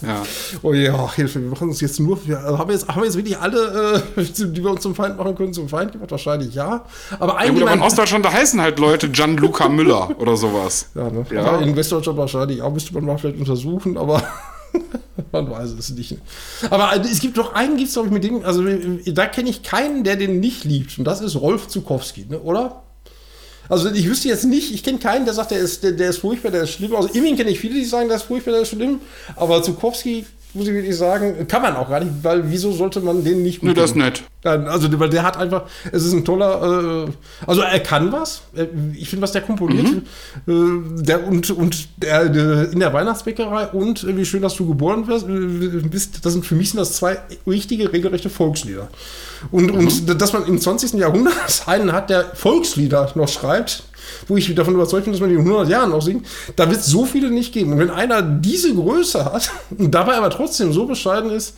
Ja. 0.00 0.22
Oh 0.62 0.72
ja, 0.72 1.12
Hilfe, 1.12 1.42
wir 1.42 1.50
machen 1.50 1.68
uns 1.68 1.80
jetzt 1.80 2.00
nur. 2.00 2.26
Wir, 2.26 2.40
haben, 2.40 2.68
wir 2.68 2.74
jetzt, 2.74 2.88
haben 2.88 3.02
wir 3.02 3.04
jetzt 3.04 3.16
wirklich 3.16 3.38
alle, 3.38 4.02
äh, 4.16 4.22
die 4.22 4.64
wir 4.64 4.70
uns 4.70 4.80
zum 4.80 4.94
Feind 4.94 5.18
machen 5.18 5.34
können, 5.34 5.52
zum 5.52 5.68
Feind 5.68 5.92
gemacht? 5.92 6.10
Wahrscheinlich 6.10 6.54
ja. 6.54 6.86
Aber 7.20 7.36
eigentlich. 7.36 7.48
Ja, 7.48 7.52
gut, 7.52 7.62
aber 7.62 7.72
in 7.74 7.82
Ostdeutschland, 7.82 8.24
da 8.24 8.32
heißen 8.32 8.60
halt 8.60 8.78
Leute 8.78 9.10
Gianluca 9.10 9.68
Müller 9.68 10.10
oder 10.18 10.36
sowas. 10.36 10.88
Ja, 10.94 11.10
ne? 11.10 11.26
ja. 11.30 11.58
in 11.58 11.76
Westdeutschland 11.76 12.18
wahrscheinlich 12.18 12.62
auch, 12.62 12.72
müsste 12.72 12.94
man 12.94 13.04
mal 13.04 13.18
vielleicht 13.18 13.38
untersuchen, 13.38 13.98
aber. 13.98 14.22
Man 15.32 15.50
weiß 15.50 15.70
es 15.70 15.90
nicht. 15.90 16.16
Aber 16.70 16.92
es 17.04 17.20
gibt 17.20 17.38
doch 17.38 17.54
einen, 17.54 17.76
gibt 17.76 17.92
glaube 17.92 18.08
ich, 18.08 18.14
mit 18.14 18.24
dem, 18.24 18.44
also 18.44 18.64
da 19.12 19.26
kenne 19.26 19.50
ich 19.50 19.62
keinen, 19.62 20.04
der 20.04 20.16
den 20.16 20.40
nicht 20.40 20.64
liebt. 20.64 20.98
Und 20.98 21.04
das 21.04 21.20
ist 21.20 21.36
Rolf 21.36 21.68
Zukowski, 21.68 22.26
ne? 22.28 22.40
oder? 22.40 22.82
Also 23.68 23.90
ich 23.90 24.08
wüsste 24.08 24.28
jetzt 24.28 24.44
nicht, 24.44 24.72
ich 24.72 24.82
kenne 24.82 24.98
keinen, 24.98 25.26
der 25.26 25.34
sagt, 25.34 25.50
der 25.50 25.58
ist, 25.58 25.82
der, 25.82 25.92
der 25.92 26.10
ist 26.10 26.18
furchtbar, 26.18 26.50
der 26.50 26.62
ist 26.62 26.70
schlimm. 26.70 26.94
Also 26.96 27.10
Imin 27.12 27.36
kenne 27.36 27.50
ich 27.50 27.60
viele, 27.60 27.74
die 27.74 27.84
sagen, 27.84 28.08
der 28.08 28.16
ist 28.16 28.24
furchtbar, 28.24 28.52
der 28.52 28.62
ist 28.62 28.70
schlimm. 28.70 29.00
Aber 29.36 29.62
Zukowski 29.62 30.24
muss 30.54 30.66
ich 30.66 30.74
wirklich 30.74 30.96
sagen, 30.96 31.46
kann 31.46 31.62
man 31.62 31.76
auch 31.76 31.88
gar 31.88 32.00
nicht, 32.00 32.12
weil 32.22 32.50
wieso 32.50 32.72
sollte 32.72 33.00
man 33.00 33.22
den 33.22 33.42
nicht 33.42 33.60
gut 33.60 33.66
Nur 33.66 33.74
das 33.74 33.90
ist 33.90 33.96
nett. 33.96 34.22
Also, 34.42 34.88
weil 34.98 35.10
der 35.10 35.22
hat 35.22 35.36
einfach, 35.36 35.64
es 35.92 36.04
ist 36.04 36.12
ein 36.12 36.24
toller, 36.24 37.06
äh, 37.06 37.12
also 37.46 37.60
er 37.60 37.80
kann 37.80 38.12
was. 38.12 38.42
Ich 38.94 39.10
finde, 39.10 39.24
was 39.24 39.32
der 39.32 39.42
komponiert. 39.42 39.88
Mhm. 40.46 40.98
Äh, 40.98 41.02
der, 41.02 41.26
und 41.26 41.50
und 41.50 41.88
der, 41.98 42.28
der, 42.28 42.72
in 42.72 42.80
der 42.80 42.92
Weihnachtsbäckerei 42.92 43.68
und 43.68 44.04
äh, 44.04 44.16
wie 44.16 44.24
schön, 44.24 44.40
dass 44.40 44.56
du 44.56 44.66
geboren 44.66 45.06
wirst, 45.06 45.28
äh, 45.28 45.88
bist. 45.88 46.24
Das 46.24 46.32
sind 46.32 46.46
für 46.46 46.54
mich 46.54 46.70
sind 46.70 46.78
das 46.78 46.94
zwei 46.94 47.18
richtige, 47.46 47.92
regelrechte 47.92 48.30
Volkslieder. 48.30 48.88
Und, 49.50 49.72
mhm. 49.72 49.78
und 49.78 50.20
dass 50.20 50.32
man 50.32 50.46
im 50.46 50.58
20. 50.58 50.94
Jahrhundert 50.94 51.34
einen 51.66 51.92
hat, 51.92 52.08
der 52.08 52.24
Volkslieder 52.34 53.12
noch 53.16 53.28
schreibt, 53.28 53.82
wo 54.26 54.36
ich 54.36 54.54
davon 54.54 54.74
überzeugt 54.74 55.04
bin, 55.04 55.12
dass 55.12 55.20
man 55.20 55.30
die 55.30 55.36
in 55.36 55.42
100 55.42 55.68
Jahren 55.68 55.90
noch 55.90 56.02
singt, 56.02 56.26
da 56.56 56.68
wird 56.68 56.80
es 56.80 56.86
so 56.86 57.04
viele 57.04 57.30
nicht 57.30 57.52
geben. 57.52 57.72
Und 57.72 57.78
wenn 57.78 57.90
einer 57.90 58.22
diese 58.22 58.74
Größe 58.74 59.24
hat 59.24 59.50
und 59.78 59.92
dabei 59.92 60.16
aber 60.16 60.30
trotzdem 60.30 60.72
so 60.72 60.86
bescheiden 60.86 61.30
ist, 61.30 61.54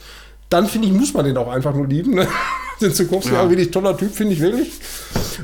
dann 0.51 0.67
finde 0.67 0.89
ich, 0.89 0.93
muss 0.93 1.15
man 1.15 1.25
den 1.25 1.37
auch 1.37 1.49
einfach 1.49 1.75
nur 1.75 1.87
lieben. 1.87 2.15
Ne? 2.15 2.27
Den 2.81 2.95
Zukowski 2.95 3.35
ja. 3.35 3.49
wirklich 3.49 3.71
toller 3.71 3.97
Typ, 3.97 4.13
finde 4.13 4.33
ich 4.33 4.41
wirklich. 4.41 4.73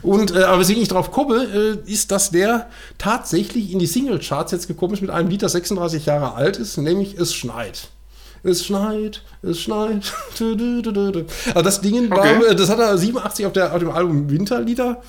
Und, 0.02 0.34
äh, 0.34 0.44
aber 0.44 0.60
weswegen 0.60 0.82
ich 0.82 0.88
drauf 0.88 1.12
komme, 1.12 1.44
äh, 1.86 1.90
ist, 1.90 2.10
dass 2.10 2.30
der 2.30 2.68
tatsächlich 2.96 3.72
in 3.72 3.78
die 3.78 3.86
Single-Charts 3.86 4.52
jetzt 4.52 4.68
gekommen 4.68 4.94
ist 4.94 5.02
mit 5.02 5.10
einem 5.10 5.28
Lied, 5.28 5.42
das 5.42 5.52
36 5.52 6.06
Jahre 6.06 6.34
alt 6.34 6.56
ist, 6.56 6.76
nämlich 6.78 7.18
Es 7.18 7.34
schneit. 7.34 7.88
Es 8.42 8.64
schneit, 8.64 9.22
es 9.42 9.60
schneit. 9.60 10.12
also 10.40 11.62
das 11.62 11.80
Ding 11.80 12.10
okay. 12.10 12.40
war, 12.46 12.54
das 12.54 12.70
hat 12.70 12.78
er 12.78 12.96
87 12.96 13.46
auf, 13.46 13.52
der, 13.52 13.72
auf 13.74 13.80
dem 13.80 13.90
Album 13.90 14.30
Winterlieder 14.30 15.02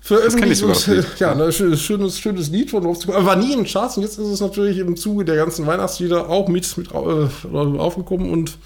veröffentlicht. 0.00 0.62
Das 0.62 0.88
ich 0.88 1.04
ja, 1.18 1.32
ein 1.32 1.52
schönes, 1.52 2.18
schönes 2.18 2.50
Lied 2.50 2.70
von 2.70 2.84
Rolf 2.84 3.06
War 3.06 3.36
nie 3.36 3.52
in 3.52 3.60
den 3.60 3.66
Charts 3.66 3.96
und 3.96 4.02
jetzt 4.02 4.18
ist 4.18 4.26
es 4.26 4.40
natürlich 4.40 4.78
im 4.78 4.96
Zuge 4.96 5.24
der 5.24 5.36
ganzen 5.36 5.66
Weihnachtslieder 5.66 6.28
auch 6.28 6.48
mit, 6.48 6.76
mit 6.76 6.90
äh, 6.92 6.96
aufgekommen 6.96 8.30
und 8.30 8.58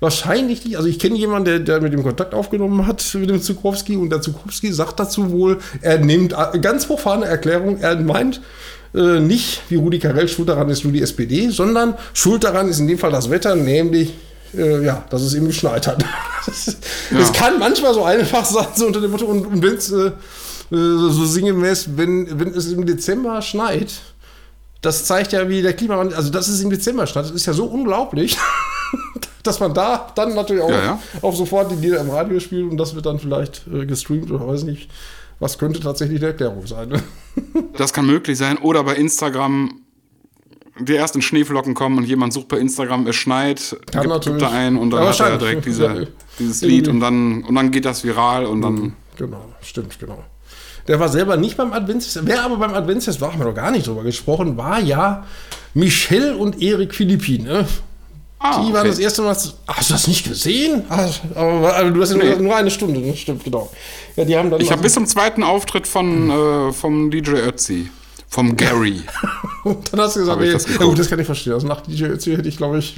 wahrscheinlich, 0.00 0.76
also 0.76 0.88
ich 0.88 0.98
kenne 0.98 1.16
jemanden, 1.16 1.44
der, 1.44 1.58
der 1.60 1.80
mit 1.80 1.92
dem 1.92 2.02
Kontakt 2.02 2.34
aufgenommen 2.34 2.86
hat, 2.86 3.14
mit 3.14 3.30
dem 3.30 3.40
Zukowski, 3.40 3.96
und 3.96 4.10
der 4.10 4.22
Zukowski 4.22 4.72
sagt 4.72 4.98
dazu 4.98 5.30
wohl, 5.30 5.58
er 5.82 5.98
nimmt, 5.98 6.32
äh, 6.32 6.58
ganz 6.58 6.86
profane 6.86 7.26
Erklärung, 7.26 7.78
er 7.78 7.96
meint, 7.96 8.40
äh, 8.94 9.20
nicht, 9.20 9.62
wie 9.68 9.76
Rudi 9.76 9.98
Carell, 9.98 10.26
schuld 10.26 10.48
daran 10.48 10.68
ist 10.68 10.82
nur 10.82 10.92
die 10.92 11.02
SPD, 11.02 11.50
sondern 11.50 11.94
schuld 12.14 12.42
daran 12.42 12.68
ist 12.68 12.80
in 12.80 12.88
dem 12.88 12.98
Fall 12.98 13.12
das 13.12 13.30
Wetter, 13.30 13.54
nämlich 13.54 14.12
äh, 14.56 14.84
ja, 14.84 15.04
dass 15.10 15.22
es 15.22 15.34
eben 15.34 15.46
geschneit 15.46 15.86
hat. 15.86 16.04
Es 16.46 16.76
ja. 17.10 17.32
kann 17.34 17.58
manchmal 17.58 17.92
so 17.92 18.02
einfach 18.02 18.44
sein, 18.44 18.66
so 18.74 18.86
unter 18.86 19.00
dem 19.00 19.10
Motto, 19.10 19.26
und, 19.26 19.46
und 19.46 19.62
wenn 19.62 19.74
es 19.74 19.92
äh, 19.92 20.12
so 20.70 21.24
sinngemäß, 21.24 21.96
wenn, 21.96 22.38
wenn 22.38 22.48
es 22.48 22.70
im 22.72 22.86
Dezember 22.86 23.42
schneit, 23.42 24.00
das 24.80 25.04
zeigt 25.04 25.32
ja, 25.32 25.48
wie 25.48 25.62
der 25.62 25.74
Klimawandel, 25.74 26.16
also 26.16 26.30
dass 26.30 26.48
es 26.48 26.60
im 26.60 26.70
Dezember 26.70 27.06
schneit, 27.06 27.24
das 27.24 27.32
ist 27.32 27.46
ja 27.46 27.52
so 27.52 27.64
unglaublich, 27.64 28.38
dass 29.42 29.60
man 29.60 29.74
da 29.74 30.10
dann 30.14 30.34
natürlich 30.34 30.62
auch, 30.62 30.70
ja, 30.70 30.82
ja. 30.82 31.02
auch 31.22 31.34
sofort 31.34 31.70
die 31.72 31.76
Lieder 31.76 32.00
im 32.00 32.10
Radio 32.10 32.38
spielt 32.40 32.70
und 32.70 32.76
das 32.76 32.94
wird 32.94 33.06
dann 33.06 33.18
vielleicht 33.18 33.66
äh, 33.72 33.84
gestreamt 33.84 34.30
oder 34.30 34.46
weiß 34.46 34.64
nicht. 34.64 34.90
Was 35.40 35.56
könnte 35.56 35.80
tatsächlich 35.80 36.20
die 36.20 36.26
Erklärung 36.26 36.66
sein? 36.66 36.90
Ne? 36.90 37.02
das 37.76 37.94
kann 37.94 38.06
möglich 38.06 38.36
sein. 38.36 38.58
Oder 38.58 38.84
bei 38.84 38.94
Instagram 38.96 39.80
die 40.78 40.96
ersten 40.96 41.22
Schneeflocken 41.22 41.74
kommen 41.74 41.98
und 41.98 42.04
jemand 42.04 42.32
sucht 42.32 42.48
bei 42.48 42.58
Instagram, 42.58 43.06
es 43.06 43.16
schneit, 43.16 43.76
Kann 43.90 44.08
gibt, 44.08 44.24
gibt 44.24 44.42
da 44.42 44.50
ein 44.50 44.76
und 44.76 44.90
dann 44.90 45.04
ja, 45.04 45.10
hat 45.10 45.20
er 45.20 45.38
direkt 45.38 45.66
diese, 45.66 46.08
dieses 46.38 46.62
Lied 46.62 46.88
und 46.88 47.00
dann, 47.00 47.42
und 47.44 47.54
dann 47.54 47.70
geht 47.70 47.84
das 47.84 48.04
viral 48.04 48.46
und 48.46 48.62
dann. 48.62 48.94
Genau, 49.16 49.44
stimmt, 49.60 49.98
genau. 49.98 50.24
Der 50.88 51.00
war 51.00 51.08
selber 51.08 51.36
nicht 51.36 51.56
beim 51.56 51.72
Adventsfest. 51.72 52.26
Wer 52.26 52.42
aber 52.44 52.56
beim 52.56 52.74
Adventsfest 52.74 53.20
war, 53.20 53.32
haben 53.32 53.38
wir 53.38 53.46
noch 53.46 53.54
gar 53.54 53.70
nicht 53.70 53.86
drüber 53.86 54.02
gesprochen, 54.02 54.56
war 54.56 54.80
ja 54.80 55.24
Michelle 55.74 56.36
und 56.36 56.60
Erik 56.60 56.94
Philippi. 56.94 57.38
Ne? 57.38 57.66
Ah, 58.42 58.64
die 58.64 58.72
waren 58.72 58.86
das 58.86 58.98
erste 58.98 59.20
Mal. 59.20 59.36
Hast 59.36 59.52
du 59.90 59.92
das 59.92 60.08
nicht 60.08 60.26
gesehen? 60.26 60.84
Ach, 60.88 61.20
aber, 61.34 61.76
aber, 61.76 61.90
du 61.90 62.00
hast 62.00 62.12
ja 62.12 62.16
nee. 62.16 62.36
nur, 62.36 62.56
eine 62.56 62.70
Stunde, 62.70 62.98
ne? 62.98 63.14
stimmt, 63.14 63.44
genau. 63.44 63.70
Ja, 64.16 64.24
die 64.24 64.34
haben 64.34 64.50
dann 64.50 64.62
ich 64.62 64.72
habe 64.72 64.80
bis 64.80 64.94
zum 64.94 65.04
zweiten 65.04 65.42
Auftritt 65.42 65.86
von, 65.86 66.30
äh, 66.30 66.72
vom 66.72 67.10
DJ 67.10 67.32
Ötzi. 67.32 67.90
Vom 68.28 68.56
Gary. 68.56 69.02
und 69.64 69.92
dann 69.92 70.00
hast 70.00 70.16
du 70.16 70.20
gesagt, 70.20 70.40
nee, 70.40 70.52
das 70.52 70.66
ja 70.66 70.76
gut, 70.76 70.98
das 70.98 71.10
kann 71.10 71.18
ich 71.18 71.26
verstehen. 71.26 71.52
Also 71.52 71.66
nach 71.66 71.82
DJ 71.82 72.04
Ötzi 72.04 72.34
hätte 72.34 72.48
ich, 72.48 72.56
glaube 72.56 72.78
ich. 72.78 72.94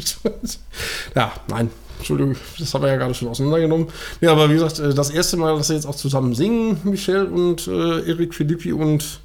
ja, 1.16 1.32
nein, 1.48 1.70
Entschuldigung, 2.03 2.36
das 2.59 2.74
haben 2.74 2.82
wir 2.82 2.88
ja 2.90 2.96
gerade 2.96 3.14
schon 3.14 3.28
auseinandergenommen. 3.28 3.86
Ja, 4.20 4.32
aber 4.32 4.50
wie 4.50 4.55
gesagt, 4.55 4.78
äh, 4.80 4.92
das 4.92 5.11
erste 5.11 5.36
Mal, 5.36 5.57
dass 5.57 5.68
sie 5.68 5.74
jetzt 5.74 5.86
auch 5.86 5.94
zusammen 5.94 6.34
singen, 6.34 6.78
Michelle 6.84 7.26
und 7.26 7.66
äh, 7.68 8.11
Eric 8.11 8.34
Philippi 8.34 8.72
und 8.72 9.20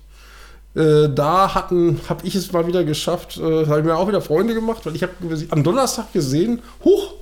äh, 0.75 1.09
da 1.09 1.55
hatten, 1.55 1.99
habe 2.07 2.25
ich 2.25 2.36
es 2.36 2.51
mal 2.51 2.67
wieder 2.67 2.84
geschafft, 2.84 3.38
äh, 3.38 3.65
habe 3.65 3.80
ich 3.80 3.86
mir 3.86 3.97
auch 3.97 4.07
wieder 4.07 4.21
Freunde 4.21 4.53
gemacht, 4.53 4.86
weil 4.86 4.95
ich 4.95 5.01
habe 5.01 5.13
am 5.49 5.63
Donnerstag 5.63 6.13
gesehen, 6.13 6.61
huch, 6.84 7.15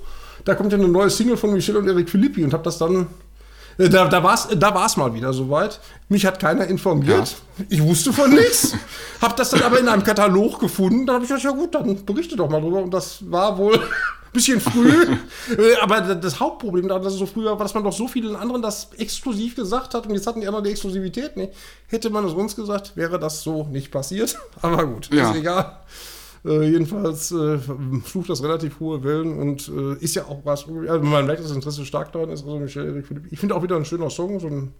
da 0.44 0.54
kommt 0.54 0.72
ja 0.72 0.78
eine 0.78 0.88
neue 0.88 1.10
Single 1.10 1.36
von 1.36 1.52
Michelle 1.52 1.78
und 1.78 1.88
Eric 1.88 2.10
Philippi 2.10 2.44
und 2.44 2.52
habe 2.52 2.62
das 2.62 2.78
dann 2.78 3.06
da, 3.78 4.06
da 4.08 4.22
war 4.22 4.34
es 4.34 4.48
da 4.56 4.74
war's 4.74 4.96
mal 4.96 5.12
wieder 5.14 5.32
soweit. 5.32 5.80
Mich 6.08 6.24
hat 6.24 6.38
keiner 6.40 6.66
informiert. 6.66 7.36
Ja. 7.58 7.64
Ich 7.68 7.82
wusste 7.82 8.12
von 8.12 8.30
nichts. 8.30 8.74
hab 9.20 9.36
das 9.36 9.50
dann 9.50 9.62
aber 9.62 9.78
in 9.80 9.88
einem 9.88 10.02
Katalog 10.02 10.60
gefunden. 10.60 11.06
Da 11.06 11.14
habe 11.14 11.24
ich 11.24 11.28
gedacht, 11.28 11.44
ja 11.44 11.50
gut, 11.50 11.74
dann 11.74 12.04
berichte 12.04 12.36
doch 12.36 12.48
mal 12.48 12.60
drüber. 12.60 12.82
Und 12.82 12.92
das 12.92 13.30
war 13.30 13.58
wohl 13.58 13.80
bisschen 14.32 14.60
früh. 14.60 15.16
Äh, 15.56 15.76
aber 15.80 16.00
das 16.00 16.40
Hauptproblem 16.40 16.88
daran, 16.88 17.04
dass 17.04 17.12
es 17.12 17.20
so 17.20 17.26
früher 17.26 17.52
war, 17.52 17.58
dass 17.58 17.72
man 17.72 17.84
doch 17.84 17.92
so 17.92 18.08
vielen 18.08 18.34
anderen 18.34 18.62
das 18.62 18.90
exklusiv 18.98 19.54
gesagt 19.54 19.94
hat 19.94 20.06
und 20.06 20.14
jetzt 20.14 20.26
hatten 20.26 20.40
die 20.40 20.48
anderen 20.48 20.64
die 20.64 20.70
Exklusivität 20.72 21.36
nicht. 21.36 21.52
Hätte 21.86 22.10
man 22.10 22.24
es 22.26 22.32
uns 22.32 22.56
gesagt, 22.56 22.96
wäre 22.96 23.18
das 23.20 23.42
so 23.42 23.62
nicht 23.70 23.92
passiert. 23.92 24.36
Aber 24.60 24.84
gut, 24.86 25.08
Ja. 25.12 25.30
ist 25.30 25.36
egal. 25.36 25.78
Äh, 26.46 26.68
jedenfalls 26.70 27.32
äh, 27.32 27.58
schlug 28.06 28.26
das 28.28 28.42
relativ 28.42 28.78
hohe 28.78 29.02
Wellen 29.02 29.38
und 29.38 29.68
äh, 29.68 30.02
ist 30.02 30.14
ja 30.14 30.26
auch 30.26 30.40
was, 30.44 30.66
also 30.66 31.04
man 31.04 31.26
merkt, 31.26 31.40
dass 31.40 31.48
das 31.48 31.56
Interesse 31.56 31.84
stark 31.84 32.12
daran 32.12 32.30
ist. 32.30 32.44
Also 32.46 32.66
Philipp. 32.68 33.24
Ich 33.30 33.40
finde 33.40 33.56
auch 33.56 33.62
wieder 33.62 33.76
ein 33.76 33.84
schöner 33.84 34.10
Song, 34.10 34.38
so 34.38 34.46
ein 34.46 34.72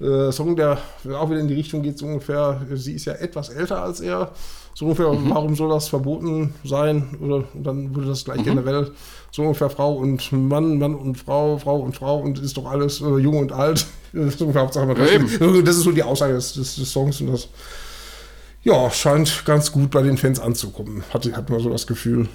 äh, 0.00 0.30
Song, 0.30 0.54
der 0.54 0.78
auch 1.18 1.28
wieder 1.28 1.40
in 1.40 1.48
die 1.48 1.54
Richtung 1.54 1.82
geht, 1.82 1.98
so 1.98 2.06
ungefähr, 2.06 2.60
sie 2.74 2.94
ist 2.94 3.04
ja 3.06 3.14
etwas 3.14 3.48
älter 3.48 3.82
als 3.82 4.00
er, 4.00 4.32
so 4.74 4.86
ungefähr, 4.86 5.06
warum 5.06 5.54
soll 5.54 5.68
das 5.70 5.88
verboten 5.88 6.54
sein? 6.64 7.16
Oder 7.20 7.44
und 7.52 7.64
dann 7.64 7.94
würde 7.94 8.08
das 8.08 8.24
gleich 8.24 8.42
generell 8.42 8.90
so 9.30 9.42
ungefähr 9.42 9.70
Frau 9.70 9.94
und 9.94 10.30
Mann, 10.32 10.78
Mann 10.78 10.94
und 10.94 11.16
Frau, 11.18 11.58
Frau 11.58 11.80
und 11.80 11.96
Frau 11.96 12.18
und 12.18 12.38
ist 12.38 12.56
doch 12.56 12.66
alles 12.66 13.00
äh, 13.00 13.18
jung 13.18 13.38
und 13.38 13.52
alt. 13.52 13.86
Das 14.14 14.34
ist 14.34 14.42
ungefähr 14.42 14.60
Hauptsache 14.60 14.84
man 14.84 14.96
Ja. 14.98 15.62
Das 15.62 15.74
ist 15.74 15.84
so 15.84 15.90
die 15.90 16.02
Aussage 16.02 16.34
des, 16.34 16.52
des, 16.52 16.76
des 16.76 16.92
Songs 16.92 17.18
und 17.22 17.28
das 17.28 17.48
ja, 18.62 18.90
scheint 18.90 19.44
ganz 19.44 19.72
gut 19.72 19.90
bei 19.90 20.02
den 20.02 20.16
Fans 20.16 20.38
anzukommen. 20.40 21.02
Hat, 21.12 21.30
hat 21.32 21.50
man 21.50 21.60
so 21.60 21.70
das 21.70 21.86
Gefühl. 21.86 22.28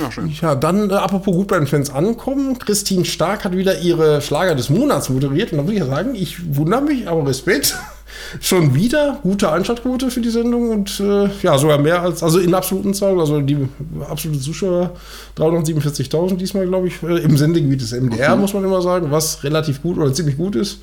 Ja, 0.00 0.10
schön. 0.10 0.32
Ja, 0.40 0.54
dann, 0.54 0.90
äh, 0.90 0.94
apropos 0.94 1.34
gut 1.34 1.48
bei 1.48 1.58
den 1.58 1.66
Fans 1.66 1.90
ankommen, 1.90 2.58
Christine 2.58 3.04
Stark 3.04 3.44
hat 3.44 3.56
wieder 3.56 3.80
ihre 3.80 4.20
Schlager 4.20 4.54
des 4.54 4.68
Monats 4.68 5.08
moderiert. 5.08 5.52
Und 5.52 5.58
da 5.58 5.62
muss 5.62 5.72
ich 5.72 5.78
ja 5.78 5.86
sagen, 5.86 6.14
ich 6.14 6.56
wundere 6.56 6.82
mich, 6.82 7.08
aber 7.08 7.26
Respekt. 7.26 7.76
Schon 8.40 8.74
wieder 8.74 9.18
gute 9.22 9.50
Einschaltquote 9.50 10.10
für 10.10 10.20
die 10.20 10.30
Sendung 10.30 10.70
und 10.70 11.00
äh, 11.00 11.28
ja, 11.42 11.58
sogar 11.58 11.78
mehr 11.78 12.02
als, 12.02 12.22
also 12.22 12.38
in 12.38 12.54
absoluten 12.54 12.94
Zahlen, 12.94 13.18
also 13.18 13.40
die 13.40 13.68
absolute 14.08 14.40
Zuschauer 14.40 14.92
347.000 15.36 16.36
diesmal, 16.36 16.66
glaube 16.66 16.88
ich, 16.88 17.02
äh, 17.02 17.18
im 17.18 17.36
Sendegebiet 17.36 17.80
des 17.80 17.92
MDR, 17.92 18.36
muss 18.36 18.54
man 18.54 18.64
immer 18.64 18.80
sagen, 18.80 19.10
was 19.10 19.42
relativ 19.44 19.82
gut 19.82 19.98
oder 19.98 20.12
ziemlich 20.14 20.36
gut 20.36 20.56
ist. 20.56 20.78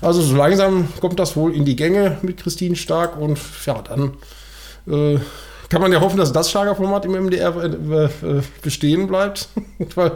Also 0.00 0.22
so 0.22 0.34
langsam 0.36 0.88
kommt 1.00 1.18
das 1.18 1.36
wohl 1.36 1.54
in 1.54 1.64
die 1.64 1.76
Gänge 1.76 2.18
mit 2.22 2.38
Christine 2.38 2.76
Stark 2.76 3.16
und 3.18 3.38
ja, 3.66 3.82
dann 3.82 4.12
äh, 4.86 5.18
kann 5.68 5.80
man 5.80 5.92
ja 5.92 6.00
hoffen, 6.00 6.18
dass 6.18 6.32
das 6.32 6.50
Schlagerformat 6.50 7.04
im 7.06 7.12
MDR 7.12 7.54
äh, 7.62 8.04
äh, 8.04 8.42
bestehen 8.62 9.06
bleibt. 9.06 9.48
Weil, 9.94 10.12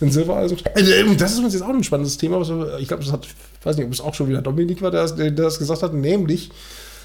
wenn 0.00 0.10
Silbereisen. 0.10 0.58
Also, 0.74 0.92
ähm, 0.92 1.16
das 1.16 1.32
ist 1.32 1.38
uns 1.40 1.52
jetzt 1.54 1.62
auch 1.62 1.68
ein 1.68 1.84
spannendes 1.84 2.16
Thema. 2.16 2.40
Ich 2.78 2.88
glaube, 2.88 3.02
das 3.04 3.12
hat, 3.12 3.26
ich 3.26 3.66
weiß 3.66 3.76
nicht, 3.76 3.86
ob 3.86 3.92
es 3.92 4.00
auch 4.00 4.14
schon 4.14 4.28
wieder 4.28 4.40
Dominik 4.42 4.80
war, 4.82 4.90
der, 4.90 5.02
das- 5.02 5.14
der 5.16 5.30
das 5.30 5.58
gesagt 5.58 5.82
hat, 5.82 5.92
nämlich, 5.94 6.50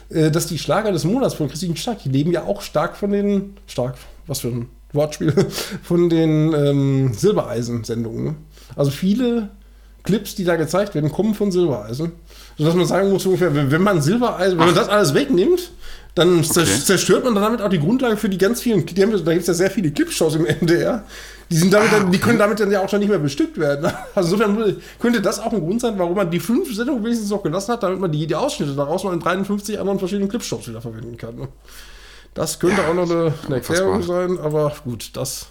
äh, 0.09 0.32
dass 0.32 0.47
die 0.47 0.57
Schlager 0.57 0.91
des 0.91 1.03
Monats 1.03 1.34
von 1.34 1.49
Christine 1.49 1.76
Stark, 1.76 2.03
die 2.03 2.09
leben 2.09 2.32
ja 2.32 2.43
auch 2.43 2.61
stark 2.61 2.95
von 2.95 3.11
den, 3.11 3.55
stark, 3.67 3.95
was 4.28 4.39
für 4.41 4.47
ein 4.49 4.70
Wortspiel, 4.93 5.34
von 5.84 6.09
den 6.09 6.53
ähm, 6.53 7.13
Silbereisen-Sendungen. 7.13 8.38
Also 8.76 8.91
viele 8.91 9.49
Clips, 10.04 10.36
die 10.36 10.43
da 10.43 10.56
gezeigt 10.56 10.95
werden, 10.95 11.12
kommen 11.12 11.34
von 11.34 11.52
Silbereisen. 11.52 12.14
Sodass 12.58 12.76
man 12.76 12.86
sagen 12.86 13.10
muss, 13.12 13.26
ungefähr, 13.26 13.54
wenn 13.72 13.82
man 13.82 14.02
Silbereisen, 14.02 14.58
wenn 14.60 14.66
man 14.68 14.76
das 14.76 14.89
alles 14.89 15.14
wegnimmt, 15.14 15.72
dann 16.16 16.39
Okay. 16.39 16.66
zerstört 16.84 17.24
man 17.24 17.36
damit 17.36 17.62
auch 17.62 17.70
die 17.70 17.80
Grundlage 17.80 18.18
für 18.18 18.28
die 18.30 18.38
ganz 18.38 18.62
vielen, 18.62 18.86
die 18.86 19.02
haben, 19.02 19.12
da 19.12 19.32
gibt 19.32 19.41
es 19.41 19.47
ja 19.47 19.54
sehr 19.54 19.72
viele 19.72 19.91
Clipshows 19.91 20.36
im 20.36 20.43
MDR. 20.43 21.04
Die, 21.50 21.56
sind 21.58 21.74
damit 21.74 21.91
dann, 21.91 22.12
die 22.12 22.18
können 22.20 22.38
damit 22.38 22.60
dann 22.60 22.70
ja 22.72 22.84
auch 22.84 22.89
schon 22.89 23.00
nicht 23.00 23.10
mehr 23.10 23.20
bestückt 23.20 23.58
werden. 23.58 23.91
Also 24.16 24.36
insofern 24.36 24.78
könnte 25.00 25.22
das 25.22 25.39
auch 25.39 25.54
ein 25.54 25.62
Grund 25.62 25.82
sein, 25.82 25.93
warum 25.97 26.16
man 26.16 26.30
die 26.30 26.39
fünf 26.39 26.76
Sendungen 26.76 27.04
wenigstens 27.04 27.30
noch 27.30 27.41
gelassen 27.41 27.72
hat, 27.72 27.84
damit 27.84 28.00
man 28.00 28.12
die, 28.12 28.28
die 28.28 28.36
Ausschnitte 28.36 28.74
daraus 28.74 29.04
noch 29.04 29.14
in 29.14 29.20
53 29.20 29.80
anderen 29.80 29.97
verschiedenen 30.00 30.30
Clipshows 30.30 30.68
wieder 30.68 30.82
verwenden 30.82 31.18
kann. 31.18 31.36
ne? 31.36 31.47
Das 32.34 32.60
könnte 32.60 32.82
auch 32.88 32.93
noch 32.93 33.10
eine, 33.10 33.34
eine 33.47 33.56
Erklärung 33.56 34.04
sein, 34.04 34.38
aber 34.39 34.74
gut, 34.84 35.12
das, 35.14 35.47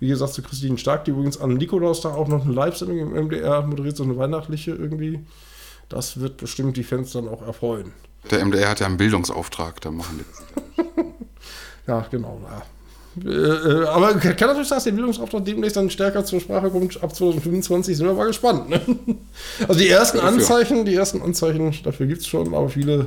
wie 0.00 0.08
gesagt, 0.08 0.34
zu 0.34 0.42
Christine 0.42 0.78
Stark, 0.78 1.04
die 1.04 1.10
übrigens 1.10 1.40
an 1.40 1.54
Nikolaus 1.54 2.00
da 2.00 2.10
auch 2.10 2.28
noch 2.28 2.44
eine 2.44 2.54
Live-Sendung 2.54 2.98
im 2.98 3.26
MDR 3.26 3.62
moderiert, 3.62 3.96
so 3.96 4.04
eine 4.04 4.16
weihnachtliche 4.16 4.72
irgendwie. 4.72 5.20
Das 5.88 6.20
wird 6.20 6.36
bestimmt 6.36 6.76
die 6.76 6.84
Fans 6.84 7.12
dann 7.12 7.28
auch 7.28 7.42
erfreuen. 7.42 7.92
Der 8.30 8.44
MDR 8.44 8.70
hat 8.70 8.80
ja 8.80 8.86
einen 8.86 8.96
Bildungsauftrag, 8.96 9.80
da 9.80 9.90
machen 9.90 10.20
die 10.20 10.84
das. 10.84 10.86
Ja, 11.86 12.06
genau. 12.10 12.40
Ja. 12.44 12.62
Äh, 13.24 13.28
äh, 13.30 13.86
aber 13.86 14.14
kann 14.14 14.48
natürlich 14.48 14.68
sein, 14.68 14.76
dass 14.76 14.84
der 14.84 14.92
Bildungsauftrag 14.92 15.44
demnächst 15.44 15.76
dann 15.76 15.90
stärker 15.90 16.24
zur 16.24 16.40
Sprache 16.40 16.70
kommt. 16.70 17.02
Ab 17.02 17.14
2025 17.14 17.96
sind 17.96 18.06
wir 18.06 18.14
mal 18.14 18.26
gespannt. 18.26 18.68
Ne? 18.68 18.80
Also 19.66 19.80
die 19.80 19.88
ersten. 19.88 20.20
Anzeichen, 20.20 20.84
die 20.84 20.94
ersten 20.94 21.22
Anzeichen, 21.22 21.74
dafür 21.82 22.06
gibt 22.06 22.20
es 22.20 22.26
schon, 22.26 22.54
aber 22.54 22.68
viele 22.68 23.06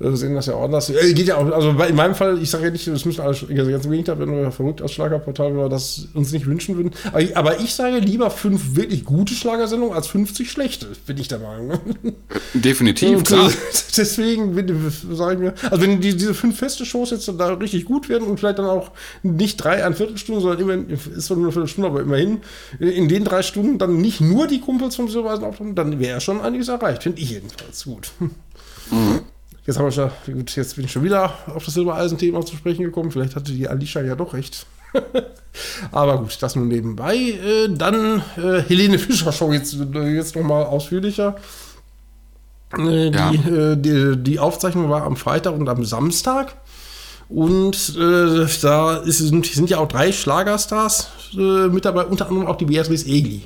das 0.00 0.46
ja 0.46 0.54
auch 0.54 0.64
anders. 0.64 0.88
Äh, 0.88 1.12
geht 1.12 1.26
ja 1.26 1.36
auch, 1.36 1.50
also 1.52 1.70
in 1.70 1.94
meinem 1.94 2.14
Fall, 2.14 2.42
ich 2.42 2.48
sage 2.48 2.64
ja 2.64 2.70
nicht, 2.70 2.86
das 2.86 3.04
müssen 3.04 3.20
alle, 3.20 3.30
also 3.30 3.46
ganz 3.46 3.84
im 3.84 3.90
Gegenteil, 3.90 4.18
wenn 4.18 4.32
wir 4.32 4.50
verrückt 4.50 4.80
als 4.80 4.92
Schlagerportal, 4.92 5.48
wenn 5.50 5.58
wir 5.58 5.68
das 5.68 6.08
uns 6.14 6.32
nicht 6.32 6.46
wünschen 6.46 6.76
würden. 6.76 6.92
Aber 7.12 7.20
ich, 7.20 7.36
aber 7.36 7.60
ich 7.60 7.74
sage 7.74 7.98
lieber 7.98 8.30
fünf 8.30 8.76
wirklich 8.76 9.04
gute 9.04 9.34
Schlagersendungen 9.34 9.94
als 9.94 10.06
50 10.06 10.50
schlechte, 10.50 10.86
bin 11.06 11.18
ich 11.18 11.28
der 11.28 11.40
Meinung. 11.40 11.78
Definitiv, 12.54 13.18
Und, 13.18 13.26
klar. 13.26 13.50
Deswegen 13.96 14.54
bin- 14.54 14.90
sagen 15.12 15.42
wir, 15.42 15.54
also 15.70 15.82
wenn 15.82 16.00
die, 16.00 16.16
diese 16.16 16.32
fünf 16.32 16.56
feste 16.58 16.86
Shows 16.86 17.10
jetzt 17.10 17.30
da 17.38 17.48
richtig 17.54 17.84
gut 17.84 18.08
werden 18.08 18.26
und 18.26 18.38
vielleicht 18.40 18.58
dann 18.58 18.66
auch 18.66 18.92
nicht 19.22 19.56
drei, 19.58 19.84
ein 19.84 19.94
Viertelstunden, 19.94 20.42
sondern 20.42 20.60
immer, 20.60 20.90
ist 21.16 21.26
zwar 21.26 21.36
nur 21.36 21.46
eine 21.46 21.52
Viertelstunde, 21.52 21.90
aber 21.90 22.00
immerhin, 22.00 22.38
in 22.78 23.08
den 23.08 23.24
drei 23.24 23.42
Stunden 23.42 23.76
dann 23.76 23.98
nicht 23.98 24.22
nur 24.22 24.46
die 24.46 24.60
Kumpels 24.60 24.96
vom 24.96 25.08
Silbereisen 25.08 25.44
auftauchen, 25.44 25.74
dann 25.74 25.98
wäre 26.00 26.22
schon 26.22 26.40
einiges 26.40 26.68
erreicht, 26.68 27.02
finde 27.02 27.20
ich 27.20 27.30
jedenfalls 27.30 27.84
gut. 27.84 28.10
Jetzt 29.70 29.78
haben 29.78 29.84
wir 29.84 29.92
schon, 29.92 30.10
gut, 30.26 30.56
jetzt 30.56 30.74
bin 30.74 30.84
ich 30.84 30.90
schon 30.90 31.04
wieder 31.04 31.32
auf 31.54 31.64
das 31.64 31.74
Silbereisen-Thema 31.74 32.44
zu 32.44 32.56
sprechen 32.56 32.82
gekommen. 32.82 33.12
Vielleicht 33.12 33.36
hatte 33.36 33.52
die 33.52 33.68
Alicia 33.68 34.02
ja 34.02 34.16
doch 34.16 34.34
recht. 34.34 34.66
Aber 35.92 36.18
gut, 36.18 36.36
das 36.40 36.56
nur 36.56 36.66
nebenbei. 36.66 37.14
Äh, 37.14 37.68
dann 37.68 38.20
äh, 38.36 38.62
Helene 38.62 38.98
Fischer 38.98 39.30
Show 39.30 39.52
jetzt, 39.52 39.76
äh, 39.94 40.08
jetzt 40.08 40.34
nochmal 40.34 40.64
ausführlicher. 40.64 41.36
Äh, 42.76 43.10
Ja. 43.10 43.30
die, 43.30 43.36
äh, 43.48 43.76
die, 43.76 44.16
die 44.16 44.40
Aufzeichnung 44.40 44.90
war 44.90 45.04
am 45.04 45.14
Freitag 45.14 45.54
und 45.54 45.68
am 45.68 45.84
Samstag. 45.84 46.56
Und 47.28 47.94
äh, 47.96 48.48
da 48.62 48.96
ist, 48.96 49.18
sind, 49.18 49.46
sind 49.46 49.70
ja 49.70 49.78
auch 49.78 49.86
drei 49.86 50.10
Schlagerstars 50.10 51.10
mit 51.32 51.84
dabei, 51.84 52.06
unter 52.06 52.26
anderem 52.26 52.48
auch 52.48 52.56
die 52.56 52.64
Beatrice 52.64 53.06
Egli. 53.06 53.42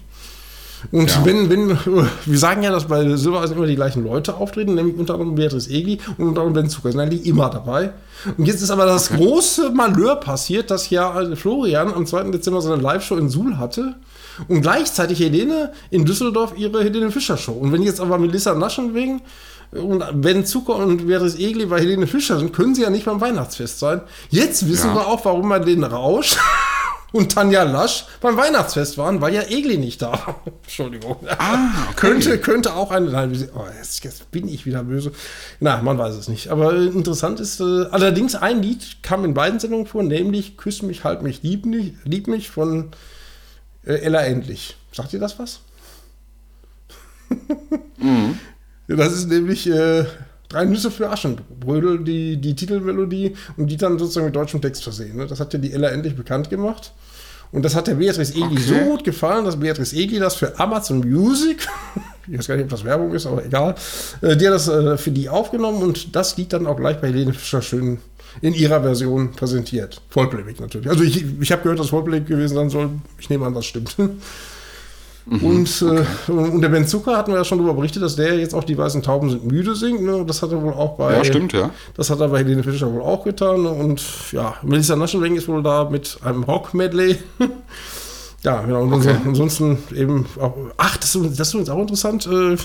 Und 0.93 1.11
Ja. 1.11 1.25
wenn, 1.25 1.51
wenn, 1.51 1.79
wir 2.27 2.39
sagen 2.39 2.63
ja, 2.63 2.71
dass 2.71 2.85
bei 2.87 3.17
Silbereisen 3.17 3.57
immer 3.57 3.67
die 3.67 3.77
gleichen 3.77 4.05
Leute 4.05 4.35
auftreten, 4.37 4.75
nämlich 4.75 4.97
unter 4.97 5.15
anderem 5.15 5.35
Beatrice 5.35 5.71
Egli 5.71 5.99
und 6.19 6.29
unter 6.29 6.43
anderem 6.43 6.53
Ben 6.65 6.69
Zucker, 6.71 6.91
sind 6.93 7.01
eigentlich 7.01 7.27
immer 7.27 7.49
dabei. 7.51 7.93
Und 8.37 8.47
jetzt 8.47 8.63
ist 8.63 8.71
aber 8.71 8.87
das 8.87 9.11
große 9.11 9.71
Malheur 9.71 10.17
passiert, 10.17 10.71
dass 10.71 10.91
ja 10.91 11.15
Florian 11.37 11.93
am 11.93 12.07
2. 12.07 12.31
Dezember 12.31 12.61
seine 12.63 12.77
Live-Show 12.83 13.17
in 13.17 13.29
Suhl 13.29 13.59
hatte 13.59 13.95
und 14.49 14.63
gleichzeitig 14.63 15.19
Helene 15.21 15.73
in 15.91 16.05
Düsseldorf 16.05 16.55
ihre 16.57 16.83
Helene 16.83 17.11
Fischer 17.11 17.37
Show. 17.37 17.53
Und 17.53 17.73
wenn 17.73 17.83
jetzt 17.83 18.01
aber 18.01 18.19
Melissa 18.19 18.55
Naschen 18.55 18.95
wegen 18.95 19.23
und 19.73 20.03
Ben 20.21 20.45
Zucker 20.47 20.77
und 20.77 21.07
Beatrice 21.07 21.39
Egli 21.39 21.67
bei 21.67 21.81
Helene 21.81 22.07
Fischer 22.07 22.39
sind, 22.39 22.53
können 22.53 22.75
sie 22.75 22.83
ja 22.83 22.91
nicht 22.91 23.05
beim 23.05 23.21
Weihnachtsfest 23.21 23.79
sein. 23.79 24.01
Jetzt 24.31 24.69
wissen 24.69 24.89
Ja. 24.91 24.95
wir 24.97 25.07
auch, 25.09 25.25
warum 25.25 25.49
man 25.49 25.65
den 25.65 25.83
Rausch 25.85 26.37
und 27.15 27.31
Tanja 27.31 27.63
Lasch 27.63 28.07
beim 28.21 28.37
Weihnachtsfest 28.37 28.99
waren, 28.99 29.21
weil 29.21 29.35
ja 29.35 29.43
Egli 29.43 29.79
nicht 29.79 30.03
da 30.03 30.11
war. 30.11 30.41
Entschuldigung. 30.65 31.17
Ah, 31.39 31.69
okay. 31.85 31.95
Könnte, 31.95 32.39
könnte 32.41 32.75
auch 32.75 32.91
eine. 32.91 33.09
Nein, 33.09 33.49
oh, 33.55 33.67
jetzt, 33.79 34.03
jetzt 34.03 34.33
bin 34.33 34.49
ich 34.49 34.67
wieder 34.67 34.83
böse. 34.83 35.13
Na, 35.61 35.81
man 35.81 35.97
weiß 35.97 36.17
es 36.17 36.27
nicht. 36.27 36.49
Aber 36.49 36.75
äh, 36.75 36.87
interessant 36.87 37.39
ist, 37.39 37.61
äh, 37.61 37.85
allerdings 37.93 38.35
ein 38.35 38.61
Lied 38.61 38.97
kam 39.03 39.25
in 39.25 39.33
beiden 39.33 39.61
Sendungen 39.61 39.87
vor, 39.87 40.03
nämlich 40.03 40.57
Küss 40.57 40.83
mich, 40.83 41.05
halt 41.05 41.23
mich, 41.23 41.45
lieb 41.45 41.67
mich, 41.67 41.93
lieb 42.03 42.27
mich 42.27 42.51
von 42.51 42.91
äh, 43.87 43.95
Ella 43.95 44.23
Endlich. 44.23 44.77
Sagt 44.91 45.13
ihr 45.13 45.21
das 45.21 45.39
was? 45.39 45.61
Ja, 47.29 48.35
Das 48.97 49.13
ist 49.13 49.29
nämlich 49.29 49.69
äh, 49.69 50.05
Drei 50.55 50.67
Nüsse 50.67 50.93
für 50.93 51.11
Aschenbrödel, 51.11 52.05
die, 52.05 52.37
die 52.37 52.55
Titelmelodie 52.55 53.35
und 53.57 53.67
die 53.67 53.77
dann 53.77 53.99
sozusagen 53.99 54.27
mit 54.27 54.37
deutschem 54.37 54.61
Text 54.63 54.85
versehen. 54.85 55.17
Ne? 55.17 55.27
Das 55.27 55.41
hat 55.41 55.53
ja 55.53 55.59
die 55.59 55.73
Ella 55.73 55.89
endlich 55.89 56.15
bekannt 56.15 56.49
gemacht. 56.49 56.93
Und 57.51 57.65
das 57.65 57.75
hat 57.75 57.89
der 57.89 57.95
Beatrice 57.95 58.35
Egli 58.35 58.45
Okay. 58.45 58.61
so 58.61 58.75
gut 58.91 59.03
gefallen, 59.03 59.45
dass 59.45 59.59
Beatrice 59.59 59.97
Egli 59.97 60.21
das 60.21 60.37
für 60.37 60.57
Amazon 60.61 60.99
Music, 61.01 61.67
ich 62.29 62.39
weiß 62.39 62.47
gar 62.47 62.55
nicht, 62.55 62.65
ob 62.65 62.71
das 62.71 62.85
Werbung 62.85 63.13
ist, 63.15 63.27
aber 63.27 63.45
egal, 63.45 63.75
äh, 64.21 64.37
die 64.37 64.47
hat 64.47 64.55
das 64.55 64.69
äh, 64.69 64.97
für 64.97 65.11
die 65.11 65.29
aufgenommen 65.29 65.83
und 65.83 66.15
das 66.15 66.37
Lied 66.37 66.53
dann 66.53 66.69
auch 66.69 66.77
gleich 66.77 67.01
bei 67.01 67.09
Helene 67.09 67.33
Fischer 67.33 67.61
schön 67.61 67.99
in 68.41 68.55
ihrer 68.55 68.81
Version 68.83 69.33
präsentiert. 69.33 70.01
Vollplayback 70.09 70.61
natürlich. 70.61 70.89
Also 70.89 71.03
ich, 71.03 71.25
ich 71.41 71.51
habe 71.51 71.63
gehört, 71.63 71.81
dass 71.81 71.89
Vollplayback 71.89 72.29
gewesen 72.29 72.55
sein 72.55 72.71
soll. 72.71 72.91
Ich 73.19 73.29
nehme 73.29 73.45
an, 73.45 73.55
das 73.55 73.67
stimmt. 73.67 73.97
Und, 75.27 75.83
äh, 76.29 76.31
und 76.31 76.61
der 76.61 76.69
Ben 76.69 76.87
Zucker 76.87 77.17
hatten 77.17 77.31
wir 77.33 77.39
ja 77.39 77.45
schon 77.45 77.57
darüber 77.59 77.73
berichtet, 77.75 78.03
dass 78.03 78.15
der 78.17 78.39
jetzt 78.39 78.55
auch 78.55 78.65
die 78.65 78.77
weißen 78.77 79.03
Tauben 79.03 79.31
sind 79.31 79.45
müde 79.51 79.75
singt. 79.75 80.03
Ne? 80.03 80.23
Das 80.27 80.43
hat 80.43 80.53
er 80.53 80.61
wohl 80.63 80.75
auch 80.75 80.97
bei. 80.99 81.15
Ja, 81.17 81.25
stimmt, 81.25 81.55
ja. 81.55 81.71
Das 81.97 82.11
hat 82.11 82.21
er 82.21 82.29
bei 82.29 82.39
Helene 82.41 82.63
Fischer 82.63 82.93
wohl 82.93 83.01
auch 83.01 83.25
getan. 83.25 83.63
ne? 83.63 83.71
Und 83.71 84.03
ja, 84.33 84.55
Melissa 84.63 84.97
Naschenweng 84.97 85.35
ist 85.37 85.49
wohl 85.49 85.63
da 85.63 85.89
mit 85.89 86.19
einem 86.23 86.43
Rock-Medley. 86.43 87.17
ja, 88.43 88.61
genau. 88.61 88.83
Und 88.83 88.93
Okay. 88.93 89.17
ansonsten- 89.25 89.79
eben 89.95 90.27
auch. 90.39 90.55
Ach, 90.77 90.97
das, 90.99 91.15
ist- 91.15 91.41
das 91.41 91.49
ist 91.49 91.55
übrigens 91.55 91.71
auch 91.71 91.81
interessant. 91.81 92.27
äh, 92.27 92.57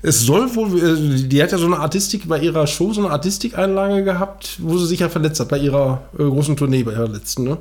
Es 0.00 0.20
soll 0.22 0.54
wohl. 0.56 0.78
äh, 0.78 1.22
Die 1.28 1.42
hat 1.42 1.52
ja 1.52 1.58
so 1.58 1.66
eine 1.66 1.78
Artistik 1.78 2.26
bei 2.26 2.38
ihrer 2.40 2.66
Show, 2.66 2.92
so 2.94 3.02
eine 3.02 3.10
Artistikeinlage 3.10 4.02
gehabt, 4.04 4.56
wo 4.62 4.78
sie 4.78 4.86
sich 4.86 5.00
ja 5.00 5.10
verletzt 5.10 5.40
hat 5.40 5.48
bei 5.48 5.58
ihrer 5.58 6.02
äh, 6.18 6.22
großen 6.22 6.56
Tournee, 6.56 6.84
bei 6.84 6.92
ihrer 6.92 7.08
letzten. 7.08 7.44
Ne? 7.44 7.58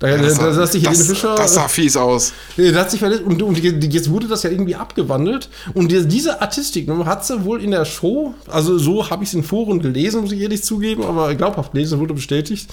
Da, 0.00 0.16
das, 0.16 0.38
da, 0.38 0.52
da, 0.52 0.64
Helene 0.66 0.82
das, 0.90 1.06
Fischer. 1.08 1.34
das 1.34 1.54
sah 1.54 1.66
fies 1.66 1.96
aus. 1.96 2.32
Da 2.56 2.80
hat 2.80 2.90
sich 2.92 3.00
verletzt 3.00 3.24
und, 3.24 3.42
und 3.42 3.58
jetzt 3.58 4.08
wurde 4.10 4.28
das 4.28 4.44
ja 4.44 4.50
irgendwie 4.50 4.76
abgewandelt. 4.76 5.48
Und 5.74 5.90
die- 5.90 6.06
diese 6.06 6.40
Artistik 6.40 6.86
ne, 6.86 7.04
hat 7.04 7.26
sie 7.26 7.44
wohl 7.44 7.60
in 7.60 7.72
der 7.72 7.84
Show, 7.84 8.32
also 8.46 8.78
so 8.78 9.10
habe 9.10 9.24
ich 9.24 9.30
es 9.30 9.34
in 9.34 9.42
Foren 9.42 9.80
gelesen, 9.80 10.20
muss 10.20 10.30
ich 10.30 10.40
ehrlich 10.40 10.62
zugeben, 10.62 11.02
aber 11.04 11.34
glaubhaft 11.34 11.72
gelesen, 11.72 11.98
wurde 11.98 12.14
bestätigt, 12.14 12.70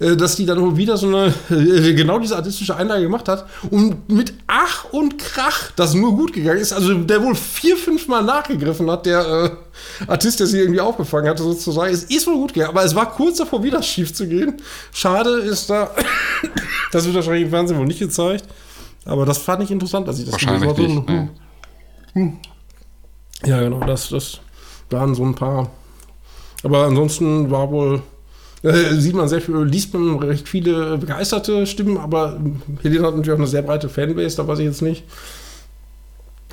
äh, 0.00 0.16
dass 0.16 0.36
die 0.36 0.46
dann 0.46 0.62
wohl 0.62 0.78
wieder 0.78 0.96
so 0.96 1.08
eine, 1.08 1.34
äh, 1.50 1.92
genau 1.92 2.18
diese 2.18 2.36
artistische 2.36 2.74
Einlage 2.74 3.02
gemacht 3.02 3.28
hat 3.28 3.44
und 3.70 4.08
mit 4.10 4.32
Ach 4.46 4.86
und 4.92 5.18
Krach 5.18 5.72
das 5.76 5.92
nur 5.92 6.16
gut 6.16 6.32
gegangen 6.32 6.60
ist. 6.60 6.72
Also 6.72 6.94
der 6.94 7.22
wohl 7.22 7.34
vier, 7.34 7.76
fünf 7.76 8.08
Mal 8.08 8.22
nachgegriffen 8.22 8.90
hat, 8.90 9.04
der 9.04 9.20
äh, 9.26 9.50
Artist, 10.06 10.40
der 10.40 10.46
sie 10.46 10.58
irgendwie 10.58 10.80
aufgefangen 10.80 11.28
hatte, 11.28 11.42
sozusagen. 11.42 11.92
Es 11.92 12.04
ist 12.04 12.26
wohl 12.26 12.34
gut 12.34 12.54
gegangen, 12.54 12.70
aber 12.70 12.84
es 12.84 12.94
war 12.94 13.10
kurz 13.12 13.38
davor, 13.38 13.62
wieder 13.62 13.82
schief 13.82 14.12
zu 14.12 14.26
gehen. 14.26 14.60
Schade 14.92 15.30
ist 15.30 15.70
da, 15.70 15.90
das 16.92 17.04
wird 17.04 17.14
wahrscheinlich 17.14 17.44
im 17.44 17.50
Fernsehen 17.50 17.78
wohl 17.78 17.86
nicht 17.86 17.98
gezeigt. 17.98 18.44
Aber 19.04 19.26
das 19.26 19.38
fand 19.38 19.62
ich 19.64 19.70
interessant, 19.70 20.06
dass 20.06 20.18
ich 20.18 20.24
das 20.26 20.32
Wahrscheinlich 20.32 20.74
gelesen 20.74 20.94
nicht. 20.96 21.08
hatte. 21.08 21.28
Nee. 22.14 22.32
Ja, 23.44 23.60
genau, 23.60 23.80
das, 23.80 24.08
das 24.10 24.40
waren 24.90 25.14
so 25.14 25.24
ein 25.24 25.34
paar. 25.34 25.70
Aber 26.62 26.84
ansonsten 26.86 27.50
war 27.50 27.70
wohl, 27.70 28.02
äh, 28.62 28.94
sieht 28.94 29.14
man 29.16 29.28
sehr 29.28 29.40
viel, 29.40 29.56
liest 29.64 29.92
man 29.94 30.18
recht 30.20 30.48
viele 30.48 30.98
begeisterte 30.98 31.66
Stimmen, 31.66 31.96
aber 31.96 32.40
Helene 32.82 33.06
hat 33.06 33.16
natürlich 33.16 33.32
auch 33.32 33.38
eine 33.38 33.48
sehr 33.48 33.62
breite 33.62 33.88
Fanbase, 33.88 34.36
da 34.36 34.46
weiß 34.46 34.60
ich 34.60 34.66
jetzt 34.66 34.82
nicht. 34.82 35.02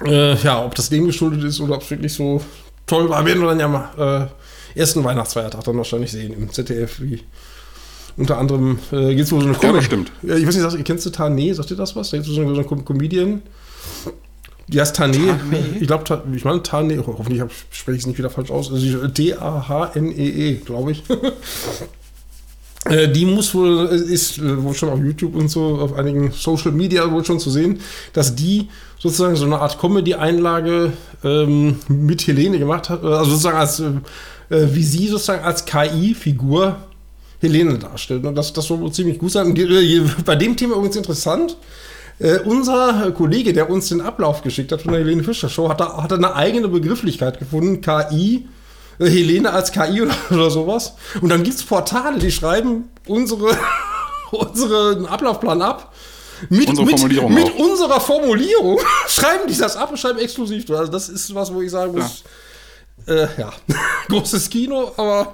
Äh, 0.04 0.36
ja, 0.38 0.66
ob 0.66 0.76
das 0.76 0.90
dem 0.90 1.06
geschuldet 1.06 1.44
ist 1.44 1.60
oder 1.60 1.76
ob 1.76 1.82
es 1.84 1.92
wirklich 1.92 2.14
so 2.14 2.42
toll 2.90 3.10
war, 3.10 3.26
werden 3.26 3.42
wir 3.42 3.48
dann 3.50 3.60
ja 3.60 3.68
mal 3.68 4.30
äh, 4.76 4.80
ersten 4.80 5.04
Weihnachtsfeiertag 5.04 5.64
dann 5.64 5.78
wahrscheinlich 5.78 6.12
sehen 6.12 6.34
im 6.34 6.52
ZDF, 6.52 7.00
wie 7.02 7.22
unter 8.18 8.38
anderem 8.38 8.80
äh, 8.92 9.16
gibt 9.16 9.28
es 9.28 9.32
wohl 9.32 9.42
so 9.42 9.48
eine 9.48 9.56
Ja, 9.56 9.60
Comedy-. 9.88 10.12
Ja, 10.24 10.36
ich 10.36 10.46
weiß 10.46 10.56
nicht, 10.56 10.64
sagst- 10.70 10.84
kennst 10.86 11.06
du 11.06 11.10
Tané? 11.10 11.54
Sagt 11.54 11.70
dir 11.70 11.76
das 11.76 11.96
was? 11.96 12.10
Da 12.10 12.18
gibt 12.18 12.28
es 12.28 12.36
so 12.36 12.42
eine, 12.42 12.50
so 12.50 12.56
eine 12.56 12.66
Com- 12.68 12.84
Comedian. 12.84 13.42
Die 14.68 14.80
heißt 14.80 15.00
Tané. 15.00 15.18
Tané? 15.18 15.80
Ich 15.80 15.88
glaube, 15.88 16.24
ich 16.36 16.44
meine 16.46 16.60
Tané, 16.60 16.98
ho- 17.00 17.16
hoffentlich 17.18 17.42
spreche 17.72 17.96
ich 17.96 18.02
es 18.04 18.08
nicht 18.08 18.18
wieder 18.18 18.30
falsch 18.30 18.52
aus. 18.52 18.72
Also 18.72 19.08
D-A-H-N-E-E, 19.08 20.56
glaube 20.66 20.92
ich. 20.92 21.04
Äh, 22.86 23.10
Die 23.10 23.26
muss 23.26 23.54
wohl, 23.54 23.90
äh, 23.92 24.14
ist 24.14 24.38
äh, 24.38 24.64
wohl 24.64 24.74
schon 24.74 24.90
auf 24.90 25.00
YouTube 25.00 25.36
und 25.36 25.50
so, 25.50 25.78
auf 25.80 25.94
einigen 25.94 26.32
Social 26.32 26.72
Media 26.72 27.12
wohl 27.12 27.26
schon 27.26 27.40
zu 27.40 27.50
sehen, 27.50 27.80
dass 28.14 28.36
die 28.36 28.70
sozusagen 28.98 29.36
so 29.36 29.46
eine 29.46 29.60
Art 29.60 29.80
Comedy-Einlage 29.80 30.94
ähm, 31.24 31.78
mit 31.88 32.26
Helene 32.28 32.60
gemacht 32.60 32.90
hat, 32.90 33.04
also 33.04 33.32
sozusagen 33.32 33.58
als, 33.58 33.80
äh, 33.80 33.92
wie 34.50 34.84
sie 34.84 35.08
sozusagen 35.08 35.44
als 35.44 35.66
KI-Figur 35.66 36.78
Helene 37.42 37.78
darstellt. 37.78 38.26
Und 38.26 38.36
das, 38.36 38.52
das 38.54 38.66
soll 38.66 38.80
wohl 38.82 38.92
ziemlich 38.92 39.18
gut 39.18 39.32
sein. 39.32 39.48
Und 39.48 39.58
die, 39.58 39.64
äh, 39.64 40.04
bei 40.26 40.36
dem 40.36 40.56
Thema 40.56 40.76
übrigens 40.76 40.98
interessant, 40.98 41.58
äh, 42.20 42.40
unser 42.40 43.12
Kollege, 43.12 43.54
der 43.54 43.70
uns 43.70 43.90
den 43.90 44.02
Ablauf 44.02 44.42
geschickt 44.42 44.72
hat 44.72 44.82
von 44.82 44.92
der 44.92 45.02
Helene 45.02 45.24
Fischer 45.24 45.48
Show, 45.50 45.70
hat 45.70 45.80
da, 45.80 46.02
hat 46.04 46.12
da 46.12 46.16
eine 46.16 46.36
eigene 46.36 46.68
Begrifflichkeit 46.68 47.40
gefunden, 47.40 47.80
KI, 47.82 48.46
Helene 49.00 49.52
als 49.52 49.72
KI 49.72 50.02
oder, 50.02 50.16
oder 50.30 50.50
sowas. 50.50 50.94
Und 51.22 51.30
dann 51.30 51.44
gibt 51.44 51.58
es 51.58 51.64
Portale, 51.64 52.20
die 52.20 52.32
schreiben 52.32 52.90
unsere, 53.08 53.58
unseren 54.32 55.06
Ablaufplan 55.06 55.62
ab. 55.62 55.94
Mit, 56.50 56.70
Unsere 56.70 56.86
mit, 56.86 56.98
Formulierung 56.98 57.34
mit 57.34 57.54
unserer 57.58 58.00
Formulierung 58.00 58.80
schreiben 59.10 59.46
die 59.50 59.58
das 59.58 59.76
ab 59.76 59.92
und 59.92 59.98
schreiben 59.98 60.20
exklusiv. 60.20 60.70
Also 60.70 60.90
das 60.90 61.10
ist 61.10 61.36
was, 61.36 61.54
wo 61.54 61.62
ich 61.62 61.70
sagen 61.70 61.98
muss, 61.98 62.24
äh, 63.08 63.28
ja, 63.38 63.52
großes 64.08 64.50
Kino, 64.50 64.94
aber 64.96 65.34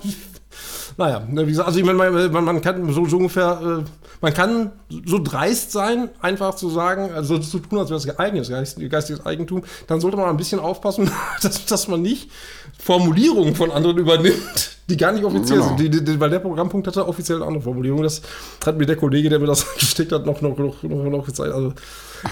naja, 0.97 1.21
ne, 1.29 1.45
wie 1.45 1.51
gesagt, 1.51 1.67
also 1.67 1.79
ich 1.79 1.85
meine, 1.85 1.97
man, 1.97 2.31
man, 2.31 2.43
man 2.43 2.61
kann 2.61 2.91
so, 2.91 3.05
so 3.05 3.17
ungefähr, 3.17 3.83
äh, 3.83 3.83
man 4.21 4.33
kann 4.33 4.71
so 5.05 5.19
dreist 5.19 5.71
sein, 5.71 6.09
einfach 6.21 6.55
zu 6.55 6.69
sagen, 6.69 7.11
also 7.13 7.35
so 7.35 7.41
zu 7.41 7.59
tun, 7.59 7.79
als 7.79 7.89
wäre 7.89 7.99
es 7.99 8.19
eigenes 8.19 8.49
Geist, 8.49 8.79
geistiges 8.89 9.25
Eigentum, 9.25 9.63
dann 9.87 10.01
sollte 10.01 10.17
man 10.17 10.29
ein 10.29 10.37
bisschen 10.37 10.59
aufpassen, 10.59 11.11
dass, 11.41 11.65
dass 11.65 11.87
man 11.87 12.01
nicht 12.01 12.29
Formulierungen 12.77 13.55
von 13.55 13.71
anderen 13.71 13.97
übernimmt, 13.97 14.74
die 14.89 14.97
gar 14.97 15.11
nicht 15.11 15.23
offiziell 15.23 15.59
Genau. 15.59 15.75
sind. 15.77 15.93
Die, 15.93 16.03
die, 16.03 16.19
weil 16.19 16.29
der 16.29 16.39
Programmpunkt 16.39 16.85
hatte 16.87 17.07
offiziell 17.07 17.37
eine 17.37 17.47
andere 17.47 17.63
Formulierung. 17.63 18.03
Das 18.03 18.21
hat 18.65 18.77
mir 18.77 18.85
der 18.85 18.95
Kollege, 18.95 19.29
der 19.29 19.39
mir 19.39 19.47
das 19.47 19.65
gesteckt 19.79 20.11
hat, 20.11 20.25
noch, 20.25 20.41
noch, 20.41 20.57
noch, 20.57 20.83
noch, 20.83 21.03
noch 21.09 21.25
gezeigt. 21.25 21.53
Also 21.53 21.73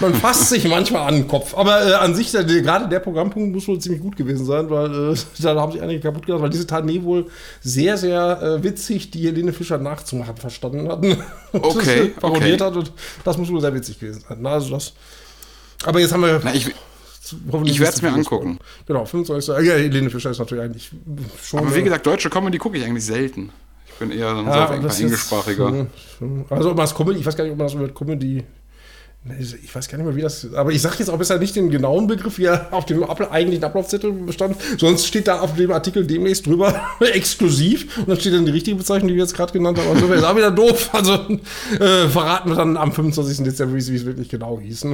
man 0.00 0.14
fasst 0.14 0.50
sich 0.50 0.68
manchmal 0.68 1.08
an 1.08 1.14
den 1.14 1.28
Kopf. 1.28 1.56
Aber 1.56 1.84
äh, 1.84 1.94
an 1.94 2.14
sich, 2.14 2.30
der, 2.30 2.44
der, 2.44 2.62
gerade 2.62 2.88
der 2.88 3.00
Programmpunkt 3.00 3.52
muss 3.52 3.66
wohl 3.66 3.78
ziemlich 3.80 4.00
gut 4.02 4.16
gewesen 4.16 4.46
sein, 4.46 4.70
weil 4.70 5.12
äh, 5.12 5.16
da 5.42 5.54
haben 5.56 5.72
sich 5.72 5.82
einige 5.82 6.00
kaputt 6.00 6.26
gemacht, 6.26 6.42
weil 6.42 6.50
diese 6.50 6.64
Tané 6.64 7.02
wohl 7.02 7.26
sehr, 7.60 7.96
sehr 7.96 8.40
äh, 8.40 8.62
witzig 8.62 9.10
die 9.10 9.26
Helene 9.26 9.52
Fischer 9.52 9.78
nachzumachen 9.78 10.36
verstanden 10.36 10.88
hatten. 10.88 11.12
Und 11.52 11.64
Okay, 11.64 12.12
parodiert 12.20 12.62
okay. 12.62 12.70
hat 12.70 12.76
und 12.76 12.92
das 13.24 13.36
muss 13.38 13.50
wohl 13.50 13.60
sehr 13.60 13.74
witzig 13.74 13.98
gewesen 13.98 14.24
sein. 14.28 14.38
Na, 14.40 14.50
also 14.50 14.70
das. 14.70 14.92
Aber 15.84 15.98
jetzt 16.00 16.12
haben 16.12 16.22
wir. 16.22 16.40
Na, 16.42 16.54
ich, 16.54 16.66
ich 17.64 17.80
werd's 17.80 18.02
mir 18.02 18.08
nicht- 18.10 18.18
angucken. 18.30 18.58
Genau, 18.86 19.04
25. 19.04 19.48
Ja, 19.66 19.74
Helene 19.74 20.10
Fischer 20.10 20.30
ist 20.30 20.38
natürlich 20.38 20.64
eigentlich 20.64 20.90
schon. 21.42 21.60
aber 21.60 21.74
wie 21.74 21.82
gesagt, 21.82 22.06
deutsche 22.06 22.30
Comedy 22.30 22.58
gucke 22.58 22.76
ich 22.78 22.84
eigentlich 22.84 23.04
selten. 23.04 23.50
Ich 23.86 23.94
bin 23.94 24.10
eher 24.10 24.34
so 24.34 24.42
Ja, 24.42 24.64
ist- 24.74 25.00
englischsprachiger. 25.00 25.86
Also 26.50 26.70
ob 26.70 26.76
man 26.76 26.84
das 26.84 26.94
Comedy, 26.94 27.20
ich 27.20 27.26
weiß 27.26 27.36
gar 27.36 27.44
nicht, 27.44 27.52
ob 27.52 27.58
man 27.58 27.66
das 27.68 27.76
mit 27.76 27.94
Comedy. 27.94 28.42
Ich 29.40 29.74
weiß 29.74 29.88
gar 29.88 29.96
nicht 29.96 30.06
mehr, 30.06 30.14
wie 30.16 30.20
das. 30.20 30.52
Aber 30.52 30.70
ich 30.70 30.82
sage 30.82 30.96
jetzt 30.98 31.08
auch 31.08 31.16
besser 31.16 31.38
nicht 31.38 31.56
den 31.56 31.70
genauen 31.70 32.06
Begriff, 32.06 32.36
wie 32.36 32.44
er 32.44 32.68
auf 32.72 32.84
dem 32.84 33.02
eigentlichen 33.04 33.64
Ablaufzettel 33.64 34.12
bestand. 34.12 34.54
Sonst 34.76 35.06
steht 35.06 35.28
da 35.28 35.40
auf 35.40 35.54
dem 35.56 35.72
Artikel 35.72 36.06
demnächst 36.06 36.44
drüber 36.44 36.78
exklusiv 37.00 37.96
und 38.00 38.08
dann 38.10 38.20
steht 38.20 38.34
dann 38.34 38.44
die 38.44 38.52
richtige 38.52 38.76
Bezeichnung, 38.76 39.08
die 39.08 39.14
wir 39.14 39.22
jetzt 39.22 39.34
gerade 39.34 39.50
genannt 39.54 39.78
haben. 39.78 39.88
Also 39.88 40.08
wäre 40.10 40.18
es 40.18 40.24
auch 40.24 40.36
wieder 40.36 40.50
doof. 40.50 40.90
Also 40.92 41.14
äh, 41.80 42.06
verraten 42.08 42.50
wir 42.50 42.56
dann 42.56 42.76
am 42.76 42.92
25. 42.92 43.44
Dezember, 43.46 43.74
wie 43.74 43.78
es 43.78 43.90
wie 43.90 43.96
es 43.96 44.04
wirklich 44.04 44.28
genau 44.28 44.60
hieß. 44.60 44.88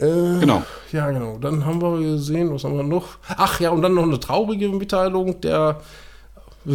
Äh, 0.00 0.40
Genau. 0.40 0.62
ja, 0.92 1.10
genau. 1.10 1.38
Dann 1.38 1.64
haben 1.66 1.80
wir 1.82 1.98
gesehen, 2.00 2.52
was 2.52 2.64
haben 2.64 2.76
wir 2.76 2.82
noch? 2.84 3.18
Ach 3.28 3.58
ja, 3.60 3.70
und 3.70 3.82
dann 3.82 3.94
noch 3.94 4.04
eine 4.04 4.20
traurige 4.20 4.68
Mitteilung. 4.68 5.40
Der 5.40 5.80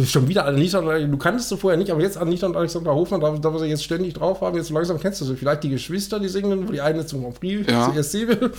schon 0.06 0.26
wieder 0.28 0.44
Anita, 0.46 0.80
du 0.80 1.16
kanntest 1.18 1.50
sie 1.50 1.56
vorher 1.56 1.78
nicht, 1.78 1.90
aber 1.90 2.00
jetzt 2.00 2.16
Anita 2.16 2.46
und 2.46 2.56
Alexandra 2.56 2.92
Hofmann, 2.92 3.20
da, 3.20 3.30
da 3.30 3.52
wir 3.52 3.60
sie 3.60 3.66
jetzt 3.66 3.84
ständig 3.84 4.14
drauf 4.14 4.40
haben, 4.40 4.56
jetzt 4.56 4.70
langsam 4.70 4.98
kennst 4.98 5.20
du 5.20 5.24
sie. 5.24 5.36
Vielleicht 5.36 5.62
die 5.62 5.68
Geschwister, 5.70 6.18
die 6.18 6.28
singen, 6.28 6.66
wo 6.66 6.72
die 6.72 6.80
eine 6.80 7.06
zum 7.06 7.22
Grand 7.22 7.38
Prix 7.38 7.70
Ja. 7.70 7.92
ESC 7.96 8.26
will. 8.28 8.50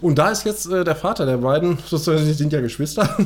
Und 0.00 0.18
da 0.18 0.30
ist 0.30 0.44
jetzt 0.44 0.70
äh, 0.70 0.84
der 0.84 0.96
Vater 0.96 1.24
der 1.24 1.38
beiden, 1.38 1.78
sozusagen, 1.86 2.24
die 2.26 2.32
sind 2.32 2.52
ja 2.52 2.60
Geschwister. 2.60 3.16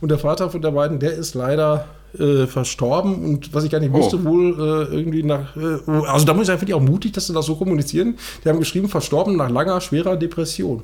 Und 0.00 0.10
der 0.10 0.18
Vater 0.18 0.50
von 0.50 0.62
der 0.62 0.70
beiden, 0.70 0.98
der 0.98 1.12
ist 1.12 1.34
leider 1.34 1.86
äh, 2.18 2.46
verstorben 2.46 3.24
und 3.24 3.54
was 3.54 3.64
ich 3.64 3.70
gar 3.70 3.80
nicht 3.80 3.92
Oh. 3.92 3.98
wusste, 3.98 4.24
wohl 4.24 4.54
äh, 4.90 4.94
irgendwie 4.96 5.22
nach, 5.22 5.56
äh, 5.56 5.78
also 6.06 6.24
da 6.26 6.34
muss 6.34 6.48
ich 6.48 6.62
ich 6.62 6.74
auch 6.74 6.80
mutig, 6.80 7.12
dass 7.12 7.26
sie 7.26 7.32
das 7.32 7.46
so 7.46 7.54
kommunizieren. 7.56 8.16
Die 8.44 8.48
haben 8.48 8.58
geschrieben, 8.58 8.88
verstorben 8.88 9.36
nach 9.36 9.50
langer, 9.50 9.80
schwerer 9.80 10.16
Depression. 10.16 10.82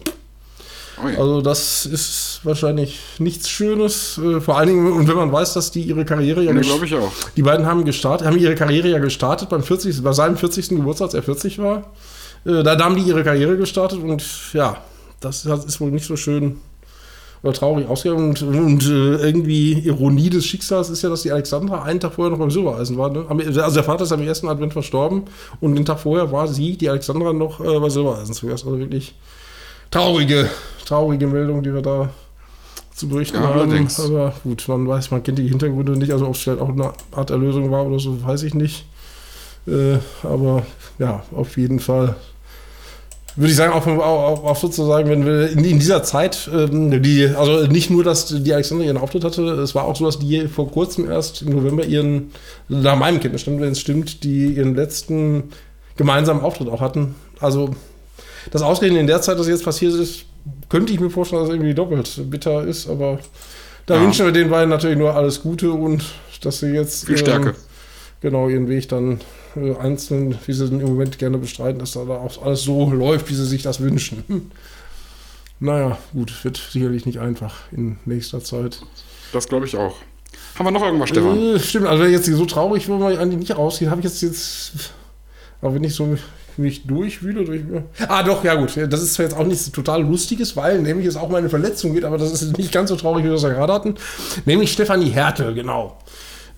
Oh. 1.02 1.20
Also 1.20 1.40
das 1.42 1.86
ist 1.86 2.40
wahrscheinlich 2.42 3.00
nichts 3.18 3.48
Schönes. 3.48 4.18
Äh, 4.18 4.40
vor 4.40 4.58
allen 4.58 4.68
Dingen, 4.68 4.92
und 4.92 5.08
wenn 5.08 5.16
man 5.16 5.30
weiß, 5.30 5.54
dass 5.54 5.70
die 5.70 5.82
ihre 5.82 6.04
Karriere 6.04 6.42
ja 6.42 6.52
Nee, 6.52 6.60
glaube 6.60 6.86
ich 6.86 6.94
auch. 6.94 7.12
Die 7.36 7.42
beiden 7.42 7.66
haben 7.66 7.84
gestartet, 7.84 8.26
haben 8.26 8.38
ihre 8.38 8.54
Karriere 8.54 8.88
ja 8.88 8.98
gestartet 8.98 9.48
beim 9.48 9.62
40. 9.62 10.02
bei 10.02 10.12
seinem 10.12 10.36
40. 10.36 10.70
Geburtstag, 10.70 11.06
als 11.06 11.14
er 11.14 11.22
40 11.22 11.58
war. 11.58 11.92
Äh, 12.44 12.62
da, 12.62 12.78
haben 12.78 12.96
die 12.96 13.02
ihre 13.02 13.24
Karriere 13.24 13.56
gestartet 13.56 14.00
und 14.02 14.24
ja, 14.52 14.78
das 15.20 15.44
ist 15.44 15.80
wohl 15.80 15.90
nicht 15.90 16.06
so 16.06 16.16
schön 16.16 16.58
oder 17.42 17.52
traurig 17.52 17.88
ausgegangen. 17.88 18.30
Und, 18.30 18.42
und 18.42 18.86
äh, 18.86 19.16
irgendwie 19.16 19.72
Ironie 19.72 20.30
des 20.30 20.46
Schicksals 20.46 20.90
ist 20.90 21.02
ja, 21.02 21.08
dass 21.08 21.22
die 21.22 21.32
Alexandra 21.32 21.82
einen 21.82 22.00
Tag 22.00 22.14
vorher 22.14 22.30
noch 22.30 22.38
beim 22.38 22.50
Silbereisen 22.50 22.96
war. 22.96 23.10
Ne? 23.10 23.26
Also 23.28 23.74
der 23.74 23.84
Vater 23.84 24.04
ist 24.04 24.12
am 24.12 24.22
ersten 24.22 24.48
Advent 24.48 24.72
verstorben 24.72 25.24
und 25.60 25.74
den 25.74 25.84
Tag 25.84 26.00
vorher 26.00 26.32
war 26.32 26.48
sie, 26.48 26.76
die 26.76 26.88
Alexandra, 26.88 27.32
noch 27.32 27.60
äh, 27.60 27.78
bei 27.78 27.88
Silbereisen 27.88 28.34
zuerst. 28.34 28.64
Also 28.64 28.78
wirklich 28.78 29.14
traurige, 29.90 30.48
traurige 30.84 31.26
Meldung, 31.26 31.62
die 31.62 31.72
wir 31.72 31.82
da 31.82 32.10
zu 32.94 33.08
berichten 33.08 33.36
Ja, 33.36 33.42
haben. 33.42 33.60
allerdings. 33.60 34.00
Aber 34.00 34.32
gut, 34.42 34.64
man 34.68 34.88
weiß, 34.88 35.10
man 35.10 35.22
kennt 35.22 35.38
die 35.38 35.48
Hintergründe 35.48 35.92
nicht, 35.92 36.12
also 36.12 36.26
ob 36.26 36.34
es 36.34 36.42
vielleicht 36.42 36.60
auch 36.60 36.70
eine 36.70 36.92
Art 37.12 37.30
Erlösung 37.30 37.70
war 37.70 37.86
oder 37.86 37.98
so, 37.98 38.22
weiß 38.22 38.42
ich 38.42 38.54
nicht. 38.54 38.86
Äh, 39.66 39.98
aber 40.22 40.64
ja, 40.98 41.22
auf 41.34 41.56
jeden 41.56 41.80
Fall 41.80 42.16
würde 43.36 43.50
ich 43.50 43.56
sagen, 43.56 43.74
auch, 43.74 43.86
auch, 43.86 44.44
auch 44.44 44.56
sozusagen, 44.56 45.10
wenn 45.10 45.26
wir 45.26 45.50
in, 45.50 45.62
in 45.62 45.78
dieser 45.78 46.02
Zeit, 46.02 46.48
ähm, 46.52 47.02
die, 47.02 47.26
also 47.26 47.66
nicht 47.66 47.90
nur, 47.90 48.02
dass 48.02 48.28
die 48.28 48.54
Alexandra 48.54 48.86
ihren 48.86 48.96
Auftritt 48.96 49.24
hatte, 49.24 49.42
es 49.60 49.74
war 49.74 49.84
auch 49.84 49.94
so, 49.94 50.06
dass 50.06 50.18
die 50.18 50.48
vor 50.48 50.70
kurzem 50.70 51.10
erst 51.10 51.42
im 51.42 51.50
November 51.50 51.84
ihren, 51.84 52.30
nach 52.68 52.96
meinem 52.96 53.20
Kenntnisstand, 53.20 53.60
wenn 53.60 53.72
es 53.72 53.80
stimmt, 53.80 54.24
die 54.24 54.46
ihren 54.54 54.74
letzten 54.74 55.44
gemeinsamen 55.96 56.40
Auftritt 56.40 56.68
auch 56.70 56.80
hatten. 56.80 57.14
Also 57.38 57.74
das 58.50 58.62
Ausgerechnet 58.62 59.00
in 59.00 59.06
der 59.06 59.20
Zeit, 59.22 59.38
dass 59.38 59.48
jetzt 59.48 59.64
passiert 59.64 59.94
ist, 59.94 60.24
könnte 60.68 60.92
ich 60.92 61.00
mir 61.00 61.10
vorstellen, 61.10 61.42
dass 61.42 61.48
es 61.50 61.54
irgendwie 61.54 61.74
doppelt 61.74 62.30
bitter 62.30 62.64
ist, 62.64 62.88
aber 62.88 63.18
da 63.86 63.96
Ja. 63.96 64.02
wünschen 64.02 64.26
wir 64.26 64.32
den 64.32 64.50
beiden 64.50 64.68
natürlich 64.70 64.98
nur 64.98 65.14
alles 65.14 65.42
Gute 65.42 65.70
und 65.72 66.04
dass 66.42 66.60
sie 66.60 66.68
jetzt 66.68 67.06
Viel 67.06 67.18
Stärke. 67.18 67.48
ähm, 67.50 67.54
genau 68.20 68.48
ihren 68.48 68.68
Weg 68.68 68.88
dann 68.88 69.20
äh, 69.56 69.74
einzeln, 69.76 70.36
wie 70.46 70.52
sie 70.52 70.68
den 70.68 70.80
im 70.80 70.88
Moment 70.88 71.18
gerne 71.18 71.38
bestreiten, 71.38 71.78
dass 71.78 71.92
da 71.92 72.00
auch 72.00 72.42
alles 72.44 72.62
so 72.62 72.90
läuft, 72.90 73.28
wie 73.30 73.34
sie 73.34 73.46
sich 73.46 73.62
das 73.62 73.80
wünschen. 73.80 74.24
Hm. 74.28 74.50
Naja, 75.58 75.96
gut, 76.12 76.44
wird 76.44 76.60
sicherlich 76.70 77.06
nicht 77.06 77.18
einfach 77.18 77.54
in 77.72 77.96
nächster 78.04 78.42
Zeit. 78.44 78.80
Das 79.32 79.48
glaube 79.48 79.64
ich 79.66 79.76
auch. 79.76 79.96
Haben 80.56 80.66
wir 80.66 80.70
noch 80.70 80.82
irgendwas, 80.82 81.08
Stefan? 81.08 81.38
Äh, 81.56 81.58
stimmt, 81.60 81.86
also 81.86 82.02
wenn 82.04 82.12
jetzt 82.12 82.26
so 82.26 82.44
traurig, 82.44 82.88
wo 82.88 82.96
man 82.98 83.16
eigentlich 83.16 83.38
nicht 83.40 83.56
rausgeht, 83.56 83.88
habe 83.88 84.00
ich 84.00 84.04
jetzt 84.04 84.20
jetzt. 84.22 84.72
Aber 85.62 85.74
wenn 85.74 85.84
ich 85.84 85.94
so 85.94 86.16
mich 86.58 86.86
durchwühle, 86.86 87.44
durch. 87.44 87.62
Ah, 88.08 88.22
doch, 88.22 88.44
ja, 88.44 88.54
gut. 88.54 88.76
Das 88.88 89.02
ist 89.02 89.14
zwar 89.14 89.24
jetzt 89.24 89.36
auch 89.36 89.44
nichts 89.46 89.70
total 89.70 90.02
Lustiges, 90.02 90.56
weil 90.56 90.80
nämlich 90.80 91.06
es 91.06 91.16
auch 91.16 91.28
mal 91.28 91.38
eine 91.38 91.48
Verletzung 91.48 91.94
geht, 91.94 92.04
aber 92.04 92.18
das 92.18 92.32
ist 92.32 92.58
nicht 92.58 92.72
ganz 92.72 92.90
so 92.90 92.96
traurig, 92.96 93.24
wie 93.24 93.28
wir 93.28 93.34
das 93.34 93.42
ja 93.42 93.50
gerade 93.50 93.72
hatten. 93.72 93.94
Nämlich 94.44 94.72
Stefanie 94.72 95.10
Härte, 95.10 95.54
genau. 95.54 95.98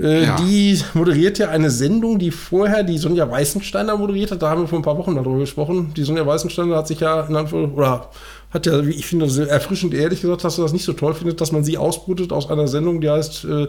Äh, 0.01 0.25
ja. 0.25 0.37
Die 0.37 0.81
moderiert 0.95 1.39
ja 1.39 1.49
eine 1.49 1.71
Sendung, 1.71 2.19
die 2.19 2.31
vorher 2.31 2.85
die 2.85 2.99
Sonja 2.99 3.29
Weißensteiner 3.29 3.97
moderiert 3.97 4.31
hat. 4.31 4.43
Da 4.43 4.51
haben 4.51 4.63
wir 4.63 4.69
vor 4.69 4.79
ein 4.79 4.83
paar 4.83 4.99
Wochen 4.99 5.17
darüber 5.17 5.39
gesprochen. 5.39 5.93
Die 5.97 6.05
Sonja 6.05 6.27
Weißensteiner 6.27 6.77
hat 6.77 6.87
sich 6.87 7.01
ja 7.01 7.23
in 7.23 7.35
Anführungszeichen, 7.35 7.77
oder 7.77 8.11
hat 8.51 8.67
ja, 8.67 8.87
wie 8.87 8.93
ich 8.93 9.07
finde, 9.07 9.29
sehr 9.29 9.49
erfrischend 9.49 9.95
ehrlich 9.95 10.23
gesagt, 10.23 10.45
dass 10.45 10.57
du 10.57 10.63
das 10.63 10.73
nicht 10.73 10.85
so 10.85 10.93
toll 10.93 11.15
findet, 11.15 11.41
dass 11.41 11.53
man 11.53 11.65
sie 11.65 11.79
ausbrütet 11.79 12.33
aus 12.33 12.49
einer 12.49 12.69
Sendung, 12.69 13.01
die 13.01 13.11
heißt 13.11 13.45
äh, 13.45 13.69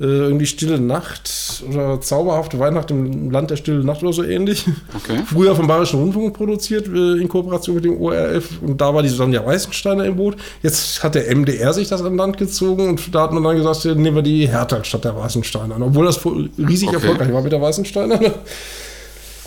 äh, 0.00 0.04
irgendwie 0.04 0.46
Stille 0.46 0.78
Nacht 0.78 1.64
oder 1.68 2.00
Zauberhafte 2.00 2.58
Weihnacht 2.58 2.90
im 2.90 3.30
Land 3.30 3.50
der 3.50 3.56
Stille 3.56 3.84
Nacht 3.84 4.02
oder 4.02 4.12
so 4.12 4.22
ähnlich. 4.22 4.64
Okay. 4.96 5.22
Früher 5.26 5.56
vom 5.56 5.66
Bayerischen 5.66 6.00
Rundfunk 6.00 6.34
produziert 6.34 6.86
äh, 6.86 7.20
in 7.20 7.28
Kooperation 7.28 7.74
mit 7.74 7.84
dem 7.84 8.00
ORF 8.00 8.62
und 8.62 8.80
da 8.80 8.94
war 8.94 9.02
die 9.02 9.08
Sonja 9.08 9.44
Weißensteiner 9.44 10.04
im 10.04 10.16
Boot. 10.16 10.36
Jetzt 10.62 11.02
hat 11.02 11.14
der 11.14 11.34
MDR 11.34 11.72
sich 11.72 11.88
das 11.88 12.02
an 12.02 12.16
Land 12.16 12.38
gezogen 12.38 12.88
und 12.88 13.14
da 13.14 13.22
hat 13.22 13.32
man 13.32 13.42
dann 13.42 13.56
gesagt, 13.56 13.84
nehmen 13.84 14.14
wir 14.14 14.22
die 14.22 14.48
Hertha 14.48 14.84
statt 14.84 15.04
der 15.04 15.16
Weißensteiner. 15.16 15.76
Obwohl 15.80 16.06
das 16.06 16.24
riesig 16.24 16.88
okay. 16.88 16.96
erfolgreich 16.96 17.32
war 17.32 17.42
mit 17.42 17.52
der 17.52 17.60
Weißensteiner. 17.60 18.20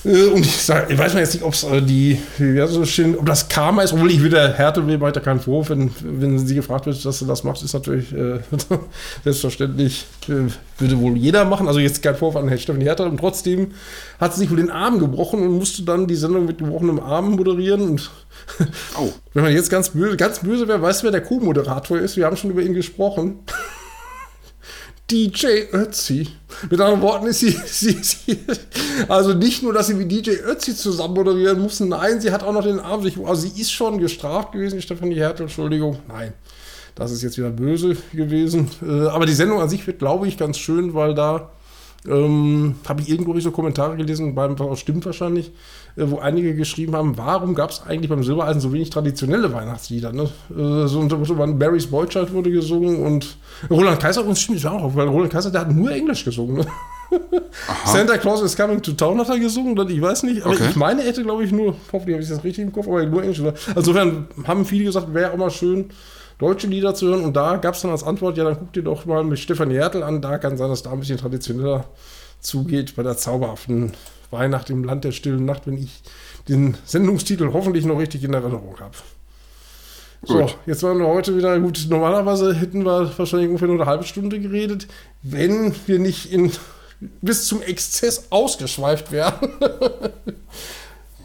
Äh, 0.04 0.28
und 0.28 0.46
ich, 0.46 0.58
sag, 0.58 0.90
ich 0.90 0.98
weiß 0.98 1.14
mal 1.14 1.20
jetzt 1.20 1.34
nicht, 1.34 1.44
ob 1.44 1.54
es 1.54 1.64
äh, 1.64 1.82
die, 1.82 2.20
wie 2.38 2.68
so 2.68 2.86
schön, 2.86 3.18
ob 3.18 3.26
das 3.26 3.48
Karma 3.48 3.84
ist, 3.84 3.94
obwohl 3.94 4.12
ich 4.12 4.24
wieder 4.24 4.54
Härte 4.54 4.86
will, 4.88 5.00
weiter 5.00 5.22
keinen 5.22 5.40
Vorwurf. 5.40 5.70
Wenn, 5.70 5.92
wenn 6.02 6.40
sie 6.40 6.56
gefragt 6.56 6.86
wird, 6.86 7.04
dass 7.04 7.20
sie 7.20 7.26
das 7.26 7.44
macht, 7.44 7.62
ist 7.62 7.74
natürlich 7.74 8.12
äh, 8.14 8.40
selbstverständlich, 9.24 10.06
äh, 10.28 10.52
würde 10.80 11.00
wohl 11.00 11.18
jeder 11.18 11.46
machen. 11.46 11.68
Also 11.68 11.80
jetzt 11.80 12.02
kein 12.02 12.16
Vorwurf 12.16 12.42
an 12.42 12.48
Herrn 12.48 12.60
Steffen 12.60 12.82
Härte. 12.82 13.04
Und 13.04 13.18
trotzdem 13.18 13.72
hat 14.20 14.34
sie 14.34 14.42
sich 14.42 14.50
wohl 14.50 14.58
den 14.58 14.72
Arm 14.72 15.00
gebrochen 15.00 15.42
und 15.42 15.52
musste 15.52 15.84
dann 15.84 16.08
die 16.08 16.16
Sendung 16.16 16.46
mit 16.46 16.58
gebrochenem 16.58 17.00
Arm 17.00 17.36
moderieren. 17.36 17.82
Und 17.82 18.12
oh. 18.98 19.10
wenn 19.34 19.44
man 19.44 19.54
jetzt 19.54 19.70
ganz 19.70 19.90
böse, 19.90 20.18
ganz 20.18 20.40
böse 20.40 20.68
wäre, 20.68 20.82
weißt 20.82 21.02
du, 21.02 21.06
wer 21.06 21.12
der 21.12 21.22
Co-Moderator 21.22 22.00
ist? 22.00 22.18
Wir 22.18 22.26
haben 22.26 22.38
schon 22.38 22.52
über 22.52 22.62
ihn 22.62 22.74
gesprochen. 22.74 23.40
DJ 25.12 25.68
Ötzi. 25.74 26.28
Mit 26.70 26.80
anderen 26.80 27.02
Worten 27.02 27.28
ist 27.28 27.40
sie, 27.40 27.52
sie, 27.66 27.98
sie, 28.02 28.40
also 29.08 29.34
nicht 29.34 29.62
nur, 29.62 29.74
dass 29.74 29.88
sie 29.88 29.94
mit 29.94 30.12
DJ 30.12 30.32
Ötzi 30.32 30.76
zusammen 30.76 31.14
moderieren 31.14 31.62
mussten, 31.62 31.90
nein, 31.90 32.22
sie 32.22 32.32
hat 32.32 32.44
auch 32.44 32.54
noch 32.54 32.64
den 32.64 32.80
Arm 32.80 33.04
sich, 33.04 33.18
also 33.18 33.48
sie 33.48 33.62
ist 33.62 33.72
schon 33.72 34.00
gestraft 34.00 34.54
gewesen, 34.54 34.82
Stefanie 34.82 35.16
Hertel, 35.16 35.44
Entschuldigung, 35.44 36.00
nein. 36.08 36.34
Das 36.96 37.12
ist 37.12 37.22
jetzt 37.22 37.38
wieder 37.38 37.50
böse 37.50 37.96
gewesen. 38.14 38.70
Äh, 38.82 39.08
aber 39.08 39.26
die 39.26 39.34
Sendung 39.34 39.62
an 39.62 39.70
sich 39.70 39.86
wird, 39.88 40.00
glaube 40.00 40.28
ich, 40.28 40.38
ganz 40.38 40.58
schön, 40.58 40.94
weil 40.94 41.14
da 41.14 41.52
ähm, 42.08 42.76
habe 42.88 43.02
ich 43.02 43.10
irgendwo 43.10 43.40
so 43.40 43.52
Kommentare 43.52 43.96
gelesen, 43.96 44.34
beim 44.34 44.56
stimmt 44.76 45.06
wahrscheinlich, 45.06 45.52
äh, 45.96 46.04
wo 46.08 46.18
einige 46.18 46.56
geschrieben 46.56 46.96
haben, 46.96 47.18
warum 47.18 47.54
gab 47.54 47.70
es 47.70 47.84
eigentlich 47.84 48.10
beim 48.10 48.24
Silbereisen 48.24 48.60
so 48.60 48.74
wenig 48.74 48.90
traditionelle 48.90 49.54
Weihnachtslieder? 49.54 50.12
Ne? 50.12 50.24
Äh, 50.50 50.88
so 50.88 51.00
unter 51.00 51.24
so 51.24 51.36
Barry's 51.36 51.88
Boychild 51.88 52.34
wurde 52.34 52.52
gesungen 52.52 53.04
und 53.06 53.38
Roland 53.70 54.00
Kaiser 54.00 54.26
uns 54.26 54.42
stimmt 54.42 54.66
auch 54.66 54.96
weil 54.96 55.08
Roland 55.08 55.32
Kaiser, 55.32 55.52
der 55.52 55.62
hat 55.62 55.72
nur 55.72 55.92
Englisch 55.92 56.26
gesungen. 56.26 56.58
Ne? 56.58 56.66
Santa 57.86 58.18
Claus 58.18 58.42
is 58.42 58.56
coming 58.56 58.82
to 58.82 58.94
town 58.94 59.20
hat 59.20 59.30
er 59.30 59.38
gesungen, 59.38 59.78
oder 59.78 59.90
ich 59.90 60.02
weiß 60.02 60.24
nicht, 60.24 60.44
aber 60.44 60.56
okay. 60.56 60.68
ich 60.70 60.76
meine, 60.76 61.02
er 61.02 61.08
hätte, 61.08 61.24
glaube 61.24 61.44
ich, 61.44 61.52
nur, 61.52 61.76
hoffentlich 61.92 62.16
habe 62.16 62.24
ich 62.24 62.30
das 62.30 62.44
richtig 62.44 62.64
im 62.64 62.72
Kopf, 62.72 62.88
aber 62.88 63.06
nur 63.06 63.22
Englisch. 63.22 63.42
Also 63.42 63.54
insofern 63.76 64.28
haben 64.46 64.66
viele 64.66 64.86
gesagt, 64.86 65.14
wäre 65.14 65.34
auch 65.34 65.38
mal 65.38 65.52
schön, 65.52 65.92
deutsche 66.42 66.68
Lieder 66.68 66.96
zu 66.96 67.08
hören. 67.08 67.24
Und 67.24 67.36
da 67.36 67.58
gab 67.58 67.76
es 67.76 67.82
dann 67.82 67.92
als 67.92 68.04
Antwort, 68.04 68.36
ja, 68.36 68.44
dann 68.44 68.58
guck 68.58 68.74
dir 68.74 68.84
doch 68.84 69.06
mal 69.06 69.24
mit 69.24 69.40
Stefan 69.40 69.70
Hertel 69.70 70.04
an. 70.04 70.22
Da 70.22 70.38
kann 70.40 70.58
sein, 70.58 70.70
dass 70.70 70.82
da 70.84 70.92
ein 70.92 71.00
bisschen 71.00 71.18
traditioneller 71.18 71.86
zugeht 72.40 72.96
bei 72.96 73.04
der 73.04 73.16
zauberhaften 73.16 73.94
Weihnacht 74.32 74.70
im 74.70 74.84
Land 74.84 75.04
der 75.04 75.12
stillen 75.12 75.46
Nacht, 75.46 75.68
wenn 75.68 75.78
ich 75.78 76.02
den 76.48 76.76
Sendungstitel 76.86 77.54
hoffentlich 77.54 77.86
noch 77.86 78.00
richtig 78.00 78.24
in 78.24 78.34
Erinnerung 78.34 78.80
habe. 78.80 78.96
So, 80.24 80.48
jetzt 80.66 80.84
waren 80.84 81.00
wir 81.00 81.08
heute 81.08 81.36
wieder 81.36 81.60
gut. 81.60 81.88
Normalerweise 81.90 82.54
hätten 82.54 82.86
wir 82.86 83.12
wahrscheinlich 83.18 83.48
ungefähr 83.48 83.68
nur 83.68 83.78
eine 83.78 83.90
halbe 83.90 84.04
Stunde 84.04 84.40
geredet, 84.40 84.88
wenn 85.24 85.74
wir 85.88 86.00
nicht 86.00 86.32
in, 86.32 86.52
bis 87.22 87.48
zum 87.48 87.62
Exzess 87.62 88.28
ausgeschweift 88.30 89.12
wären. 89.12 89.34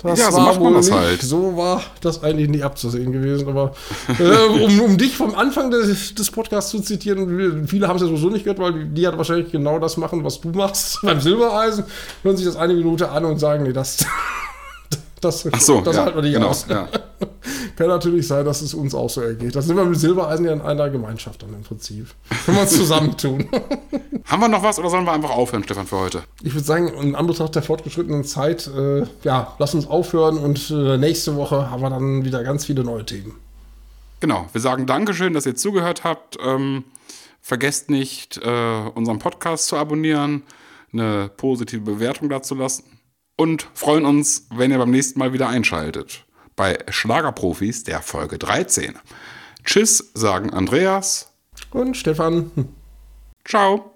Das 0.06 0.18
ja, 0.18 0.32
so 0.32 0.40
macht 0.40 0.60
man 0.60 0.74
das 0.74 0.86
nicht, 0.86 0.98
halt. 0.98 1.22
So 1.22 1.56
war 1.56 1.82
das 2.00 2.22
eigentlich 2.22 2.48
nicht 2.48 2.64
abzusehen 2.64 3.12
gewesen. 3.12 3.48
Aber 3.48 3.74
äh, 4.18 4.64
um, 4.64 4.80
um, 4.80 4.98
dich 4.98 5.16
vom 5.16 5.34
Anfang 5.34 5.70
des, 5.70 6.14
des, 6.14 6.30
Podcasts 6.30 6.70
zu 6.70 6.80
zitieren, 6.80 7.66
viele 7.66 7.88
haben 7.88 7.96
es 7.96 8.02
ja 8.02 8.08
sowieso 8.08 8.30
nicht 8.30 8.44
gehört, 8.44 8.58
weil 8.58 8.72
die, 8.72 8.94
die 8.94 9.06
hat 9.06 9.16
wahrscheinlich 9.16 9.50
genau 9.52 9.78
das 9.78 9.96
machen, 9.96 10.24
was 10.24 10.40
du 10.40 10.50
machst 10.50 11.00
beim 11.02 11.20
Silbereisen, 11.20 11.84
hören 12.22 12.36
sich 12.36 12.46
das 12.46 12.56
eine 12.56 12.74
Minute 12.74 13.10
an 13.10 13.24
und 13.24 13.38
sagen, 13.38 13.64
nee, 13.64 13.72
das, 13.72 14.04
das, 15.26 15.48
Ach 15.50 15.60
so, 15.60 15.80
das 15.80 15.96
ja, 15.96 16.04
halten 16.04 16.16
wir 16.16 16.22
nicht 16.22 16.34
genau, 16.34 16.48
aus. 16.48 16.66
Ja. 16.68 16.88
Kann 17.76 17.88
natürlich 17.88 18.26
sein, 18.26 18.44
dass 18.44 18.62
es 18.62 18.74
uns 18.74 18.94
auch 18.94 19.10
so 19.10 19.20
ergeht. 19.20 19.54
Das 19.54 19.66
sind 19.66 19.76
wir 19.76 19.84
mit 19.84 19.98
Silbereisen 19.98 20.46
ja 20.46 20.52
in 20.52 20.60
einer 20.60 20.88
Gemeinschaft 20.88 21.42
dann 21.42 21.52
im 21.52 21.62
Prinzip. 21.62 22.08
Können 22.44 22.56
wir 22.56 22.62
uns 22.62 22.76
zusammentun. 22.76 23.48
Haben 24.24 24.42
wir 24.42 24.48
noch 24.48 24.62
was 24.62 24.78
oder 24.78 24.90
sollen 24.90 25.04
wir 25.04 25.12
einfach 25.12 25.30
aufhören, 25.30 25.62
Stefan, 25.64 25.86
für 25.86 25.98
heute? 25.98 26.22
Ich 26.42 26.54
würde 26.54 26.64
sagen, 26.64 26.88
in 26.88 27.14
Anbetracht 27.14 27.54
der 27.54 27.62
fortgeschrittenen 27.62 28.24
Zeit, 28.24 28.68
äh, 28.68 29.04
ja, 29.22 29.54
lass 29.58 29.74
uns 29.74 29.86
aufhören 29.86 30.38
und 30.38 30.70
äh, 30.70 30.96
nächste 30.96 31.36
Woche 31.36 31.70
haben 31.70 31.82
wir 31.82 31.90
dann 31.90 32.24
wieder 32.24 32.42
ganz 32.42 32.64
viele 32.64 32.82
neue 32.82 33.04
Themen. 33.04 33.34
Genau, 34.20 34.48
wir 34.52 34.60
sagen 34.60 34.86
Dankeschön, 34.86 35.34
dass 35.34 35.46
ihr 35.46 35.54
zugehört 35.54 36.02
habt. 36.02 36.38
Ähm, 36.44 36.84
vergesst 37.40 37.90
nicht, 37.90 38.38
äh, 38.38 38.88
unseren 38.94 39.18
Podcast 39.18 39.66
zu 39.66 39.76
abonnieren, 39.76 40.42
eine 40.92 41.30
positive 41.36 41.82
Bewertung 41.82 42.28
dazu 42.28 42.54
lassen 42.54 42.95
und 43.36 43.68
freuen 43.74 44.04
uns, 44.04 44.46
wenn 44.50 44.70
ihr 44.70 44.78
beim 44.78 44.90
nächsten 44.90 45.18
Mal 45.18 45.32
wieder 45.32 45.48
einschaltet 45.48 46.26
bei 46.56 46.78
Schlagerprofis 46.88 47.84
der 47.84 48.00
Folge 48.00 48.38
13. 48.38 48.98
Tschüss, 49.64 50.10
sagen 50.14 50.52
Andreas 50.52 51.32
und 51.70 51.96
Stefan. 51.96 52.50
Ciao. 53.44 53.95